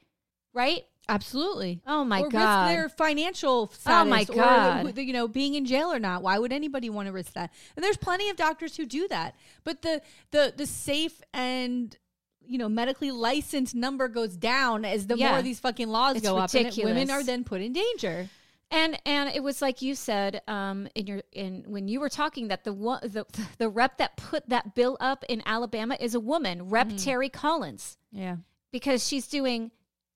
right? 0.53 0.85
Absolutely. 1.09 1.81
Oh 1.87 2.05
my 2.05 2.21
or 2.23 2.29
God. 2.29 2.67
risk 2.69 2.77
their 2.77 2.89
financial 2.89 3.69
status. 3.69 3.87
Oh 3.87 4.05
my 4.05 4.23
or, 4.29 4.35
God. 4.35 4.99
you 4.99 5.13
know, 5.13 5.29
being 5.29 5.55
in 5.55 5.65
jail 5.67 5.93
or 5.93 5.99
not. 5.99 6.23
Why 6.23 6.39
would 6.39 6.53
anybody 6.53 6.91
want 6.91 7.07
to 7.09 7.13
risk 7.13 7.33
that? 7.35 7.53
And 7.77 7.85
there's 7.85 7.97
plenty 7.97 8.31
of 8.31 8.37
doctors 8.37 8.77
who 8.77 8.87
do 8.87 9.09
that. 9.09 9.35
But 9.65 9.83
the 9.83 10.01
the 10.31 10.55
the 10.57 10.67
safe 10.67 11.21
and 11.35 11.97
you 12.45 12.59
know 12.59 12.69
medically 12.69 13.11
licensed 13.11 13.75
number 13.75 14.09
goes 14.09 14.37
down 14.37 14.85
as 14.85 15.07
the 15.07 15.17
Yeah. 15.17 15.33
more 15.33 15.43
these 15.43 15.61
fucking 15.61 15.89
laws 15.89 16.17
It's 16.17 16.27
go 16.27 16.39
up, 16.39 16.55
and 16.55 16.75
women 16.77 17.11
are 17.11 17.23
then 17.23 17.45
put 17.45 17.61
in 17.61 17.73
danger. 17.73 18.29
And 18.71 18.99
and 19.05 19.29
it 19.35 19.43
was 19.43 19.61
like 19.61 19.83
you 19.83 19.95
said 19.95 20.41
um, 20.49 20.89
in 20.95 21.07
your 21.07 21.23
in 21.33 21.65
when 21.67 21.89
you 21.89 22.01
were 22.01 22.09
talking 22.09 22.49
that 22.49 22.65
the 22.65 22.73
one 22.73 23.01
the 23.03 23.27
the 23.59 23.69
rep 23.69 23.99
that 23.99 24.17
put 24.17 24.49
that 24.49 24.75
bill 24.75 24.97
up 24.99 25.25
in 25.29 25.43
Alabama 25.45 25.97
is 26.01 26.15
a 26.15 26.21
woman, 26.21 26.71
Rep 26.71 26.87
Mm-hmm. 26.89 26.97
Terri 26.97 27.31
Collins, 27.33 27.99
Yeah. 28.13 28.37
because 28.71 29.07
she's 29.07 29.27
doing 29.27 29.73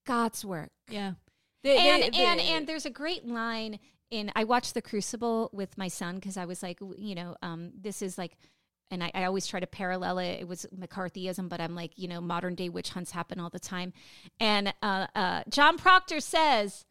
God's 0.07 0.45
work. 0.45 0.71
Yeah. 0.89 1.13
They- 1.63 1.77
and 1.77 2.03
they- 2.15 2.25
and 2.25 2.41
they- 2.41 2.49
and 2.49 2.67
there's 2.67 2.87
a 2.87 2.91
great 2.91 3.27
line 3.27 3.79
in 4.11 4.31
I 4.37 4.45
watched 4.45 4.75
The 4.75 4.83
Crucible 4.83 5.51
with 5.53 5.77
my 5.77 5.89
son 5.89 6.15
because 6.15 6.37
I 6.37 6.45
was 6.47 6.63
like, 6.63 6.79
you 6.97 7.15
know, 7.15 7.37
um, 7.43 7.73
this 7.79 8.01
is 8.03 8.17
like. 8.17 8.37
And 8.89 9.03
I, 9.03 9.11
I 9.15 9.25
always 9.25 9.49
try 9.49 9.59
to 9.59 9.67
parallel 9.67 10.19
it. 10.21 10.39
It 10.43 10.47
was 10.47 10.65
McCarthyism, 10.73 11.49
but 11.49 11.61
I'm 11.61 11.75
like, 11.75 11.99
you 11.99 12.07
know, 12.07 12.21
modern 12.21 12.55
day 12.55 12.69
witch 12.69 12.91
hunts 12.91 13.11
happen 13.11 13.41
all 13.41 13.51
the 13.51 13.59
time. 13.59 13.93
And 14.39 14.73
uh, 14.81 15.09
uh, 15.13 15.43
John 15.49 15.77
Proctor 15.77 16.21
says, 16.21 16.85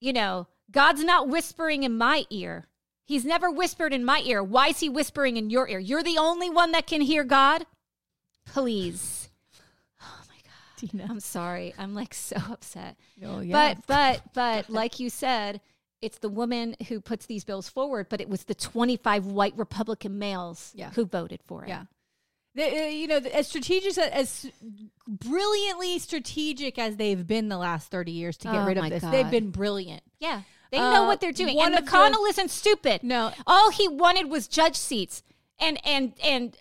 you 0.00 0.12
know, 0.12 0.48
God's 0.72 1.04
not 1.04 1.28
whispering 1.28 1.84
in 1.84 1.96
my 1.96 2.24
ear. 2.30 2.66
He's 3.06 3.24
never 3.24 3.48
whispered 3.48 3.92
in 3.92 4.04
my 4.04 4.22
ear. 4.24 4.42
Why 4.42 4.70
is 4.70 4.80
he 4.80 4.88
whispering 4.88 5.36
in 5.36 5.50
your 5.50 5.68
ear? 5.68 5.78
You're 5.78 6.02
the 6.02 6.18
only 6.18 6.50
one 6.50 6.72
that 6.72 6.88
can 6.88 7.00
hear 7.00 7.22
God. 7.22 7.64
Please. 8.44 9.29
Tina. 10.80 11.06
I'm 11.08 11.20
sorry. 11.20 11.74
I'm 11.78 11.94
like 11.94 12.14
so 12.14 12.36
upset. 12.50 12.96
Oh, 13.24 13.40
yeah. 13.40 13.74
But 13.74 13.86
but 13.86 14.22
but 14.34 14.70
like 14.70 14.98
you 15.00 15.10
said, 15.10 15.60
it's 16.02 16.18
the 16.18 16.28
woman 16.30 16.76
who 16.88 17.00
puts 17.00 17.26
these 17.26 17.44
bills 17.44 17.68
forward, 17.68 18.06
but 18.08 18.20
it 18.20 18.28
was 18.28 18.44
the 18.44 18.54
25 18.54 19.26
white 19.26 19.54
Republican 19.56 20.18
males 20.18 20.72
Yeah. 20.74 20.90
who 20.92 21.04
voted 21.04 21.40
for 21.46 21.64
it. 21.64 21.68
Yeah. 21.68 21.84
They, 22.54 22.86
uh, 22.86 22.90
you 22.90 23.06
know, 23.06 23.18
as 23.18 23.46
strategic 23.46 23.96
as 23.98 24.46
brilliantly 25.06 25.98
strategic 25.98 26.78
as 26.78 26.96
they've 26.96 27.26
been 27.26 27.48
the 27.48 27.58
last 27.58 27.90
30 27.90 28.12
years 28.12 28.36
to 28.38 28.48
get 28.48 28.56
Oh 28.56 28.66
rid 28.66 28.78
of 28.78 28.88
this, 28.90 29.02
God. 29.02 29.12
they've 29.12 29.30
been 29.30 29.50
brilliant. 29.50 30.02
Yeah. 30.18 30.42
They 30.72 30.78
Uh, 30.78 30.92
know 30.92 31.04
what 31.04 31.20
they're 31.20 31.32
doing. 31.32 31.60
And 31.60 31.74
of 31.74 31.84
the- 31.84 31.90
McConnell 31.90 32.28
isn't 32.28 32.50
stupid. 32.50 33.02
No. 33.02 33.32
All 33.46 33.70
he 33.70 33.88
wanted 33.88 34.28
was 34.30 34.48
judge 34.48 34.76
seats. 34.76 35.22
And 35.58 35.78
and 35.86 36.14
and 36.24 36.56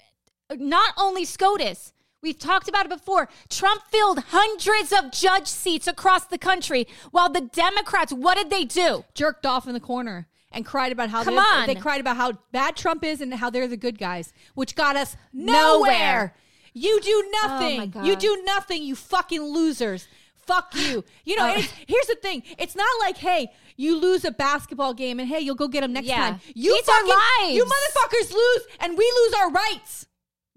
not 0.56 0.94
only 0.98 1.24
SCOTUS. 1.26 1.94
We've 2.22 2.38
talked 2.38 2.68
about 2.68 2.86
it 2.86 2.90
before. 2.90 3.30
Trump 3.50 3.84
filled 3.90 4.20
hundreds 4.30 4.92
of 4.92 5.12
judge 5.12 5.48
seats 5.48 5.88
across 5.88 6.26
the 6.26 6.38
country 6.38 6.86
while 7.12 7.30
the 7.30 7.42
Democrats, 7.42 8.12
what 8.12 8.36
did 8.38 8.50
they 8.50 8.66
do? 8.66 9.06
jerked 9.14 9.46
off 9.46 9.68
in 9.68 9.74
the 9.74 9.80
corner 9.80 10.28
and 10.52 10.66
cried 10.66 10.92
about 10.92 11.10
how 11.10 11.24
Come 11.24 11.36
they, 11.36 11.42
on. 11.42 11.68
they 11.68 11.76
cried 11.76 12.02
about 12.02 12.18
how 12.18 12.34
bad 12.52 12.76
Trump 12.76 13.04
is 13.06 13.22
and 13.22 13.34
how 13.34 13.50
they're 13.50 13.68
the 13.68 13.78
good 13.78 13.98
guys, 13.98 14.34
which 14.56 14.76
got 14.76 14.96
us 14.96 15.16
Nowhere. 15.32 15.92
nowhere. 15.92 16.36
You 16.74 17.00
do 17.02 17.24
oh, 17.36 17.48
nothing. 17.48 17.94
Oh. 17.96 18.04
You 18.04 18.16
do 18.16 18.42
nothing. 18.46 18.84
You 18.84 18.96
fucking 18.96 19.42
losers. 19.42 20.08
Fuck 20.46 20.74
you. 20.76 21.04
You 21.26 21.36
know, 21.38 21.46
Oh. 21.56 21.58
it's, 21.60 21.72
here's 21.88 22.08
the 22.08 22.16
thing. 22.22 22.44
It's 22.58 22.76
not 22.76 22.90
like, 23.02 23.18
hey, 23.18 23.52
you 23.78 23.96
lose 23.98 24.26
a 24.26 24.32
basketball 24.32 24.94
game 24.94 25.20
and 25.20 25.30
hey, 25.30 25.40
you'll 25.40 25.56
go 25.56 25.68
get 25.68 25.82
them 25.82 25.94
next 25.94 26.08
Yeah. 26.08 26.18
time. 26.18 26.42
You 26.54 26.74
These 26.74 26.84
fucking, 26.86 27.08
lives. 27.08 27.56
you 27.56 27.66
motherfuckers 27.66 28.34
lose 28.34 28.62
and 28.82 28.98
we 28.98 29.14
lose 29.24 29.34
our 29.36 29.52
rights. 29.52 30.08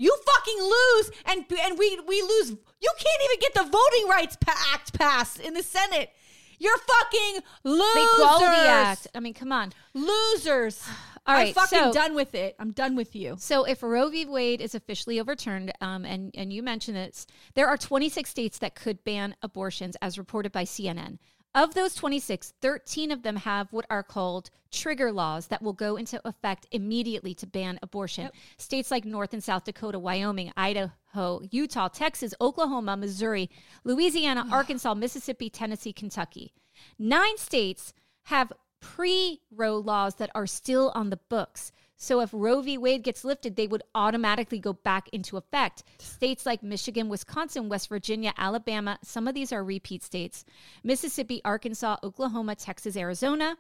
You 0.02 0.16
fucking 0.26 0.60
lose 0.60 1.10
and 1.26 1.44
and 1.64 1.78
we 1.78 1.96
we 2.08 2.22
lose. 2.22 2.50
You 2.50 2.92
can't 2.98 3.22
even 3.24 3.38
get 3.40 3.54
the 3.54 3.62
Voting 3.62 4.08
Rights 4.08 4.36
Act 4.74 4.98
passed 4.98 5.38
in 5.38 5.54
the 5.54 5.62
Senate. 5.62 6.10
You're 6.58 6.76
fucking 6.76 7.42
losers. 7.62 7.94
The 7.94 8.12
Equality 8.14 8.66
Act. 8.68 9.06
I 9.14 9.20
mean, 9.20 9.32
come 9.32 9.52
on. 9.52 9.72
Losers. 9.94 10.84
All 11.26 11.36
right, 11.36 11.48
I'm 11.48 11.54
fucking 11.54 11.78
so- 11.78 11.92
done 11.92 12.16
with 12.16 12.34
it. 12.34 12.56
I'm 12.58 12.72
done 12.72 12.96
with 12.96 13.14
you. 13.14 13.36
So 13.38 13.62
if 13.62 13.80
Roe 13.80 14.08
v. 14.10 14.24
Wade 14.26 14.60
is 14.60 14.74
officially 14.74 15.20
overturned, 15.20 15.70
um, 15.80 16.04
and 16.04 16.34
and 16.34 16.52
you 16.52 16.64
mentioned 16.64 16.96
this, 16.96 17.28
there 17.54 17.68
are 17.68 17.76
26 17.76 18.28
states 18.28 18.58
that 18.58 18.74
could 18.74 19.04
ban 19.04 19.36
abortions, 19.40 19.96
as 20.02 20.18
reported 20.18 20.50
by 20.50 20.64
CNN. 20.64 21.18
Of 21.54 21.74
those 21.74 21.94
26, 21.94 22.54
13 22.62 23.10
of 23.10 23.22
them 23.22 23.36
have 23.36 23.72
what 23.72 23.84
are 23.90 24.02
called 24.02 24.50
trigger 24.70 25.12
laws 25.12 25.48
that 25.48 25.60
will 25.60 25.74
go 25.74 25.96
into 25.96 26.26
effect 26.26 26.66
immediately 26.70 27.34
to 27.34 27.46
ban 27.46 27.78
abortion. 27.82 28.30
States 28.56 28.90
like 28.90 29.04
North 29.04 29.34
and 29.34 29.44
South 29.44 29.64
Dakota, 29.64 29.98
Wyoming, 29.98 30.50
Idaho, 30.56 31.42
Utah, 31.50 31.88
Texas, 31.88 32.32
Oklahoma, 32.40 32.96
Missouri, 32.96 33.50
Louisiana, 33.84 34.46
Arkansas, 34.52 34.94
Mississippi, 34.94 35.50
Tennessee, 35.50 35.92
Kentucky. 35.92 36.54
Nine 36.98 37.36
states 37.36 37.92
have 38.24 38.52
pre 38.80 39.42
Roe 39.50 39.76
laws 39.76 40.14
that 40.16 40.30
are 40.34 40.46
still 40.46 40.90
on 40.94 41.10
the 41.10 41.20
books. 41.28 41.70
So 42.02 42.18
if 42.18 42.30
Roe 42.32 42.62
v. 42.62 42.78
Wade 42.78 43.04
gets 43.04 43.22
lifted, 43.22 43.54
they 43.54 43.68
would 43.68 43.84
automatically 43.94 44.58
go 44.58 44.72
back 44.72 45.08
into 45.10 45.36
effect. 45.36 45.84
States 46.00 46.44
like 46.44 46.60
Michigan, 46.60 47.08
Wisconsin, 47.08 47.68
West 47.68 47.88
Virginia, 47.88 48.34
Alabama, 48.36 48.98
some 49.04 49.28
of 49.28 49.36
these 49.36 49.52
are 49.52 49.62
repeat 49.62 50.02
states, 50.02 50.44
Mississippi, 50.82 51.40
Arkansas, 51.44 51.98
Oklahoma, 52.02 52.56
Texas, 52.56 52.96
Arizona. 52.96 53.56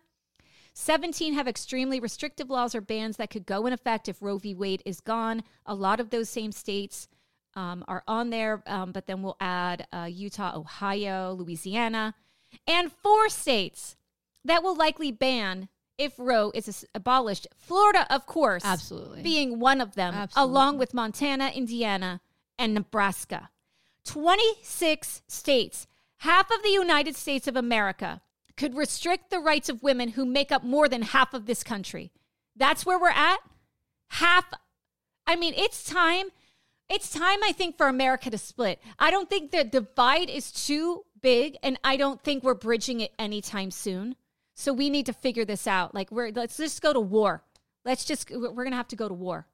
17 0.74 1.34
have 1.34 1.46
extremely 1.46 2.00
restrictive 2.00 2.50
laws 2.50 2.74
or 2.74 2.80
bans 2.80 3.16
that 3.16 3.30
could 3.30 3.46
go 3.46 3.64
in 3.64 3.72
effect 3.72 4.08
if 4.08 4.20
Roe 4.20 4.38
v. 4.38 4.56
Wade 4.56 4.82
is 4.84 5.00
gone. 5.00 5.44
A 5.64 5.74
lot 5.76 6.00
of 6.00 6.10
those 6.10 6.28
same 6.28 6.50
states 6.50 7.06
um, 7.54 7.84
are 7.86 8.02
on 8.08 8.30
there, 8.30 8.60
um, 8.66 8.90
but 8.90 9.06
then 9.06 9.22
we'll 9.22 9.36
add 9.40 9.86
uh, 9.92 10.08
Utah, 10.10 10.58
Ohio, 10.58 11.32
Louisiana, 11.32 12.16
and 12.66 12.90
four 12.90 13.28
states 13.28 13.94
that 14.44 14.64
will 14.64 14.74
likely 14.74 15.12
ban 15.12 15.68
if 15.98 16.14
Roe 16.18 16.50
is 16.54 16.86
abolished. 16.94 17.46
Florida, 17.56 18.06
of 18.12 18.26
course, 18.26 18.64
Absolutely. 18.64 19.22
being 19.22 19.58
one 19.58 19.80
of 19.80 19.94
them, 19.94 20.14
Absolutely. 20.14 20.50
along 20.52 20.78
with 20.78 20.94
Montana, 20.94 21.48
Indiana, 21.54 22.20
and 22.58 22.74
Nebraska. 22.74 23.50
26 24.04 25.22
states, 25.28 25.86
half 26.18 26.50
of 26.50 26.62
the 26.62 26.70
United 26.70 27.16
States 27.16 27.46
of 27.46 27.56
America, 27.56 28.20
could 28.56 28.76
restrict 28.76 29.30
the 29.30 29.38
rights 29.38 29.68
of 29.68 29.82
women 29.82 30.10
who 30.10 30.24
make 30.24 30.52
up 30.52 30.62
more 30.64 30.88
than 30.88 31.02
half 31.02 31.34
of 31.34 31.46
this 31.46 31.62
country. 31.62 32.12
That's 32.56 32.84
where 32.84 32.98
we're 32.98 33.10
at. 33.10 33.38
Half. 34.08 34.52
I 35.26 35.36
mean, 35.36 35.54
it's 35.56 35.84
time. 35.84 36.26
It's 36.88 37.10
time, 37.10 37.38
I 37.42 37.52
think, 37.52 37.78
for 37.78 37.86
America 37.88 38.28
to 38.28 38.36
split. 38.36 38.80
I 38.98 39.10
don't 39.10 39.30
think 39.30 39.50
the 39.50 39.64
divide 39.64 40.28
is 40.28 40.52
too 40.52 41.04
big, 41.20 41.56
and 41.62 41.78
I 41.82 41.96
don't 41.96 42.22
think 42.22 42.42
we're 42.42 42.54
bridging 42.54 43.00
it 43.00 43.12
anytime 43.18 43.70
soon. 43.70 44.16
So 44.54 44.72
we 44.72 44.90
need 44.90 45.06
to 45.06 45.12
figure 45.12 45.44
this 45.44 45.66
out. 45.66 45.94
Like, 45.94 46.10
we're 46.10 46.30
let's 46.30 46.56
just 46.56 46.82
go 46.82 46.92
to 46.92 47.00
war. 47.00 47.42
Let's 47.84 48.04
just 48.04 48.30
we're 48.30 48.64
gonna 48.64 48.76
have 48.76 48.88
to 48.88 48.96
go 48.96 49.08
to 49.08 49.14
war. 49.14 49.46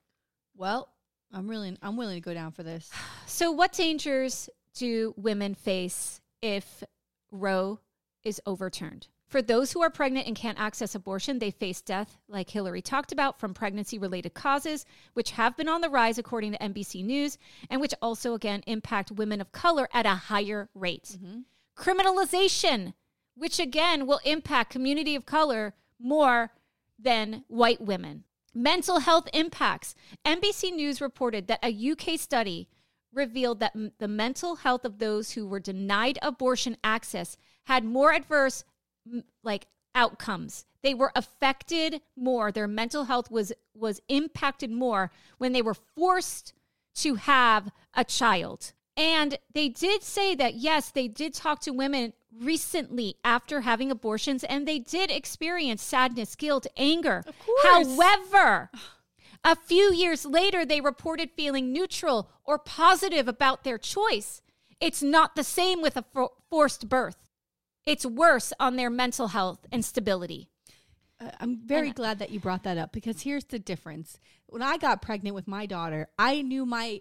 Well, 0.57 0.89
I'm 1.33 1.49
really 1.49 1.77
I'm 1.83 1.97
willing 1.97 2.17
to 2.17 2.21
go 2.21 2.35
down 2.35 2.53
for 2.53 2.63
this. 2.63 2.91
So, 3.27 3.53
what 3.53 3.73
dangers 3.73 4.49
do 4.73 5.13
women 5.19 5.55
face 5.55 6.23
if 6.41 6.83
Roe 7.31 7.79
is 8.25 8.41
overturned? 8.47 9.07
For 9.29 9.43
those 9.43 9.71
who 9.71 9.83
are 9.83 9.91
pregnant 9.91 10.27
and 10.27 10.35
can't 10.35 10.59
access 10.59 10.95
abortion, 10.95 11.39
they 11.39 11.51
face 11.51 11.83
death, 11.83 12.17
like 12.27 12.49
Hillary 12.49 12.81
talked 12.81 13.13
about, 13.13 13.39
from 13.39 13.53
pregnancy 13.53 13.99
related 13.99 14.33
causes, 14.33 14.87
which 15.13 15.33
have 15.33 15.55
been 15.59 15.69
on 15.69 15.83
the 15.83 15.91
rise, 15.91 16.17
according 16.17 16.53
to 16.53 16.59
NBC 16.59 17.05
News, 17.05 17.37
and 17.69 17.83
which 17.83 17.93
also, 18.01 18.33
again, 18.33 18.63
impact 18.67 19.13
women 19.13 19.43
of 19.43 19.53
color 19.53 19.87
at 19.93 20.07
a 20.07 20.15
higher 20.15 20.71
rate. 20.75 21.17
Mm-hmm. 21.19 21.41
Criminalization, 21.77 22.95
which 23.39 23.59
again 23.59 24.07
will 24.07 24.21
impact 24.25 24.71
community 24.71 25.15
of 25.15 25.25
color 25.27 25.75
more 25.99 26.51
than 26.99 27.45
white 27.49 27.81
women. 27.81 28.25
Mental 28.55 29.01
health 29.01 29.29
impacts. 29.33 29.95
NBC 30.25 30.75
News 30.75 31.01
reported 31.01 31.47
that 31.47 31.61
a 31.63 31.91
UK 31.93 32.19
study 32.19 32.69
revealed 33.13 33.61
that 33.61 33.75
m- 33.75 33.93
the 33.99 34.09
mental 34.09 34.57
health 34.57 34.85
of 34.85 34.99
those 34.99 35.33
who 35.33 35.47
were 35.47 35.61
denied 35.61 36.19
abortion 36.23 36.77
access 36.83 37.37
had 37.65 37.85
more 37.85 38.13
adverse 38.13 38.65
m- 39.11 39.25
like 39.43 39.67
outcomes. 39.95 40.67
They 40.83 40.95
were 40.95 41.13
affected 41.15 42.01
more. 42.17 42.51
Their 42.53 42.69
mental 42.69 43.05
health 43.05 43.31
was 43.31 43.53
was 43.75 44.01
impacted 44.09 44.71
more 44.71 45.11
when 45.39 45.53
they 45.53 45.63
were 45.63 45.75
forced 45.75 46.53
to 46.97 47.15
have 47.15 47.71
a 47.95 48.05
child. 48.05 48.73
And 48.99 49.39
they 49.55 49.69
did 49.69 50.03
say 50.03 50.35
that 50.35 50.55
yes, 50.57 50.91
they 50.91 51.07
did 51.09 51.33
talk 51.33 51.61
to 51.61 51.71
women 51.73 52.13
recently 52.37 53.15
after 53.25 53.61
having 53.63 53.91
abortions 53.91 54.43
and 54.45 54.67
they 54.67 54.81
did 54.81 55.11
experience 55.11 55.83
sadness, 55.83 56.35
guilt, 56.35 56.67
anger. 56.77 57.23
Of 57.27 57.35
course. 57.39 57.87
However, 57.97 58.71
a 59.45 59.55
few 59.57 59.93
years 59.95 60.25
later, 60.27 60.67
they 60.67 60.81
reported 60.81 61.31
feeling 61.37 61.73
neutral 61.73 62.29
or 62.45 62.59
positive 62.59 63.29
about 63.29 63.63
their 63.65 63.79
choice. 63.79 64.43
It's 64.81 65.03
not 65.03 65.37
the 65.37 65.45
same 65.45 65.81
with 65.81 65.97
a 65.97 66.05
for- 66.13 66.33
forced 66.51 66.89
birth. 66.89 67.17
It's 67.87 68.05
worse 68.05 68.53
on 68.61 68.77
their 68.77 68.91
mental 68.91 69.29
health 69.29 69.65
and 69.73 69.85
stability. 69.85 70.51
Uh, 71.21 71.31
I'm 71.41 71.57
very 71.65 71.89
And- 71.89 71.97
glad 71.97 72.19
that 72.19 72.31
you 72.31 72.41
brought 72.41 72.65
that 72.65 72.79
up 72.79 72.93
because 72.93 73.23
here's 73.23 73.45
the 73.45 73.59
difference. 73.61 74.19
When 74.47 74.63
I 74.63 74.77
got 74.77 75.03
pregnant 75.03 75.35
with 75.35 75.47
my 75.49 75.67
daughter, 75.67 76.09
I 76.19 76.43
knew 76.43 76.67
my 76.67 77.01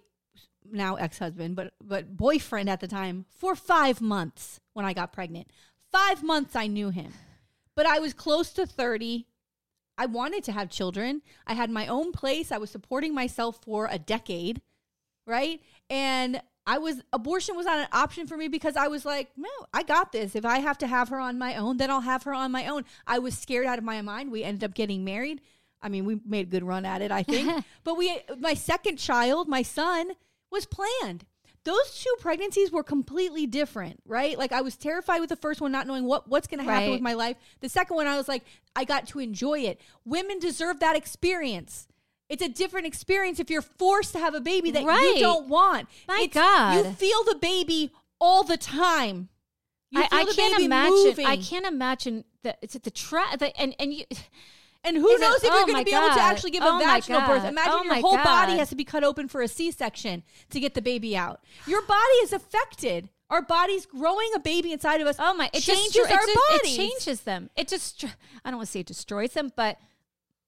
now 0.72 0.96
ex-husband, 0.96 1.56
but 1.56 1.74
but 1.84 2.16
boyfriend 2.16 2.70
at 2.70 2.80
the 2.80 2.88
time 2.88 3.26
for 3.30 3.56
5 3.56 4.02
months 4.02 4.60
when 4.74 4.86
I 4.86 4.94
got 4.94 5.14
pregnant. 5.14 5.48
5 5.92 6.24
months 6.24 6.56
I 6.56 6.68
knew 6.68 6.90
him. 6.90 7.14
But 7.76 7.86
I 7.86 8.00
was 8.00 8.14
close 8.14 8.52
to 8.54 8.66
30. 8.66 9.28
I 9.98 10.06
wanted 10.06 10.44
to 10.46 10.52
have 10.52 10.70
children. 10.70 11.22
I 11.46 11.54
had 11.54 11.70
my 11.70 11.88
own 11.88 12.12
place. 12.12 12.52
I 12.52 12.58
was 12.58 12.70
supporting 12.70 13.14
myself 13.14 13.60
for 13.64 13.88
a 13.90 13.98
decade, 13.98 14.62
right? 15.26 15.62
And 15.90 16.42
I 16.68 16.80
was 16.80 17.02
abortion 17.14 17.56
was 17.56 17.66
not 17.66 17.80
an 17.80 17.88
option 17.94 18.28
for 18.28 18.36
me 18.36 18.50
because 18.50 18.76
I 18.76 18.88
was 18.88 19.06
like, 19.06 19.30
no, 19.38 19.50
I 19.74 19.84
got 19.84 20.12
this. 20.12 20.36
If 20.36 20.46
I 20.46 20.60
have 20.60 20.78
to 20.80 20.88
have 20.88 21.10
her 21.10 21.20
on 21.20 21.40
my 21.40 21.56
own, 21.56 21.78
then 21.78 21.90
I'll 21.90 22.02
have 22.02 22.24
her 22.24 22.34
on 22.34 22.52
my 22.52 22.68
own. 22.68 22.84
I 23.08 23.20
was 23.20 23.38
scared 23.38 23.66
out 23.66 23.78
of 23.78 23.86
my 23.86 24.02
mind. 24.02 24.32
We 24.32 24.44
ended 24.44 24.66
up 24.66 24.74
getting 24.74 25.06
married. 25.06 25.40
I 25.82 25.88
mean, 25.88 26.04
we 26.04 26.20
made 26.26 26.48
a 26.48 26.50
good 26.50 26.64
run 26.64 26.84
at 26.86 27.02
it, 27.02 27.12
I 27.12 27.24
think. 27.24 27.64
but 27.86 27.98
we 27.98 28.20
my 28.38 28.54
second 28.54 28.98
child, 28.98 29.48
my 29.48 29.62
son, 29.62 30.12
was 30.52 30.66
planned. 30.66 31.26
Those 31.64 32.00
two 32.02 32.14
pregnancies 32.20 32.72
were 32.72 32.84
completely 32.84 33.46
different, 33.46 34.02
right? 34.06 34.38
Like 34.38 34.54
I 34.54 34.62
was 34.62 34.78
terrified 34.78 35.20
with 35.20 35.30
the 35.30 35.36
first 35.36 35.60
one, 35.60 35.72
not 35.72 35.86
knowing 35.88 36.06
what 36.06 36.30
what's 36.30 36.48
going 36.48 36.60
to 36.60 36.64
happen 36.64 36.86
Right. 36.88 36.92
with 36.92 37.02
my 37.02 37.14
life. 37.14 37.36
The 37.60 37.68
second 37.70 37.96
one, 37.98 38.08
I 38.08 38.16
was 38.16 38.28
like, 38.30 38.44
I 38.76 38.86
got 38.86 39.08
to 39.10 39.20
enjoy 39.20 39.60
it. 39.62 39.82
Women 40.06 40.40
deserve 40.40 40.80
that 40.80 40.96
experience. 40.96 41.88
It's 42.30 42.42
a 42.42 42.48
different 42.50 42.88
experience 42.88 43.40
if 43.40 43.50
you're 43.50 43.62
forced 43.62 44.14
to 44.14 44.20
have 44.20 44.34
a 44.34 44.40
baby 44.42 44.72
that 44.72 44.86
Right. 44.86 45.14
you 45.16 45.20
don't 45.22 45.48
want. 45.50 45.90
My 46.08 46.22
It's- 46.24 46.34
God. 46.34 46.86
you 46.86 46.92
feel 46.94 47.24
the 47.26 47.36
baby 47.36 47.92
all 48.20 48.44
the 48.44 48.58
time. 48.58 49.30
You 49.90 50.02
I, 50.02 50.08
I 50.12 50.26
can't 50.26 50.62
imagine. 50.64 50.94
moving. 50.94 51.26
I 51.26 51.38
can't 51.38 51.66
imagine 51.66 52.24
the 52.44 52.58
it's 52.62 52.74
the 52.78 52.92
tra- 52.92 53.36
the, 53.38 53.58
and 53.60 53.76
and 53.80 53.94
you. 53.94 54.06
And 54.84 54.96
who 54.98 55.10
Is 55.10 55.20
it- 55.20 55.24
knows 55.24 55.44
if 55.44 55.52
oh 55.52 55.58
you're 55.58 55.66
going 55.68 55.84
to 55.84 55.90
be 55.90 55.96
able 55.96 56.14
to 56.14 56.22
actually 56.22 56.52
give 56.52 56.64
Oh 56.64 56.78
a 56.78 56.80
vaginal 56.80 57.22
birth? 57.22 57.44
Imagine 57.46 57.74
Oh 57.74 57.84
your 57.84 57.96
whole 57.96 58.18
body 58.18 58.58
has 58.58 58.70
to 58.70 58.76
be 58.76 58.84
cut 58.84 59.04
open 59.04 59.28
for 59.28 59.42
a 59.42 59.48
C-section 59.48 60.24
to 60.50 60.60
get 60.60 60.74
the 60.74 60.82
baby 60.82 61.16
out. 61.18 61.42
Your 61.66 61.82
body 61.82 62.16
is 62.24 62.32
affected. 62.34 63.10
Our 63.30 63.42
body's 63.42 63.86
growing 63.86 64.30
a 64.36 64.40
baby 64.40 64.72
inside 64.72 65.02
of 65.02 65.08
us. 65.08 65.18
Oh 65.20 65.34
my! 65.34 65.50
It 65.54 65.60
changes 65.62 65.94
destro- 65.98 66.12
our 66.12 66.20
it, 66.24 66.40
bodies. 66.50 66.74
It 66.74 66.78
changes 66.78 67.22
them. 67.22 67.50
It 67.58 67.68
just. 67.68 68.06
I 68.46 68.50
don't 68.50 68.58
want 68.58 68.68
to 68.68 68.72
say 68.72 68.80
it 68.80 68.86
destroys 68.86 69.34
them, 69.34 69.52
but 69.54 69.78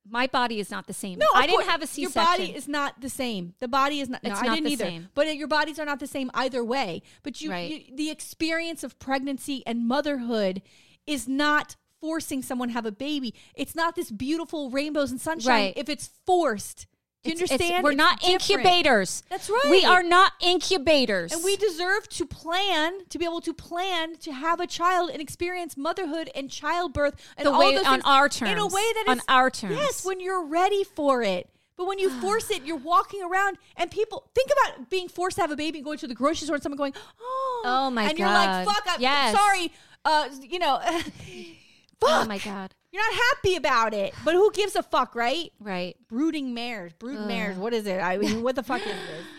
my 0.09 0.27
body 0.27 0.59
is 0.61 0.71
not 0.71 0.87
the 0.87 0.93
same. 0.93 1.19
No, 1.19 1.25
I 1.35 1.41
didn't 1.45 1.57
course, 1.63 1.67
have 1.67 1.83
a 1.97 2.01
Your 2.01 2.09
body 2.11 2.55
is 2.55 2.69
not 2.69 3.01
the 3.01 3.09
same. 3.09 3.53
The 3.59 3.67
body 3.67 3.99
is 3.99 4.07
not. 4.07 4.23
No, 4.23 4.31
It's 4.31 4.39
I 4.41 4.45
not 4.47 4.55
didn't 4.55 4.67
the 4.67 4.71
either. 4.71 4.85
same. 4.85 5.09
But 5.13 5.35
your 5.35 5.49
bodies 5.49 5.77
are 5.77 5.85
not 5.85 5.99
the 5.99 6.07
same 6.07 6.31
either 6.33 6.63
way. 6.63 7.01
But 7.21 7.41
you, 7.41 7.51
Right. 7.51 7.69
you, 7.89 7.95
the 7.97 8.09
experience 8.09 8.83
of 8.85 8.97
pregnancy 8.97 9.61
and 9.67 9.85
motherhood 9.85 10.61
is 11.05 11.27
not 11.27 11.75
forcing 12.01 12.41
someone 12.41 12.69
to 12.69 12.73
have 12.73 12.85
a 12.85 12.91
baby. 12.91 13.33
It's 13.55 13.75
not 13.75 13.95
this 13.95 14.09
beautiful 14.11 14.69
rainbows 14.69 15.11
and 15.11 15.19
sunshine. 15.19 15.49
Right. 15.51 15.73
If 15.75 15.89
it's 15.89 16.09
forced, 16.25 16.87
do 17.23 17.31
you 17.31 17.33
It's- 17.33 17.51
it's- 17.51 17.59
understand? 17.59 17.83
we're 17.83 17.91
It's 17.91 17.97
not 17.97 18.19
different. 18.21 18.49
incubators. 18.49 19.23
That's 19.29 19.49
right. 19.49 19.65
We 19.69 19.83
are 19.83 20.03
not 20.03 20.31
incubators. 20.39 21.33
And 21.33 21.43
we 21.43 21.57
deserve 21.57 22.07
to 22.09 22.25
plan, 22.25 23.05
to 23.09 23.17
be 23.19 23.25
able 23.25 23.41
to 23.41 23.53
plan 23.53 24.15
to 24.19 24.31
have 24.31 24.59
a 24.61 24.67
child 24.67 25.09
and 25.09 25.21
experience 25.21 25.75
motherhood 25.75 26.29
and 26.33 26.49
childbirth 26.49 27.15
and 27.35 27.45
The 27.45 27.51
all 27.51 27.59
way- 27.59 27.75
those 27.75 27.85
on 27.85 28.01
things 28.01 28.05
our 28.05 28.47
in 28.53 28.57
a 28.57 28.65
way 28.67 28.93
that 28.93 29.03
On 29.07 29.17
is- 29.17 29.23
our 29.27 29.49
terms. 29.49 29.75
Yes, 29.77 30.05
when 30.05 30.19
you're 30.21 30.43
ready 30.45 30.83
for 30.85 31.21
it. 31.21 31.49
But 31.75 31.87
when 31.87 31.99
you 31.99 32.09
force 32.21 32.49
it, 32.51 32.63
you're 32.63 32.75
walking 32.77 33.21
around 33.23 33.57
and 33.75 33.91
people 33.91 34.29
think 34.33 34.49
about 34.51 34.89
being 34.89 35.09
forced 35.09 35.35
to 35.35 35.41
have 35.41 35.51
a 35.51 35.55
baby 35.57 35.79
and 35.79 35.85
going 35.85 35.97
to 35.99 36.07
the 36.07 36.13
grocery 36.15 36.45
store 36.45 36.55
and 36.55 36.63
someone 36.63 36.77
going, 36.77 36.93
"Oh, 37.21 37.61
Oh 37.65 37.89
my 37.89 38.03
God. 38.03 38.09
and 38.11 38.19
you're 38.19 38.27
like, 38.29 38.65
"Fuck, 38.65 38.83
I'm 38.87 39.01
Yes. 39.01 39.35
sorry." 39.35 39.71
Uh, 40.05 40.29
you 40.41 40.59
know, 40.59 40.79
fuck. 41.99 42.25
oh 42.25 42.27
my 42.27 42.37
god! 42.39 42.73
You're 42.91 43.03
not 43.03 43.21
happy 43.35 43.55
about 43.55 43.93
it, 43.93 44.13
but 44.25 44.33
who 44.33 44.51
gives 44.51 44.75
a 44.75 44.83
fuck, 44.83 45.15
right? 45.15 45.51
Right. 45.59 45.95
Brooding 46.07 46.53
mares, 46.53 46.93
brood 46.93 47.27
mares. 47.27 47.57
What 47.57 47.73
is 47.73 47.85
it? 47.85 47.99
I 47.99 48.17
mean, 48.17 48.41
what 48.41 48.55
the 48.55 48.63
fuck 48.63 48.81
is 48.81 48.87
this? 48.87 49.25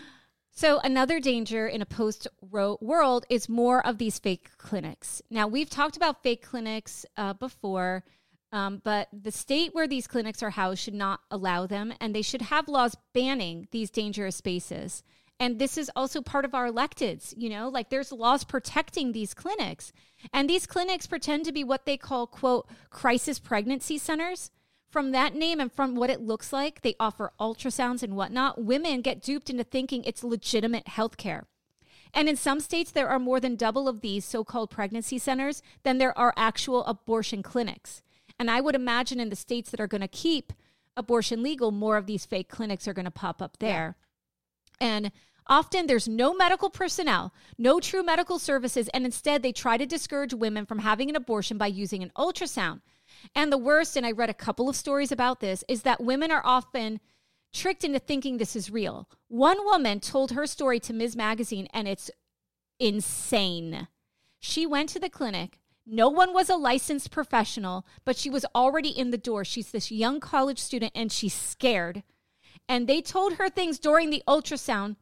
So, 0.53 0.79
another 0.83 1.21
danger 1.21 1.65
in 1.65 1.81
a 1.81 1.85
post 1.85 2.27
Roe 2.41 2.77
world 2.81 3.25
is 3.29 3.47
more 3.47 3.83
of 3.87 3.97
these 3.97 4.19
fake 4.19 4.49
clinics. 4.57 5.21
Now, 5.29 5.47
we've 5.47 5.69
talked 5.69 5.95
about 5.95 6.23
fake 6.23 6.45
clinics 6.45 7.05
uh, 7.15 7.33
before, 7.33 8.03
um, 8.51 8.81
but 8.83 9.07
the 9.13 9.31
state 9.31 9.73
where 9.73 9.87
these 9.87 10.07
clinics 10.07 10.43
are 10.43 10.49
housed 10.49 10.83
should 10.83 10.93
not 10.93 11.21
allow 11.31 11.67
them, 11.67 11.93
and 12.01 12.13
they 12.13 12.21
should 12.21 12.41
have 12.41 12.67
laws 12.67 12.97
banning 13.13 13.69
these 13.71 13.89
dangerous 13.89 14.35
spaces. 14.35 15.03
And 15.41 15.57
this 15.57 15.75
is 15.75 15.89
also 15.95 16.21
part 16.21 16.45
of 16.45 16.53
our 16.53 16.69
electeds, 16.69 17.33
you 17.35 17.49
know, 17.49 17.67
like 17.67 17.89
there's 17.89 18.11
laws 18.11 18.43
protecting 18.43 19.11
these 19.11 19.33
clinics. 19.33 19.91
And 20.31 20.47
these 20.47 20.67
clinics 20.67 21.07
pretend 21.07 21.45
to 21.45 21.51
be 21.51 21.63
what 21.63 21.87
they 21.87 21.97
call, 21.97 22.27
quote, 22.27 22.69
crisis 22.91 23.39
pregnancy 23.39 23.97
centers. 23.97 24.51
From 24.91 25.09
that 25.13 25.33
name 25.33 25.59
and 25.59 25.71
from 25.71 25.95
what 25.95 26.11
it 26.11 26.21
looks 26.21 26.53
like, 26.53 26.81
they 26.81 26.93
offer 26.99 27.33
ultrasounds 27.39 28.03
and 28.03 28.15
whatnot. 28.15 28.63
Women 28.63 29.01
get 29.01 29.23
duped 29.23 29.49
into 29.49 29.63
thinking 29.63 30.03
it's 30.03 30.23
legitimate 30.23 30.87
health 30.87 31.17
care. 31.17 31.47
And 32.13 32.29
in 32.29 32.35
some 32.35 32.59
states, 32.59 32.91
there 32.91 33.09
are 33.09 33.17
more 33.17 33.39
than 33.39 33.55
double 33.55 33.87
of 33.87 34.01
these 34.01 34.23
so 34.23 34.43
called 34.43 34.69
pregnancy 34.69 35.17
centers 35.17 35.63
than 35.81 35.97
there 35.97 36.15
are 36.15 36.35
actual 36.37 36.85
abortion 36.85 37.41
clinics. 37.41 38.03
And 38.37 38.51
I 38.51 38.61
would 38.61 38.75
imagine 38.75 39.19
in 39.19 39.29
the 39.29 39.35
states 39.35 39.71
that 39.71 39.79
are 39.79 39.87
going 39.87 40.01
to 40.01 40.07
keep 40.07 40.53
abortion 40.95 41.41
legal, 41.41 41.71
more 41.71 41.97
of 41.97 42.05
these 42.05 42.27
fake 42.27 42.47
clinics 42.47 42.87
are 42.87 42.93
going 42.93 43.05
to 43.05 43.11
pop 43.11 43.41
up 43.41 43.57
there. 43.57 43.95
And 44.79 45.11
often 45.47 45.87
there's 45.87 46.07
no 46.07 46.33
medical 46.33 46.69
personnel, 46.69 47.33
no 47.57 47.79
true 47.79 48.03
medical 48.03 48.39
services, 48.39 48.87
and 48.89 49.05
instead 49.05 49.41
they 49.41 49.51
try 49.51 49.77
to 49.77 49.85
discourage 49.85 50.33
women 50.33 50.65
from 50.65 50.79
having 50.79 51.09
an 51.09 51.15
abortion 51.15 51.57
by 51.57 51.67
using 51.67 52.03
an 52.03 52.11
ultrasound. 52.17 52.81
And 53.35 53.51
the 53.51 53.57
worst, 53.57 53.95
and 53.95 54.05
I 54.05 54.11
read 54.11 54.29
a 54.29 54.33
couple 54.33 54.69
of 54.69 54.75
stories 54.75 55.11
about 55.11 55.39
this, 55.39 55.63
is 55.67 55.83
that 55.83 56.03
women 56.03 56.31
are 56.31 56.41
often 56.45 56.99
tricked 57.53 57.83
into 57.83 57.99
thinking 57.99 58.37
this 58.37 58.55
is 58.55 58.71
real. 58.71 59.09
One 59.27 59.63
woman 59.65 59.99
told 59.99 60.31
her 60.31 60.47
story 60.47 60.79
to 60.81 60.93
Ms. 60.93 61.15
Magazine, 61.15 61.67
and 61.73 61.87
it's 61.87 62.09
insane. 62.79 63.87
She 64.39 64.65
went 64.65 64.89
to 64.89 64.99
the 64.99 65.09
clinic. 65.09 65.59
No 65.85 66.09
one 66.09 66.33
was 66.33 66.49
a 66.49 66.55
licensed 66.55 67.11
professional, 67.11 67.85
but 68.05 68.15
she 68.15 68.29
was 68.29 68.45
already 68.55 68.89
in 68.89 69.11
the 69.11 69.17
door. 69.17 69.43
She's 69.43 69.71
this 69.71 69.91
young 69.91 70.19
college 70.19 70.59
student 70.59 70.91
and 70.95 71.11
she's 71.11 71.33
scared. 71.33 72.03
And 72.67 72.87
they 72.87 73.01
told 73.01 73.33
her 73.33 73.49
things 73.49 73.79
during 73.79 74.09
the 74.09 74.23
ultrasound 74.27 74.95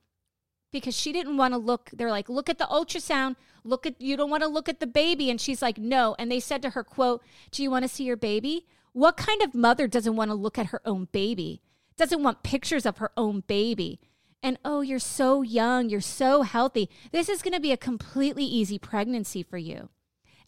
because 0.72 0.96
she 0.96 1.12
didn't 1.12 1.38
want 1.38 1.54
to 1.54 1.58
look. 1.58 1.90
They're 1.94 2.10
like, 2.12 2.30
look 2.30 2.50
at 2.50 2.58
the 2.58 2.66
ultrasound. 2.66 3.36
Look 3.64 3.86
at, 3.86 4.00
you 4.02 4.16
don't 4.18 4.30
want 4.30 4.44
to 4.44 4.50
look 4.50 4.70
at 4.70 4.80
the 4.80 4.88
baby. 4.88 5.30
And 5.30 5.40
she's 5.40 5.62
like, 5.62 5.78
no. 5.78 6.16
And 6.20 6.32
they 6.32 6.40
said 6.40 6.62
to 6.64 6.72
her, 6.72 6.84
quote, 6.84 7.22
do 7.52 7.62
you 7.64 7.72
want 7.72 7.84
to 7.84 7.90
see 7.90 8.04
your 8.04 8.18
baby? 8.18 8.66
What 8.94 9.18
kind 9.18 9.42
of 9.42 9.54
mother 9.54 9.88
doesn't 9.88 10.16
want 10.16 10.30
to 10.32 10.36
look 10.36 10.58
at 10.58 10.68
her 10.68 10.82
own 10.86 11.08
baby? 11.12 11.62
Doesn't 11.98 12.24
want 12.24 12.44
pictures 12.44 12.86
of 12.86 12.98
her 12.98 13.12
own 13.18 13.42
baby? 13.48 14.00
And 14.42 14.58
oh, 14.64 14.82
you're 14.82 15.00
so 15.00 15.42
young. 15.42 15.90
You're 15.90 16.00
so 16.02 16.44
healthy. 16.44 16.90
This 17.12 17.28
is 17.28 17.42
going 17.42 17.54
to 17.54 17.60
be 17.60 17.72
a 17.74 17.78
completely 17.78 18.46
easy 18.46 18.80
pregnancy 18.80 19.44
for 19.44 19.58
you. 19.58 19.90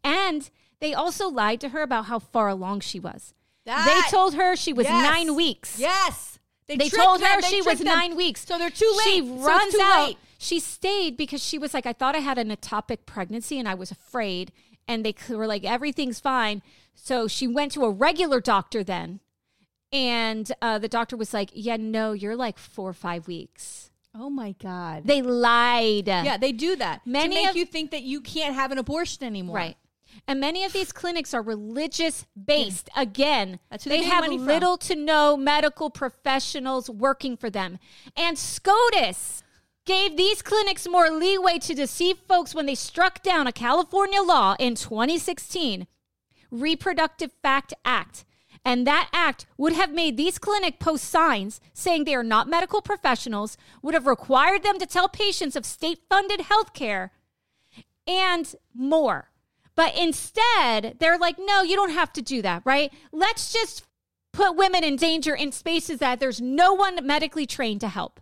And 0.04 0.50
they 0.80 0.94
also 0.94 1.28
lied 1.30 1.60
to 1.62 1.70
her 1.70 1.82
about 1.82 2.06
how 2.06 2.20
far 2.20 2.48
along 2.48 2.80
she 2.80 3.00
was. 3.00 3.34
That- 3.66 3.86
they 3.86 4.10
told 4.10 4.34
her 4.36 4.56
she 4.56 4.74
was 4.74 4.86
Yes. 4.88 5.04
nine 5.04 5.36
weeks. 5.36 5.78
Yes. 5.78 6.40
They 6.68 6.78
tricked 6.78 6.96
told 6.96 7.22
her 7.22 7.42
They 7.42 7.48
she 7.48 7.62
was 7.62 7.80
them. 7.80 7.86
nine 7.88 8.16
weeks. 8.16 8.46
So 8.46 8.58
they're 8.58 8.70
too 8.70 8.92
late. 9.06 9.14
She 9.14 9.20
So 9.28 9.36
runs 9.48 9.74
too 9.74 9.82
out. 9.84 10.08
late. 10.08 10.18
She 10.38 10.60
stayed 10.60 11.18
because 11.18 11.44
she 11.44 11.58
was 11.58 11.74
like, 11.74 11.86
I 11.86 11.94
thought 11.94 12.16
I 12.16 12.20
had 12.20 12.38
an 12.38 12.50
ectopic 12.50 13.00
pregnancy 13.06 13.60
and 13.60 13.68
I 13.68 13.74
was 13.76 13.92
afraid. 13.92 14.52
And 14.88 15.06
they 15.06 15.14
were 15.30 15.48
like, 15.48 15.64
everything's 15.64 16.20
fine. 16.20 16.62
So 16.96 17.28
she 17.28 17.48
went 17.48 17.72
to 17.74 17.84
a 17.84 17.92
regular 17.92 18.40
doctor 18.42 18.84
then. 18.84 19.20
And 19.94 20.52
uh, 20.62 20.80
the 20.80 20.88
doctor 20.88 21.18
was 21.18 21.34
like, 21.34 21.50
Yeah, 21.54 21.78
no, 21.78 22.14
you're 22.14 22.36
like 22.36 22.58
four 22.58 22.90
or 22.90 22.94
five 22.94 23.28
weeks. 23.28 23.90
Oh 24.16 24.30
my 24.30 24.54
God. 24.62 25.04
They 25.06 25.22
lied. 25.22 26.08
yeah, 26.08 26.38
they 26.38 26.52
do 26.52 26.76
that 26.78 27.06
Many 27.06 27.36
to 27.36 27.42
make 27.42 27.50
of- 27.52 27.56
you 27.56 27.66
think 27.66 27.92
that 27.92 28.04
you 28.04 28.20
can't 28.22 28.56
have 28.56 28.72
an 28.72 28.78
abortion 28.78 29.24
anymore. 29.26 29.56
Right. 29.56 29.78
And 30.28 30.40
many 30.40 30.64
of 30.64 30.74
these 30.74 30.92
clinics 30.92 31.34
are 31.34 31.42
religious 31.42 32.26
based. 32.42 32.90
Again, 32.96 33.60
That's 33.70 33.84
they 33.84 34.02
they 34.02 34.04
have 34.04 34.24
money 34.24 34.38
from. 34.38 34.48
little 34.48 34.78
to 34.78 34.96
no 34.96 35.36
medical 35.36 35.90
professionals 35.90 36.90
working 36.90 37.38
for 37.38 37.50
them. 37.50 37.80
And 38.16 38.38
SCOTUS 38.38 39.44
gave 39.86 40.16
these 40.16 40.42
clinics 40.42 40.88
more 40.88 41.10
leeway 41.10 41.58
to 41.60 41.74
deceive 41.74 42.18
folks 42.20 42.54
when 42.54 42.66
they 42.66 42.76
struck 42.76 43.24
down 43.24 43.48
a 43.48 43.52
California 43.52 44.22
law 44.22 44.56
in 44.60 44.76
2016, 44.76 45.88
Reproductive 46.52 47.32
Fact 47.42 47.74
Act. 47.84 48.26
And 48.64 48.86
that 48.86 49.10
act 49.12 49.48
would 49.58 49.74
have 49.74 49.92
made 49.92 50.18
these 50.18 50.38
clinic 50.38 50.80
post 50.80 51.06
signs 51.06 51.60
saying 51.74 52.04
they 52.04 52.14
are 52.14 52.24
not 52.24 52.48
medical 52.48 52.82
professionals, 52.82 53.58
would 53.82 53.96
have 53.96 54.06
required 54.06 54.62
them 54.62 54.78
to 54.78 54.86
tell 54.86 55.10
patients 55.10 55.56
of 55.56 55.66
state 55.66 56.00
funded 56.08 56.42
health 56.42 56.74
care 56.74 57.12
and 58.08 58.56
more. 58.74 59.31
But 59.76 59.98
instead, 59.98 60.98
they're 61.00 61.18
like, 61.18 61.38
no, 61.40 61.62
you 61.62 61.76
don't 61.76 61.92
have 61.92 62.12
to 62.14 62.22
do 62.22 62.42
that, 62.42 62.62
right? 62.66 62.92
Let's 63.12 63.54
just 63.54 63.84
put 64.34 64.56
women 64.56 64.84
in 64.84 64.96
danger 64.96 65.34
in 65.36 65.52
spaces 65.52 66.00
that 66.00 66.20
there's 66.20 66.42
no 66.42 66.74
one 66.74 67.06
medically 67.06 67.46
trained 67.46 67.82
to 67.82 67.88
help. 67.88 68.20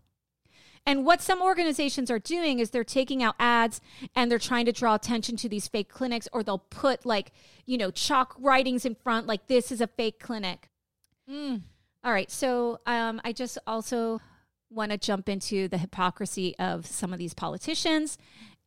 And 0.85 1.05
what 1.05 1.21
some 1.21 1.41
organizations 1.41 2.09
are 2.09 2.19
doing 2.19 2.59
is 2.59 2.69
they're 2.69 2.83
taking 2.83 3.21
out 3.21 3.35
ads 3.37 3.81
and 4.15 4.31
they're 4.31 4.39
trying 4.39 4.65
to 4.65 4.71
draw 4.71 4.95
attention 4.95 5.35
to 5.37 5.49
these 5.49 5.67
fake 5.67 5.89
clinics, 5.89 6.27
or 6.31 6.41
they'll 6.41 6.57
put 6.57 7.05
like, 7.05 7.31
you 7.65 7.77
know, 7.77 7.91
chalk 7.91 8.35
writings 8.39 8.85
in 8.85 8.95
front, 8.95 9.27
like, 9.27 9.47
this 9.47 9.71
is 9.71 9.81
a 9.81 9.87
fake 9.87 10.19
clinic. 10.19 10.69
All 12.03 12.11
right. 12.11 12.31
So 12.31 12.79
um, 12.85 13.21
I 13.23 13.33
just 13.33 13.57
also 13.67 14.19
want 14.71 14.91
to 14.91 14.97
jump 14.97 15.27
into 15.29 15.67
the 15.67 15.77
hypocrisy 15.77 16.55
of 16.57 16.85
some 16.85 17.11
of 17.11 17.19
these 17.19 17.33
politicians. 17.33 18.17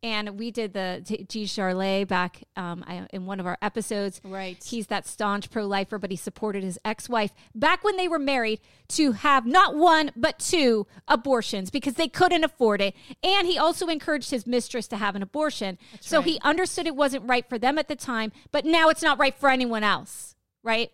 And 0.03 0.37
we 0.37 0.51
did 0.51 0.73
the 0.73 1.01
T- 1.05 1.25
DesJarlais 1.45 2.05
back 2.05 2.43
um, 2.57 2.83
I, 2.85 3.07
in 3.11 3.25
one 3.25 3.39
of 3.39 3.47
our 3.47 3.57
episodes. 3.61 4.19
Right. 4.23 4.61
He's 4.61 4.87
that 4.87 5.07
staunch 5.07 5.49
pro 5.49 5.65
lifer, 5.65 5.97
but 5.97 6.11
he 6.11 6.17
supported 6.17 6.61
his 6.61 6.77
ex 6.83 7.07
wife 7.07 7.31
back 7.55 7.85
when 7.85 7.95
they 7.95 8.09
were 8.09 8.19
married 8.19 8.59
to 8.89 9.13
have 9.13 9.45
not 9.45 9.75
one, 9.75 10.11
but 10.15 10.39
two 10.39 10.85
abortions 11.07 11.69
because 11.69 11.93
they 11.93 12.09
couldn't 12.09 12.43
afford 12.43 12.81
it. 12.81 12.95
And 13.23 13.47
he 13.47 13.57
also 13.57 13.87
encouraged 13.87 14.29
his 14.29 14.45
mistress 14.45 14.87
to 14.89 14.97
have 14.97 15.15
an 15.15 15.23
abortion. 15.23 15.77
so 16.01 16.17
right. 16.17 16.27
he 16.27 16.39
understood 16.41 16.85
it 16.85 16.95
wasn't 16.95 17.27
right 17.27 17.47
for 17.47 17.57
them 17.57 17.77
at 17.77 17.87
the 17.87 17.95
time, 17.95 18.33
but 18.51 18.65
now 18.65 18.89
it's 18.89 19.01
not 19.01 19.17
right 19.17 19.37
for 19.37 19.49
anyone 19.49 19.83
else, 19.83 20.35
right? 20.63 20.91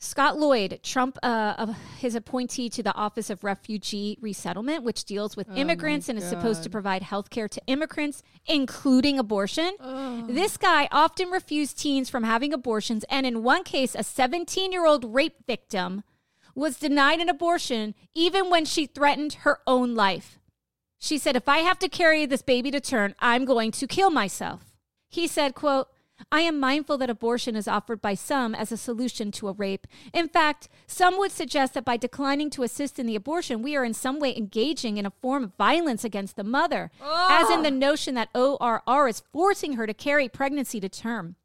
Scott 0.00 0.38
Lloyd, 0.38 0.78
Trump, 0.84 1.18
uh, 1.24 1.54
of 1.58 1.76
his 1.98 2.14
appointee 2.14 2.68
to 2.68 2.84
the 2.84 2.94
Office 2.94 3.30
of 3.30 3.42
Refugee 3.42 4.16
Resettlement, 4.20 4.84
which 4.84 5.04
deals 5.04 5.36
with 5.36 5.48
immigrants 5.56 6.08
and 6.08 6.16
is 6.16 6.24
supposed 6.24 6.62
to 6.62 6.70
provide 6.70 7.02
health 7.02 7.30
care 7.30 7.48
to 7.48 7.60
immigrants, 7.66 8.22
including 8.46 9.18
abortion. 9.18 9.74
This 10.28 10.56
guy 10.56 10.88
often 10.92 11.30
refused 11.30 11.80
teens 11.80 12.08
from 12.08 12.22
having 12.22 12.52
abortions, 12.52 13.04
and 13.10 13.26
in 13.26 13.42
one 13.42 13.64
case, 13.64 13.96
a 13.98 14.04
17 14.04 14.70
year 14.70 14.86
old 14.86 15.04
rape 15.04 15.44
victim 15.46 16.04
was 16.54 16.78
denied 16.78 17.18
an 17.20 17.28
abortion 17.28 17.94
even 18.14 18.50
when 18.50 18.64
she 18.64 18.86
threatened 18.86 19.34
her 19.42 19.58
own 19.66 19.96
life. 19.96 20.38
She 20.98 21.18
said, 21.18 21.34
If 21.34 21.48
I 21.48 21.58
have 21.58 21.78
to 21.80 21.88
carry 21.88 22.24
this 22.24 22.42
baby 22.42 22.70
to 22.70 22.80
term, 22.80 23.14
I'm 23.18 23.44
going 23.44 23.72
to 23.72 23.86
kill 23.88 24.10
myself. 24.10 24.76
He 25.08 25.26
said, 25.26 25.54
quote, 25.54 25.88
I 26.30 26.40
am 26.40 26.60
mindful 26.60 26.98
that 26.98 27.10
abortion 27.10 27.56
is 27.56 27.68
offered 27.68 28.02
by 28.02 28.14
some 28.14 28.54
as 28.54 28.72
a 28.72 28.76
solution 28.76 29.30
to 29.32 29.48
a 29.48 29.52
rape. 29.52 29.86
In 30.12 30.28
fact, 30.28 30.68
some 30.86 31.18
would 31.18 31.32
suggest 31.32 31.74
that 31.74 31.84
by 31.84 31.96
declining 31.96 32.50
to 32.50 32.62
assist 32.62 32.98
in 32.98 33.06
the 33.06 33.16
abortion, 33.16 33.62
we 33.62 33.76
are 33.76 33.84
in 33.84 33.94
some 33.94 34.18
way 34.18 34.36
engaging 34.36 34.96
in 34.96 35.06
a 35.06 35.12
form 35.22 35.44
of 35.44 35.54
violence 35.56 36.04
against 36.04 36.36
the 36.36 36.44
mother, 36.44 36.90
as 37.02 37.50
in 37.50 37.62
the 37.62 37.70
oh. 37.70 37.72
notion 37.72 38.14
that 38.14 38.30
ORR 38.34 39.08
is 39.08 39.22
forcing 39.32 39.74
her 39.74 39.86
to 39.86 39.94
carry 39.94 40.28
pregnancy 40.28 40.80
to 40.80 40.88
term. 40.88 41.36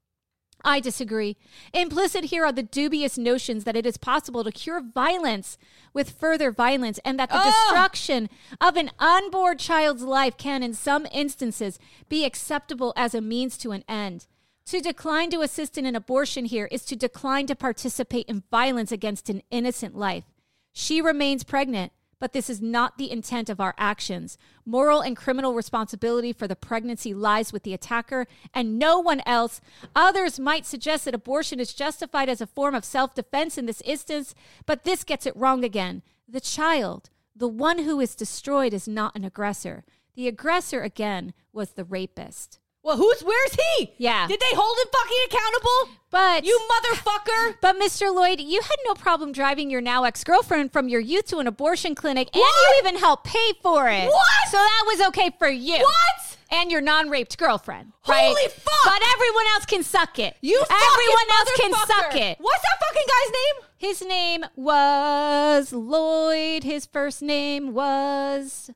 I 0.66 0.80
disagree. 0.80 1.36
Implicit 1.74 2.26
here 2.26 2.46
are 2.46 2.52
the 2.52 2.64
dubious 2.64 3.18
notions 3.18 3.66
that 3.66 3.76
it 3.76 3.86
is 3.86 3.98
possible 3.98 4.44
to 4.44 4.52
cure 4.52 4.82
violence 4.82 5.58
with 5.94 6.12
further 6.12 6.52
violence 6.52 7.00
and 7.04 7.20
that 7.20 7.30
the 7.30 7.44
destruction 7.44 8.30
of 8.62 8.78
an 8.78 8.90
unborn 8.98 9.58
child's 9.58 10.04
life 10.04 10.38
can, 10.38 10.64
in 10.64 10.74
some 10.74 11.06
instances, 11.12 11.80
be 12.08 12.24
acceptable 12.24 12.94
as 12.96 13.14
a 13.14 13.20
means 13.20 13.58
to 13.58 13.72
an 13.72 13.84
end. 13.90 14.28
To 14.68 14.80
decline 14.80 15.30
to 15.32 15.42
assist 15.42 15.78
in 15.78 15.86
an 15.86 15.96
abortion 15.96 16.46
here 16.46 16.68
is 16.72 16.86
to 16.86 16.96
decline 16.96 17.48
to 17.48 17.56
participate 17.56 18.28
in 18.28 18.44
violence 18.50 18.92
against 18.92 19.30
an 19.30 19.44
innocent 19.52 19.96
life. 19.96 20.24
She 20.72 21.02
remains 21.02 21.44
pregnant, 21.44 21.92
but 22.18 22.32
this 22.32 22.50
is 22.50 22.62
not 22.62 22.98
the 22.98 23.12
intent 23.12 23.50
of 23.50 23.60
our 23.60 23.76
actions. 23.78 24.38
Moral 24.66 25.02
and 25.02 25.18
criminal 25.18 25.54
responsibility 25.54 26.32
for 26.32 26.48
the 26.48 26.56
pregnancy 26.56 27.14
lies 27.14 27.52
with 27.52 27.64
the 27.64 27.74
attacker 27.74 28.26
and 28.54 28.80
no 28.80 28.98
one 28.98 29.22
else. 29.26 29.60
Others 29.94 30.40
might 30.40 30.66
suggest 30.66 31.04
that 31.06 31.14
abortion 31.14 31.60
is 31.60 31.74
justified 31.74 32.30
as 32.30 32.40
a 32.40 32.48
form 32.48 32.74
of 32.74 32.86
self 32.86 33.14
defense 33.14 33.58
in 33.58 33.66
this 33.66 33.82
instance, 33.82 34.34
but 34.66 34.86
this 34.86 35.04
gets 35.04 35.26
it 35.26 35.36
wrong 35.36 35.66
again. 35.66 36.02
The 36.26 36.40
child, 36.40 37.10
the 37.36 37.50
one 37.50 37.80
who 37.80 38.00
is 38.00 38.16
destroyed, 38.16 38.74
is 38.74 38.88
not 38.88 39.16
an 39.16 39.26
aggressor. 39.26 39.84
The 40.16 40.30
aggressor, 40.30 40.82
again, 40.82 41.34
was 41.52 41.72
the 41.72 41.84
rapist. 41.84 42.60
Well, 42.84 42.98
who's 42.98 43.22
where's 43.22 43.56
he? 43.78 43.94
Yeah. 43.98 44.28
Did 44.28 44.42
they 44.42 44.56
hold 44.56 44.78
him 44.78 44.92
fucking 44.92 45.18
accountable? 45.28 45.98
But 46.12 46.46
You 46.46 46.60
motherfucker. 46.70 47.56
But 47.62 47.80
Mr. 47.80 48.14
Lloyd, 48.14 48.42
you 48.42 48.62
had 48.62 48.76
no 48.86 48.94
problem 48.94 49.32
driving 49.32 49.70
your 49.70 49.80
now 49.82 50.04
ex-girlfriend 50.04 50.74
from 50.74 50.90
your 50.90 51.00
youth 51.00 51.26
to 51.28 51.38
an 51.40 51.48
abortion 51.48 51.96
clinic, 51.96 52.30
and 52.34 52.42
you 52.42 52.76
even 52.80 52.98
helped 52.98 53.26
pay 53.26 53.54
for 53.62 53.90
it. 53.90 54.06
What? 54.08 54.50
So 54.52 54.58
that 54.58 54.84
was 54.86 55.08
okay 55.08 55.32
for 55.40 55.48
you. 55.48 55.78
What? 55.80 56.38
And 56.52 56.70
your 56.72 56.82
non-raped 56.82 57.38
girlfriend. 57.38 57.94
Right? 58.08 58.28
Holy 58.28 58.50
fuck. 58.50 58.74
But 58.84 59.02
everyone 59.14 59.46
else 59.56 59.66
can 59.66 59.82
suck 59.82 60.20
it. 60.20 60.36
You 60.42 60.60
everyone 60.60 61.38
else 61.40 61.52
can 61.58 61.74
suck 61.74 62.16
it. 62.16 62.38
What's 62.40 62.62
that 62.62 62.80
fucking 62.86 63.08
guy's 63.08 63.32
name? 63.32 63.70
His 63.78 64.02
name 64.06 64.46
was 64.56 65.74
Lloyd. 65.74 66.64
His 66.64 66.86
first 66.86 67.22
name 67.22 67.74
was 67.74 68.70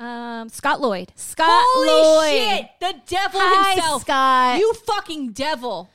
um, 0.00 0.48
Scott 0.48 0.80
Lloyd. 0.80 1.12
Scott 1.14 1.46
Holy 1.50 1.88
Lloyd. 1.88 2.58
shit! 2.58 2.70
The 2.80 2.94
devil 3.06 3.40
Hi, 3.42 3.74
himself. 3.74 4.02
Scott. 4.02 4.58
You 4.58 4.72
fucking 4.74 5.32
devil. 5.32 5.90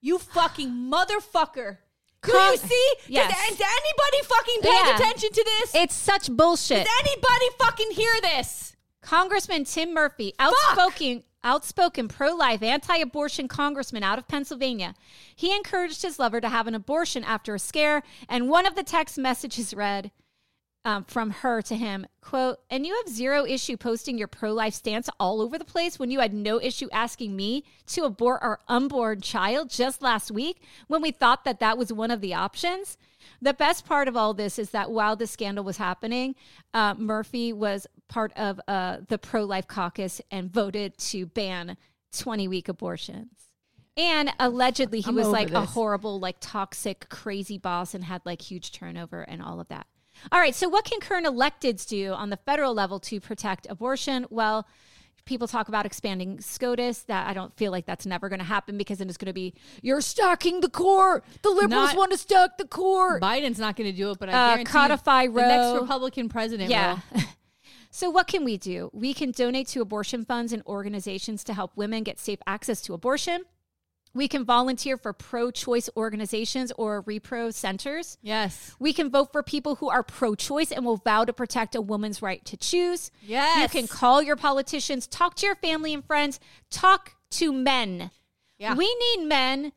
You 0.00 0.18
fucking 0.18 0.68
motherfucker. 0.70 1.78
Do 2.22 2.32
Con- 2.32 2.52
you 2.52 2.58
see? 2.58 2.92
Yes. 3.08 3.30
Is 3.52 3.60
anybody 3.60 4.22
fucking 4.24 4.60
paying 4.62 4.86
Yeah. 4.86 4.94
attention 4.96 5.30
to 5.30 5.44
this? 5.44 5.74
It's 5.74 5.94
such 5.94 6.30
bullshit. 6.30 6.84
Does 6.84 6.94
anybody 7.06 7.46
fucking 7.58 7.90
hear 7.92 8.12
this? 8.22 8.76
Congressman 9.02 9.64
Tim 9.64 9.92
Murphy, 9.92 10.32
outspoken, 10.38 11.22
outspoken 11.42 12.08
pro-life, 12.08 12.62
anti-abortion 12.62 13.48
congressman 13.48 14.02
out 14.02 14.18
of 14.18 14.26
Pennsylvania, 14.26 14.94
he 15.36 15.54
encouraged 15.54 16.00
his 16.00 16.18
lover 16.18 16.40
to 16.40 16.48
have 16.48 16.66
an 16.66 16.74
abortion 16.74 17.22
after 17.22 17.54
a 17.54 17.58
scare, 17.58 18.02
and 18.30 18.48
one 18.48 18.64
of 18.64 18.74
the 18.76 18.82
text 18.82 19.18
messages 19.18 19.74
read, 19.74 20.10
um, 20.84 21.04
from 21.04 21.30
her 21.30 21.62
to 21.62 21.76
him, 21.76 22.06
quote, 22.20 22.58
and 22.68 22.86
you 22.86 22.94
have 22.96 23.12
zero 23.12 23.46
issue 23.46 23.76
posting 23.76 24.18
your 24.18 24.28
pro 24.28 24.52
life 24.52 24.74
stance 24.74 25.08
all 25.18 25.40
over 25.40 25.58
the 25.58 25.64
place 25.64 25.98
when 25.98 26.10
you 26.10 26.20
had 26.20 26.34
no 26.34 26.60
issue 26.60 26.88
asking 26.92 27.34
me 27.34 27.64
to 27.86 28.04
abort 28.04 28.42
our 28.42 28.60
unborn 28.68 29.20
child 29.22 29.70
just 29.70 30.02
last 30.02 30.30
week 30.30 30.60
when 30.86 31.00
we 31.00 31.10
thought 31.10 31.44
that 31.44 31.60
that 31.60 31.78
was 31.78 31.92
one 31.92 32.10
of 32.10 32.20
the 32.20 32.34
options. 32.34 32.98
The 33.40 33.54
best 33.54 33.86
part 33.86 34.08
of 34.08 34.16
all 34.16 34.34
this 34.34 34.58
is 34.58 34.70
that 34.70 34.90
while 34.90 35.16
the 35.16 35.26
scandal 35.26 35.64
was 35.64 35.78
happening, 35.78 36.34
uh, 36.74 36.94
Murphy 36.94 37.52
was 37.52 37.86
part 38.08 38.32
of 38.36 38.60
uh, 38.68 38.98
the 39.08 39.18
pro 39.18 39.44
life 39.44 39.66
caucus 39.66 40.20
and 40.30 40.52
voted 40.52 40.98
to 40.98 41.26
ban 41.26 41.78
20 42.16 42.46
week 42.48 42.68
abortions. 42.68 43.28
And 43.96 44.32
allegedly, 44.40 45.00
he 45.00 45.08
I'm 45.08 45.14
was 45.14 45.28
like 45.28 45.52
a 45.52 45.64
horrible, 45.64 46.18
like 46.18 46.36
toxic, 46.40 47.08
crazy 47.08 47.58
boss 47.58 47.94
and 47.94 48.04
had 48.04 48.22
like 48.24 48.42
huge 48.42 48.72
turnover 48.72 49.22
and 49.22 49.40
all 49.40 49.60
of 49.60 49.68
that. 49.68 49.86
All 50.32 50.40
right. 50.40 50.54
So, 50.54 50.68
what 50.68 50.84
can 50.84 51.00
current 51.00 51.26
electeds 51.26 51.86
do 51.86 52.12
on 52.12 52.30
the 52.30 52.36
federal 52.38 52.74
level 52.74 52.98
to 53.00 53.20
protect 53.20 53.66
abortion? 53.70 54.26
Well, 54.30 54.66
people 55.26 55.48
talk 55.48 55.68
about 55.68 55.86
expanding 55.86 56.40
SCOTUS. 56.40 57.04
That 57.06 57.26
I 57.28 57.34
don't 57.34 57.54
feel 57.56 57.72
like 57.72 57.86
that's 57.86 58.06
never 58.06 58.28
going 58.28 58.38
to 58.38 58.44
happen 58.44 58.76
because 58.78 58.98
then 58.98 59.08
it's 59.08 59.18
going 59.18 59.26
to 59.26 59.32
be 59.32 59.54
you're 59.82 60.00
stacking 60.00 60.60
the 60.60 60.68
court. 60.68 61.24
The 61.42 61.50
liberals 61.50 61.70
Not- 61.88 61.96
want 61.96 62.12
to 62.12 62.18
stack 62.18 62.58
the 62.58 62.66
court. 62.66 63.22
Biden's 63.22 63.58
not 63.58 63.76
going 63.76 63.90
to 63.90 63.96
do 63.96 64.10
it, 64.10 64.18
but 64.18 64.28
I 64.28 64.32
Uh, 64.32 64.48
guarantee 64.52 64.72
codify 64.72 65.22
you, 65.22 65.32
the 65.32 65.40
next 65.46 65.80
Republican 65.80 66.28
president 66.28 66.70
Yeah. 66.70 67.00
will. 67.14 67.22
so, 67.90 68.10
what 68.10 68.26
can 68.26 68.44
we 68.44 68.56
do? 68.56 68.90
We 68.92 69.14
can 69.14 69.30
donate 69.30 69.68
to 69.68 69.80
abortion 69.80 70.24
funds 70.24 70.52
and 70.52 70.62
organizations 70.66 71.44
to 71.44 71.54
help 71.54 71.72
women 71.76 72.02
get 72.02 72.18
safe 72.18 72.38
access 72.46 72.80
to 72.82 72.94
abortion. 72.94 73.44
We 74.14 74.28
can 74.28 74.44
volunteer 74.44 74.96
for 74.96 75.12
pro 75.12 75.50
choice 75.50 75.90
organizations 75.96 76.72
or 76.76 77.02
repro 77.02 77.52
centers. 77.52 78.16
Yes. 78.22 78.74
We 78.78 78.92
can 78.92 79.10
vote 79.10 79.32
for 79.32 79.42
people 79.42 79.74
who 79.76 79.90
are 79.90 80.02
pro 80.04 80.34
choice 80.36 80.70
and 80.70 80.84
will 80.84 80.98
vow 80.98 81.24
to 81.24 81.32
protect 81.32 81.74
a 81.74 81.80
woman's 81.80 82.22
right 82.22 82.44
to 82.44 82.56
choose. 82.56 83.10
Yes. 83.22 83.60
You 83.60 83.80
can 83.80 83.88
call 83.88 84.22
your 84.22 84.36
politicians, 84.36 85.06
talk 85.08 85.34
to 85.36 85.46
your 85.46 85.56
family 85.56 85.92
and 85.92 86.04
friends, 86.04 86.38
talk 86.70 87.16
to 87.30 87.52
men. 87.52 88.10
Yeah. 88.58 88.74
We 88.74 88.94
need 89.16 89.26
men 89.26 89.72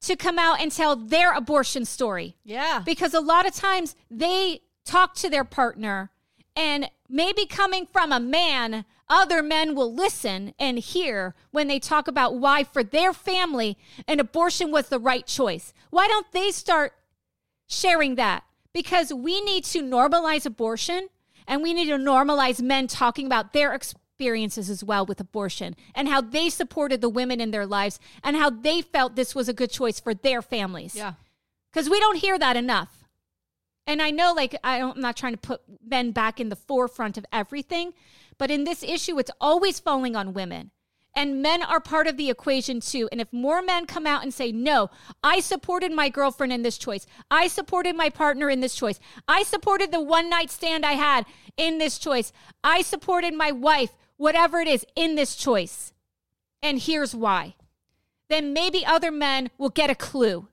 to 0.00 0.16
come 0.16 0.38
out 0.38 0.60
and 0.60 0.72
tell 0.72 0.96
their 0.96 1.32
abortion 1.34 1.84
story 1.84 2.36
Yeah. 2.44 2.82
because 2.84 3.12
a 3.14 3.20
lot 3.20 3.46
of 3.46 3.54
times 3.54 3.94
they 4.10 4.60
talk 4.84 5.14
to 5.16 5.28
their 5.30 5.44
partner 5.44 6.10
and 6.56 6.90
maybe 7.08 7.46
coming 7.46 7.86
from 7.86 8.12
a 8.12 8.20
man 8.20 8.84
other 9.08 9.42
men 9.42 9.74
will 9.74 9.92
listen 9.92 10.54
and 10.58 10.78
hear 10.78 11.34
when 11.50 11.68
they 11.68 11.78
talk 11.78 12.08
about 12.08 12.36
why 12.36 12.64
for 12.64 12.82
their 12.82 13.12
family 13.12 13.76
an 14.08 14.18
abortion 14.18 14.70
was 14.70 14.88
the 14.88 14.98
right 14.98 15.26
choice 15.26 15.72
why 15.90 16.06
don't 16.06 16.30
they 16.32 16.50
start 16.50 16.94
sharing 17.66 18.14
that 18.14 18.44
because 18.72 19.12
we 19.12 19.40
need 19.40 19.64
to 19.64 19.82
normalize 19.82 20.46
abortion 20.46 21.08
and 21.46 21.62
we 21.62 21.74
need 21.74 21.86
to 21.86 21.96
normalize 21.96 22.60
men 22.60 22.86
talking 22.86 23.26
about 23.26 23.52
their 23.52 23.72
experiences 23.74 24.70
as 24.70 24.84
well 24.84 25.04
with 25.04 25.20
abortion 25.20 25.74
and 25.94 26.08
how 26.08 26.20
they 26.20 26.48
supported 26.48 27.00
the 27.00 27.08
women 27.08 27.40
in 27.40 27.50
their 27.50 27.66
lives 27.66 27.98
and 28.22 28.36
how 28.36 28.50
they 28.50 28.80
felt 28.80 29.16
this 29.16 29.34
was 29.34 29.48
a 29.48 29.52
good 29.52 29.70
choice 29.70 30.00
for 30.00 30.14
their 30.14 30.42
families 30.42 30.94
yeah. 30.94 31.14
because 31.72 31.90
we 31.90 31.98
don't 32.00 32.16
hear 32.16 32.38
that 32.38 32.56
enough. 32.56 33.04
And 33.86 34.00
I 34.00 34.10
know, 34.10 34.32
like, 34.32 34.56
I 34.64 34.80
I'm 34.80 34.98
not 34.98 35.14
trying 35.14 35.34
to 35.34 35.38
put 35.38 35.60
men 35.86 36.12
back 36.12 36.40
in 36.40 36.48
the 36.48 36.56
forefront 36.56 37.18
of 37.18 37.26
everything, 37.30 37.92
but 38.38 38.50
in 38.50 38.64
this 38.64 38.82
issue, 38.82 39.18
it's 39.18 39.30
always 39.40 39.78
falling 39.80 40.16
on 40.16 40.34
women. 40.34 40.70
And 41.16 41.42
men 41.42 41.62
are 41.62 41.80
part 41.80 42.08
of 42.08 42.16
the 42.16 42.28
equation 42.28 42.80
too. 42.80 43.08
And 43.12 43.20
if 43.20 43.32
more 43.32 43.62
men 43.62 43.86
come 43.86 44.06
out 44.06 44.24
and 44.24 44.34
say, 44.34 44.50
no, 44.50 44.90
I 45.22 45.40
supported 45.40 45.92
my 45.92 46.08
girlfriend 46.08 46.52
in 46.52 46.62
this 46.62 46.76
choice, 46.76 47.06
I 47.30 47.46
supported 47.46 47.94
my 47.94 48.10
partner 48.10 48.50
in 48.50 48.60
this 48.60 48.74
choice, 48.74 48.98
I 49.28 49.44
supported 49.44 49.92
the 49.92 50.00
one 50.00 50.28
night 50.28 50.50
stand 50.50 50.84
I 50.84 50.92
had 50.92 51.24
in 51.56 51.78
this 51.78 51.98
choice, 51.98 52.32
I 52.64 52.82
supported 52.82 53.34
my 53.34 53.52
wife, 53.52 53.90
whatever 54.16 54.58
it 54.58 54.66
is, 54.66 54.84
in 54.96 55.14
this 55.14 55.36
choice. 55.36 55.92
And 56.62 56.80
here's 56.80 57.14
why. 57.14 57.54
Then 58.28 58.52
maybe 58.52 58.84
other 58.84 59.12
men 59.12 59.50
will 59.58 59.68
get 59.68 59.90
a 59.90 59.94
clue 59.94 60.48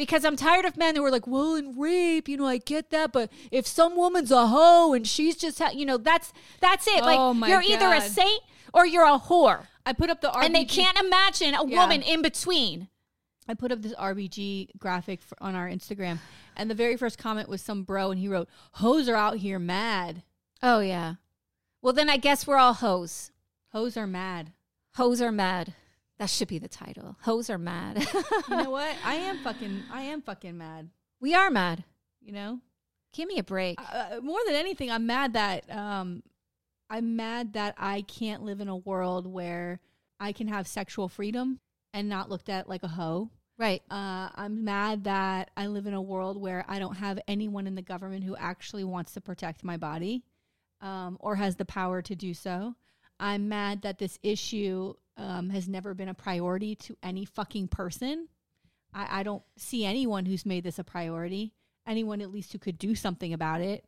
because 0.00 0.24
I'm 0.24 0.34
tired 0.36 0.64
of 0.64 0.78
men 0.78 0.96
who 0.96 1.04
are 1.04 1.10
like, 1.10 1.26
well, 1.26 1.54
in 1.56 1.78
rape, 1.78 2.26
you 2.26 2.38
know, 2.38 2.46
I 2.46 2.56
get 2.56 2.88
that, 2.90 3.12
but 3.12 3.30
if 3.50 3.66
some 3.66 3.96
woman's 3.96 4.30
a 4.30 4.46
hoe 4.46 4.94
and 4.94 5.06
she's 5.06 5.36
just, 5.36 5.58
ha-, 5.58 5.72
you 5.74 5.84
know, 5.84 5.98
that's 5.98 6.32
that's 6.58 6.86
it. 6.86 7.02
Oh 7.02 7.32
like 7.32 7.50
you're 7.50 7.60
either 7.62 7.92
a 7.92 8.00
saint 8.00 8.42
or 8.72 8.86
you're 8.86 9.04
a 9.04 9.18
whore, 9.18 9.66
I 9.84 9.92
put 9.92 10.08
up 10.08 10.22
the 10.22 10.28
RBG. 10.30 10.44
and 10.46 10.54
they 10.54 10.64
can't 10.64 10.98
imagine 10.98 11.54
a 11.54 11.66
Yeah. 11.66 11.80
woman 11.82 12.00
in 12.00 12.22
between. 12.22 12.88
I 13.46 13.52
put 13.54 13.72
up 13.72 13.82
this 13.82 13.92
RBG 13.94 14.70
graphic 14.78 15.20
for, 15.20 15.36
on 15.42 15.54
our 15.54 15.68
Instagram, 15.68 16.18
and 16.56 16.70
the 16.70 16.74
very 16.74 16.96
first 16.96 17.18
comment 17.18 17.48
was 17.48 17.60
some 17.60 17.82
bro, 17.82 18.10
and 18.10 18.18
he 18.18 18.26
wrote, 18.28 18.48
"Hoes 18.72 19.06
are 19.06 19.16
out 19.16 19.36
here 19.36 19.58
mad. 19.58 20.22
Oh 20.62 20.80
yeah. 20.80 21.14
Well, 21.82 21.92
then 21.92 22.08
I 22.08 22.16
guess 22.16 22.46
we're 22.46 22.56
all 22.58 22.74
hoes. 22.74 23.32
Hoes 23.72 23.96
are 23.98 24.06
mad." 24.06 24.52
Hoes 24.94 25.20
are 25.20 25.30
mad. 25.32 25.74
That 26.20 26.28
should 26.28 26.48
be 26.48 26.58
the 26.58 26.68
title. 26.68 27.16
Hoes 27.22 27.48
are 27.48 27.56
mad. 27.58 28.06
You 28.48 28.56
know 28.56 28.70
what? 28.70 28.94
I 29.04 29.14
am 29.14 29.38
fucking. 29.38 29.84
I 29.90 30.02
am 30.02 30.20
fucking 30.20 30.56
mad. 30.56 30.90
we 31.18 31.34
are 31.34 31.50
mad. 31.50 31.82
You 32.20 32.32
know. 32.32 32.60
Give 33.14 33.26
me 33.26 33.38
a 33.38 33.42
break. 33.42 33.78
uh, 33.80 34.20
more 34.22 34.38
than 34.46 34.54
anything, 34.54 34.90
I'm 34.90 35.06
mad 35.06 35.32
that 35.32 35.64
um, 35.74 36.22
I'm 36.90 37.16
mad 37.16 37.54
that 37.54 37.74
I 37.78 38.02
can't 38.02 38.42
live 38.42 38.60
in 38.60 38.68
a 38.68 38.76
world 38.76 39.26
where 39.26 39.80
I 40.20 40.32
can 40.32 40.46
have 40.48 40.68
sexual 40.68 41.08
freedom 41.08 41.58
and 41.94 42.08
not 42.08 42.28
looked 42.28 42.50
at 42.50 42.68
like 42.68 42.82
a 42.84 42.88
hoe. 42.88 43.30
right. 43.58 43.82
Uh, 43.90 44.28
I'm 44.34 44.62
mad 44.62 45.04
that 45.04 45.50
I 45.56 45.68
live 45.68 45.86
in 45.86 45.94
a 45.94 46.02
world 46.02 46.40
where 46.40 46.64
I 46.68 46.78
don't 46.78 46.96
have 46.96 47.18
anyone 47.26 47.66
in 47.66 47.74
the 47.74 47.82
government 47.82 48.24
who 48.24 48.36
actually 48.36 48.84
wants 48.84 49.12
to 49.14 49.20
protect 49.20 49.64
my 49.64 49.76
body 49.78 50.22
um, 50.82 51.16
or 51.18 51.34
has 51.36 51.56
the 51.56 51.64
power 51.64 52.02
to 52.02 52.14
do 52.14 52.34
so. 52.34 52.74
I'm 53.18 53.48
mad 53.48 53.82
that 53.82 53.98
this 53.98 54.18
issue 54.22 54.94
um, 55.20 55.50
has 55.50 55.68
never 55.68 55.94
been 55.94 56.08
a 56.08 56.14
priority 56.14 56.74
to 56.74 56.96
any 57.02 57.24
fucking 57.24 57.68
person. 57.68 58.28
I, 58.94 59.20
I 59.20 59.22
don't 59.22 59.42
see 59.56 59.84
anyone 59.84 60.26
who's 60.26 60.46
made 60.46 60.64
this 60.64 60.78
a 60.78 60.84
priority, 60.84 61.52
anyone 61.86 62.20
at 62.20 62.32
least 62.32 62.52
who 62.52 62.58
could 62.58 62.78
do 62.78 62.94
something 62.94 63.32
about 63.32 63.60
it. 63.60 63.84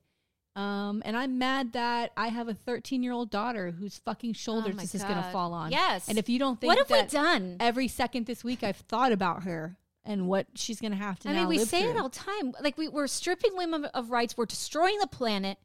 Um, 0.54 1.02
and 1.06 1.16
I'm 1.16 1.38
mad 1.38 1.72
that 1.72 2.12
I 2.14 2.28
have 2.28 2.48
a 2.48 2.54
13 2.54 3.02
year 3.02 3.12
old 3.12 3.30
daughter 3.30 3.70
whose 3.70 3.96
fucking 3.98 4.34
shoulders 4.34 4.74
Oh 4.76 4.80
this 4.80 4.94
is 4.94 5.02
going 5.02 5.16
to 5.16 5.22
fall 5.30 5.54
on. 5.54 5.72
Yes. 5.72 6.08
And 6.08 6.18
if 6.18 6.28
you 6.28 6.38
don't 6.38 6.60
think 6.60 6.68
What 6.68 6.78
have 6.78 6.90
we 6.90 7.06
done? 7.08 7.56
every 7.58 7.88
second 7.88 8.26
this 8.26 8.44
week 8.44 8.62
I've 8.62 8.76
thought 8.76 9.12
about 9.12 9.44
her 9.44 9.78
and 10.04 10.28
what 10.28 10.46
she's 10.54 10.78
going 10.78 10.90
to 10.92 10.98
have 10.98 11.18
to 11.20 11.28
do. 11.28 11.34
I 11.34 11.38
mean, 11.38 11.48
we 11.48 11.58
say 11.58 11.84
it 11.84 11.96
all 11.96 12.10
the 12.10 12.14
time. 12.18 12.52
Like 12.60 12.76
we, 12.76 12.88
we're 12.88 13.06
stripping 13.06 13.56
women 13.56 13.86
of 13.86 14.10
rights. 14.10 14.36
We're 14.36 14.44
destroying 14.44 14.98
the 14.98 15.06
planet. 15.06 15.56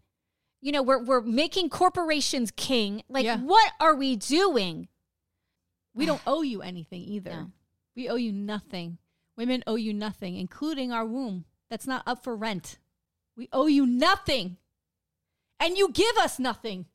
You 0.62 0.72
know, 0.72 0.84
we're 0.84 1.04
we're 1.04 1.22
making 1.22 1.70
corporations 1.70 2.52
king. 2.52 3.04
Like, 3.10 3.26
Yeah. 3.26 3.40
what 3.40 3.74
are 3.82 3.94
we 3.96 4.16
doing? 4.16 4.88
We 5.98 6.06
don't 6.06 6.22
owe 6.28 6.44
you 6.44 6.62
anything 6.62 7.02
either. 7.02 7.32
No. 7.32 7.52
We 7.96 8.08
owe 8.08 8.16
you 8.16 8.32
nothing. 8.32 9.00
Women 9.36 9.64
owe 9.68 9.76
you 9.76 9.94
nothing, 9.94 10.36
including 10.36 10.92
our 10.92 11.06
womb. 11.06 11.46
That's 11.70 11.88
not 11.88 12.04
up 12.06 12.24
for 12.24 12.36
rent. 12.36 12.78
We 13.36 13.50
owe 13.52 13.68
you 13.68 13.86
nothing. 13.86 14.58
And 15.60 15.78
you 15.78 15.92
give 15.92 16.16
us 16.18 16.38
nothing, 16.38 16.86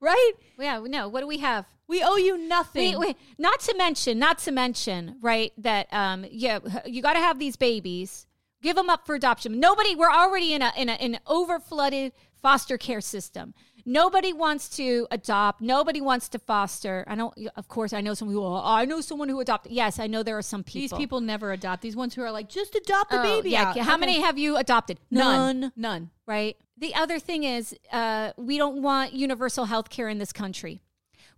right? 0.00 0.32
Yeah, 0.58 0.80
no. 0.86 1.08
What 1.08 1.20
do 1.20 1.26
we 1.26 1.38
have? 1.38 1.66
We 1.86 2.02
owe 2.02 2.16
you 2.16 2.38
nothing. 2.38 2.98
Wait, 2.98 3.08
wait. 3.08 3.16
Not 3.38 3.60
to 3.60 3.74
mention, 3.76 4.18
not 4.18 4.38
to 4.38 4.52
mention, 4.52 5.16
right? 5.20 5.52
That 5.58 5.92
um, 5.92 6.24
yeah, 6.30 6.58
you 6.86 7.02
got 7.02 7.12
to 7.12 7.20
have 7.20 7.38
these 7.38 7.56
babies. 7.56 8.26
Give 8.62 8.74
them 8.74 8.88
up 8.88 9.06
for 9.06 9.14
adoption. 9.14 9.60
Nobody. 9.60 9.94
We're 9.94 10.10
already 10.10 10.54
in 10.54 10.62
a 10.62 10.72
in 10.76 10.88
a 10.88 10.94
in 10.94 11.14
an 11.14 11.20
over 11.26 11.60
flooded 11.60 12.12
foster 12.42 12.78
care 12.78 13.00
system. 13.00 13.54
Nobody 13.88 14.32
wants 14.32 14.68
to 14.70 15.06
adopt. 15.12 15.60
Nobody 15.60 16.00
wants 16.00 16.28
to 16.30 16.40
foster. 16.40 17.04
I 17.06 17.14
know. 17.14 17.32
Of 17.54 17.68
course, 17.68 17.92
I 17.92 18.00
know 18.00 18.14
some 18.14 18.26
people. 18.28 18.44
Oh, 18.44 18.60
I 18.64 18.84
know 18.84 19.00
someone 19.00 19.28
who 19.28 19.38
adopted. 19.38 19.70
Yes, 19.70 20.00
I 20.00 20.08
know 20.08 20.24
there 20.24 20.36
are 20.36 20.42
some 20.42 20.64
people. 20.64 20.80
These 20.80 20.92
people 21.04 21.20
never 21.20 21.52
adopt. 21.52 21.82
These 21.82 21.94
ones 21.94 22.14
who 22.14 22.22
are 22.22 22.32
like, 22.32 22.48
just 22.48 22.74
adopt 22.74 23.10
the 23.10 23.20
Oh, 23.20 23.22
baby 23.22 23.50
yeah. 23.50 23.68
out. 23.68 23.78
How 23.78 23.92
Okay. 23.94 24.00
many 24.00 24.20
have 24.20 24.38
you 24.38 24.56
adopted? 24.56 24.98
None. 25.10 25.72
None. 25.76 26.10
right? 26.26 26.56
The 26.76 26.92
other 26.96 27.20
thing 27.20 27.44
is, 27.44 27.76
uh, 27.92 28.32
we 28.36 28.58
don't 28.58 28.82
want 28.82 29.12
universal 29.12 29.66
health 29.66 29.88
care 29.90 30.08
in 30.08 30.18
this 30.18 30.32
country. 30.32 30.80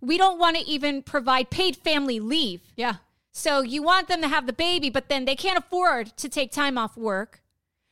We 0.01 0.17
don't 0.17 0.39
want 0.39 0.57
to 0.57 0.63
even 0.65 1.03
provide 1.03 1.51
paid 1.51 1.75
family 1.77 2.19
leave. 2.19 2.61
Yeah. 2.75 2.95
So 3.31 3.61
you 3.61 3.83
want 3.83 4.07
them 4.07 4.21
to 4.21 4.27
have 4.27 4.47
the 4.47 4.53
baby, 4.53 4.89
but 4.89 5.07
then 5.07 5.25
they 5.25 5.35
can't 5.35 5.57
afford 5.59 6.17
to 6.17 6.27
take 6.27 6.51
time 6.51 6.79
off 6.79 6.97
work 6.97 7.43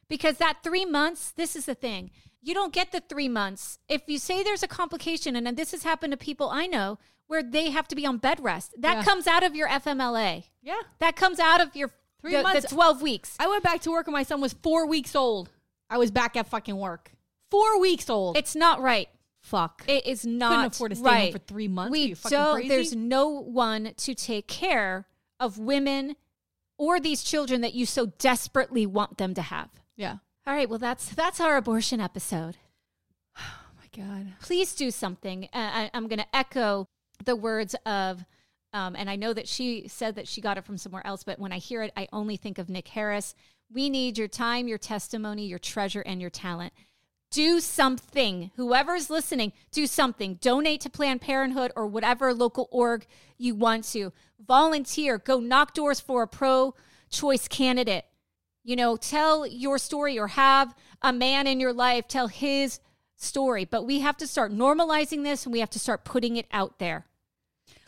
because 0.09 0.37
that 0.37 0.63
three 0.63 0.83
months, 0.85 1.31
this 1.31 1.55
is 1.55 1.65
the 1.67 1.75
thing. 1.75 2.09
You 2.47 2.53
don't 2.53 2.71
get 2.71 2.93
the 2.93 3.01
three 3.01 3.27
months. 3.27 3.77
If 3.89 4.03
you 4.07 4.17
say 4.17 4.41
there's 4.41 4.63
a 4.63 4.69
complication, 4.69 5.35
and 5.35 5.57
this 5.57 5.71
has 5.71 5.83
happened 5.83 6.11
to 6.11 6.17
people 6.17 6.49
I 6.49 6.65
know 6.65 6.97
where 7.27 7.43
they 7.43 7.71
have 7.71 7.89
to 7.89 7.95
be 7.95 8.05
on 8.05 8.19
bed 8.19 8.39
rest, 8.41 8.73
that 8.79 8.97
Yeah. 8.97 9.03
comes 9.03 9.27
out 9.27 9.43
of 9.43 9.53
your 9.53 9.67
FMLA. 9.67 10.45
Yeah. 10.61 10.79
That 10.99 11.17
comes 11.17 11.39
out 11.39 11.59
of 11.59 11.75
your 11.75 11.91
Three 12.21 12.31
the, 12.31 12.37
the 12.37 12.43
months. 12.43 12.71
12 12.71 13.01
weeks. 13.01 13.35
I 13.37 13.47
went 13.47 13.63
back 13.63 13.81
to 13.81 13.91
work 13.91 14.07
when 14.07 14.13
my 14.13 14.23
son 14.23 14.39
was 14.39 14.53
four 14.53 14.87
weeks 14.87 15.13
old. 15.13 15.49
I 15.89 15.97
was 15.97 16.09
back 16.09 16.37
at 16.37 16.47
fucking 16.47 16.77
work. 16.77 17.11
Four 17.51 17.81
weeks 17.81 18.09
old. 18.09 18.37
It's 18.37 18.55
not 18.55 18.81
right. 18.81 19.09
fuck. 19.41 19.83
It 19.85 20.07
is 20.07 20.25
not 20.25 20.67
afford 20.67 20.91
to 20.91 20.95
stay 20.95 21.03
home 21.03 21.13
right. 21.13 21.33
for 21.33 21.39
three 21.39 21.67
months. 21.67 21.91
We 21.91 21.99
you 21.99 22.15
fucking 22.15 22.37
don't. 22.37 22.55
crazy? 22.55 22.69
There's 22.69 22.95
no 22.95 23.27
one 23.27 23.93
to 23.97 24.15
take 24.15 24.47
care 24.47 25.05
of 25.39 25.57
women 25.57 26.15
or 26.77 26.99
these 27.01 27.23
children 27.23 27.59
that 27.61 27.73
you 27.73 27.85
so 27.85 28.05
desperately 28.05 28.85
want 28.85 29.17
them 29.17 29.33
to 29.33 29.41
have. 29.41 29.69
yeah. 29.97 30.17
All 30.47 30.53
right. 30.53 30.69
Well, 30.69 30.79
that's 30.79 31.09
that's 31.09 31.41
our 31.41 31.57
abortion 31.57 31.99
episode. 31.99 32.55
Oh 33.37 33.41
my 33.77 34.05
God. 34.05 34.27
please 34.41 34.73
do 34.75 34.91
something. 34.91 35.49
Uh, 35.53 35.57
I, 35.57 35.91
I'm 35.93 36.07
going 36.07 36.19
to 36.19 36.35
echo 36.35 36.87
the 37.25 37.35
words 37.35 37.75
of, 37.85 38.23
um, 38.71 38.95
and 38.95 39.09
I 39.09 39.17
know 39.17 39.33
that 39.33 39.49
she 39.49 39.89
said 39.89 40.15
that 40.15 40.25
she 40.25 40.39
got 40.39 40.57
it 40.57 40.63
from 40.63 40.77
somewhere 40.77 41.05
else, 41.05 41.25
but 41.25 41.37
when 41.37 41.51
I 41.51 41.57
hear 41.57 41.83
it, 41.83 41.91
I 41.97 42.07
only 42.13 42.37
think 42.37 42.59
of 42.59 42.69
Nick 42.69 42.87
Harris. 42.87 43.35
We 43.69 43.89
need 43.89 44.17
your 44.17 44.29
time, 44.29 44.69
your 44.69 44.77
testimony, 44.77 45.45
your 45.47 45.59
treasure, 45.59 46.01
and 46.01 46.21
your 46.21 46.29
talent. 46.29 46.71
Do 47.29 47.59
something. 47.59 48.51
Whoever's 48.55 49.09
listening, 49.09 49.51
do 49.71 49.85
something. 49.85 50.35
Donate 50.35 50.79
to 50.81 50.89
Planned 50.89 51.19
Parenthood 51.19 51.73
or 51.75 51.87
whatever 51.87 52.33
local 52.33 52.69
org 52.71 53.05
you 53.37 53.53
want 53.53 53.83
to. 53.91 54.13
Volunteer. 54.39 55.17
Go 55.17 55.41
knock 55.41 55.73
doors 55.73 55.99
for 55.99 56.23
a 56.23 56.27
pro 56.27 56.73
choice 57.09 57.49
candidate. 57.49 58.05
You 58.67 58.75
know, 58.75 58.97
tell 58.97 59.47
your 59.47 59.77
story 59.77 60.19
or 60.19 60.27
have 60.27 60.75
a 61.01 61.13
man 61.13 61.47
in 61.47 61.61
your 61.61 61.71
life 61.71 62.05
tell 62.09 62.27
his 62.27 62.81
story. 63.15 63.63
But 63.63 63.85
we 63.85 64.01
have 64.01 64.17
to 64.17 64.27
start 64.27 64.51
normalizing 64.51 65.23
this 65.23 65.45
and 65.45 65.53
we 65.53 65.61
have 65.61 65.69
to 65.69 65.79
start 65.79 66.03
putting 66.03 66.35
it 66.35 66.47
out 66.51 66.77
there. 66.77 67.05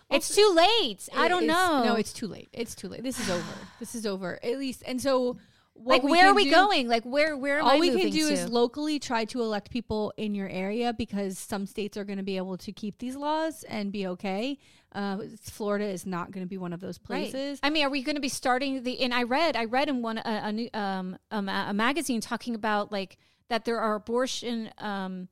It's 0.10 0.34
too 0.34 0.54
late. 0.56 1.10
I 1.14 1.28
don't 1.28 1.46
know. 1.46 1.84
No, 1.84 1.96
it's 1.96 2.14
too 2.14 2.28
late. 2.28 2.48
It's 2.54 2.76
too 2.76 2.88
late. 2.88 3.04
This 3.04 3.20
is 3.20 3.30
over. 3.30 3.54
This 3.82 3.94
is 3.94 4.06
over. 4.06 4.40
At 4.42 4.58
least, 4.58 4.82
and 4.88 5.02
so 5.02 5.36
like 5.84 6.04
we 6.04 6.12
where 6.12 6.28
are 6.30 6.34
we 6.34 6.46
do- 6.46 6.52
going? 6.52 6.88
Like 6.88 7.04
where 7.04 7.36
where 7.38 7.60
am 7.60 7.66
I 7.66 7.74
All 7.74 7.80
we 7.80 7.90
can 7.90 8.10
do 8.12 8.28
to? 8.28 8.34
is 8.34 8.50
locally 8.50 9.00
try 9.00 9.26
to 9.26 9.42
elect 9.42 9.72
people 9.72 10.14
in 10.18 10.36
your 10.36 10.50
area 10.50 10.94
because 10.94 11.38
some 11.40 11.66
states 11.66 11.98
are 11.98 12.04
going 12.04 12.18
to 12.18 12.24
be 12.24 12.38
able 12.38 12.58
to 12.58 12.72
keep 12.72 12.98
these 13.00 13.16
laws 13.16 13.64
and 13.64 13.92
be 13.92 14.08
okay. 14.08 14.58
Uh, 14.92 15.20
Florida 15.42 15.86
is 15.86 16.06
not 16.06 16.32
going 16.32 16.44
to 16.44 16.50
be 16.50 16.58
one 16.58 16.74
of 16.74 16.80
those 16.80 17.00
Right. 17.08 17.32
places. 17.32 17.60
I 17.62 17.70
mean, 17.70 17.86
are 17.86 17.90
we 17.90 18.02
going 18.02 18.16
to 18.16 18.22
be 18.22 18.30
starting 18.30 18.84
the? 18.84 19.00
And 19.02 19.14
I 19.14 19.24
read, 19.24 19.56
I 19.56 19.66
read 19.66 19.88
in 19.90 20.02
one 20.02 20.18
a, 20.18 20.22
a 20.26 20.52
new 20.52 20.70
um 20.74 21.18
a, 21.32 21.38
a 21.70 21.74
magazine 21.74 22.22
talking 22.22 22.56
about 22.56 22.92
like 22.92 23.18
that 23.50 23.66
there 23.66 23.80
are 23.80 23.96
abortion 23.96 24.72
um 24.80 25.28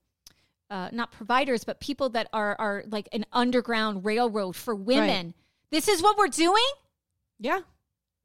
uh 0.70 0.90
not 0.92 1.12
providers 1.12 1.64
but 1.64 1.80
people 1.80 2.10
that 2.10 2.28
are 2.34 2.56
are 2.60 2.84
like 2.90 3.08
an 3.14 3.26
underground 3.34 4.06
railroad 4.06 4.56
for 4.56 4.76
women. 4.76 5.34
This 5.72 5.88
is 5.88 6.02
what 6.02 6.18
we're 6.18 6.28
doing. 6.28 6.64
Yeah. 7.40 7.60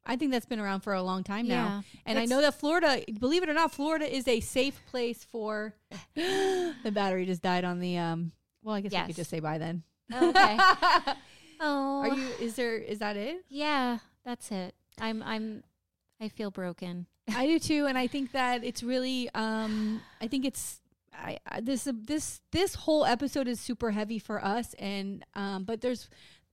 I 0.05 0.17
think 0.17 0.33
that's 0.33 0.47
been 0.47 0.59
around 0.61 0.81
for 0.81 0.95
a 0.95 1.03
long 1.03 1.23
time 1.25 1.47
Yeah. 1.47 1.55
now. 1.65 1.85
And 2.07 2.19
I 2.19 2.25
know 2.25 2.41
that 2.41 2.55
Florida, 2.55 3.03
believe 3.21 3.43
it 3.43 3.49
or 3.49 3.55
not, 3.55 3.73
Florida 3.73 4.05
is 4.13 4.27
a 4.27 4.41
safe 4.41 4.81
place 4.91 5.25
for 5.25 5.75
the 6.15 6.91
battery 6.93 7.27
just 7.27 7.43
died 7.43 7.65
on 7.65 7.79
the 7.81 7.99
um 7.99 8.33
well, 8.65 8.75
I 8.77 8.81
guess 8.81 8.93
we 8.93 8.97
Yes. 8.99 9.07
could 9.09 9.17
just 9.17 9.31
say 9.31 9.41
bye 9.41 9.59
then. 9.59 9.83
Okay. 10.13 10.59
oh, 11.61 12.01
Are 12.01 12.15
you 12.17 12.29
is 12.41 12.55
there 12.57 12.77
is 12.77 12.99
that 12.99 13.17
it? 13.17 13.45
Yeah, 13.49 13.99
that's 14.25 14.51
it. 14.51 14.75
I'm 15.01 15.23
I'm 15.23 15.63
I 16.21 16.29
feel 16.29 16.51
broken. 16.51 17.07
I 17.35 17.47
do 17.47 17.59
too, 17.59 17.87
and 17.87 17.97
I 17.97 18.07
think 18.09 18.33
that 18.33 18.65
it's 18.65 18.83
really. 18.83 19.29
Um, 19.35 20.01
I 20.21 20.27
think 20.27 20.45
it's. 20.45 20.81
I, 21.15 21.39
I 21.47 21.61
this 21.61 21.87
this 21.93 22.41
this 22.53 22.75
whole 22.75 23.05
episode 23.05 23.47
is 23.49 23.61
super 23.61 23.91
heavy 23.93 24.19
for 24.19 24.45
us, 24.45 24.75
and 24.75 25.25
um, 25.35 25.65
but 25.65 25.81
there's 25.81 26.09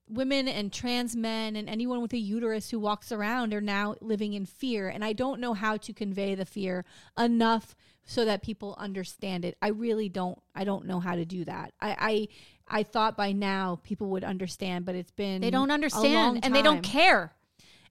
women 0.09 0.47
and 0.47 0.73
trans 0.73 1.15
men 1.15 1.55
and 1.55 1.69
anyone 1.69 2.01
with 2.01 2.13
a 2.13 2.17
uterus 2.17 2.69
who 2.71 2.79
walks 2.79 3.11
around 3.11 3.53
are 3.53 3.61
now 3.61 3.95
living 4.01 4.33
in 4.33 4.45
fear, 4.45 4.89
and 4.89 5.05
I 5.05 5.13
don't 5.13 5.39
know 5.39 5.53
how 5.53 5.77
to 5.77 5.93
convey 5.93 6.35
the 6.35 6.45
fear 6.45 6.83
enough 7.17 7.75
so 8.05 8.25
that 8.25 8.41
people 8.41 8.75
understand 8.77 9.45
it. 9.45 9.55
I 9.61 9.69
really 9.69 10.09
don't. 10.09 10.41
I 10.55 10.63
don't 10.63 10.85
know 10.85 10.99
how 10.99 11.15
to 11.15 11.25
do 11.25 11.45
that. 11.45 11.73
I. 11.79 11.95
I 11.99 12.27
I 12.71 12.83
thought 12.83 13.17
by 13.17 13.31
now 13.31 13.79
people 13.81 14.09
would 14.11 14.23
understand, 14.23 14.85
but 14.85 14.93
it's 14.93 15.09
been 15.09 15.41
They 15.41 15.49
don't 15.49 15.71
understand 15.71 16.45
and 16.45 16.53
they 16.53 16.61
don't 16.61 16.83
care. 16.83 17.33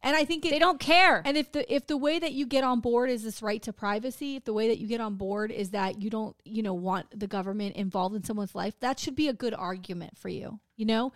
And 0.04 0.14
I 0.14 0.24
think 0.24 0.46
it, 0.46 0.50
They 0.50 0.60
don't 0.60 0.78
care. 0.78 1.20
and 1.24 1.36
if 1.36 1.50
the 1.50 1.74
if 1.74 1.88
the 1.88 1.96
way 1.96 2.20
that 2.20 2.32
you 2.32 2.46
get 2.46 2.62
on 2.62 2.78
board 2.78 3.10
is 3.10 3.24
this 3.24 3.42
right 3.42 3.60
to 3.64 3.72
privacy, 3.72 4.36
if 4.36 4.44
the 4.44 4.52
way 4.52 4.68
that 4.68 4.78
you 4.78 4.86
get 4.86 5.00
on 5.00 5.16
board 5.16 5.50
is 5.50 5.70
that 5.70 6.00
you 6.00 6.10
don't, 6.10 6.36
you 6.44 6.62
know, 6.62 6.74
want 6.74 7.06
the 7.18 7.26
government 7.26 7.74
involved 7.74 8.14
in 8.14 8.22
someone's 8.22 8.54
life, 8.54 8.78
that 8.78 9.00
should 9.00 9.16
be 9.16 9.26
a 9.26 9.32
good 9.32 9.52
argument 9.52 10.16
for 10.16 10.28
you. 10.28 10.60
You 10.76 10.86
know, 10.86 11.12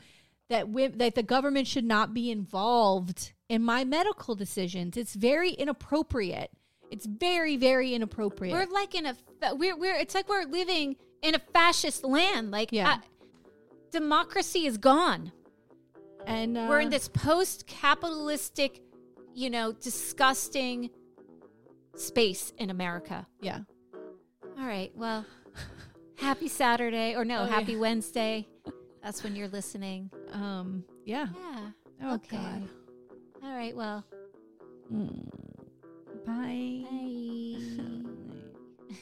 that 0.52 0.68
we, 0.68 0.86
that 0.88 1.14
the 1.14 1.22
government 1.22 1.66
should 1.66 1.84
not 1.84 2.12
be 2.14 2.30
involved 2.30 3.32
in 3.48 3.62
my 3.62 3.84
medical 3.84 4.34
decisions. 4.34 4.96
It's 4.96 5.14
very 5.14 5.50
inappropriate. 5.50 6.50
It's 6.90 7.06
very 7.06 7.56
very 7.56 7.94
inappropriate. 7.94 8.52
We're 8.54 8.66
like 8.72 8.94
in 8.94 9.06
a 9.06 9.16
we're 9.54 9.76
we're 9.76 9.96
it's 9.96 10.14
like 10.14 10.28
we're 10.28 10.44
living 10.44 10.96
in 11.22 11.34
a 11.34 11.38
fascist 11.38 12.04
land. 12.04 12.50
Like 12.50 12.70
Yeah. 12.72 12.92
uh, 12.92 12.96
democracy 13.90 14.66
is 14.66 14.76
gone. 14.78 15.32
and 16.26 16.56
uh, 16.56 16.66
we're 16.68 16.80
in 16.80 16.90
this 16.90 17.08
post-capitalistic, 17.08 18.80
you 19.34 19.50
know, 19.50 19.72
disgusting 19.72 20.90
space 21.96 22.52
in 22.58 22.70
America. 22.70 23.26
Yeah. 23.40 23.60
All 24.58 24.66
right. 24.66 24.92
Well, 24.94 25.24
happy 26.18 26.48
Saturday 26.48 27.14
or 27.16 27.24
no, 27.24 27.42
Oh, 27.42 27.46
happy 27.46 27.72
yeah. 27.72 27.78
Wednesday. 27.80 28.46
That's 29.02 29.22
when 29.24 29.34
you're 29.36 29.48
listening. 29.48 30.10
Um. 30.32 30.84
Yeah. 31.04 31.26
Yeah. 31.34 31.70
Oh 32.04 32.14
Okay. 32.14 32.36
God. 32.36 32.68
All 33.42 33.54
right. 33.54 33.76
Well, 33.76 34.04
Mm. 34.92 35.28
Bye. 36.26 36.84
bye. 36.90 37.58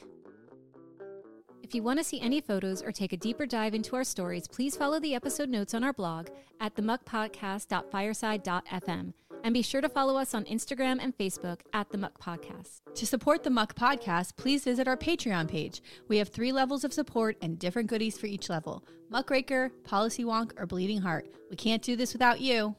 If 1.62 1.74
you 1.76 1.82
want 1.84 1.98
to 2.00 2.04
see 2.04 2.20
any 2.20 2.40
photos 2.40 2.82
or 2.82 2.90
take 2.90 3.12
a 3.12 3.16
deeper 3.16 3.46
dive 3.46 3.74
into 3.74 3.94
our 3.94 4.02
stories, 4.02 4.48
please 4.48 4.74
follow 4.76 4.98
the 4.98 5.14
episode 5.14 5.48
notes 5.48 5.72
on 5.72 5.84
our 5.84 5.92
blog 5.92 6.26
at 6.58 6.74
themuckpodcast.fireside.fm. 6.74 9.12
And 9.42 9.54
be 9.54 9.62
sure 9.62 9.80
to 9.80 9.88
follow 9.88 10.16
us 10.16 10.34
on 10.34 10.44
Instagram 10.44 10.98
and 11.00 11.16
Facebook 11.16 11.60
at 11.72 11.90
The 11.90 11.98
Muck 11.98 12.20
Podcast. 12.20 12.80
To 12.94 13.06
support 13.06 13.42
the 13.42 13.50
Muck 13.50 13.74
Podcast, 13.74 14.36
please 14.36 14.64
visit 14.64 14.86
our 14.86 14.96
Patreon 14.96 15.48
page. 15.48 15.82
We 16.08 16.18
have 16.18 16.28
three 16.28 16.52
levels 16.52 16.84
of 16.84 16.92
support 16.92 17.36
and 17.40 17.58
different 17.58 17.88
goodies 17.88 18.18
for 18.18 18.26
each 18.26 18.48
level 18.48 18.84
Muckraker, 19.08 19.70
Policy 19.84 20.24
Wonk, 20.24 20.52
or 20.58 20.66
Bleeding 20.66 21.00
Heart. 21.00 21.28
We 21.50 21.56
can't 21.56 21.82
do 21.82 21.96
this 21.96 22.12
without 22.12 22.40
you. 22.40 22.76